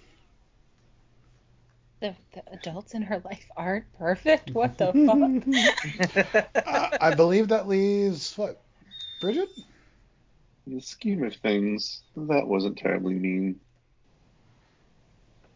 [2.01, 4.51] The, the adults in her life aren't perfect.
[4.51, 6.47] What the fuck?
[6.67, 8.61] uh, I believe that leaves what?
[9.21, 9.49] Bridget?
[10.67, 13.61] In the scheme of things, that wasn't terribly mean.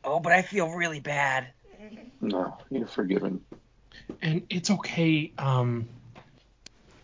[0.04, 1.48] oh, but I feel really bad.
[2.20, 3.44] No, you're forgiven.
[4.22, 5.32] And it's okay.
[5.36, 5.88] Um.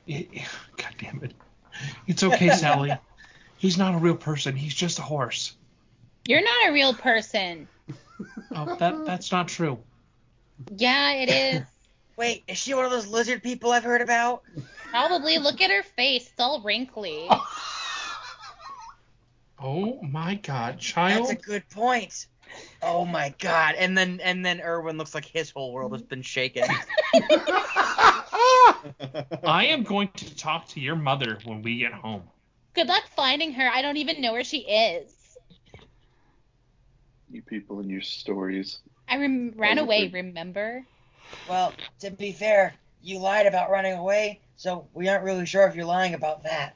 [0.07, 0.29] It,
[0.77, 1.35] God damn it.
[2.07, 2.93] It's okay, Sally.
[3.59, 4.55] He's not a real person.
[4.55, 5.55] He's just a horse.
[6.27, 7.69] You're not a real person.
[8.53, 9.79] Oh, that that's not true.
[10.77, 11.63] Yeah, it is.
[12.17, 14.43] Wait, is she one of those lizard people I've heard about?
[14.91, 15.39] Probably.
[15.39, 16.29] Look at her face.
[16.29, 17.29] It's all wrinkly.
[19.59, 21.31] Oh my God, child.
[21.31, 22.27] That's a good point.
[22.83, 23.75] Oh my god.
[23.77, 26.65] And then and then Erwin looks like his whole world has been shaken.
[29.43, 32.25] I am going to talk to your mother when we get home.
[32.75, 33.67] Good luck finding her.
[33.67, 35.16] I don't even know where she is.
[37.31, 38.79] You people and your stories.
[39.09, 40.13] I rem- ran away, okay.
[40.13, 40.85] remember?
[41.49, 45.75] well, to be fair, you lied about running away, so we aren't really sure if
[45.75, 46.75] you're lying about that.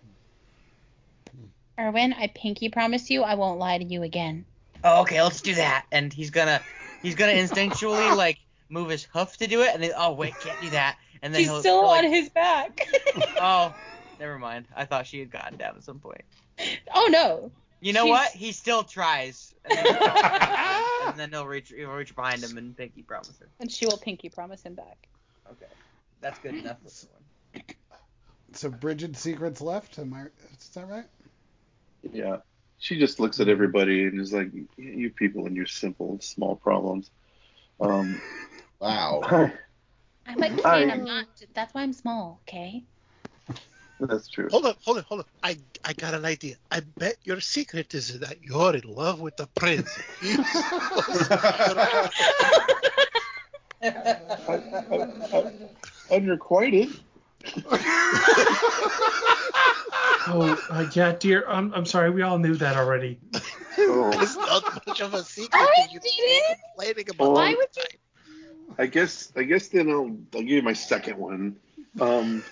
[1.79, 4.45] Erwin, I pinky promise you I won't lie to you again.
[4.85, 5.87] Oh, okay, let's do that.
[5.91, 6.61] And he's gonna
[7.03, 8.39] he's gonna instinctually like
[8.69, 10.99] move his hoof to do it, and then oh wait, can't do that.
[11.23, 12.87] And then She's he'll, still he'll, like, on his back.
[13.41, 13.75] Oh,
[14.21, 14.67] never mind.
[14.75, 16.23] I thought she had gotten down at some point.
[16.95, 17.51] oh no.
[17.81, 18.31] You know She's- what?
[18.33, 20.03] He still tries, and then,
[21.07, 23.49] and then he'll reach he'll reach behind him and pinky promise her.
[23.59, 25.09] And she will pinky promise him back.
[25.51, 25.71] Okay,
[26.21, 27.07] that's good enough for this
[27.53, 27.63] one.
[28.53, 29.99] So Bridget's secrets left.
[29.99, 30.23] Am I?
[30.59, 31.05] Is that right?
[32.13, 32.39] Yeah.
[32.79, 37.11] She just looks at everybody and is like, "You people and your simple, small problems."
[37.81, 38.21] Um,
[38.81, 39.21] Wow.
[40.27, 40.65] I'm a kid.
[40.65, 41.27] I- I'm not.
[41.55, 42.41] That's why I'm small.
[42.49, 42.83] Okay.
[44.01, 44.49] That's true.
[44.51, 45.27] Hold on, hold on, hold on.
[45.43, 46.57] I I got an idea.
[46.71, 49.99] I bet your secret is that you're in love with the prince.
[56.11, 57.01] Unrequited.
[60.27, 61.45] Oh, uh, yeah, dear.
[61.49, 62.11] I'm, I'm sorry.
[62.11, 63.19] We all knew that already.
[63.79, 64.11] Oh.
[64.15, 65.55] It's not much of a secret.
[65.55, 66.59] I you didn't.
[66.77, 67.33] complaining about.
[67.33, 67.83] Why would you?
[68.79, 71.57] I guess I guess then I'll I'll give you my second one.
[71.99, 72.45] Um,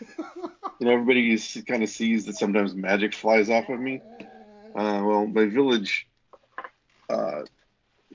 [0.81, 4.02] you know, everybody kind of sees that sometimes magic flies off of me.
[4.75, 6.08] Uh, well, my village,
[7.08, 7.42] uh,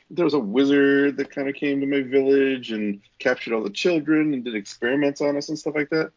[0.09, 3.69] there was a wizard that kind of came to my village and captured all the
[3.69, 6.11] children and did experiments on us and stuff like that.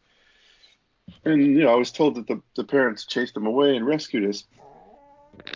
[1.25, 4.29] And you know, I was told that the, the parents chased them away and rescued
[4.29, 4.43] us.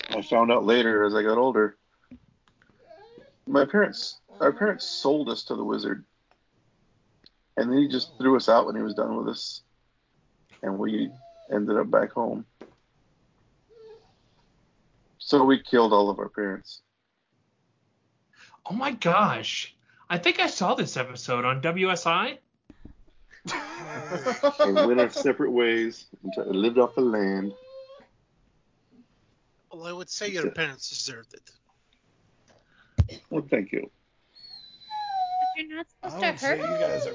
[0.09, 1.77] I found out later as I got older.
[3.47, 6.05] My parents, our parents sold us to the wizard
[7.57, 9.61] and then he just threw us out when he was done with us,
[10.63, 11.09] and we
[11.51, 12.45] ended up back home.
[15.17, 16.81] So we killed all of our parents.
[18.65, 19.75] Oh my gosh.
[20.09, 22.37] I think I saw this episode on WSI.
[24.59, 27.53] and went our separate ways and lived off the land.
[29.71, 33.19] Well, I would say your parents deserved it.
[33.29, 33.89] Well, thank you.
[35.57, 37.13] You're not I supposed to would say hurt you guys are.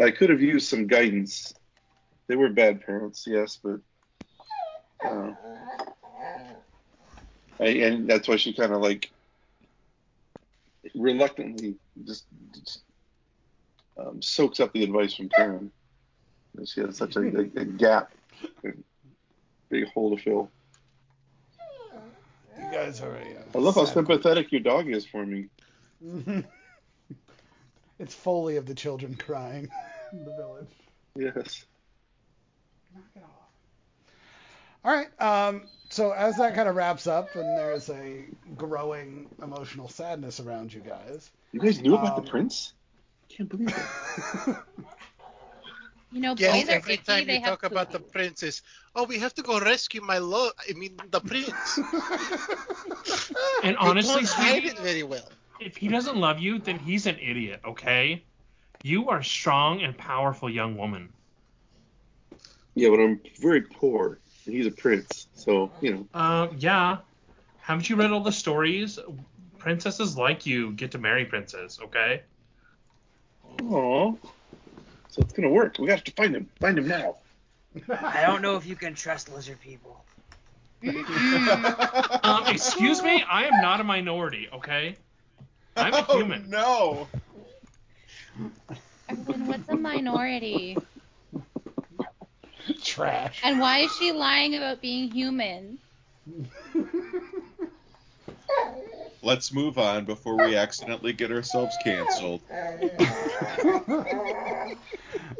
[0.00, 1.54] I could have used some guidance.
[2.28, 3.80] They were bad parents, yes, but.
[5.04, 5.32] Uh,
[7.60, 9.10] I, and that's why she kind of like
[10.94, 12.82] reluctantly just, just
[13.98, 15.70] um, soaks up the advice from Karen.
[16.64, 18.12] She has such a, a, a gap,
[18.64, 18.70] a
[19.70, 20.50] big hole to fill.
[22.58, 23.20] You guys are a.
[23.20, 25.48] Uh, I love how sympathetic your dog is for me.
[27.98, 28.06] group.
[28.06, 29.68] it's Foley of the children crying
[30.12, 30.68] in the village.
[31.16, 31.64] Yes.
[32.94, 33.30] Knock it off.
[34.84, 35.20] All right.
[35.20, 38.24] Um, so as that kind of wraps up, and there's a
[38.56, 41.30] growing emotional sadness around you guys.
[41.52, 42.72] You guys knew about Um, the prince?
[43.30, 44.56] I Can't believe it.
[46.10, 48.62] You know, Yes, boys every icky, time they you have talk about the princess,
[48.94, 50.52] oh, we have to go rescue my love.
[50.68, 51.78] I mean, the prince.
[53.62, 55.28] And You honestly, don't hide it very well.
[55.60, 58.24] If he doesn't love you, then he's an idiot, okay?
[58.82, 61.12] You are a strong and powerful young woman.
[62.74, 66.08] Yeah, but I'm very poor, and he's a prince, so you know.
[66.14, 66.98] Uh, yeah.
[67.58, 68.98] Haven't you read all the stories?
[69.58, 72.22] Princesses like you get to marry princes, okay?
[73.58, 74.16] Aww.
[75.08, 75.78] So it's gonna work.
[75.78, 76.48] We have to find him.
[76.60, 77.16] Find him now.
[77.90, 80.04] I don't know if you can trust lizard people.
[82.22, 84.96] Um, excuse me, I am not a minority, okay?
[85.78, 86.50] I'm a Oh, human.
[86.50, 87.08] no.
[89.10, 90.76] Erwin, what's a minority?
[92.82, 93.40] Trash.
[93.44, 95.78] And why is she lying about being human?
[99.22, 102.40] Let's move on before we accidentally get ourselves canceled.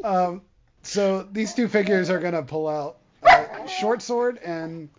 [0.03, 0.41] um,
[0.83, 4.89] so these two figures are gonna pull out a short sword and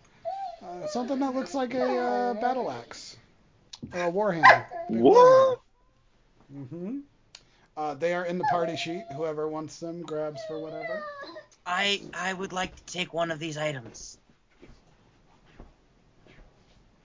[0.63, 3.10] uh, something that looks like a uh, battle axe
[3.93, 4.65] or a warhammer.
[4.89, 5.61] What?
[6.53, 6.99] Mm-hmm.
[7.77, 9.03] Uh, they are in the party sheet.
[9.15, 11.01] Whoever wants them grabs for whatever.
[11.65, 14.17] I I would like to take one of these items.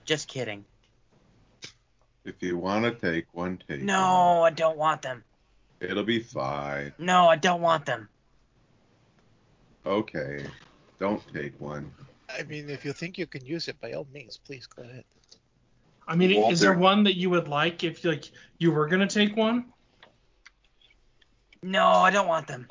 [0.03, 0.65] Just kidding.
[2.25, 5.23] If you want to take one, take No, I don't want them.
[5.79, 6.93] It'll be fine.
[6.97, 8.09] No, I don't want them.
[9.85, 10.45] Okay.
[10.99, 11.91] Don't take one.
[12.29, 15.05] I mean, if you think you can use it, by all means, please go ahead.
[16.07, 19.35] I mean, is there one that you would like if like you were gonna take
[19.35, 19.65] one?
[21.61, 22.67] No, I don't want them.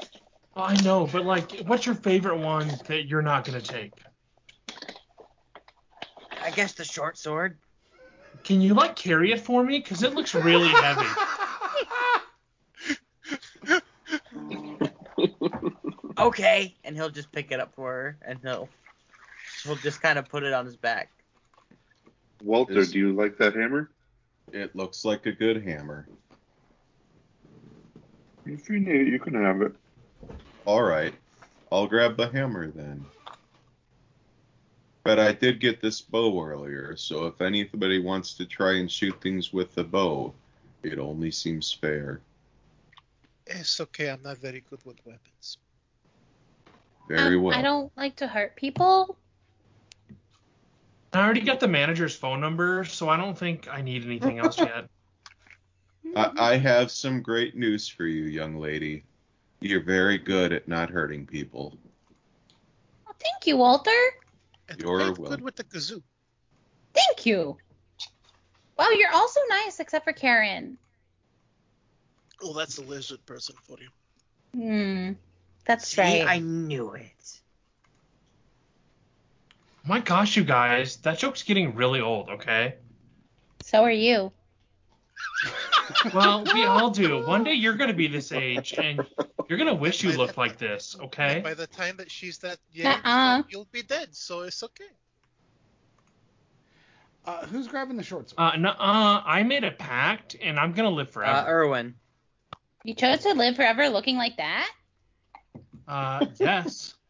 [0.56, 3.92] Oh, I know, but like, what's your favorite one that you're not gonna take?
[6.42, 7.58] I guess the short sword.
[8.42, 9.80] Can you like carry it for me?
[9.82, 11.06] Cause it looks really heavy.
[16.18, 18.68] Okay, and he'll just pick it up for her, and he'll
[19.64, 21.10] he'll just kind of put it on his back.
[22.42, 23.90] Walter, Is- do you like that hammer?
[24.52, 26.06] It looks like a good hammer.
[28.44, 29.74] If you need it, you can have it.
[30.64, 31.14] All right.
[31.72, 33.04] I'll grab the hammer then.
[35.02, 39.20] But I did get this bow earlier, so if anybody wants to try and shoot
[39.20, 40.32] things with the bow,
[40.82, 42.20] it only seems fair.
[43.46, 44.10] It's okay.
[44.10, 45.58] I'm not very good with weapons.
[47.08, 47.56] Very Um, well.
[47.56, 49.16] I don't like to hurt people.
[51.16, 54.58] I already got the manager's phone number, so I don't think I need anything else
[54.58, 54.88] yet.
[56.16, 59.04] I, I have some great news for you, young lady.
[59.60, 61.76] You're very good at not hurting people.
[63.08, 63.90] Oh, thank you, Walter.
[64.68, 66.02] And You're quite good with the kazoo.
[66.94, 67.56] Thank you.
[68.78, 70.76] Wow, you're also nice, except for Karen.
[72.42, 73.88] Oh, that's a lizard person for you.
[74.60, 75.12] Hmm.
[75.64, 76.26] That's See, right.
[76.26, 77.35] I knew it.
[79.86, 82.28] My gosh, you guys, that joke's getting really old.
[82.28, 82.74] Okay.
[83.62, 84.32] So are you.
[86.12, 87.24] Well, we all do.
[87.26, 89.00] One day you're gonna be this age, and
[89.48, 90.96] you're gonna wish you looked like this.
[91.00, 91.40] Okay.
[91.44, 93.42] By the time that she's that age, Nuh-uh.
[93.48, 94.84] you'll be dead, so it's okay.
[97.24, 98.34] Uh, who's grabbing the shorts?
[98.36, 101.48] Uh, nuh-uh, I made a pact, and I'm gonna live Uh, forever.
[101.50, 101.94] Erwin.
[102.82, 104.70] You chose to live forever looking like that?
[105.86, 106.94] Uh, yes.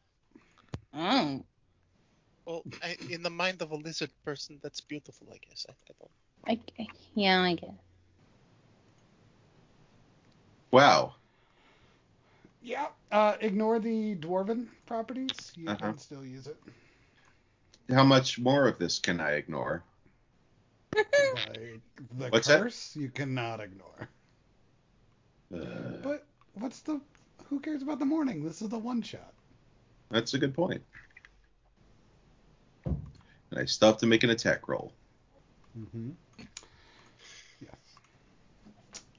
[0.99, 1.45] Oh.
[2.47, 5.67] Well, I, in the mind of a lizard person, that's beautiful, I guess.
[5.69, 6.11] I, I don't.
[6.79, 7.71] I, I- yeah, I guess.
[10.71, 11.15] Wow.
[12.63, 12.87] Yeah.
[13.11, 15.53] Uh, ignore the dwarven properties.
[15.57, 15.79] You Uh-huh.
[15.79, 16.57] can still use it.
[17.91, 19.83] How much more of this can I ignore?
[21.47, 21.83] Like
[22.19, 22.61] the What's that?
[22.61, 24.09] curse, you cannot ignore.
[25.55, 27.01] Uh, But what's the?
[27.49, 28.45] Who cares about the morning?
[28.45, 29.33] This is the one shot.
[30.11, 30.83] that's a good point.
[33.57, 34.93] And I still have to make an attack roll.
[35.79, 36.11] Mm-hmm.
[37.63, 37.77] Yes.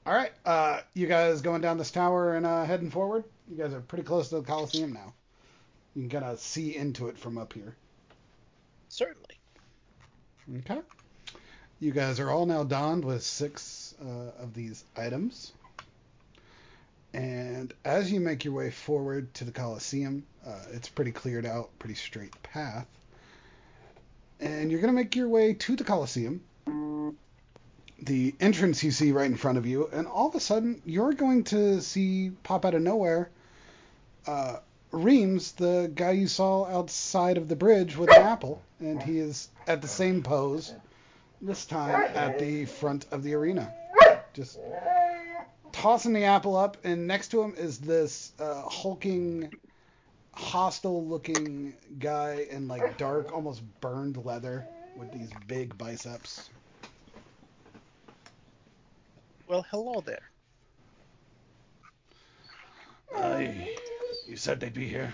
[0.06, 0.32] All right.
[0.46, 3.24] Uh, you guys going down this tower and uh, heading forward?
[3.50, 5.14] You guys are pretty close to the Coliseum now.
[5.96, 7.76] You can kind of see into it from up here.
[8.90, 9.40] Certainly.
[10.60, 10.82] Okay.
[11.80, 15.52] You guys are all now donned with six uh, of these items.
[17.12, 21.72] And as you make your way forward to the Coliseum, uh, it's pretty cleared out,
[21.80, 22.88] pretty straight path.
[24.40, 26.42] And you're going to make your way to the Coliseum,
[28.02, 31.14] the entrance you see right in front of you, and all of a sudden you're
[31.14, 33.30] going to see pop out of nowhere
[34.28, 34.58] uh,
[34.92, 39.50] Reams, the guy you saw outside of the bridge with an apple, and he is
[39.68, 40.74] at the same pose,
[41.42, 43.74] this time at the front of the arena.
[44.34, 44.60] Just
[45.72, 49.54] tossing the apple up, and next to him is this uh, hulking,
[50.38, 56.50] hostile looking guy in like dark, almost burned leather with these big biceps.
[59.48, 60.30] Well, hello there.
[63.16, 63.76] Aye.
[64.28, 65.12] You said they'd be here.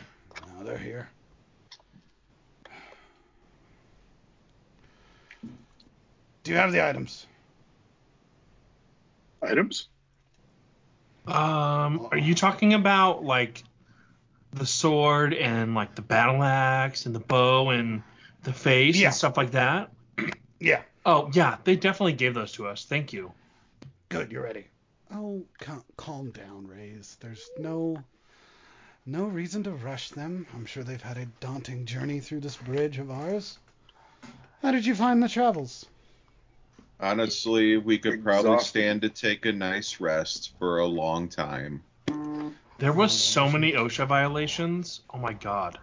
[0.47, 1.09] Now they're here.
[6.43, 7.27] Do you have the items?
[9.41, 9.87] Items?
[11.27, 13.63] Um, are you talking about like
[14.53, 18.03] the sword and like the battle axe and the bow and
[18.43, 19.07] the face Yeah.
[19.07, 19.91] and stuff like that?
[20.59, 20.81] Yeah.
[21.05, 22.85] Oh yeah, they definitely gave those to us.
[22.85, 23.33] Thank you.
[24.07, 24.67] Good, you're ready.
[25.13, 27.17] Oh, cal- calm down, Rays.
[27.19, 28.01] There's no
[29.05, 30.47] no reason to rush them.
[30.55, 33.59] I'm sure they've had a daunting journey through this bridge of ours.
[34.61, 35.85] How did you find the travels?
[37.01, 41.83] Honestly, we could probably stand to take a nice rest for a long time.
[42.79, 45.01] There was so many OSHA violations.
[45.13, 45.77] Oh my god.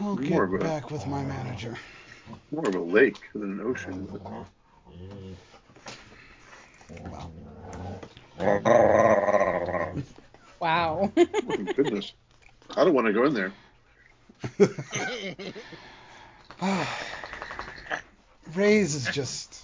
[0.00, 1.76] I'll get More of a- back with my manager.
[2.50, 4.08] More of a lake than an ocean.
[4.10, 4.22] But...
[10.60, 11.12] Wow.
[11.24, 12.12] Oh, goodness.
[12.76, 13.52] I don't want to go in there.
[18.54, 19.61] Rays is just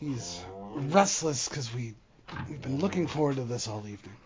[0.00, 0.40] he's
[0.74, 1.94] restless because we
[2.48, 4.16] we've been looking forward to this all evening.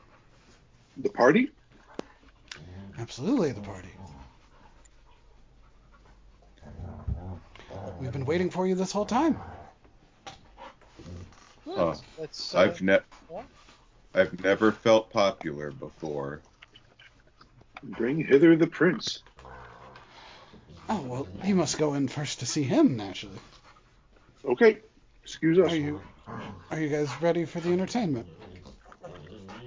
[0.97, 1.51] The party?
[2.99, 3.89] Absolutely the party.
[8.01, 9.39] We've been waiting for you this whole time.
[11.67, 12.55] Uh, Let's.
[12.55, 13.45] Uh, I've ne- what?
[14.15, 16.41] I've never felt popular before.
[17.83, 19.23] Bring hither the prince.
[20.89, 23.39] Oh well, you must go in first to see him naturally.
[24.45, 24.79] Okay.
[25.23, 25.73] Excuse us.
[25.73, 26.01] Are you
[26.71, 28.27] are you guys ready for the entertainment?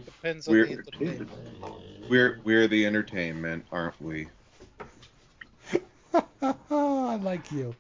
[0.05, 1.29] Depends on We're- the entertainment.
[2.09, 4.27] We're we're the entertainment, aren't we?
[6.41, 7.75] I like you.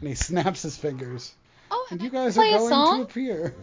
[0.00, 1.34] And he snaps his fingers.
[1.70, 2.96] Oh, And you guys are going song?
[2.98, 3.54] to appear.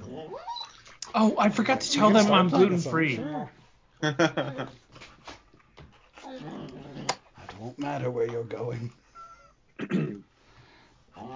[1.14, 3.17] Oh, I forgot to tell them I'm gluten free.
[3.17, 3.49] song.
[6.33, 8.91] It won't matter where you're going.
[9.80, 10.23] Dun,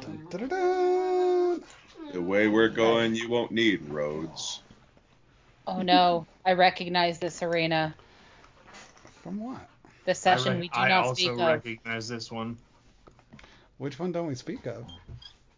[0.02, 1.64] dun, dun, dun.
[2.12, 4.62] The way we're going, you won't need roads.
[5.68, 7.96] Oh no, I recognize this arena.
[9.24, 9.68] From what?
[10.06, 11.40] The session I, rec- we do I not speak of.
[11.40, 12.58] I also recognize this one.
[13.80, 14.86] Which one don't we speak of?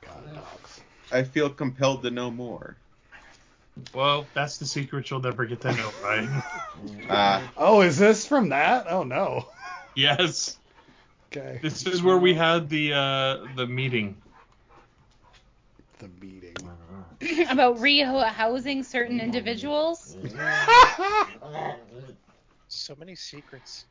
[0.00, 0.80] god, dogs.
[1.12, 2.76] I feel compelled to know more.
[3.94, 6.28] Well, that's the secret you'll never get to know, right?
[7.08, 8.86] Ah, Oh, is this from that?
[8.88, 9.46] Oh no.
[9.94, 10.58] Yes.
[11.32, 11.58] Okay.
[11.62, 14.16] This is where we had the uh, the meeting.
[15.98, 16.56] The meeting.
[17.50, 20.16] About rehousing certain individuals.
[22.68, 23.84] So many secrets.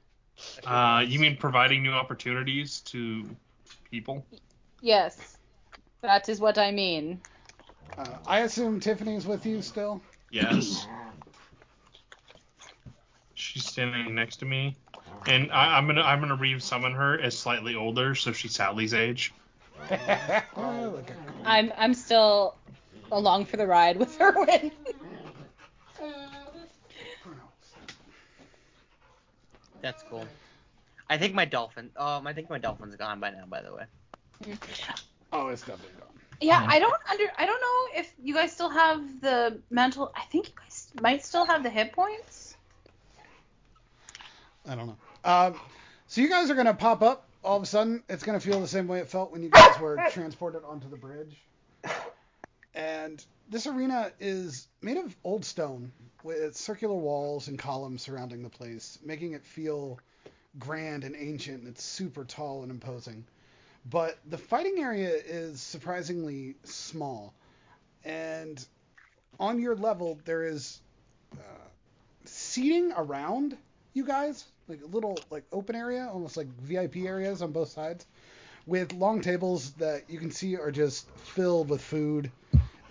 [0.66, 3.25] Uh, you mean providing new opportunities to
[3.91, 4.25] people?
[4.82, 5.38] Yes,
[6.01, 7.22] that is what I mean.
[7.98, 10.01] Uh, I assume Tiffany's with you still.
[10.32, 10.88] Yes.
[13.34, 14.77] She's standing next to me,
[15.26, 19.34] and I, I'm gonna I'm gonna re-summon her as slightly older, so she's Sally's age.
[21.45, 22.56] I'm I'm still
[23.11, 24.72] along for the ride with Erwin.
[29.82, 30.26] That's cool.
[31.09, 31.90] I think my dolphin.
[31.98, 33.45] Um, I think my dolphin's gone by now.
[33.48, 33.85] By the way.
[35.32, 36.08] oh, it's definitely gone.
[36.42, 40.11] Yeah, I don't under I don't know if you guys still have the mental.
[40.16, 42.56] I think you guys might still have the hit points.
[44.68, 44.98] I don't know.
[45.26, 45.56] Um,
[46.08, 48.03] so you guys are gonna pop up all of a sudden.
[48.08, 50.98] It's gonna feel the same way it felt when you guys were transported onto the
[50.98, 51.35] bridge.
[52.74, 55.92] And this arena is made of old stone
[56.24, 60.00] with circular walls and columns surrounding the place, making it feel
[60.58, 61.59] grand and ancient.
[61.59, 63.26] And it's super tall and imposing.
[63.85, 67.33] But the fighting area is surprisingly small.
[68.03, 68.64] And
[69.40, 70.80] on your level, there is
[71.33, 71.67] uh,
[72.25, 73.58] seating around
[73.93, 78.06] you guys, like a little like open area, almost like VIP areas on both sides,
[78.66, 82.32] with long tables that you can see are just filled with food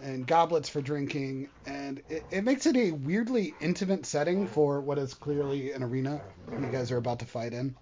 [0.02, 4.98] and goblets for drinking, and it, it makes it a weirdly intimate setting for what
[4.98, 6.20] is clearly an arena
[6.52, 7.74] you guys are about to fight in.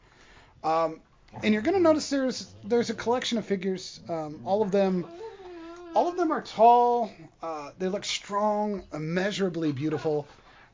[0.65, 1.01] Um,
[1.43, 4.01] and you're gonna notice there's there's a collection of figures.
[4.09, 5.07] Um, all of them,
[5.95, 7.11] all of them are tall.
[7.43, 10.27] Uh, they look strong, immeasurably beautiful.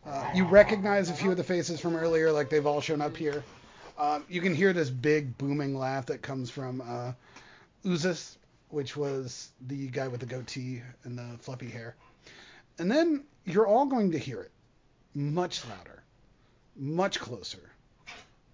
[0.05, 3.17] Uh, you recognize a few of the faces from earlier, like they've all shown up
[3.17, 3.45] here.
[3.99, 7.13] Um, you can hear this big booming laugh that comes from uh,
[7.85, 8.37] Uzis,
[8.71, 11.95] which was the guy with the goatee and the fluffy hair.
[12.79, 14.51] And then you're all going to hear it
[15.15, 16.03] much louder,
[16.77, 17.71] much closer.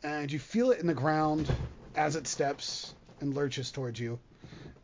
[0.03, 1.51] And you feel it in the ground
[1.95, 4.19] as it steps and lurches towards you.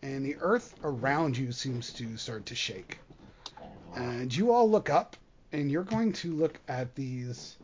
[0.03, 2.99] And the earth around you seems to start to shake.
[3.95, 5.17] And you all look up,
[5.53, 7.57] and you're going to look at these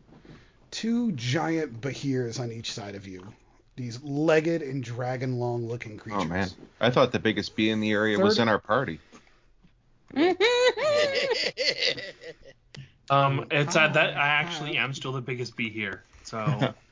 [0.70, 3.26] two giant behirs on each side of you.
[3.76, 6.22] These legged and dragon long looking creatures.
[6.24, 6.48] Oh man,
[6.80, 9.00] I thought the biggest bee in the area was in our party.
[13.10, 16.04] Um, it's at that I actually am still the biggest bee here.
[16.22, 16.72] So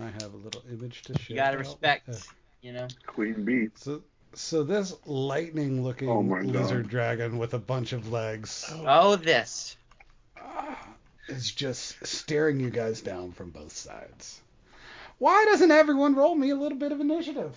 [0.00, 1.24] I have a little image to show.
[1.34, 1.60] You gotta out.
[1.60, 2.08] respect.
[2.08, 2.14] Uh,
[2.62, 2.88] You know.
[3.06, 3.68] Queen bee.
[3.76, 4.02] So,
[4.34, 6.46] so this lightning looking Oh my God.
[6.46, 9.76] lizard dragon with a bunch of legs Oh, this.
[11.28, 14.40] is just staring you guys down from both sides.
[15.18, 17.54] Why doesn't everyone roll me a little bit of initiative?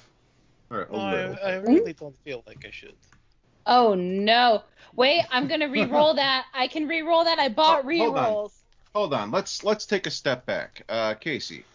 [0.72, 1.36] All right, a No, little.
[1.44, 2.94] I, I really don't feel like I should.
[3.66, 4.64] Oh no!
[4.96, 6.46] Wait, I'm gonna re-roll that.
[6.54, 7.38] I can re-roll that.
[7.40, 8.24] I bought Oh, hold on.
[8.24, 8.54] re-rolls.
[8.96, 10.84] Hold on, let's let's take a step back.
[10.90, 11.66] Uh, Casey,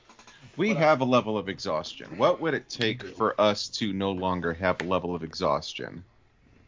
[0.56, 2.16] we have a level of exhaustion.
[2.16, 6.04] What would it take for us to no longer have a level of exhaustion?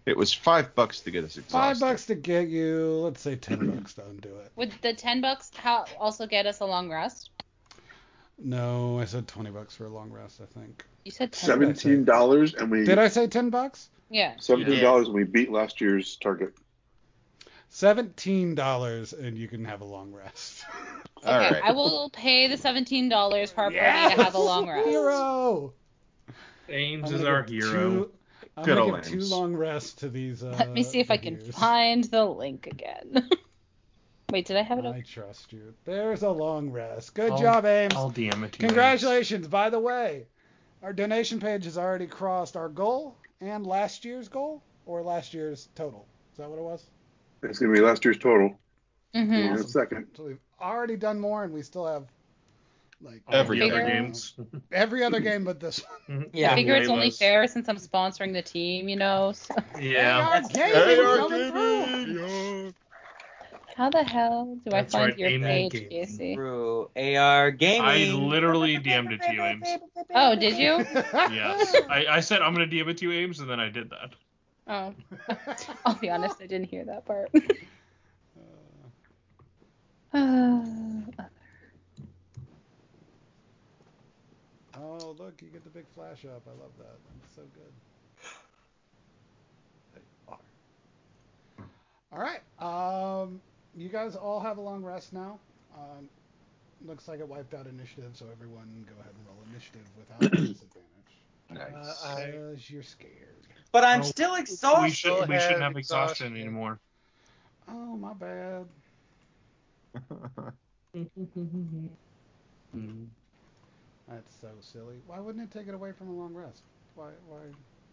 [0.07, 1.53] It was five bucks to get us exhausted.
[1.59, 3.01] Five bucks to get you.
[3.03, 4.53] Let's say ten bucks to undo it.
[4.57, 7.31] Would the ten bucks how also get us a long rest?
[8.39, 10.41] No, I said twenty bucks for a long rest.
[10.43, 10.85] I think.
[11.05, 11.47] You said ten.
[11.47, 13.89] Seven- Seventeen dollars, and we Did I say ten bucks?
[14.11, 14.35] Yeah.
[14.39, 16.53] seventeen dollars, and we beat last year's target.
[17.81, 20.65] Seventeen dollars, and you can have a long rest.
[21.19, 21.63] Okay, All right.
[21.65, 24.87] I will pay the seventeen dollars per party to have a long rest.
[24.89, 25.73] Hero.
[26.71, 27.73] Ames is gonna our give hero.
[28.05, 28.11] Two,
[28.57, 29.31] I'm Good gonna old give two Ames.
[29.33, 30.43] long rests to these.
[30.45, 31.55] Uh, Let me see if I can figures.
[31.55, 33.29] find the link again.
[34.31, 34.85] Wait, did I have it?
[34.85, 35.05] I Open?
[35.05, 35.75] trust you.
[35.85, 37.13] There's a long rest.
[37.15, 37.95] Good I'll- job, Ames.
[37.95, 38.69] I'll DM it to you.
[38.69, 39.49] Congratulations.
[39.49, 40.27] By the way,
[40.83, 45.69] our donation page has already crossed our goal and last year's goal, or last year's
[45.75, 46.07] total.
[46.33, 46.85] Is that what it was?
[47.49, 48.59] It's gonna be last year's total.
[49.15, 49.33] Mm-hmm.
[49.33, 50.07] In a second.
[50.17, 52.05] So we've already done more, and we still have
[53.03, 54.35] like Every the other games.
[54.73, 56.27] every other game but this one.
[56.33, 56.53] Yeah.
[56.53, 59.33] I figure it's only fair since I'm sponsoring the team, you know.
[59.33, 59.55] So.
[59.81, 60.27] Yeah.
[60.27, 62.75] AR That's gaming AR coming through.
[63.77, 65.69] How the hell do That's I find right, your Amen.
[65.69, 66.35] page, Casey?
[66.35, 67.83] Through AR gaming.
[67.87, 69.69] I literally DM'd it to you, Ames.
[70.15, 70.79] Oh, did you?
[71.13, 71.77] Yes.
[71.91, 74.15] I, I said I'm gonna DM it to you, Ames, and then I did that.
[74.69, 74.95] Oh.
[75.85, 77.31] I'll be honest, I didn't hear that part.
[80.15, 80.61] Uh,
[84.79, 86.43] Oh, look, you get the big flash up.
[86.47, 86.97] I love that.
[87.21, 87.73] That's so good.
[89.95, 90.03] They.
[92.13, 92.41] All right.
[92.59, 93.41] Um,
[93.75, 95.39] you guys all have a long rest now.
[95.75, 96.09] Um,
[96.87, 100.93] looks like it wiped out initiative, so everyone go ahead and roll initiative without disadvantage.
[101.51, 102.05] Nice.
[102.05, 103.47] Uh, I- you're scared.
[103.73, 104.35] But I'm Oh, still
[104.73, 104.91] We, exhausted.
[104.91, 106.37] should, we shouldn't have exhaustion exhaustion.
[106.37, 106.81] anymore.
[107.69, 108.67] Oh, my bad.
[114.09, 114.97] That's so silly.
[115.07, 116.63] Why wouldn't it take it away from a long rest?
[116.95, 117.11] Why?
[117.29, 117.39] Why?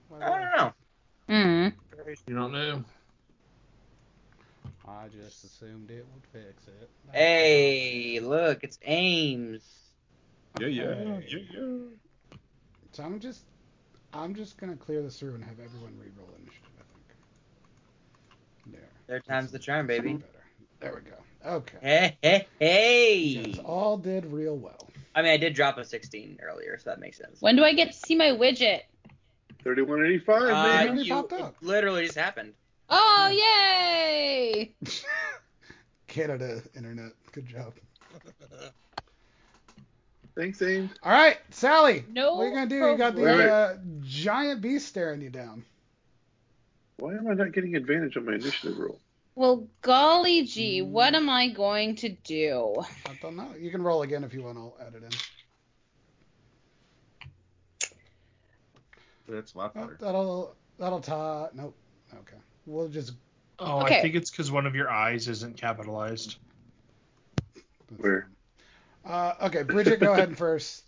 [0.10, 0.74] why I don't know.
[1.30, 1.74] Mm.
[2.28, 2.84] You don't know.
[4.88, 6.90] I just assumed it would fix it.
[7.08, 9.64] That's Hey, look, it's Ames.
[10.60, 11.26] Yeah, yeah, Okay.
[11.28, 11.60] yeah, yeah.
[12.92, 13.44] So I'm just,
[14.14, 16.70] I'm just gonna clear this through and have everyone re-roll initiative.
[16.80, 18.76] I think.
[18.76, 18.90] There.
[19.08, 20.14] Third time's the charm, baby.
[20.14, 20.30] Better.
[20.80, 21.18] There we go.
[21.58, 21.78] Okay.
[21.82, 23.16] Hey, hey, hey.
[23.16, 24.90] You guys all did real well.
[25.16, 27.42] I mean, I did drop a 16 earlier, so that makes sense.
[27.42, 28.82] When do I get to see my widget?
[29.64, 30.46] 3185, Uh,
[30.94, 30.98] man.
[30.98, 31.56] you, popped it up.
[31.62, 32.54] literally just happened.
[32.90, 34.76] Oh, yay!
[36.08, 37.12] Canada internet.
[37.32, 37.74] Good job.
[40.36, 40.90] Thanks, Ames.
[41.04, 42.06] All right, Sally.
[42.10, 42.76] No What are you gonna do?
[42.76, 43.50] You got the problem.
[43.52, 45.64] uh, giant beast staring you down.
[46.98, 49.00] Why am I not getting advantage on my initiative roll?
[49.36, 52.76] Well, golly gee, what am I going to do?
[53.08, 53.50] I don't know.
[53.60, 54.58] You can roll again if you want.
[54.58, 55.10] I'll add it in.
[59.28, 59.98] That's a lot Oh, better.
[60.00, 61.48] that'll that'll tie.
[61.54, 61.76] Nope.
[62.14, 62.38] Okay.
[62.66, 63.14] We'll just.
[63.60, 64.00] Oh, Okay.
[64.00, 66.38] I think it's because one of your eyes isn't capitalized.
[67.98, 68.28] Where?
[69.06, 70.84] Uh, okay, Bridget, go ahead and first.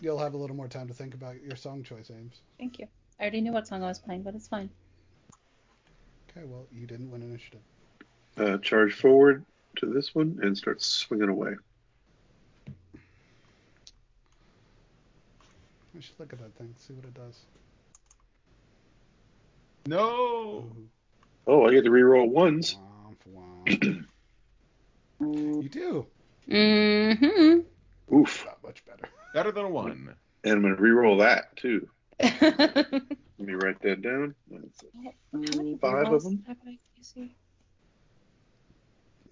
[0.00, 2.40] You'll have a little more time to think about your song choice, Ames.
[2.58, 2.86] Thank you.
[3.18, 4.68] I already knew what song I was playing, but it's fine.
[6.30, 7.60] Okay, well, you didn't win initiative.
[8.36, 9.44] Uh, charge forward
[9.76, 11.54] to this one and start swinging away.
[15.96, 17.40] I should look at that thing, see what it does.
[19.86, 20.66] No.
[21.46, 22.76] Oh, I get to reroll ones.
[23.06, 23.16] Womp
[23.64, 24.04] womp.
[25.62, 26.06] you do.
[26.50, 28.14] Mm-hmm.
[28.14, 28.44] Oof.
[28.46, 29.08] Not much better.
[29.34, 30.14] Better than a one.
[30.44, 31.88] And I'm going to reroll that, too.
[32.20, 34.34] Let me write that down.
[34.50, 34.84] That's
[35.80, 36.44] Five of them?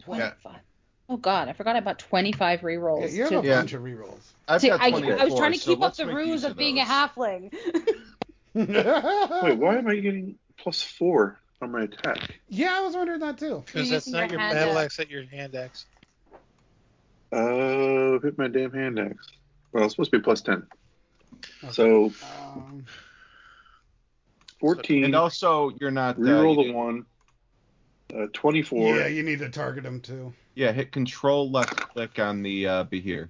[0.03, 0.61] Twenty-five.
[1.09, 3.13] Oh God, I forgot about twenty-five Yeah, rerolls.
[3.13, 3.59] you have to- a Yeah.
[3.61, 4.33] bunch of rerolls.
[4.49, 6.45] I've See, got I, 24, I was trying to so keep up the ruse use
[6.45, 7.53] of being a halfling.
[8.55, 12.39] Wait, why am I getting plus four on my attack?
[12.49, 13.63] Yeah, I was wondering that too.
[13.67, 14.85] Because that's not your your battle axe.
[14.85, 15.87] axe, that's your hand axe.
[17.33, 19.29] Oh, hit my damn hand axe.
[19.73, 20.67] Well, it's supposed to be plus 10.
[21.65, 21.73] Okay.
[21.73, 22.13] So,
[22.55, 22.85] Um,
[24.61, 25.05] 14.
[25.05, 26.17] And also, you're not.
[26.17, 27.07] Uh, reroll you the one.
[28.15, 28.97] Uh, 24.
[28.97, 30.33] yeah, you need to target him too.
[30.55, 33.29] Yeah, hit Control left click on the uh, Behir.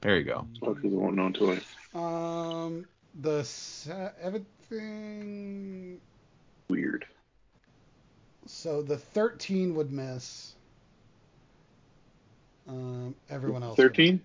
[0.00, 0.46] There you go.
[0.62, 1.60] Oh, because I won't know until I.
[1.94, 2.86] Um,
[3.20, 6.00] the sa- everything.
[6.68, 7.06] Weird.
[8.46, 10.54] So the 13 would miss.
[12.68, 13.76] Um, everyone else.
[13.76, 14.20] 13?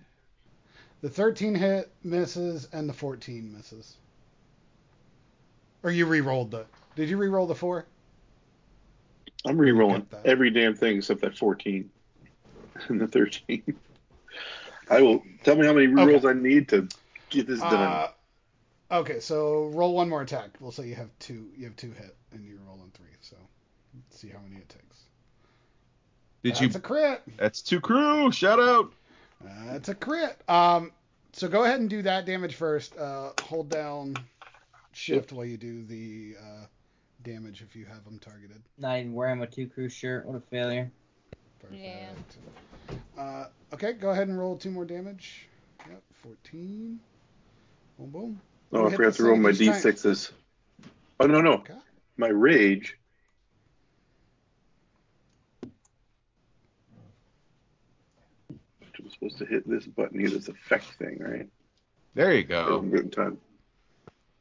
[1.00, 3.96] The 13 hit misses and the 14 misses.
[5.82, 6.66] Or you re-rolled the.
[6.94, 7.86] Did you re-roll the four?
[9.44, 11.90] I'm re-rolling every damn thing except that 14
[12.88, 13.62] and the 13.
[14.88, 15.22] I will.
[15.42, 16.88] Tell me how many rerolls I need to
[17.30, 17.74] get this done.
[17.74, 18.08] Uh,
[18.92, 20.50] okay, so roll one more attack.
[20.60, 21.48] We'll say you have two.
[21.56, 23.06] You have two hit, and you're rolling three.
[23.20, 23.36] So
[23.94, 25.04] let's see how many it takes.
[26.42, 26.70] Did That's you?
[26.74, 27.22] a crit.
[27.36, 28.32] That's two crew.
[28.32, 28.92] Shout out.
[29.66, 30.40] That's a crit.
[30.48, 30.92] Um,
[31.32, 32.96] so go ahead and do that damage first.
[32.96, 34.16] Uh, hold down
[34.92, 36.66] shift while you do the uh,
[37.22, 38.62] damage if you have them targeted.
[38.78, 40.26] Not even wearing my two crew shirt.
[40.26, 40.90] What a failure.
[41.60, 41.80] Perfect.
[41.82, 43.22] Yeah.
[43.22, 45.48] Uh, okay, go ahead and roll two more damage.
[45.88, 47.00] Yep, 14.
[47.98, 48.40] Boom, boom.
[48.72, 50.02] oh, you I forgot to roll my same strength.
[50.02, 50.32] d6s.
[51.20, 51.52] Oh, no, no.
[51.54, 51.74] Okay.
[52.16, 52.98] My rage.
[58.82, 61.48] I'm supposed to hit this button here, this effect thing, right?
[62.14, 62.80] There you Oh.
[62.80, 62.80] go.
[62.82, 63.38] Good in time.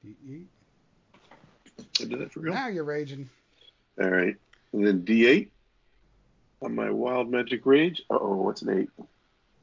[0.05, 0.45] Yeet, yeet.
[1.99, 2.53] I did that for real.
[2.53, 3.29] Now you're raging.
[4.01, 4.35] All right.
[4.73, 5.49] And then D8
[6.61, 8.01] on my wild magic rage.
[8.09, 8.89] Uh oh, what's an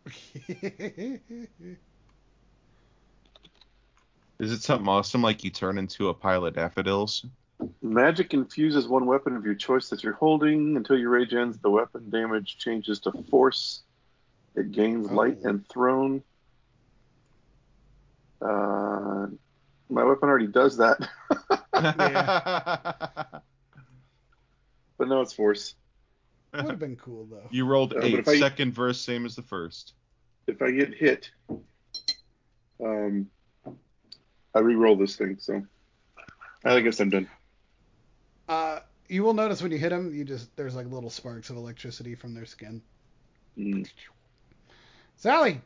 [0.06, 1.20] 8?
[4.38, 7.26] Is it something awesome like you turn into a pile of daffodils?
[7.82, 10.76] Magic infuses one weapon of your choice that you're holding.
[10.76, 13.82] Until your rage ends, the weapon damage changes to force.
[14.58, 15.14] It gains Oh.
[15.14, 16.22] light and thrown.
[18.40, 19.28] Uh,
[19.88, 20.98] my weapon already does that,
[24.98, 25.74] but no, it's force.
[26.54, 27.46] Would have been cool though.
[27.50, 28.14] You rolled Uh, eight.
[28.14, 29.94] if I- Second verse, same as the first.
[30.46, 31.30] If I get hit,
[32.82, 33.28] um,
[34.54, 35.36] I re-roll this thing.
[35.38, 35.62] So
[36.64, 37.28] I guess I'm done.
[38.48, 41.56] Uh, you will notice when you hit them, you just there's like little sparks of
[41.56, 42.80] electricity from their skin.
[43.58, 43.86] Mm.
[45.18, 45.60] Sally,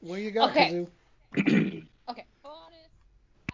[0.00, 0.86] what you got, Okay.
[1.36, 1.86] Kazoo?
[2.08, 2.24] Okay.
[2.42, 2.88] Bonus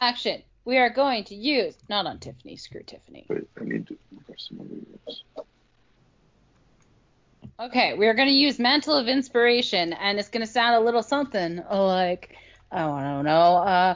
[0.00, 0.42] action.
[0.64, 2.56] We are going to use not on Tiffany.
[2.56, 3.26] Screw Tiffany.
[3.28, 5.44] Wait, I need to look some other.
[7.58, 10.80] Okay, we are going to use Mantle of Inspiration, and it's going to sound a
[10.80, 12.36] little something like
[12.70, 13.56] I don't know.
[13.56, 13.94] Uh,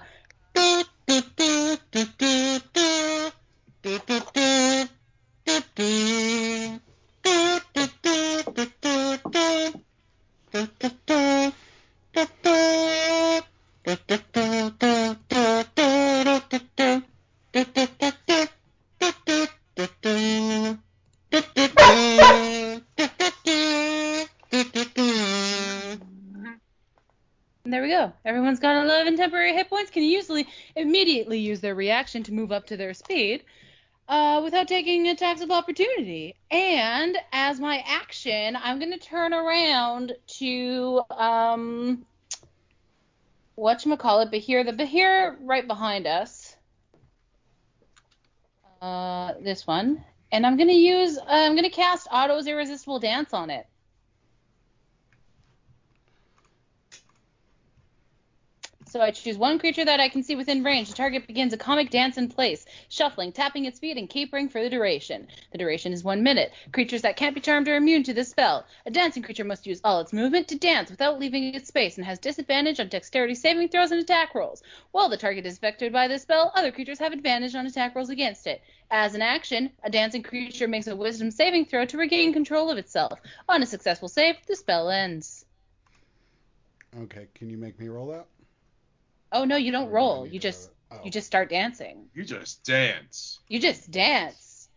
[9.37, 9.86] And
[27.65, 28.13] there we go.
[28.25, 29.91] Everyone's got 11 temporary hit points.
[29.91, 33.43] Can usually immediately use their reaction to move up to their speed
[34.09, 36.35] uh, without taking attacks of opportunity.
[36.51, 42.07] And as my action, I'm going to turn around to um,
[43.59, 44.65] whatchamacallit, Behir.
[44.65, 46.57] The Behir right behind us.
[48.81, 50.05] Uh, this one.
[50.33, 53.67] And I'm going to use, uh, I'm going to cast Otto's Irresistible Dance on it.
[58.97, 60.89] So I choose one creature that I can see within range.
[60.89, 64.63] The target begins a comic dance in place, shuffling, tapping its feet, and capering for
[64.63, 65.29] the duration.
[65.53, 66.51] The duration is one minute.
[66.73, 68.65] Creatures that can't be charmed are immune to this spell.
[68.87, 72.07] A dancing creature must use all its movement to dance without leaving its space and
[72.07, 74.63] has disadvantage on dexterity saving throws and attack rolls.
[74.93, 78.09] While the target is affected by this spell, other creatures have advantage on attack rolls
[78.09, 78.63] against it.
[78.91, 82.79] As an action, a dancing creature makes a wisdom saving throw to regain control of
[82.79, 83.21] itself.
[83.47, 85.45] On a successful save, the spell ends.
[86.99, 88.27] Okay, can you make me roll that?
[89.33, 90.27] Oh no, you don't roll.
[90.27, 90.71] You just?
[90.91, 91.01] Oh.
[91.05, 92.07] you just start dancing.
[92.15, 93.41] You just dance.
[93.49, 94.69] You just dance.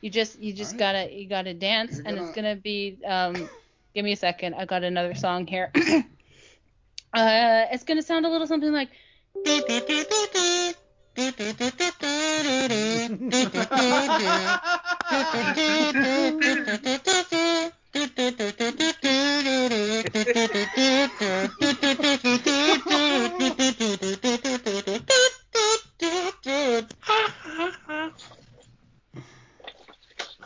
[0.00, 1.08] You just you just Alright.
[1.08, 3.48] gotta you gotta dance, You're and it's gonna- gonna be um.
[3.94, 4.54] Give me a second.
[4.54, 5.70] I got another song here.
[7.14, 8.88] uh, it's gonna sound a little something like.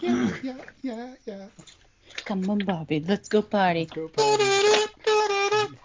[0.01, 1.47] Yeah, yeah, yeah, yeah.
[2.25, 3.81] Come on, Bobby, let's go party.
[3.81, 4.45] Let's go party.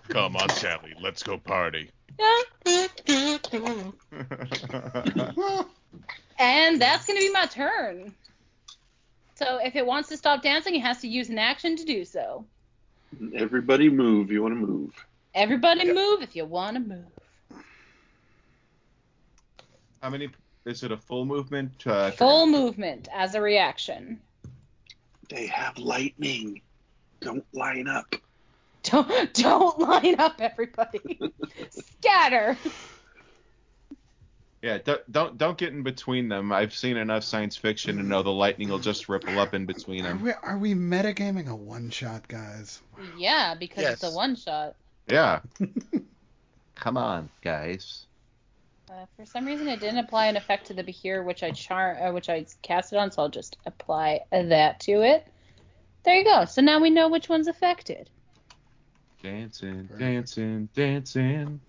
[0.10, 1.90] Come on, Sally, let's go party.
[6.40, 8.14] And that's gonna be my turn.
[9.36, 12.06] So if it wants to stop dancing, it has to use an action to do
[12.06, 12.46] so.
[13.36, 14.32] Everybody move.
[14.32, 15.06] You want to move.
[15.34, 17.12] Everybody move if you wanna move.
[20.02, 20.30] How many?
[20.66, 21.86] Is it a full movement?
[21.86, 24.20] Uh, Full movement as a reaction.
[25.30, 26.62] They have lightning.
[27.20, 28.16] Don't line up.
[28.84, 31.20] Don't don't line up, everybody.
[31.70, 32.58] Scatter.
[34.62, 36.54] Yeah, don't, don't don't get in between them.
[36.54, 40.04] I've seen enough science fiction to know the lightning will just ripple up in between
[40.04, 40.20] them.
[40.22, 42.82] Are we, are we metagaming a one shot, guys?
[43.18, 44.76] Yeah, because it's a one shot.
[45.08, 45.42] Yeah.
[46.76, 48.06] Come on, guys.
[48.94, 51.98] Uh, for some reason, it didn't apply an effect to the Behir, which I char-
[52.00, 55.26] uh, which I cast it on, so I'll just apply that to it.
[56.04, 56.46] There you go.
[56.46, 58.10] So now we know which one's affected.
[59.24, 60.00] Dancing, Perfect.
[60.00, 61.60] dancing, dancing.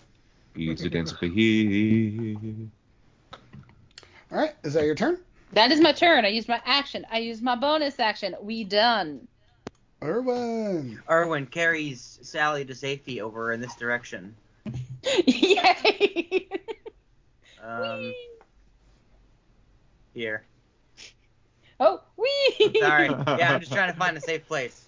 [0.56, 2.36] Easy dancing for here.
[4.30, 5.18] All right, is that your turn?
[5.52, 6.24] That is my turn.
[6.24, 7.06] I used my action.
[7.10, 8.34] I used my bonus action.
[8.42, 9.26] We done.
[10.02, 11.00] Irwin.
[11.08, 14.34] Erwin carries Sally to safety over in this direction.
[15.26, 16.48] Yay!
[17.64, 18.12] Um,
[20.12, 20.44] here.
[21.80, 22.78] oh, wee!
[22.80, 23.08] Sorry.
[23.26, 24.84] Yeah, I'm just trying to find a safe place.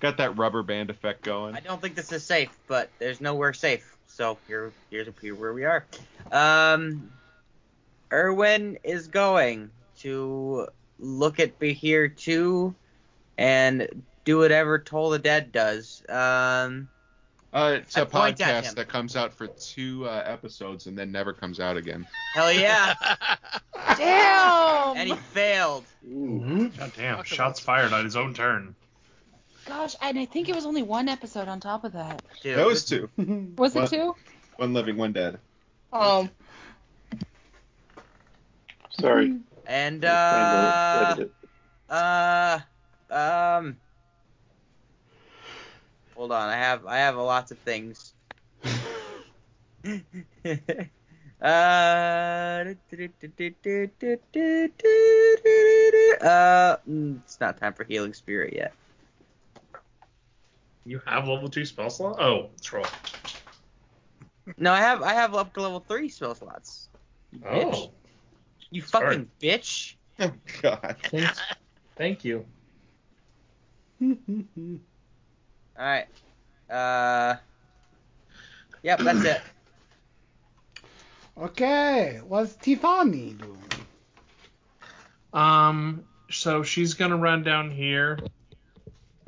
[0.00, 1.54] Got that rubber band effect going.
[1.54, 3.96] I don't think this is safe, but there's nowhere safe.
[4.06, 5.84] So here, here's here where we are.
[6.30, 7.10] Um,
[8.12, 12.74] Erwin is going to look at Behir 2
[13.38, 16.02] and do whatever Toll the Dead does.
[16.08, 16.88] Um,
[17.54, 18.72] Uh, it's I a point at him.
[18.72, 22.04] podcast that comes out for two uh, episodes and then never comes out again.
[22.34, 22.94] hell yeah!
[23.96, 24.96] Damn!
[24.96, 25.84] and he failed.
[26.04, 26.68] Ooh.
[26.76, 28.74] God damn, shots fired on his own turn.
[29.66, 32.22] Gosh, and I think it was only one episode on top of that.
[32.42, 33.08] Dude, That was two.
[33.56, 34.14] Was it two?
[34.56, 35.38] One living, one dead.
[35.92, 36.28] Oh.
[38.90, 39.38] Sorry.
[39.66, 41.16] And uh,
[41.88, 42.58] uh,
[43.10, 43.76] um,
[46.24, 46.48] hold on.
[46.48, 48.14] I have I have lots of things.
[49.84, 49.90] uh,
[51.44, 52.72] uh,
[56.88, 58.72] mm, it's not time for healing spirit yet.
[60.86, 62.18] You have level two spell slot?
[62.18, 62.86] Oh, troll.
[64.56, 66.88] No, I have I have up to level three spell slots.
[67.32, 67.74] You bitch.
[67.74, 67.90] Oh,
[68.70, 69.16] You Sorry.
[69.16, 69.96] fucking bitch.
[70.20, 70.96] Oh God.
[71.10, 71.38] thanks.
[71.98, 72.46] Thank you.
[75.78, 76.06] All right.
[76.70, 77.36] Uh.
[78.82, 79.40] Yep, that's it.
[81.38, 83.58] okay, what's Tiffany doing?
[85.32, 88.18] Um, so she's gonna run down here,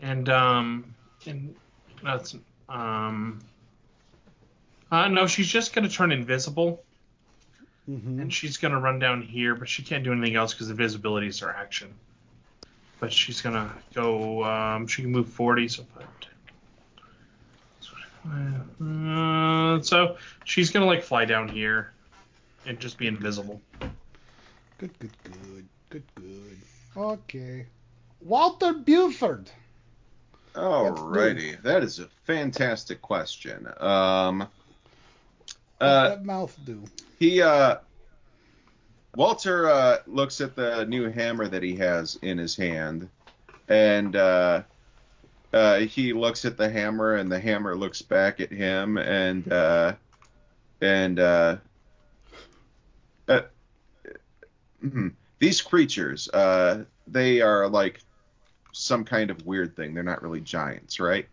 [0.00, 0.94] and um,
[1.26, 1.54] and
[2.04, 2.36] that's
[2.68, 3.40] um,
[4.92, 6.82] uh, no, she's just gonna turn invisible,
[7.88, 8.18] Mm-hmm.
[8.20, 11.38] and she's gonna run down here, but she can't do anything else because invisibility is
[11.38, 11.94] her action.
[12.98, 14.42] But she's gonna go.
[14.44, 16.30] Um, she can move 40, so five, 10.
[18.26, 21.92] Uh, so she's gonna like fly down here,
[22.66, 23.60] and just be invisible.
[24.78, 26.58] Good, good, good, good, good.
[26.96, 27.66] Okay,
[28.20, 29.50] Walter Buford.
[30.54, 33.68] Alrighty, that is a fantastic question.
[33.78, 36.84] Um, What's uh, that mouth do?
[37.18, 37.76] he uh,
[39.14, 43.08] Walter uh, looks at the new hammer that he has in his hand,
[43.68, 44.16] and
[45.56, 49.94] uh, he looks at the hammer, and the hammer looks back at him, and uh,
[50.82, 51.56] and uh,
[53.26, 53.40] uh,
[54.84, 55.12] mhm.
[55.38, 58.00] these creatures, uh, they are like
[58.72, 59.94] some kind of weird thing.
[59.94, 61.26] They're not really giants, right?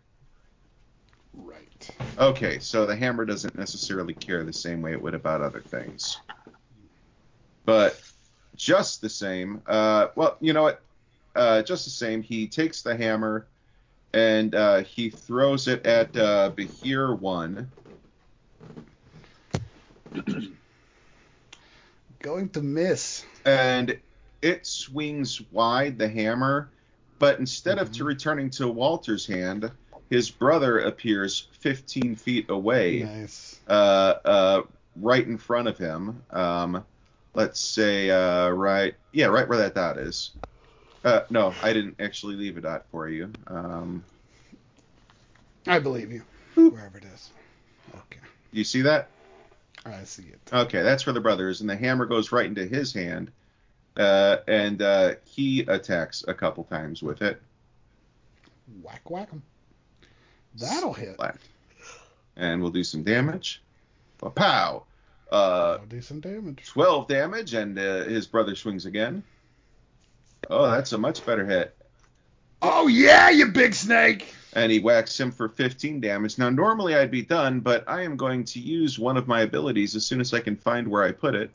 [1.34, 1.90] Right.
[2.18, 6.18] Okay, so the hammer doesn't necessarily care the same way it would about other things.
[7.66, 8.02] But
[8.56, 10.82] just the same, uh, well, you know what?
[11.36, 13.48] Uh, just the same, he takes the hammer
[14.14, 17.72] and uh, he throws it at uh, Behir 1.
[22.22, 23.26] Going to miss.
[23.46, 23.98] and
[24.42, 26.70] it swings wide the hammer,
[27.20, 29.72] but instead of to returning to Walter's hand,
[30.10, 33.60] his brother appears 15 feet away, Nice.
[33.68, 34.62] uh, uh,
[34.98, 36.22] right in front of him.
[36.32, 36.84] Um,
[37.34, 40.32] let's say uh, right, yeah, right where that dot is.
[41.04, 43.32] Uh, no, I didn't actually leave a dot for you.
[43.48, 44.04] Um,
[45.68, 46.24] I believe you.
[46.56, 47.30] Wherever it is.
[47.94, 48.20] Okay.
[48.52, 49.10] you see that?
[49.86, 50.40] I see it.
[50.52, 53.32] Okay, that's where the brother is, and the hammer goes right into his hand,
[53.98, 57.42] uh, and uh, he attacks a couple times with it.
[58.82, 59.44] Whack whack 'em.
[60.56, 61.18] That'll hit.
[61.18, 61.38] Flat.
[62.38, 63.62] And we'll do some damage.
[64.20, 64.84] Pow!
[65.30, 66.64] Uh, do some damage.
[66.68, 69.24] 12 damage, and uh, his brother swings again.
[70.50, 71.76] Oh, that's a much better hit.
[72.62, 74.34] Oh yeah, you big snake.
[74.54, 76.38] And he whacks him for 15 damage.
[76.38, 79.96] Now, normally I'd be done, but I am going to use one of my abilities
[79.96, 81.52] as soon as I can find where I put it.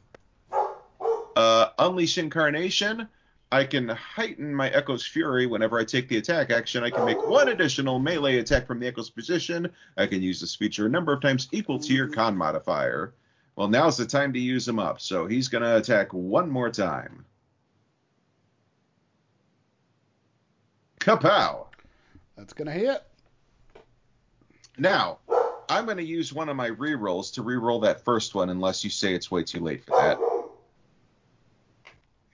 [1.37, 3.09] Uh, Unleash Incarnation.
[3.51, 6.85] I can heighten my Echo's Fury whenever I take the attack action.
[6.85, 9.71] I can make one additional melee attack from the Echo's position.
[9.97, 13.15] I can use this feature a number of times equal to your con modifier.
[13.57, 16.71] Well, now's the time to use him up, so he's going to attack one more
[16.71, 17.25] time.
[21.09, 21.69] Kapow!
[22.37, 23.03] That's gonna hit.
[24.77, 25.19] Now,
[25.71, 28.91] I'm going to use one of my rerolls to reroll that first one, unless you
[28.91, 30.19] say it's way too late for that.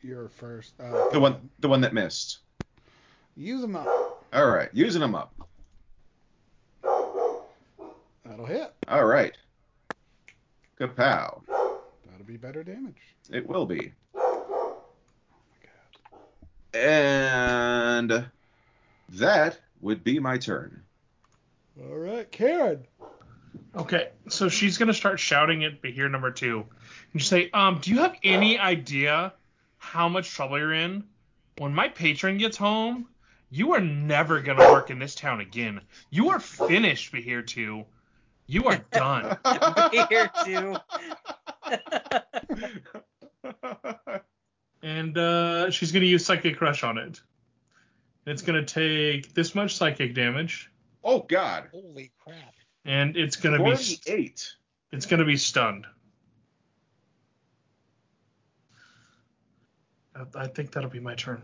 [0.02, 0.74] You're first.
[0.78, 2.38] Uh, The one, the one that missed.
[3.36, 3.86] Use them up.
[4.32, 5.32] All right, using them up.
[8.26, 8.72] That'll hit.
[8.88, 9.36] All right.
[10.78, 11.42] Kapow!
[11.46, 13.00] That'll be better damage.
[13.30, 13.92] It will be.
[14.16, 14.76] Oh
[16.74, 18.26] And
[19.18, 20.82] that would be my turn.
[21.80, 22.86] All right, Karen.
[23.76, 26.64] Okay, so she's gonna start shouting at Behir number two,
[27.12, 29.34] and she say, "Um, do you have any idea
[29.78, 31.04] how much trouble you're in?
[31.58, 33.08] When my patron gets home,
[33.50, 35.80] you are never gonna work in this town again.
[36.10, 37.84] You are finished, Behir two.
[38.46, 39.36] You are done."
[40.08, 40.76] Here too.
[44.82, 47.20] and uh, she's gonna use psychic crush on it.
[48.26, 50.70] It's gonna take this much psychic damage,
[51.02, 51.68] oh God!
[51.72, 52.54] Holy crap.
[52.84, 54.52] and it's gonna be Forty-eight.
[54.92, 55.86] it's gonna be stunned.
[60.14, 61.42] I- I think that'll be my turn.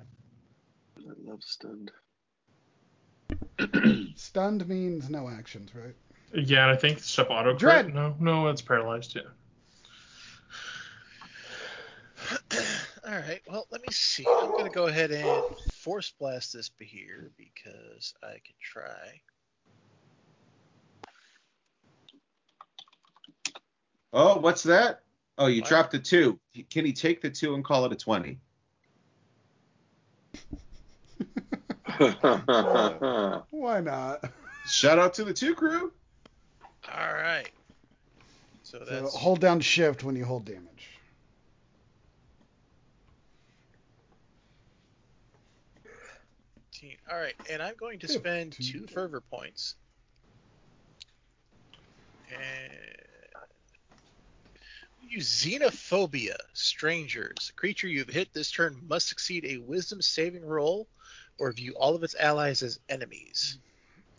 [0.98, 1.90] I love stunned.
[4.16, 5.94] Stunned means no actions, right?
[6.32, 7.86] Yeah, and I think stuff auto Dread.
[7.86, 7.94] crit.
[7.94, 9.16] No, no, it's paralyzed.
[9.16, 9.22] Yeah.
[13.06, 13.40] All right.
[13.48, 14.24] Well, let me see.
[14.24, 15.42] I'm going to go ahead and
[15.80, 19.20] force blast this here because I can try.
[24.12, 25.00] Oh, what's that?
[25.38, 25.68] Oh, you What?
[25.68, 26.38] dropped a two.
[26.70, 28.38] Can he take the two and call it a twenty?
[33.50, 34.24] Why not?
[34.68, 35.92] Shout out to the two crew.
[36.92, 37.50] All right.
[38.62, 40.88] So So hold down shift when you hold damage.
[46.72, 46.96] Fifteen.
[47.10, 48.82] All right, and I'm going to spend Fifteen.
[48.82, 49.74] two fervor points.
[52.32, 52.72] And
[55.08, 57.50] use xenophobia, strangers.
[57.50, 60.86] A creature you've hit this turn must succeed a wisdom saving roll,
[61.38, 63.58] or view all of its allies as enemies.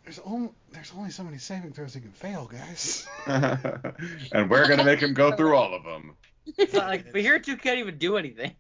[0.04, 3.08] There's only there's only so many saving throws you can fail, guys.
[3.26, 6.16] and we're gonna make him go through all of them.
[6.58, 8.56] It's not like Behir two can't even do anything.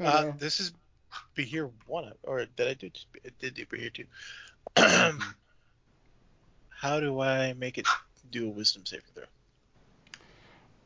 [0.00, 0.72] Uh, this is
[1.36, 2.90] Behir one, or did I do?
[3.24, 4.06] It did do here two.
[6.68, 7.86] How do I make it
[8.30, 9.24] do a wisdom saving throw?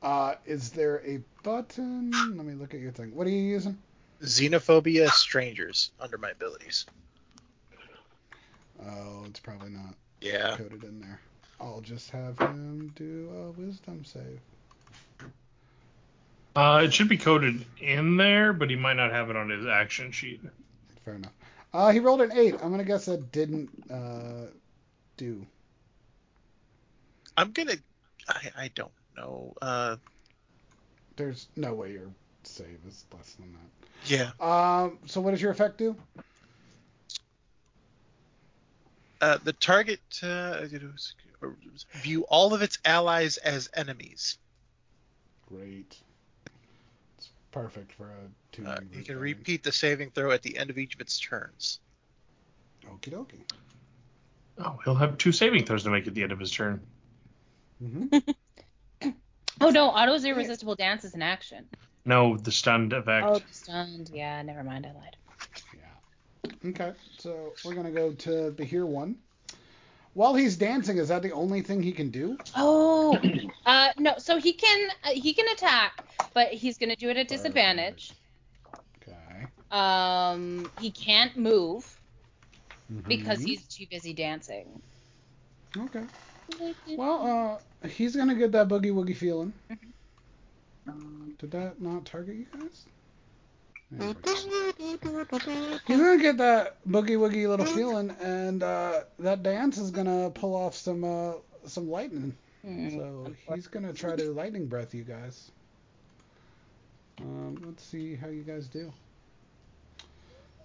[0.02, 2.36] Uh, is there a button?
[2.36, 3.14] Let me look at your thing.
[3.14, 3.76] What are you using?
[4.22, 6.86] Xenophobia, strangers under my abilities.
[8.84, 10.56] Oh, it's probably not Yeah.
[10.56, 11.20] coded in there.
[11.60, 14.40] I'll just have him do a wisdom save.
[16.56, 19.66] Uh, it should be coded in there, but he might not have it on his
[19.66, 20.40] action sheet.
[21.04, 21.32] Fair enough.
[21.74, 22.54] Uh, he rolled an eight.
[22.62, 24.46] I'm gonna guess that didn't uh,
[25.18, 25.46] do.
[27.36, 27.74] I'm gonna.
[28.26, 29.54] I, I don't know.
[29.60, 29.96] Uh,
[31.16, 32.10] There's no way your
[32.44, 34.00] save is less than that.
[34.06, 34.30] yeah.
[34.40, 35.94] Um, so what does your effect do?
[39.20, 40.62] Uh, the target uh,
[41.92, 44.38] view all of its allies as enemies.
[45.48, 45.96] Great.
[47.46, 48.66] It's perfect for a two.
[48.66, 51.80] Uh, you can repeat the saving throw at the end of each of its turns.
[52.84, 53.40] Okie dokie.
[54.58, 56.80] Oh, he'll have two saving throws to make at the end of his turn.
[57.82, 58.18] Mm-hmm.
[59.58, 61.66] Oh no, Otto's irresistible dance is an action.
[62.04, 63.26] No, the stunned effect.
[63.26, 64.10] Oh, stunned.
[64.12, 64.84] Yeah, never mind.
[64.84, 65.16] I lied.
[65.74, 66.70] Yeah.
[66.70, 69.16] Okay, so we're gonna go to the here one.
[70.16, 72.38] While he's dancing, is that the only thing he can do?
[72.56, 73.20] Oh,
[73.66, 74.14] uh, no.
[74.18, 75.92] So he can uh, he can attack,
[76.34, 78.14] but he's gonna do it at disadvantage.
[79.02, 79.52] Okay.
[79.70, 82.00] Um, he can't move
[83.08, 83.44] because Mhm.
[83.44, 84.82] he's too busy dancing.
[85.76, 86.06] Okay.
[86.96, 89.54] Well, uh, he's gonna get that boogie woogie feeling.
[91.38, 92.86] Did that not target you guys?
[93.90, 94.14] There we.
[95.86, 100.54] He's gonna get that boogie woogie little feeling, and uh, that dance is gonna pull
[100.54, 101.34] off some uh,
[101.66, 102.36] some lightning.
[102.64, 102.90] Hmm.
[102.90, 105.52] So he's gonna try to lightning breath you guys.
[107.20, 108.92] Um, let's see how you guys do.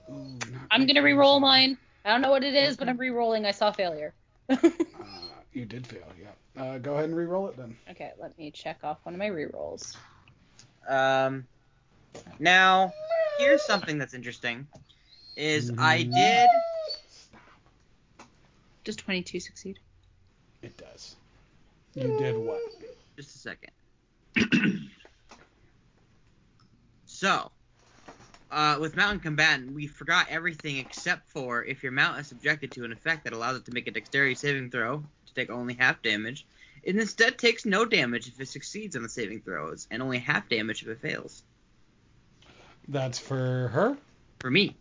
[0.10, 0.40] Ooh,
[0.72, 1.78] I'm gonna re-roll mine.
[2.04, 3.46] I don't know what it is, but I'm re-rolling.
[3.46, 4.14] I saw failure.
[4.50, 4.58] Uh,
[5.54, 6.62] you did fail, yeah.
[6.62, 7.78] Uh, go ahead and re-roll it then.
[7.90, 9.96] Okay, let me check off one of my re-rolls.
[10.90, 11.46] Um,
[12.40, 12.94] now
[13.38, 14.68] here's something that's interesting.
[15.36, 16.50] Is I did
[18.84, 19.80] Does 22 succeed?
[20.62, 21.16] It does.
[21.96, 22.62] You did what?
[23.16, 23.72] just a second.
[27.06, 27.52] so,
[28.52, 32.84] uh, with Mounted Combatant, we forgot everything except for if your mount is subjected to
[32.84, 36.02] an effect that allows it to make a dexterity saving throw to take only half
[36.02, 36.46] damage,
[36.84, 40.50] it instead takes no damage if it succeeds on the saving throws, and only half
[40.50, 41.44] damage if it fails.
[42.88, 43.98] That's for her.
[44.40, 44.76] For me.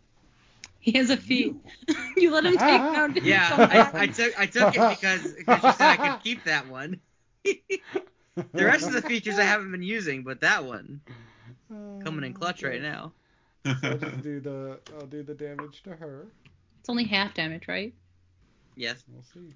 [0.79, 1.55] He has a feat.
[2.17, 2.93] you let him take Ah.
[2.93, 3.15] down.
[3.21, 6.67] Yeah, I, I took I took it because because you said I could keep that
[6.67, 6.99] one.
[8.53, 11.01] The rest of the features I haven't been using, but that one
[12.03, 13.11] coming in clutch right now.
[13.65, 16.25] So I'll just do the I'll do the damage to her.
[16.79, 17.93] It's only half damage, right?
[18.75, 19.53] Yes, We'll see.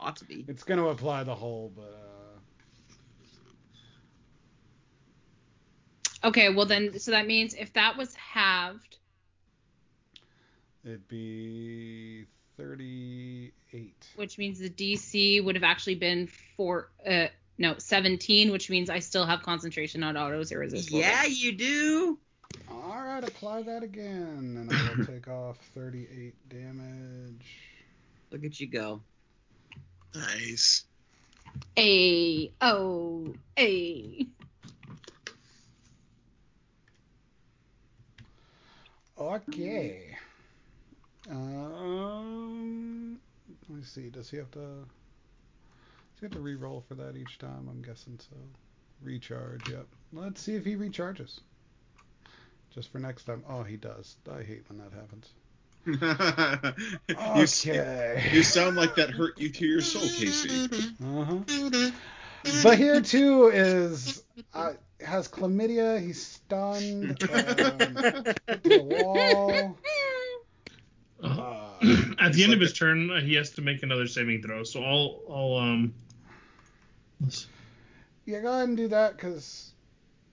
[0.00, 0.44] ought to be.
[0.48, 2.21] It's gonna apply the whole, but uh,
[6.24, 8.98] Okay, well then, so that means if that was halved,
[10.84, 12.26] it'd be
[12.56, 13.52] 38.
[14.16, 17.26] which means the DC would have actually been four, uh,
[17.58, 21.00] no, 17, which means I still have concentration on Otto's irresistible.
[21.00, 22.18] Yeah, you do.
[22.70, 27.46] All right, apply that again, and I will take off 38 damage.
[28.30, 29.00] Look at you go.
[30.14, 30.84] Nice.
[31.78, 34.26] A O A.
[39.30, 40.16] Okay.
[41.30, 43.18] Um,
[43.68, 44.08] let me see.
[44.10, 44.58] Does he have to?
[44.60, 44.86] Does
[46.20, 47.68] he have to re-roll for that each time?
[47.70, 48.36] I'm guessing so.
[49.02, 49.68] Recharge.
[49.68, 49.86] Yep.
[50.12, 51.40] Let's see if he recharges.
[52.74, 53.44] Just for next time.
[53.48, 54.16] Oh, he does.
[54.30, 55.28] I hate when that happens.
[57.08, 58.30] you, Okay.
[58.32, 60.68] you sound like that hurt you to your soul, Casey.
[61.04, 61.90] Uh-huh.
[62.44, 64.22] Behir two is
[64.54, 66.00] uh, has chlamydia.
[66.00, 67.22] He's stunned.
[67.22, 69.78] Um, to the wall.
[71.22, 71.68] Uh,
[72.20, 74.62] At the end of his turn, uh, he has to make another saving throw.
[74.64, 75.94] So I'll I'll um.
[77.20, 77.46] let's-
[78.26, 79.72] Yeah, go ahead and do that because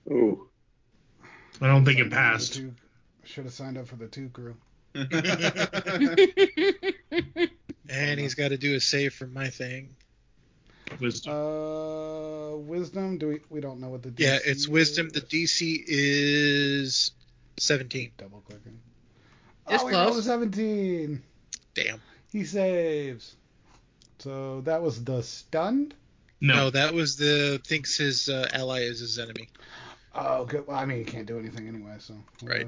[0.09, 0.47] Oh,
[1.61, 2.61] I don't think it passed.
[3.25, 4.55] Should have signed up for the two crew.
[7.91, 9.95] And he's got to do a save for my thing.
[10.99, 11.33] Wisdom.
[11.33, 13.17] Uh, wisdom.
[13.17, 13.39] Do we?
[13.49, 14.09] We don't know what the.
[14.09, 15.09] DC Yeah, it's wisdom.
[15.09, 15.21] The.
[15.21, 17.11] DC is
[17.57, 18.11] 17.
[18.17, 18.79] Double clicking.
[19.69, 20.25] It's oh, he rolled close.
[20.25, 21.21] 17.
[21.75, 22.01] Damn.
[22.31, 23.35] He saves.
[24.19, 25.95] So that was the stunned.
[26.41, 26.55] no.
[26.55, 29.49] No, that was the thinks his uh, ally is his enemy.
[30.13, 30.67] Oh, good.
[30.67, 32.15] Well, I mean, he can't do anything anyway, so.
[32.43, 32.67] Right.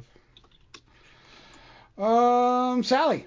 [1.97, 2.09] live.
[2.09, 3.25] Um, Sally.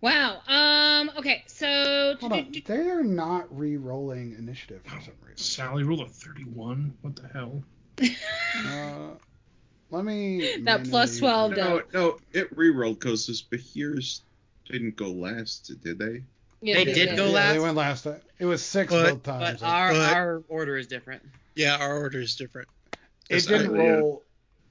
[0.00, 0.40] Wow.
[0.46, 1.10] Um.
[1.18, 1.44] Okay.
[1.56, 2.16] So.
[2.20, 2.52] Hold on.
[2.66, 5.36] They are not re-rolling initiative for some reason.
[5.38, 6.92] Sally rolled a 31.
[7.02, 7.62] What the hell?
[8.66, 9.10] Uh,
[9.90, 10.58] let me.
[10.64, 14.20] That plus 12 No, no, it re-rolled because his Behirs
[14.70, 16.22] didn't go last, did they?
[16.62, 17.52] Yeah, They did go Yeah, last?
[17.52, 18.06] they went last.
[18.38, 19.60] It was six But- both times.
[19.60, 21.22] But our But- our order is different.
[21.54, 22.68] Yeah, our order is different.
[23.30, 23.82] it didn't Yeah.
[23.82, 24.22] roll.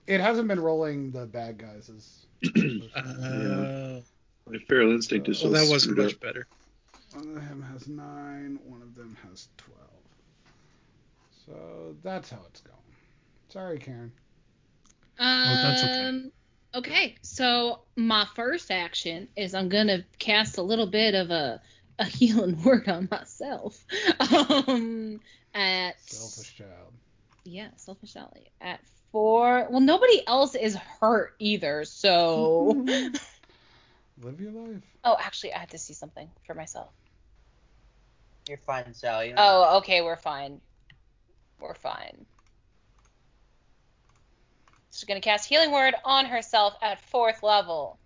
[0.07, 1.89] It hasn't been rolling the bad guys.
[1.89, 2.25] As,
[2.95, 4.01] Uh,
[4.49, 6.19] my feral instinct is well, so that wasn't much up.
[6.19, 6.47] better.
[7.15, 8.59] One of them has nine.
[8.65, 9.79] One of them has twelve.
[11.45, 12.75] So that's how it's going.
[13.49, 14.11] Sorry, Karen.
[15.17, 16.21] Um, that's okay.
[16.75, 21.61] okay, so my first action is I'm gonna cast a little bit of a
[21.99, 23.85] a healing word on myself.
[24.19, 25.21] Um,
[25.53, 26.91] at Selfish child.
[27.45, 28.81] yeah, selfish Sally at
[29.13, 29.67] four.
[29.69, 32.85] Well, nobody else is hurt either, so.
[34.21, 34.81] Live your life.
[35.05, 36.89] oh, actually, I have to see something for myself.
[38.47, 39.33] You're fine, Sally.
[39.35, 40.61] Oh, okay, we're fine.
[41.59, 42.25] We're fine.
[44.91, 47.99] She's gonna cast Healing Word on herself at fourth level.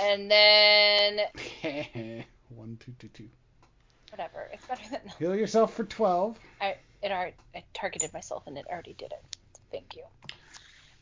[0.00, 1.20] And then
[2.48, 3.28] One, two, two, two.
[4.10, 4.48] whatever.
[4.52, 6.38] It's better than Heal yourself for twelve.
[6.60, 9.36] I it already I targeted myself and it already did it.
[9.70, 10.02] Thank you.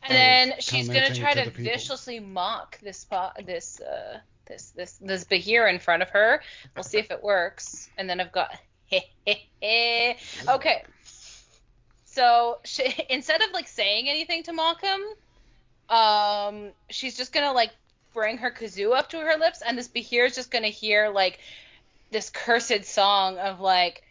[0.05, 3.07] And then she's gonna try to to, viciously mock this
[3.44, 6.42] this uh this this this Behir in front of her.
[6.74, 7.89] We'll see if it works.
[7.97, 8.55] And then I've got
[8.86, 9.02] he
[10.49, 10.84] okay.
[12.05, 15.00] So she, instead of like saying anything to mock him,
[15.89, 17.70] um, she's just gonna like
[18.12, 21.39] bring her kazoo up to her lips, and this Behir is just gonna hear like
[22.10, 24.02] this cursed song of like.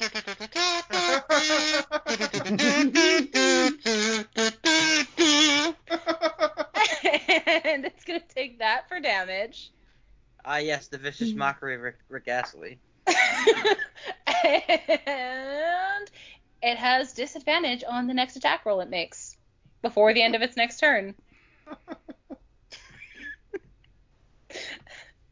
[0.00, 0.10] And
[7.84, 9.72] it's gonna take that for damage.
[10.44, 12.78] Ah, yes, the vicious mockery of Rick, Rick Astley.
[13.06, 13.16] and
[16.62, 19.36] it has disadvantage on the next attack roll it makes
[19.82, 21.16] before the end of its next turn.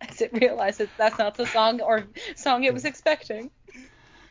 [0.00, 3.50] As it realizes that's not the song or song it was expecting.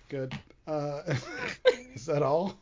[0.09, 0.37] Good.
[0.67, 1.01] Uh,
[1.93, 2.57] is that all?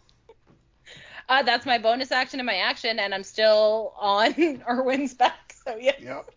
[1.29, 5.53] Uh, that's my bonus action and my action, and I'm still on Erwin's back.
[5.65, 5.93] So yeah.
[5.99, 6.31] Yep.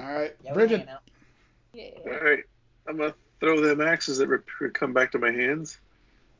[0.00, 0.88] All right, Yeah, Bridget.
[1.72, 1.90] yeah.
[2.04, 2.44] All right,
[2.88, 4.44] I'm gonna throw them axes that rep-
[4.74, 5.78] come back to my hands.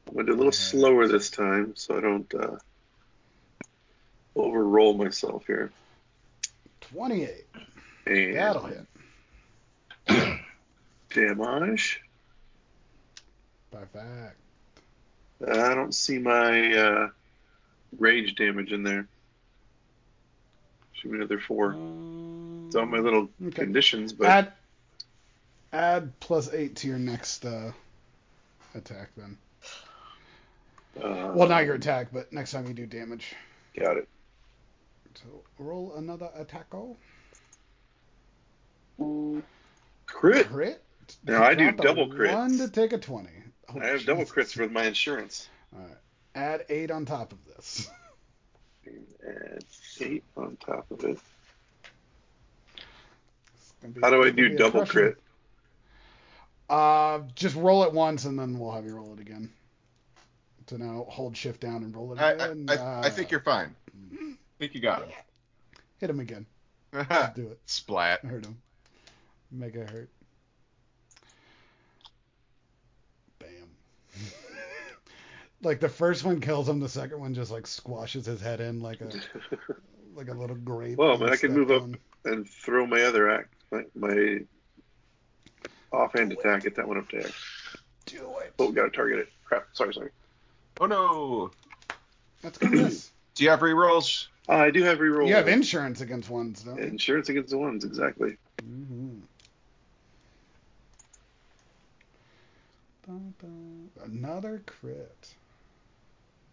[0.09, 2.57] I'm gonna do a little slower this time, so I don't uh,
[4.35, 5.71] overroll myself here.
[6.81, 7.47] Twenty-eight.
[8.07, 8.87] And That'll hit.
[11.15, 12.03] damage.
[13.71, 14.37] By fact.
[15.47, 17.09] I don't see my uh,
[17.99, 19.07] rage damage in there.
[20.95, 21.75] Should be another four.
[21.75, 23.51] Um, It's on my little okay.
[23.65, 24.53] conditions, but Add
[25.73, 27.71] add plus eight to your next uh,
[28.75, 29.37] attack then.
[31.03, 33.35] uh, Well, not your attack, but next time you do damage.
[33.79, 34.09] Got it.
[35.15, 36.67] So roll another attack.
[36.73, 36.97] Oh,
[40.07, 40.49] Crit.
[40.49, 40.83] crit.
[41.25, 42.35] Now, I do double crits.
[42.35, 43.31] One to take a twenty.
[43.75, 45.49] Oh, I have double crits with my insurance.
[45.75, 45.97] All right.
[46.35, 47.91] Add eight on top of this.
[48.87, 49.65] Add
[50.01, 51.19] eight on top of it.
[53.95, 55.17] Be- How do I do double crushing- crit?
[56.69, 59.51] Uh, just roll it once and then we'll have you roll it again.
[60.69, 62.67] So now hold shift down and roll it I, again.
[62.69, 63.75] I, I, I think Uh, you're fine.
[64.21, 65.11] I think you got him.
[65.99, 66.45] hit him again.
[66.93, 67.61] Do it.
[67.67, 68.25] Splat.
[68.25, 68.57] Hurt him.
[69.53, 70.09] Make it hurt.
[73.39, 73.69] Bam.
[75.63, 78.81] Like the first one kills him, the second one just like squashes his head in
[78.81, 79.11] like a
[80.15, 80.99] like a little grape.
[80.99, 81.89] Well, man, I can stepped move up
[82.25, 84.41] and throw my other act, my, my
[85.93, 86.63] offhand attack.
[86.63, 87.29] Get that one up there.
[88.07, 88.53] Do it.
[88.59, 89.29] Oh, got to target it.
[89.45, 89.67] Crap.
[89.73, 90.11] Sorry, sorry.
[90.81, 91.51] Oh no.
[92.43, 93.11] That's gonna miss.
[93.35, 94.29] Do you have rerolls?
[94.49, 95.29] Uh, I do have rerolls.
[95.29, 98.39] You have insurance against ones, don't insurance against the ones, exactly.
[98.63, 99.21] Mhm.
[103.07, 103.91] Dun, dun.
[104.05, 105.35] Another crit.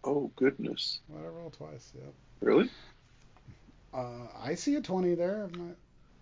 [0.04, 1.00] Oh goodness.
[1.08, 1.92] Well, I roll twice.
[1.94, 2.10] Yeah.
[2.40, 2.70] Really?
[3.92, 5.44] Uh, I see a 20 there.
[5.44, 5.76] I'm not...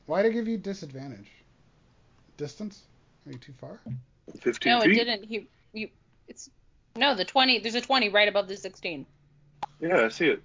[0.06, 1.30] Why'd I give you disadvantage?
[2.36, 2.82] Distance?
[3.26, 3.80] Are you too far?
[4.40, 5.24] 15 No, it didn't.
[5.24, 5.88] He, you,
[6.28, 6.50] it's
[6.96, 7.60] no the 20.
[7.60, 9.06] There's a 20 right above the 16.
[9.80, 10.42] Yeah, I see it.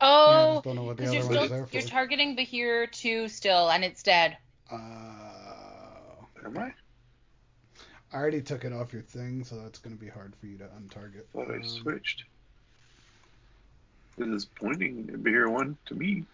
[0.00, 1.76] Yeah, I Oh, just don't know what the because other you're still there for.
[1.76, 4.36] you're targeting Behir 2 still, and it's dead.
[4.70, 4.76] Uh,
[6.44, 6.72] Am I?
[8.12, 10.58] I already took it off your thing, so that's going to be hard for you
[10.58, 11.22] to untarget.
[11.32, 12.24] Thought I Um, switched.
[14.18, 16.24] It is pointing here one to me.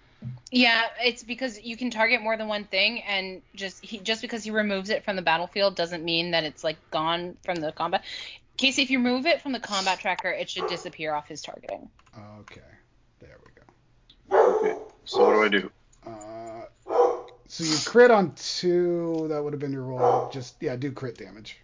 [0.51, 4.43] Yeah, it's because you can target more than one thing, and just he just because
[4.43, 8.05] he removes it from the battlefield doesn't mean that it's like gone from the combat.
[8.57, 11.89] Casey, if you remove it from the combat tracker, it should disappear off his targeting.
[12.41, 12.61] Okay,
[13.21, 14.59] there we go.
[14.59, 14.77] Okay.
[15.05, 15.71] So what do I do?
[16.07, 19.27] Uh, so you crit on two.
[19.29, 20.29] That would have been your roll.
[20.31, 21.59] Just yeah, do crit damage.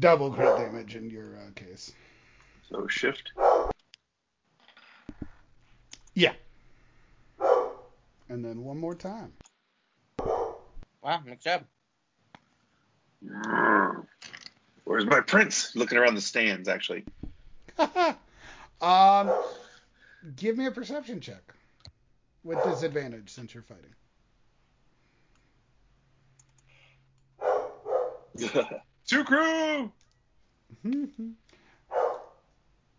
[0.00, 1.92] Double crit damage in your uh, case.
[2.68, 3.30] So shift.
[6.16, 6.32] Yeah.
[8.28, 9.32] And then one more time.
[10.18, 11.64] Wow, nice job.
[14.84, 15.76] Where's my prince?
[15.76, 17.04] Looking around the stands, actually.
[18.80, 19.30] um,
[20.36, 21.52] give me a perception check
[22.42, 23.92] with disadvantage since you're fighting.
[29.06, 29.92] Two crew.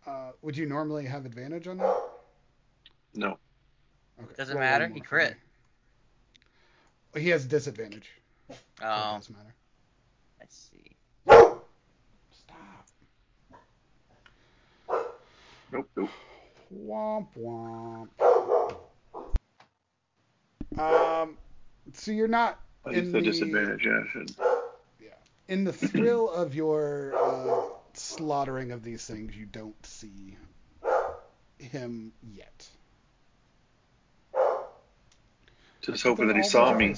[0.06, 2.17] uh, would you normally have advantage on that?
[3.14, 3.38] No.
[4.20, 4.34] Okay.
[4.36, 5.34] Doesn't roll matter, one he for crit.
[7.14, 7.20] me.
[7.22, 8.10] He has disadvantage.
[8.48, 9.54] So it Oh, does matter.
[10.40, 10.96] I see.
[12.30, 12.86] Stop.
[15.72, 15.88] Nope.
[15.96, 16.10] Nope.
[16.72, 18.08] Womp womp.
[20.78, 21.36] Um,
[21.94, 23.84] so you're not I in the the disadvantage.
[23.86, 24.34] Yeah, I should.
[25.48, 27.62] in the thrill of your uh,
[27.94, 29.34] slaughtering of these things.
[29.36, 30.36] You don't see
[31.58, 32.68] him yet.
[35.92, 36.94] Just hoping that he saw me.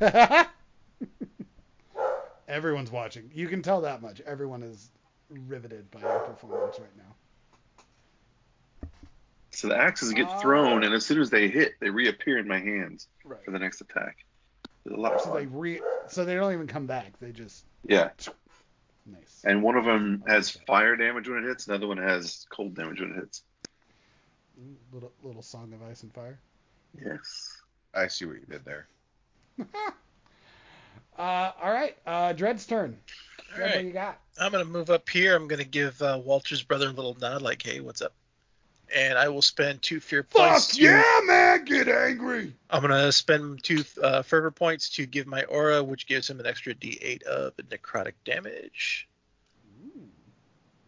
[2.48, 3.30] Everyone's watching.
[3.34, 4.20] You can tell that much.
[4.20, 4.90] Everyone is
[5.30, 8.88] riveted by your performance right now.
[9.50, 10.38] So the axes get Ah.
[10.38, 13.42] thrown, and as soon as they hit, they reappear in my hands Right.
[13.44, 14.24] for the next attack.
[14.88, 17.18] A lot So they re so they don't even come back.
[17.18, 18.10] They just Yeah.
[19.06, 19.42] nice.
[19.44, 23.00] And one of them has fire damage when it hits, another one has cold damage
[23.00, 23.42] when it hits.
[24.92, 26.38] little little song of ice and fire.
[26.98, 27.55] Yes.
[27.96, 28.86] I see what you did there.
[31.18, 31.96] Uh, all right.
[32.06, 32.94] Uh, Dread's turn.
[33.50, 34.20] All Dread, what you got?
[34.38, 35.34] I'm gonna move up here.
[35.34, 38.12] I'm gonna give uh, Walter's brother a little nod, like, "Hey, what's up?"
[38.94, 40.66] And I will spend two fear points.
[40.66, 41.64] Fuck to, yeah, man!
[41.64, 42.52] Get angry.
[42.68, 46.44] I'm gonna spend two uh, fervor points to give my aura, which gives him an
[46.44, 49.08] extra D8 of necrotic damage.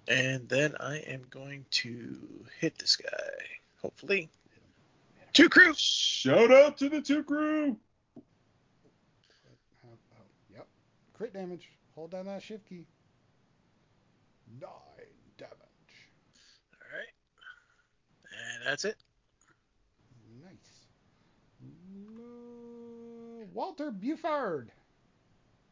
[0.09, 2.19] And then I am going to
[2.61, 3.09] hit this guy.
[3.83, 4.31] Hopefully.
[5.39, 5.73] Two crew.
[5.77, 7.77] Shout out to the two crew.
[10.53, 10.67] Yep.
[11.15, 11.69] Crit damage.
[11.95, 12.85] Hold down that shift key.
[14.61, 14.71] Nine
[15.37, 15.53] damage.
[16.73, 17.07] All right.
[18.33, 18.97] And that's it.
[20.43, 20.51] Nice.
[21.63, 24.73] Uh, Walter Buford.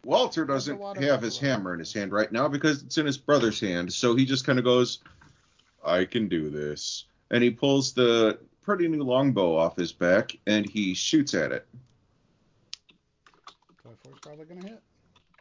[0.05, 3.59] Walter doesn't have his hammer in his hand right now because it's in his brother's
[3.59, 3.93] hand.
[3.93, 5.01] So he just kind of goes,
[5.85, 7.07] I can do this.
[7.33, 11.69] And he pulls the pretty new longbow off his back and he shoots at it.
[14.21, 14.83] Probably gonna hit.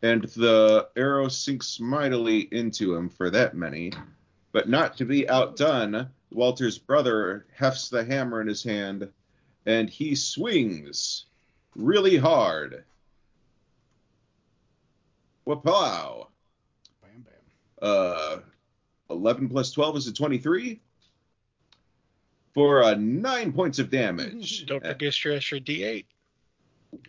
[0.04, 3.92] And the arrow sinks mightily into him for that many.
[4.52, 9.10] But not to be outdone, Walter's brother hefts the hammer in his hand
[9.66, 11.26] and he swings
[11.76, 12.84] really hard.
[15.48, 16.28] Wapow!
[17.02, 17.34] Bam bam.
[17.82, 18.38] Uh,
[19.10, 20.80] 11 plus 12 is a 23
[22.56, 24.66] for uh, nine points of damage.
[24.68, 26.06] Don't forget your extra D8.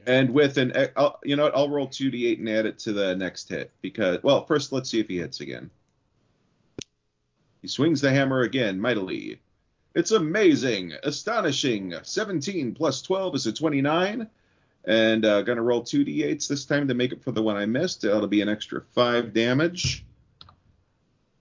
[0.04, 1.56] And with an, e, I'll, you know what?
[1.56, 4.98] I'll roll 2d8 and add it to the next hit because, well, first let's see
[4.98, 5.70] if he hits again.
[7.62, 9.40] He swings the hammer again, mightily.
[9.94, 11.94] It's amazing, astonishing.
[12.02, 14.28] 17 plus 12 is a 29.
[14.88, 18.02] And uh, gonna roll 2d8s this time to make up for the one I missed.
[18.02, 20.04] That'll be an extra 5 damage.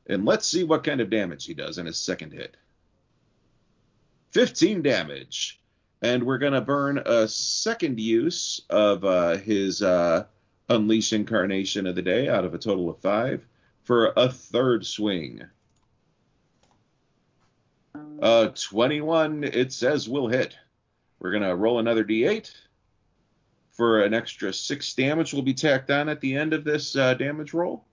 [0.08, 2.56] And let's see what kind of damage he does in his second hit.
[4.36, 5.62] 15 damage.
[6.02, 10.26] And we're going to burn a second use of uh, his uh,
[10.68, 13.48] Unleash Incarnation of the day out of a total of five
[13.84, 15.42] for a third swing.
[18.22, 20.58] Uh, 21, it says will hit.
[21.20, 22.54] We're going to roll another d8
[23.72, 27.14] for an extra 6 damage will be tacked on at the end of this uh,
[27.14, 27.86] damage roll.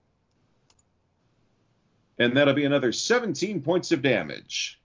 [2.19, 4.81] And that'll be another 17 points of damage.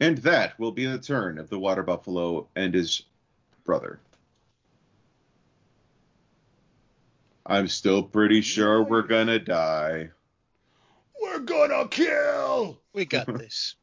[0.00, 3.02] And that will be the turn of the water buffalo and his
[3.64, 3.98] brother.
[7.46, 10.10] I'm still pretty sure we're gonna die.
[11.22, 12.80] We're gonna kill.
[12.92, 13.76] We got this.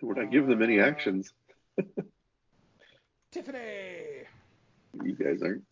[0.00, 1.32] We're not giving them any actions.
[3.30, 3.58] Tiffany.
[5.04, 5.64] You guys aren't.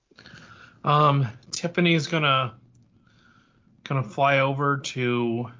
[0.84, 2.54] Um, Tiffany's gonna
[3.84, 5.50] gonna fly over to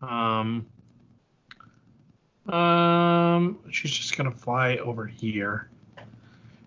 [0.00, 0.66] um
[2.48, 5.68] um she's just gonna fly over here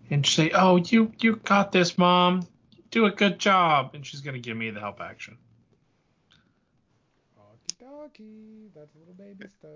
[0.10, 2.48] and say, "Oh, you you got this, mom.
[2.92, 5.38] Do a good job." And she's gonna give me the help action.
[8.01, 8.69] Okie.
[8.76, 9.72] That's a little baby star.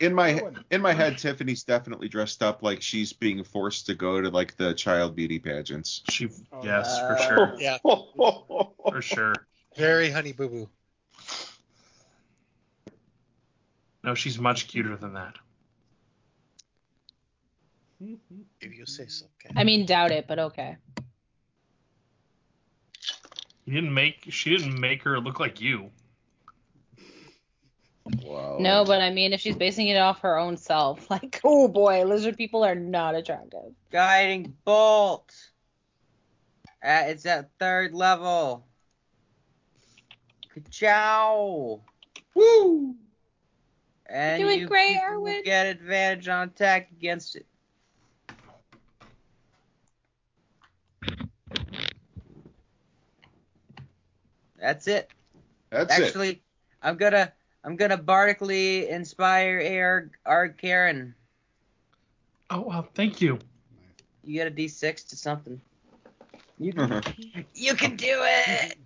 [0.00, 4.20] In my in my head, Tiffany's definitely dressed up like she's being forced to go
[4.20, 6.02] to like the child beauty pageants.
[6.08, 7.54] She Oh, yes, for Uh, sure.
[7.60, 7.78] Yeah,
[8.90, 9.34] For sure.
[9.76, 10.68] very honey boo boo.
[14.02, 15.36] No, she's much cuter than that.
[18.00, 19.26] If you say so.
[19.44, 19.54] Okay.
[19.58, 20.76] I mean, doubt it, but okay.
[23.64, 25.90] You didn't make she didn't make her look like you.
[28.22, 28.56] Wow.
[28.58, 32.04] No, but I mean, if she's basing it off her own self, like, oh boy,
[32.04, 33.74] lizard people are not attractive.
[33.90, 35.34] Guiding bolt.
[36.82, 38.64] Uh, it's at third level.
[40.54, 41.80] Ka-chow.
[42.34, 42.94] Woo!
[44.06, 45.42] And Doing you great, people will Erwin.
[45.44, 47.46] get advantage on attack against it.
[54.60, 55.10] That's it.
[55.70, 56.04] That's it.
[56.04, 56.42] Actually,
[56.82, 57.32] I'm gonna
[57.64, 61.14] I'm gonna bardically inspire AR our Karen.
[62.50, 63.38] Oh well, thank you.
[64.24, 65.60] You get a D6 to something.
[66.58, 67.02] You can,
[67.54, 68.78] you can do it.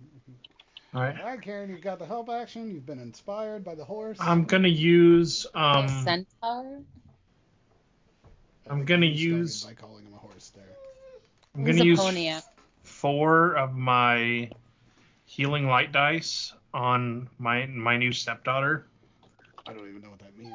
[0.93, 1.19] All right.
[1.19, 2.69] All right, Karen, you've got the help action.
[2.73, 4.19] You've been inspired by the horse.
[4.19, 6.81] I'm gonna use um a centaur?
[8.69, 10.63] I'm gonna You started use by calling him a horse there.
[11.55, 12.29] I'm He's gonna a use pony.
[12.83, 14.49] four of my
[15.35, 18.85] healing light dice on my my new stepdaughter.
[19.65, 20.53] I don't even know what that means.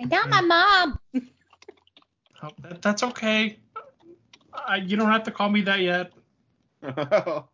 [0.00, 1.00] I got my mom.
[2.40, 3.58] Oh, that, that's okay.
[4.54, 6.12] I, you don't have to call me that yet.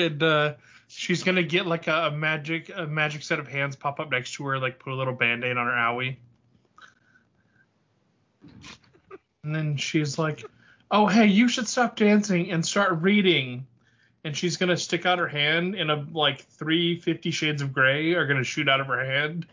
[0.00, 0.54] And uh,
[0.86, 4.34] she's gonna get like a, a magic a magic set of hands pop up next
[4.34, 6.18] to her, like put a little band-aid on her owie.
[9.42, 10.44] And then she's like,
[10.90, 13.66] "Oh, hey, you should stop dancing and start reading."
[14.24, 18.14] And she's gonna stick out her hand, and a like three Fifty Shades of Grey
[18.14, 19.46] are gonna shoot out of her hand.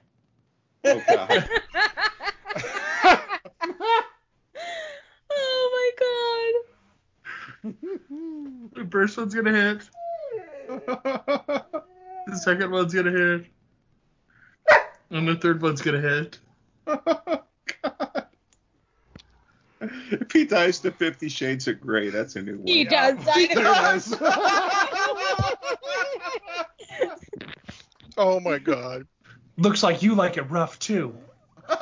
[0.85, 1.49] oh god.
[5.31, 5.91] oh my
[7.63, 7.73] god.
[8.73, 9.89] The first one's gonna hit.
[12.27, 13.45] The second one's gonna hit.
[15.11, 16.39] And the third one's gonna hit.
[19.87, 20.21] God.
[20.21, 22.67] If he dies to Fifty Shades of Grey, that's a new one.
[22.67, 23.17] He does.
[23.25, 24.15] There it is.
[28.17, 29.05] Oh my god.
[29.57, 31.13] Looks like you like it rough too.
[31.67, 31.75] so,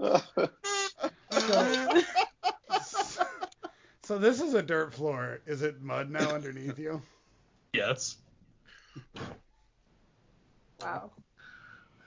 [4.02, 5.40] so this is a dirt floor.
[5.46, 7.02] Is it mud now underneath you?
[7.72, 8.16] Yes.
[10.80, 11.10] wow.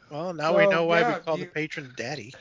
[0.10, 2.34] Well, now we So, know why yeah, we call you- the patron daddy.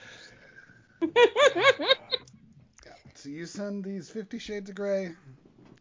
[3.14, 5.14] So you send these Fifty Shades of Grey,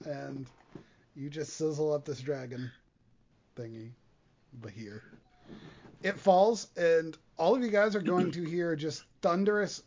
[0.05, 0.47] and
[1.15, 2.71] you just sizzle up this dragon
[3.57, 3.91] thingy,
[4.61, 5.03] but here.
[6.01, 9.83] It falls, and all of you guys are going to hear just thunderous.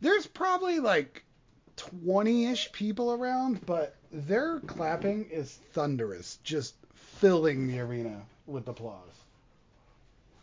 [0.00, 1.24] There's probably like
[1.76, 9.10] 20-ish people around, but their clapping is thunderous, just filling the arena with applause.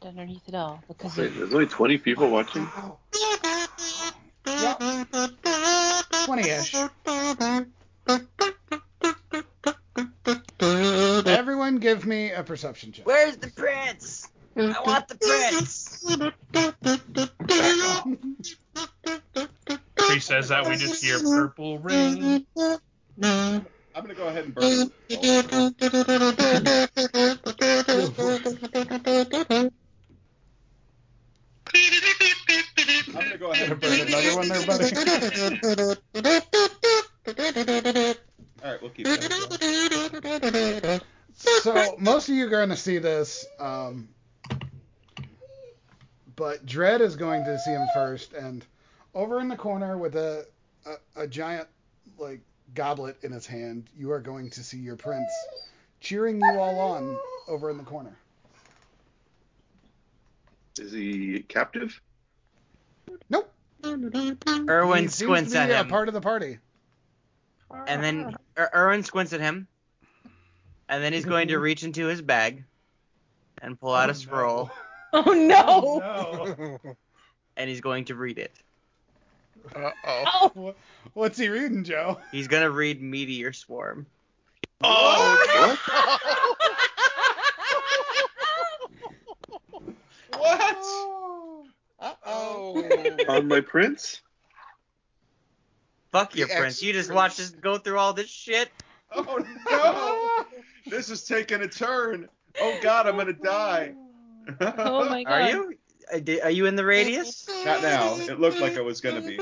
[0.01, 2.67] Underneath it all, because Wait, there's only 20 people watching?
[4.61, 4.79] Yep.
[6.27, 6.75] 20-ish.
[11.27, 13.05] Everyone give me a perception check.
[13.05, 14.29] Where's the prince?
[14.57, 16.05] I want the prince.
[20.11, 22.45] She says that we just hear purple ring.
[23.21, 23.65] I'm
[24.03, 24.91] gonna go ahead and burn
[33.15, 34.85] I'm gonna go ahead and burn another one there, buddy.
[38.63, 39.07] All right, we'll keep.
[41.35, 44.09] So most of you are gonna see this, um,
[46.35, 48.65] but Dread is going to see him first, and
[49.13, 50.45] over in the corner with a,
[50.85, 51.67] a, a giant
[52.17, 52.41] like
[52.73, 55.31] goblet in his hand, you are going to see your prince
[55.99, 58.15] cheering you all on over in the corner.
[60.77, 62.01] Is he captive?
[63.29, 63.51] Nope.
[63.83, 66.57] Erwin he seems squints to be at a him, part of the party.
[67.87, 69.67] and then Er- Erwin squints at him,
[70.89, 72.63] and then he's going to reach into his bag
[73.61, 74.71] and pull out a scroll,
[75.13, 75.99] Oh no.
[76.85, 76.95] No.
[77.57, 78.51] and he's going to read it.
[79.75, 80.51] Uh oh.
[80.55, 80.75] Oh,
[81.13, 82.19] What's he reading, Joe?
[82.31, 84.05] He's gonna read Meteor Swarm.
[84.79, 85.79] What?
[90.37, 90.77] What?
[92.25, 93.14] Oh.
[93.27, 94.21] On my prince?
[96.11, 96.81] Fuck your The prince.
[96.81, 98.71] You just watched us go through all this shit.
[99.11, 100.45] Oh no!
[100.87, 102.29] This is taking a turn.
[102.61, 103.95] Oh god, I'm gonna die.
[104.61, 105.31] oh my god.
[105.31, 105.73] Are you?
[106.13, 107.49] Uh, are you in the radius?
[107.65, 108.15] Not now.
[108.17, 109.37] It looked like I was gonna be.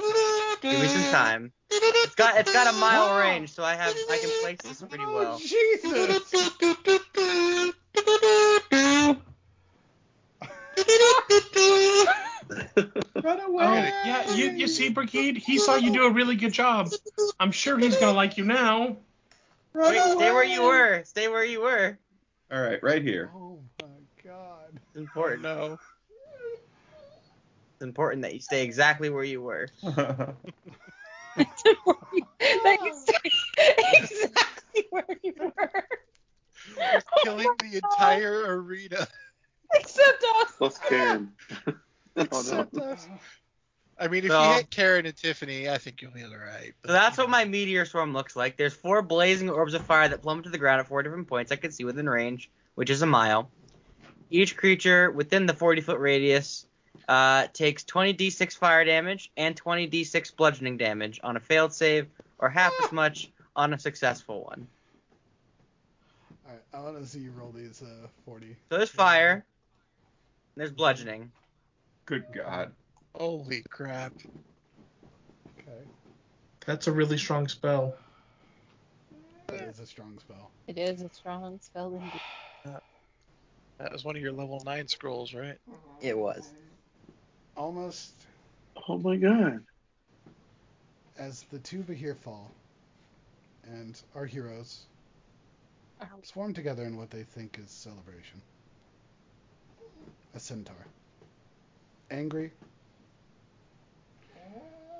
[0.62, 1.52] Give me some time.
[1.70, 5.06] It's got it's got a mile range, so I have I can place this pretty
[5.06, 5.34] well.
[5.36, 6.54] Oh, Jesus.
[13.50, 13.74] Run Oh,
[14.06, 16.90] yeah, you, you see, Bridget, he saw you do a really good job.
[17.40, 18.98] I'm sure he's gonna like you now.
[19.74, 21.04] Run Wait, stay where you were.
[21.04, 21.98] Stay where you were.
[22.52, 23.32] All right, right here.
[23.36, 23.88] Oh my
[24.24, 24.72] god.
[24.76, 25.44] It's important.
[25.44, 25.80] no.
[27.74, 29.68] It's important that you stay exactly where you were.
[29.84, 30.36] that
[31.38, 33.32] you stay
[33.94, 35.88] exactly where you were.
[37.24, 39.08] Killing oh the entire arena.
[39.74, 40.52] Except us.
[40.58, 41.32] Plus Karen.
[42.18, 42.68] oh no.
[42.72, 43.10] Except.
[44.00, 46.74] I mean, if So- you hit Karen and Tiffany, I think you'll be alright.
[46.86, 48.58] So that's what my meteor swarm looks like.
[48.58, 51.52] There's four blazing orbs of fire that plummet to the ground at four different points
[51.52, 53.50] I can see within range, which is a mile.
[54.30, 56.66] Each creature within the 40 foot radius
[57.08, 62.08] uh, takes 20d6 fire damage and 20d6 bludgeoning damage on a failed save,
[62.40, 64.68] or half as much on a successful one.
[66.46, 68.56] Alright, I want to see you roll these uh, 40.
[68.70, 69.46] So there's fire,
[70.56, 71.32] there's bludgeoning.
[72.06, 72.72] Good God.
[73.16, 74.14] Holy crap.
[75.60, 75.86] Okay.
[76.66, 77.96] That's a really strong spell.
[79.48, 80.52] That is a strong spell.
[80.68, 82.22] It is a strong spell indeed.
[83.80, 85.58] That was one of your level 9 scrolls, right?
[86.00, 86.54] It was.
[87.58, 88.14] Almost
[88.88, 89.60] Oh my god.
[91.18, 92.52] as the two Behir fall,
[93.66, 94.86] and our heroes
[96.24, 98.42] swarm together in what they think is celebration.
[100.36, 100.88] A centaur.
[102.14, 102.52] Angry.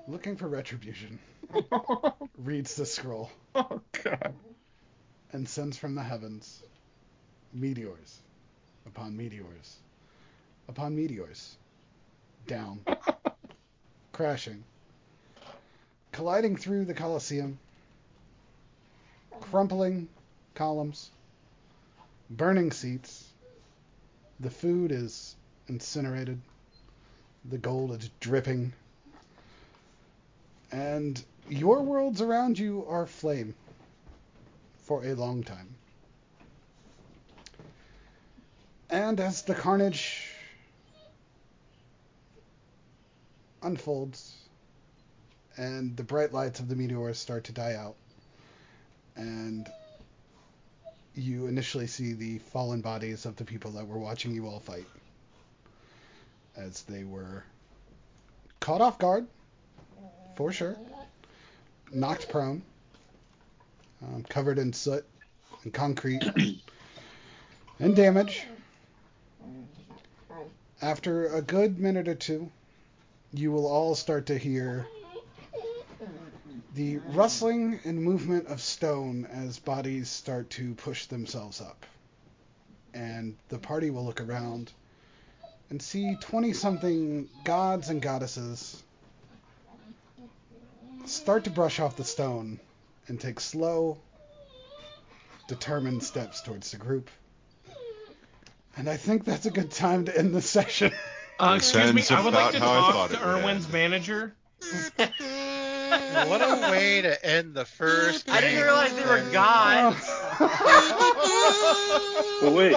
[0.08, 1.20] Looking for retribution.
[2.38, 4.34] Reads the scroll Oh God.
[5.32, 6.64] and sends from the heavens
[7.54, 8.20] meteors
[8.88, 9.78] upon meteors
[10.68, 11.56] upon meteors
[12.48, 12.80] down,
[14.12, 14.64] crashing,
[16.12, 17.60] colliding through the Colosseum,
[19.40, 20.08] crumpling
[20.56, 21.12] columns,
[22.30, 23.30] burning seats.
[24.40, 25.36] The food is
[25.68, 26.42] incinerated,
[27.50, 28.74] the gold is dripping,
[30.72, 33.54] and your worlds around you are flame
[34.84, 35.68] for a long time.
[38.90, 40.30] And as the carnage
[43.62, 44.36] unfolds
[45.58, 47.96] and the bright lights of the meteors start to die out,
[49.16, 49.70] and
[51.16, 54.86] you initially see the fallen bodies of the people that were watching you all fight
[56.56, 57.44] as they were
[58.60, 59.28] caught off guard,
[60.36, 60.78] for sure,
[61.92, 62.62] knocked prone,
[64.02, 65.06] um, covered in soot
[65.64, 66.24] and concrete.
[67.80, 68.44] And damage.
[70.82, 72.52] After a good minute or two,
[73.34, 74.88] you will all start to hear
[76.76, 81.86] the rustling and movement of stone as bodies start to push themselves up.
[82.94, 84.72] And the party will look around
[85.74, 88.84] and see 20 something gods and goddesses
[91.06, 92.60] start to brush off the stone
[93.08, 93.98] and take slow,
[95.48, 97.10] determined steps towards the group.
[98.78, 100.92] And I think that's a good time to end the session.
[101.40, 103.66] Uh, excuse me, I would like to about how I talk to it would Erwin's
[103.66, 103.74] end.
[103.74, 104.36] manager.
[105.00, 109.98] What a way to end the first I didn't realize they were gods.
[112.40, 112.76] But wait.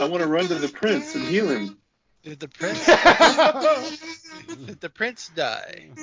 [0.00, 1.76] I want to run to the prince and heal him.
[2.22, 2.96] Did the prince
[4.66, 5.96] Did the prince die?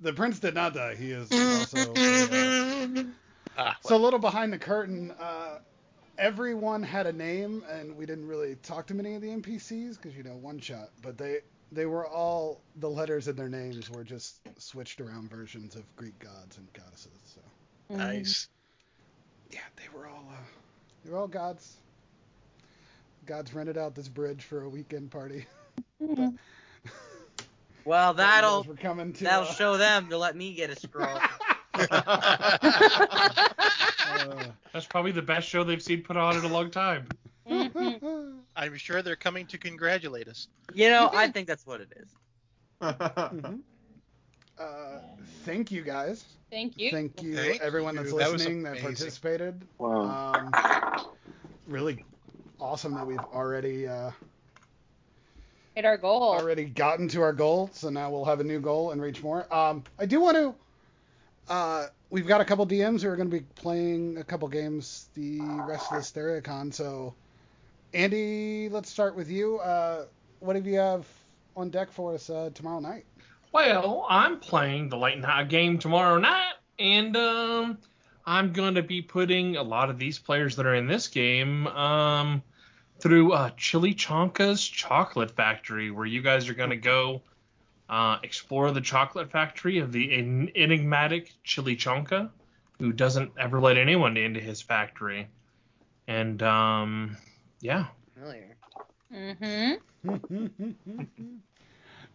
[0.00, 0.94] the prince did not die.
[0.94, 2.02] He is also.
[2.06, 2.54] a, uh,
[3.56, 5.58] Ah, So a little behind the curtain, uh,
[6.18, 10.16] everyone had a name, and we didn't really talk to many of the NPCs because
[10.16, 11.40] you know one shot, but they
[11.72, 16.18] they were all the letters in their names were just switched around versions of Greek
[16.18, 17.20] gods and goddesses.
[17.34, 17.40] So
[17.90, 17.96] Mm-hmm.
[17.96, 18.48] Nice.
[19.50, 20.42] yeah, they were all uh,
[21.04, 21.78] they were all gods.
[23.28, 25.44] Gods rented out this bridge for a weekend party.
[26.02, 26.36] Mhm.
[27.84, 29.24] Well, that'll guys were coming to.
[29.24, 31.08] that'll uh, show them to let me get a scroll.
[31.74, 31.74] uh,
[34.74, 37.06] That's probably the best show they've seen put on in a long time.
[37.48, 38.40] Mhm.
[38.56, 40.48] I'm sure they're coming to congratulate us.
[40.74, 42.10] you know, I think that's what it is.
[42.82, 43.60] mhm.
[44.58, 44.98] Uh,
[45.44, 46.24] thank you guys.
[46.50, 46.90] Thank you.
[46.90, 48.18] Thank you, Thank everyone that's you.
[48.18, 48.94] That was listening that, amazing.
[48.96, 49.62] participated.
[49.78, 50.34] Wow.
[50.34, 50.52] Um,
[51.66, 52.04] really
[52.60, 54.10] awesome that we've already uh,
[55.74, 56.22] Hit our goal.
[56.22, 57.70] already gotten to our goal.
[57.72, 59.52] So now we'll have a new goal and reach more.
[59.54, 60.54] Um, I do want to.
[61.48, 65.08] Uh, we've got a couple DMs who are going to be playing a couple games
[65.14, 66.74] the rest of the StereoCon.
[66.74, 67.14] So,
[67.94, 69.58] Andy, let's start with you.
[69.58, 70.04] Uh,
[70.40, 71.06] what do you have
[71.56, 73.04] on deck for us uh, tomorrow night?
[73.52, 77.78] Well, I'm playing the late night game tomorrow night, and um,
[78.28, 81.66] I'm going to be putting a lot of these players that are in this game
[81.68, 82.42] um,
[83.00, 87.22] through uh, Chili Chonka's Chocolate Factory, where you guys are going to go
[87.88, 92.28] uh, explore the chocolate factory of the en- enigmatic Chili Chonka,
[92.78, 95.26] who doesn't ever let anyone into his factory.
[96.06, 97.16] And um,
[97.62, 98.56] yeah, Familiar.
[99.14, 100.70] Mm-hmm.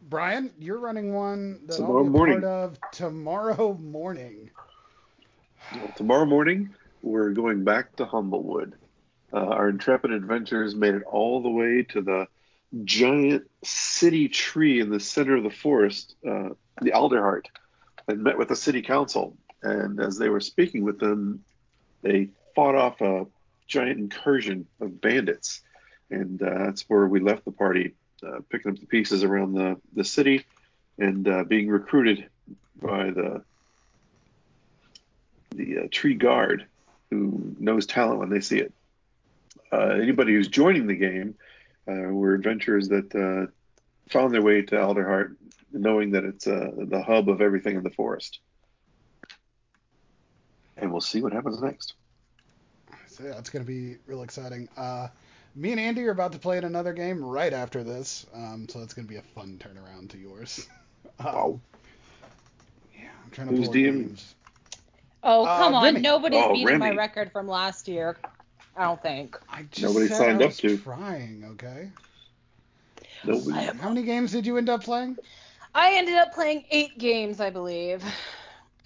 [0.10, 2.42] Brian, you're running one that Tomorrow I'll be a morning.
[2.42, 4.52] part of tomorrow morning.
[5.72, 8.74] Well, tomorrow morning, we're going back to Humblewood.
[9.32, 12.28] Uh, our intrepid adventurers made it all the way to the
[12.84, 16.50] giant city tree in the center of the forest, uh,
[16.82, 17.46] the Alderheart,
[18.08, 19.36] and met with the city council.
[19.62, 21.44] And as they were speaking with them,
[22.02, 23.26] they fought off a
[23.68, 25.62] giant incursion of bandits.
[26.10, 27.94] And uh, that's where we left the party,
[28.26, 30.46] uh, picking up the pieces around the, the city
[31.00, 32.28] and uh, being recruited
[32.80, 33.44] by the
[35.56, 36.66] the uh, tree guard
[37.10, 38.74] who knows talent when they see it.
[39.72, 41.36] Uh, anybody who's joining the game
[41.88, 43.50] uh, were adventurers that uh,
[44.10, 45.36] found their way to Alderheart,
[45.72, 48.40] knowing that it's uh, the hub of everything in the forest.
[50.78, 51.94] And we'll see what happens next.
[53.08, 54.68] So yeah, it's going to be real exciting.
[54.76, 55.08] Uh,
[55.56, 58.82] me and Andy are about to play in another game right after this, um, so
[58.82, 60.68] it's going to be a fun turnaround to yours.
[61.20, 61.60] Um, Wow.
[62.98, 63.84] Yeah, I'm trying to Who's pull DM?
[63.98, 64.36] names.
[65.24, 65.84] Oh, Uh, come on.
[65.86, 66.02] Remy.
[66.02, 68.18] Nobody's Oh, beating my record from last year.
[68.76, 69.38] I don't think.
[69.50, 70.78] I just Nobody said signed I up was to.
[70.78, 71.44] trying.
[71.52, 71.90] Okay.
[73.24, 73.78] Nobody.
[73.80, 75.18] How many games did you end up playing?
[75.74, 78.04] I ended up playing eight games, I believe.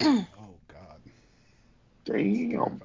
[0.00, 1.00] Oh God.
[2.04, 2.50] Damn.
[2.50, 2.80] Terrifying.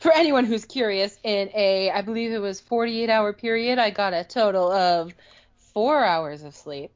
[0.00, 4.14] For anyone who's curious, in a, I believe it was 48 hour period, I got
[4.14, 5.12] a total of
[5.74, 6.92] four hours of sleep.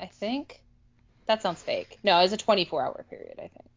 [0.00, 0.60] I think.
[1.26, 1.98] That sounds fake.
[2.04, 3.75] No, it was a 24 hour period, I think.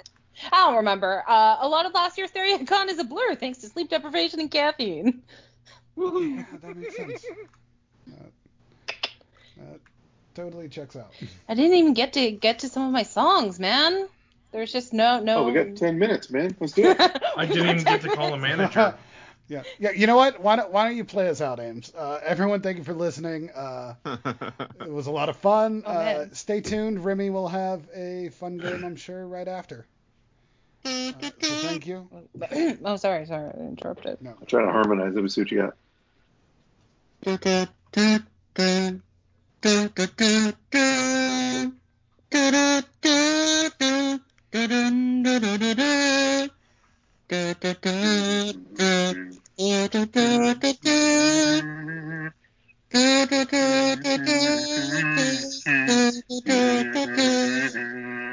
[0.51, 1.24] I don't remember.
[1.27, 4.51] Uh, a lot of last year's TheriaCon is a blur thanks to sleep deprivation and
[4.51, 5.24] caffeine.
[5.98, 7.26] Yeah, that makes sense.
[8.08, 8.32] That,
[9.58, 9.80] that
[10.34, 11.14] totally checks out.
[11.48, 14.08] I didn't even get to get to some of my songs, man.
[14.51, 15.40] There's just no no.
[15.40, 16.56] Oh, we got 10 minutes, man.
[16.59, 17.00] Let's do it.
[17.38, 18.95] I didn't even get to call a manager.
[19.50, 19.90] Yeah, yeah.
[19.90, 20.40] You know what?
[20.40, 21.92] Why don't Why don't you play us out, Ames?
[21.98, 23.50] Uh, everyone, thank you for listening.
[23.50, 25.82] Uh, it was a lot of fun.
[25.88, 27.03] Oh, uh, stay tuned.
[27.03, 29.88] Remy will have a fun game, I'm sure, right after.
[30.85, 32.09] Uh, so thank you.
[32.85, 34.22] oh, sorry, sorry, I interrupted.
[34.22, 34.32] No.
[34.40, 35.19] I'm trying to harmonize it.
[35.19, 35.74] We'll see what you got.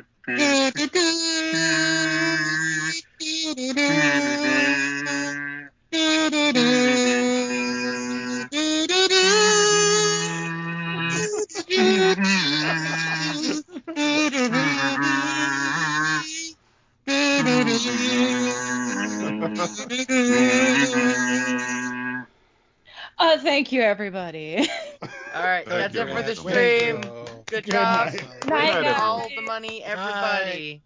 [23.18, 24.68] Uh, thank you, everybody.
[25.34, 26.02] All right, Thank that's you.
[26.02, 27.25] it for the Thank stream.
[27.50, 27.56] You.
[27.56, 28.12] Good Good job.
[28.14, 28.26] night.
[28.44, 28.98] Night, Good night.
[28.98, 30.82] All the money, everybody.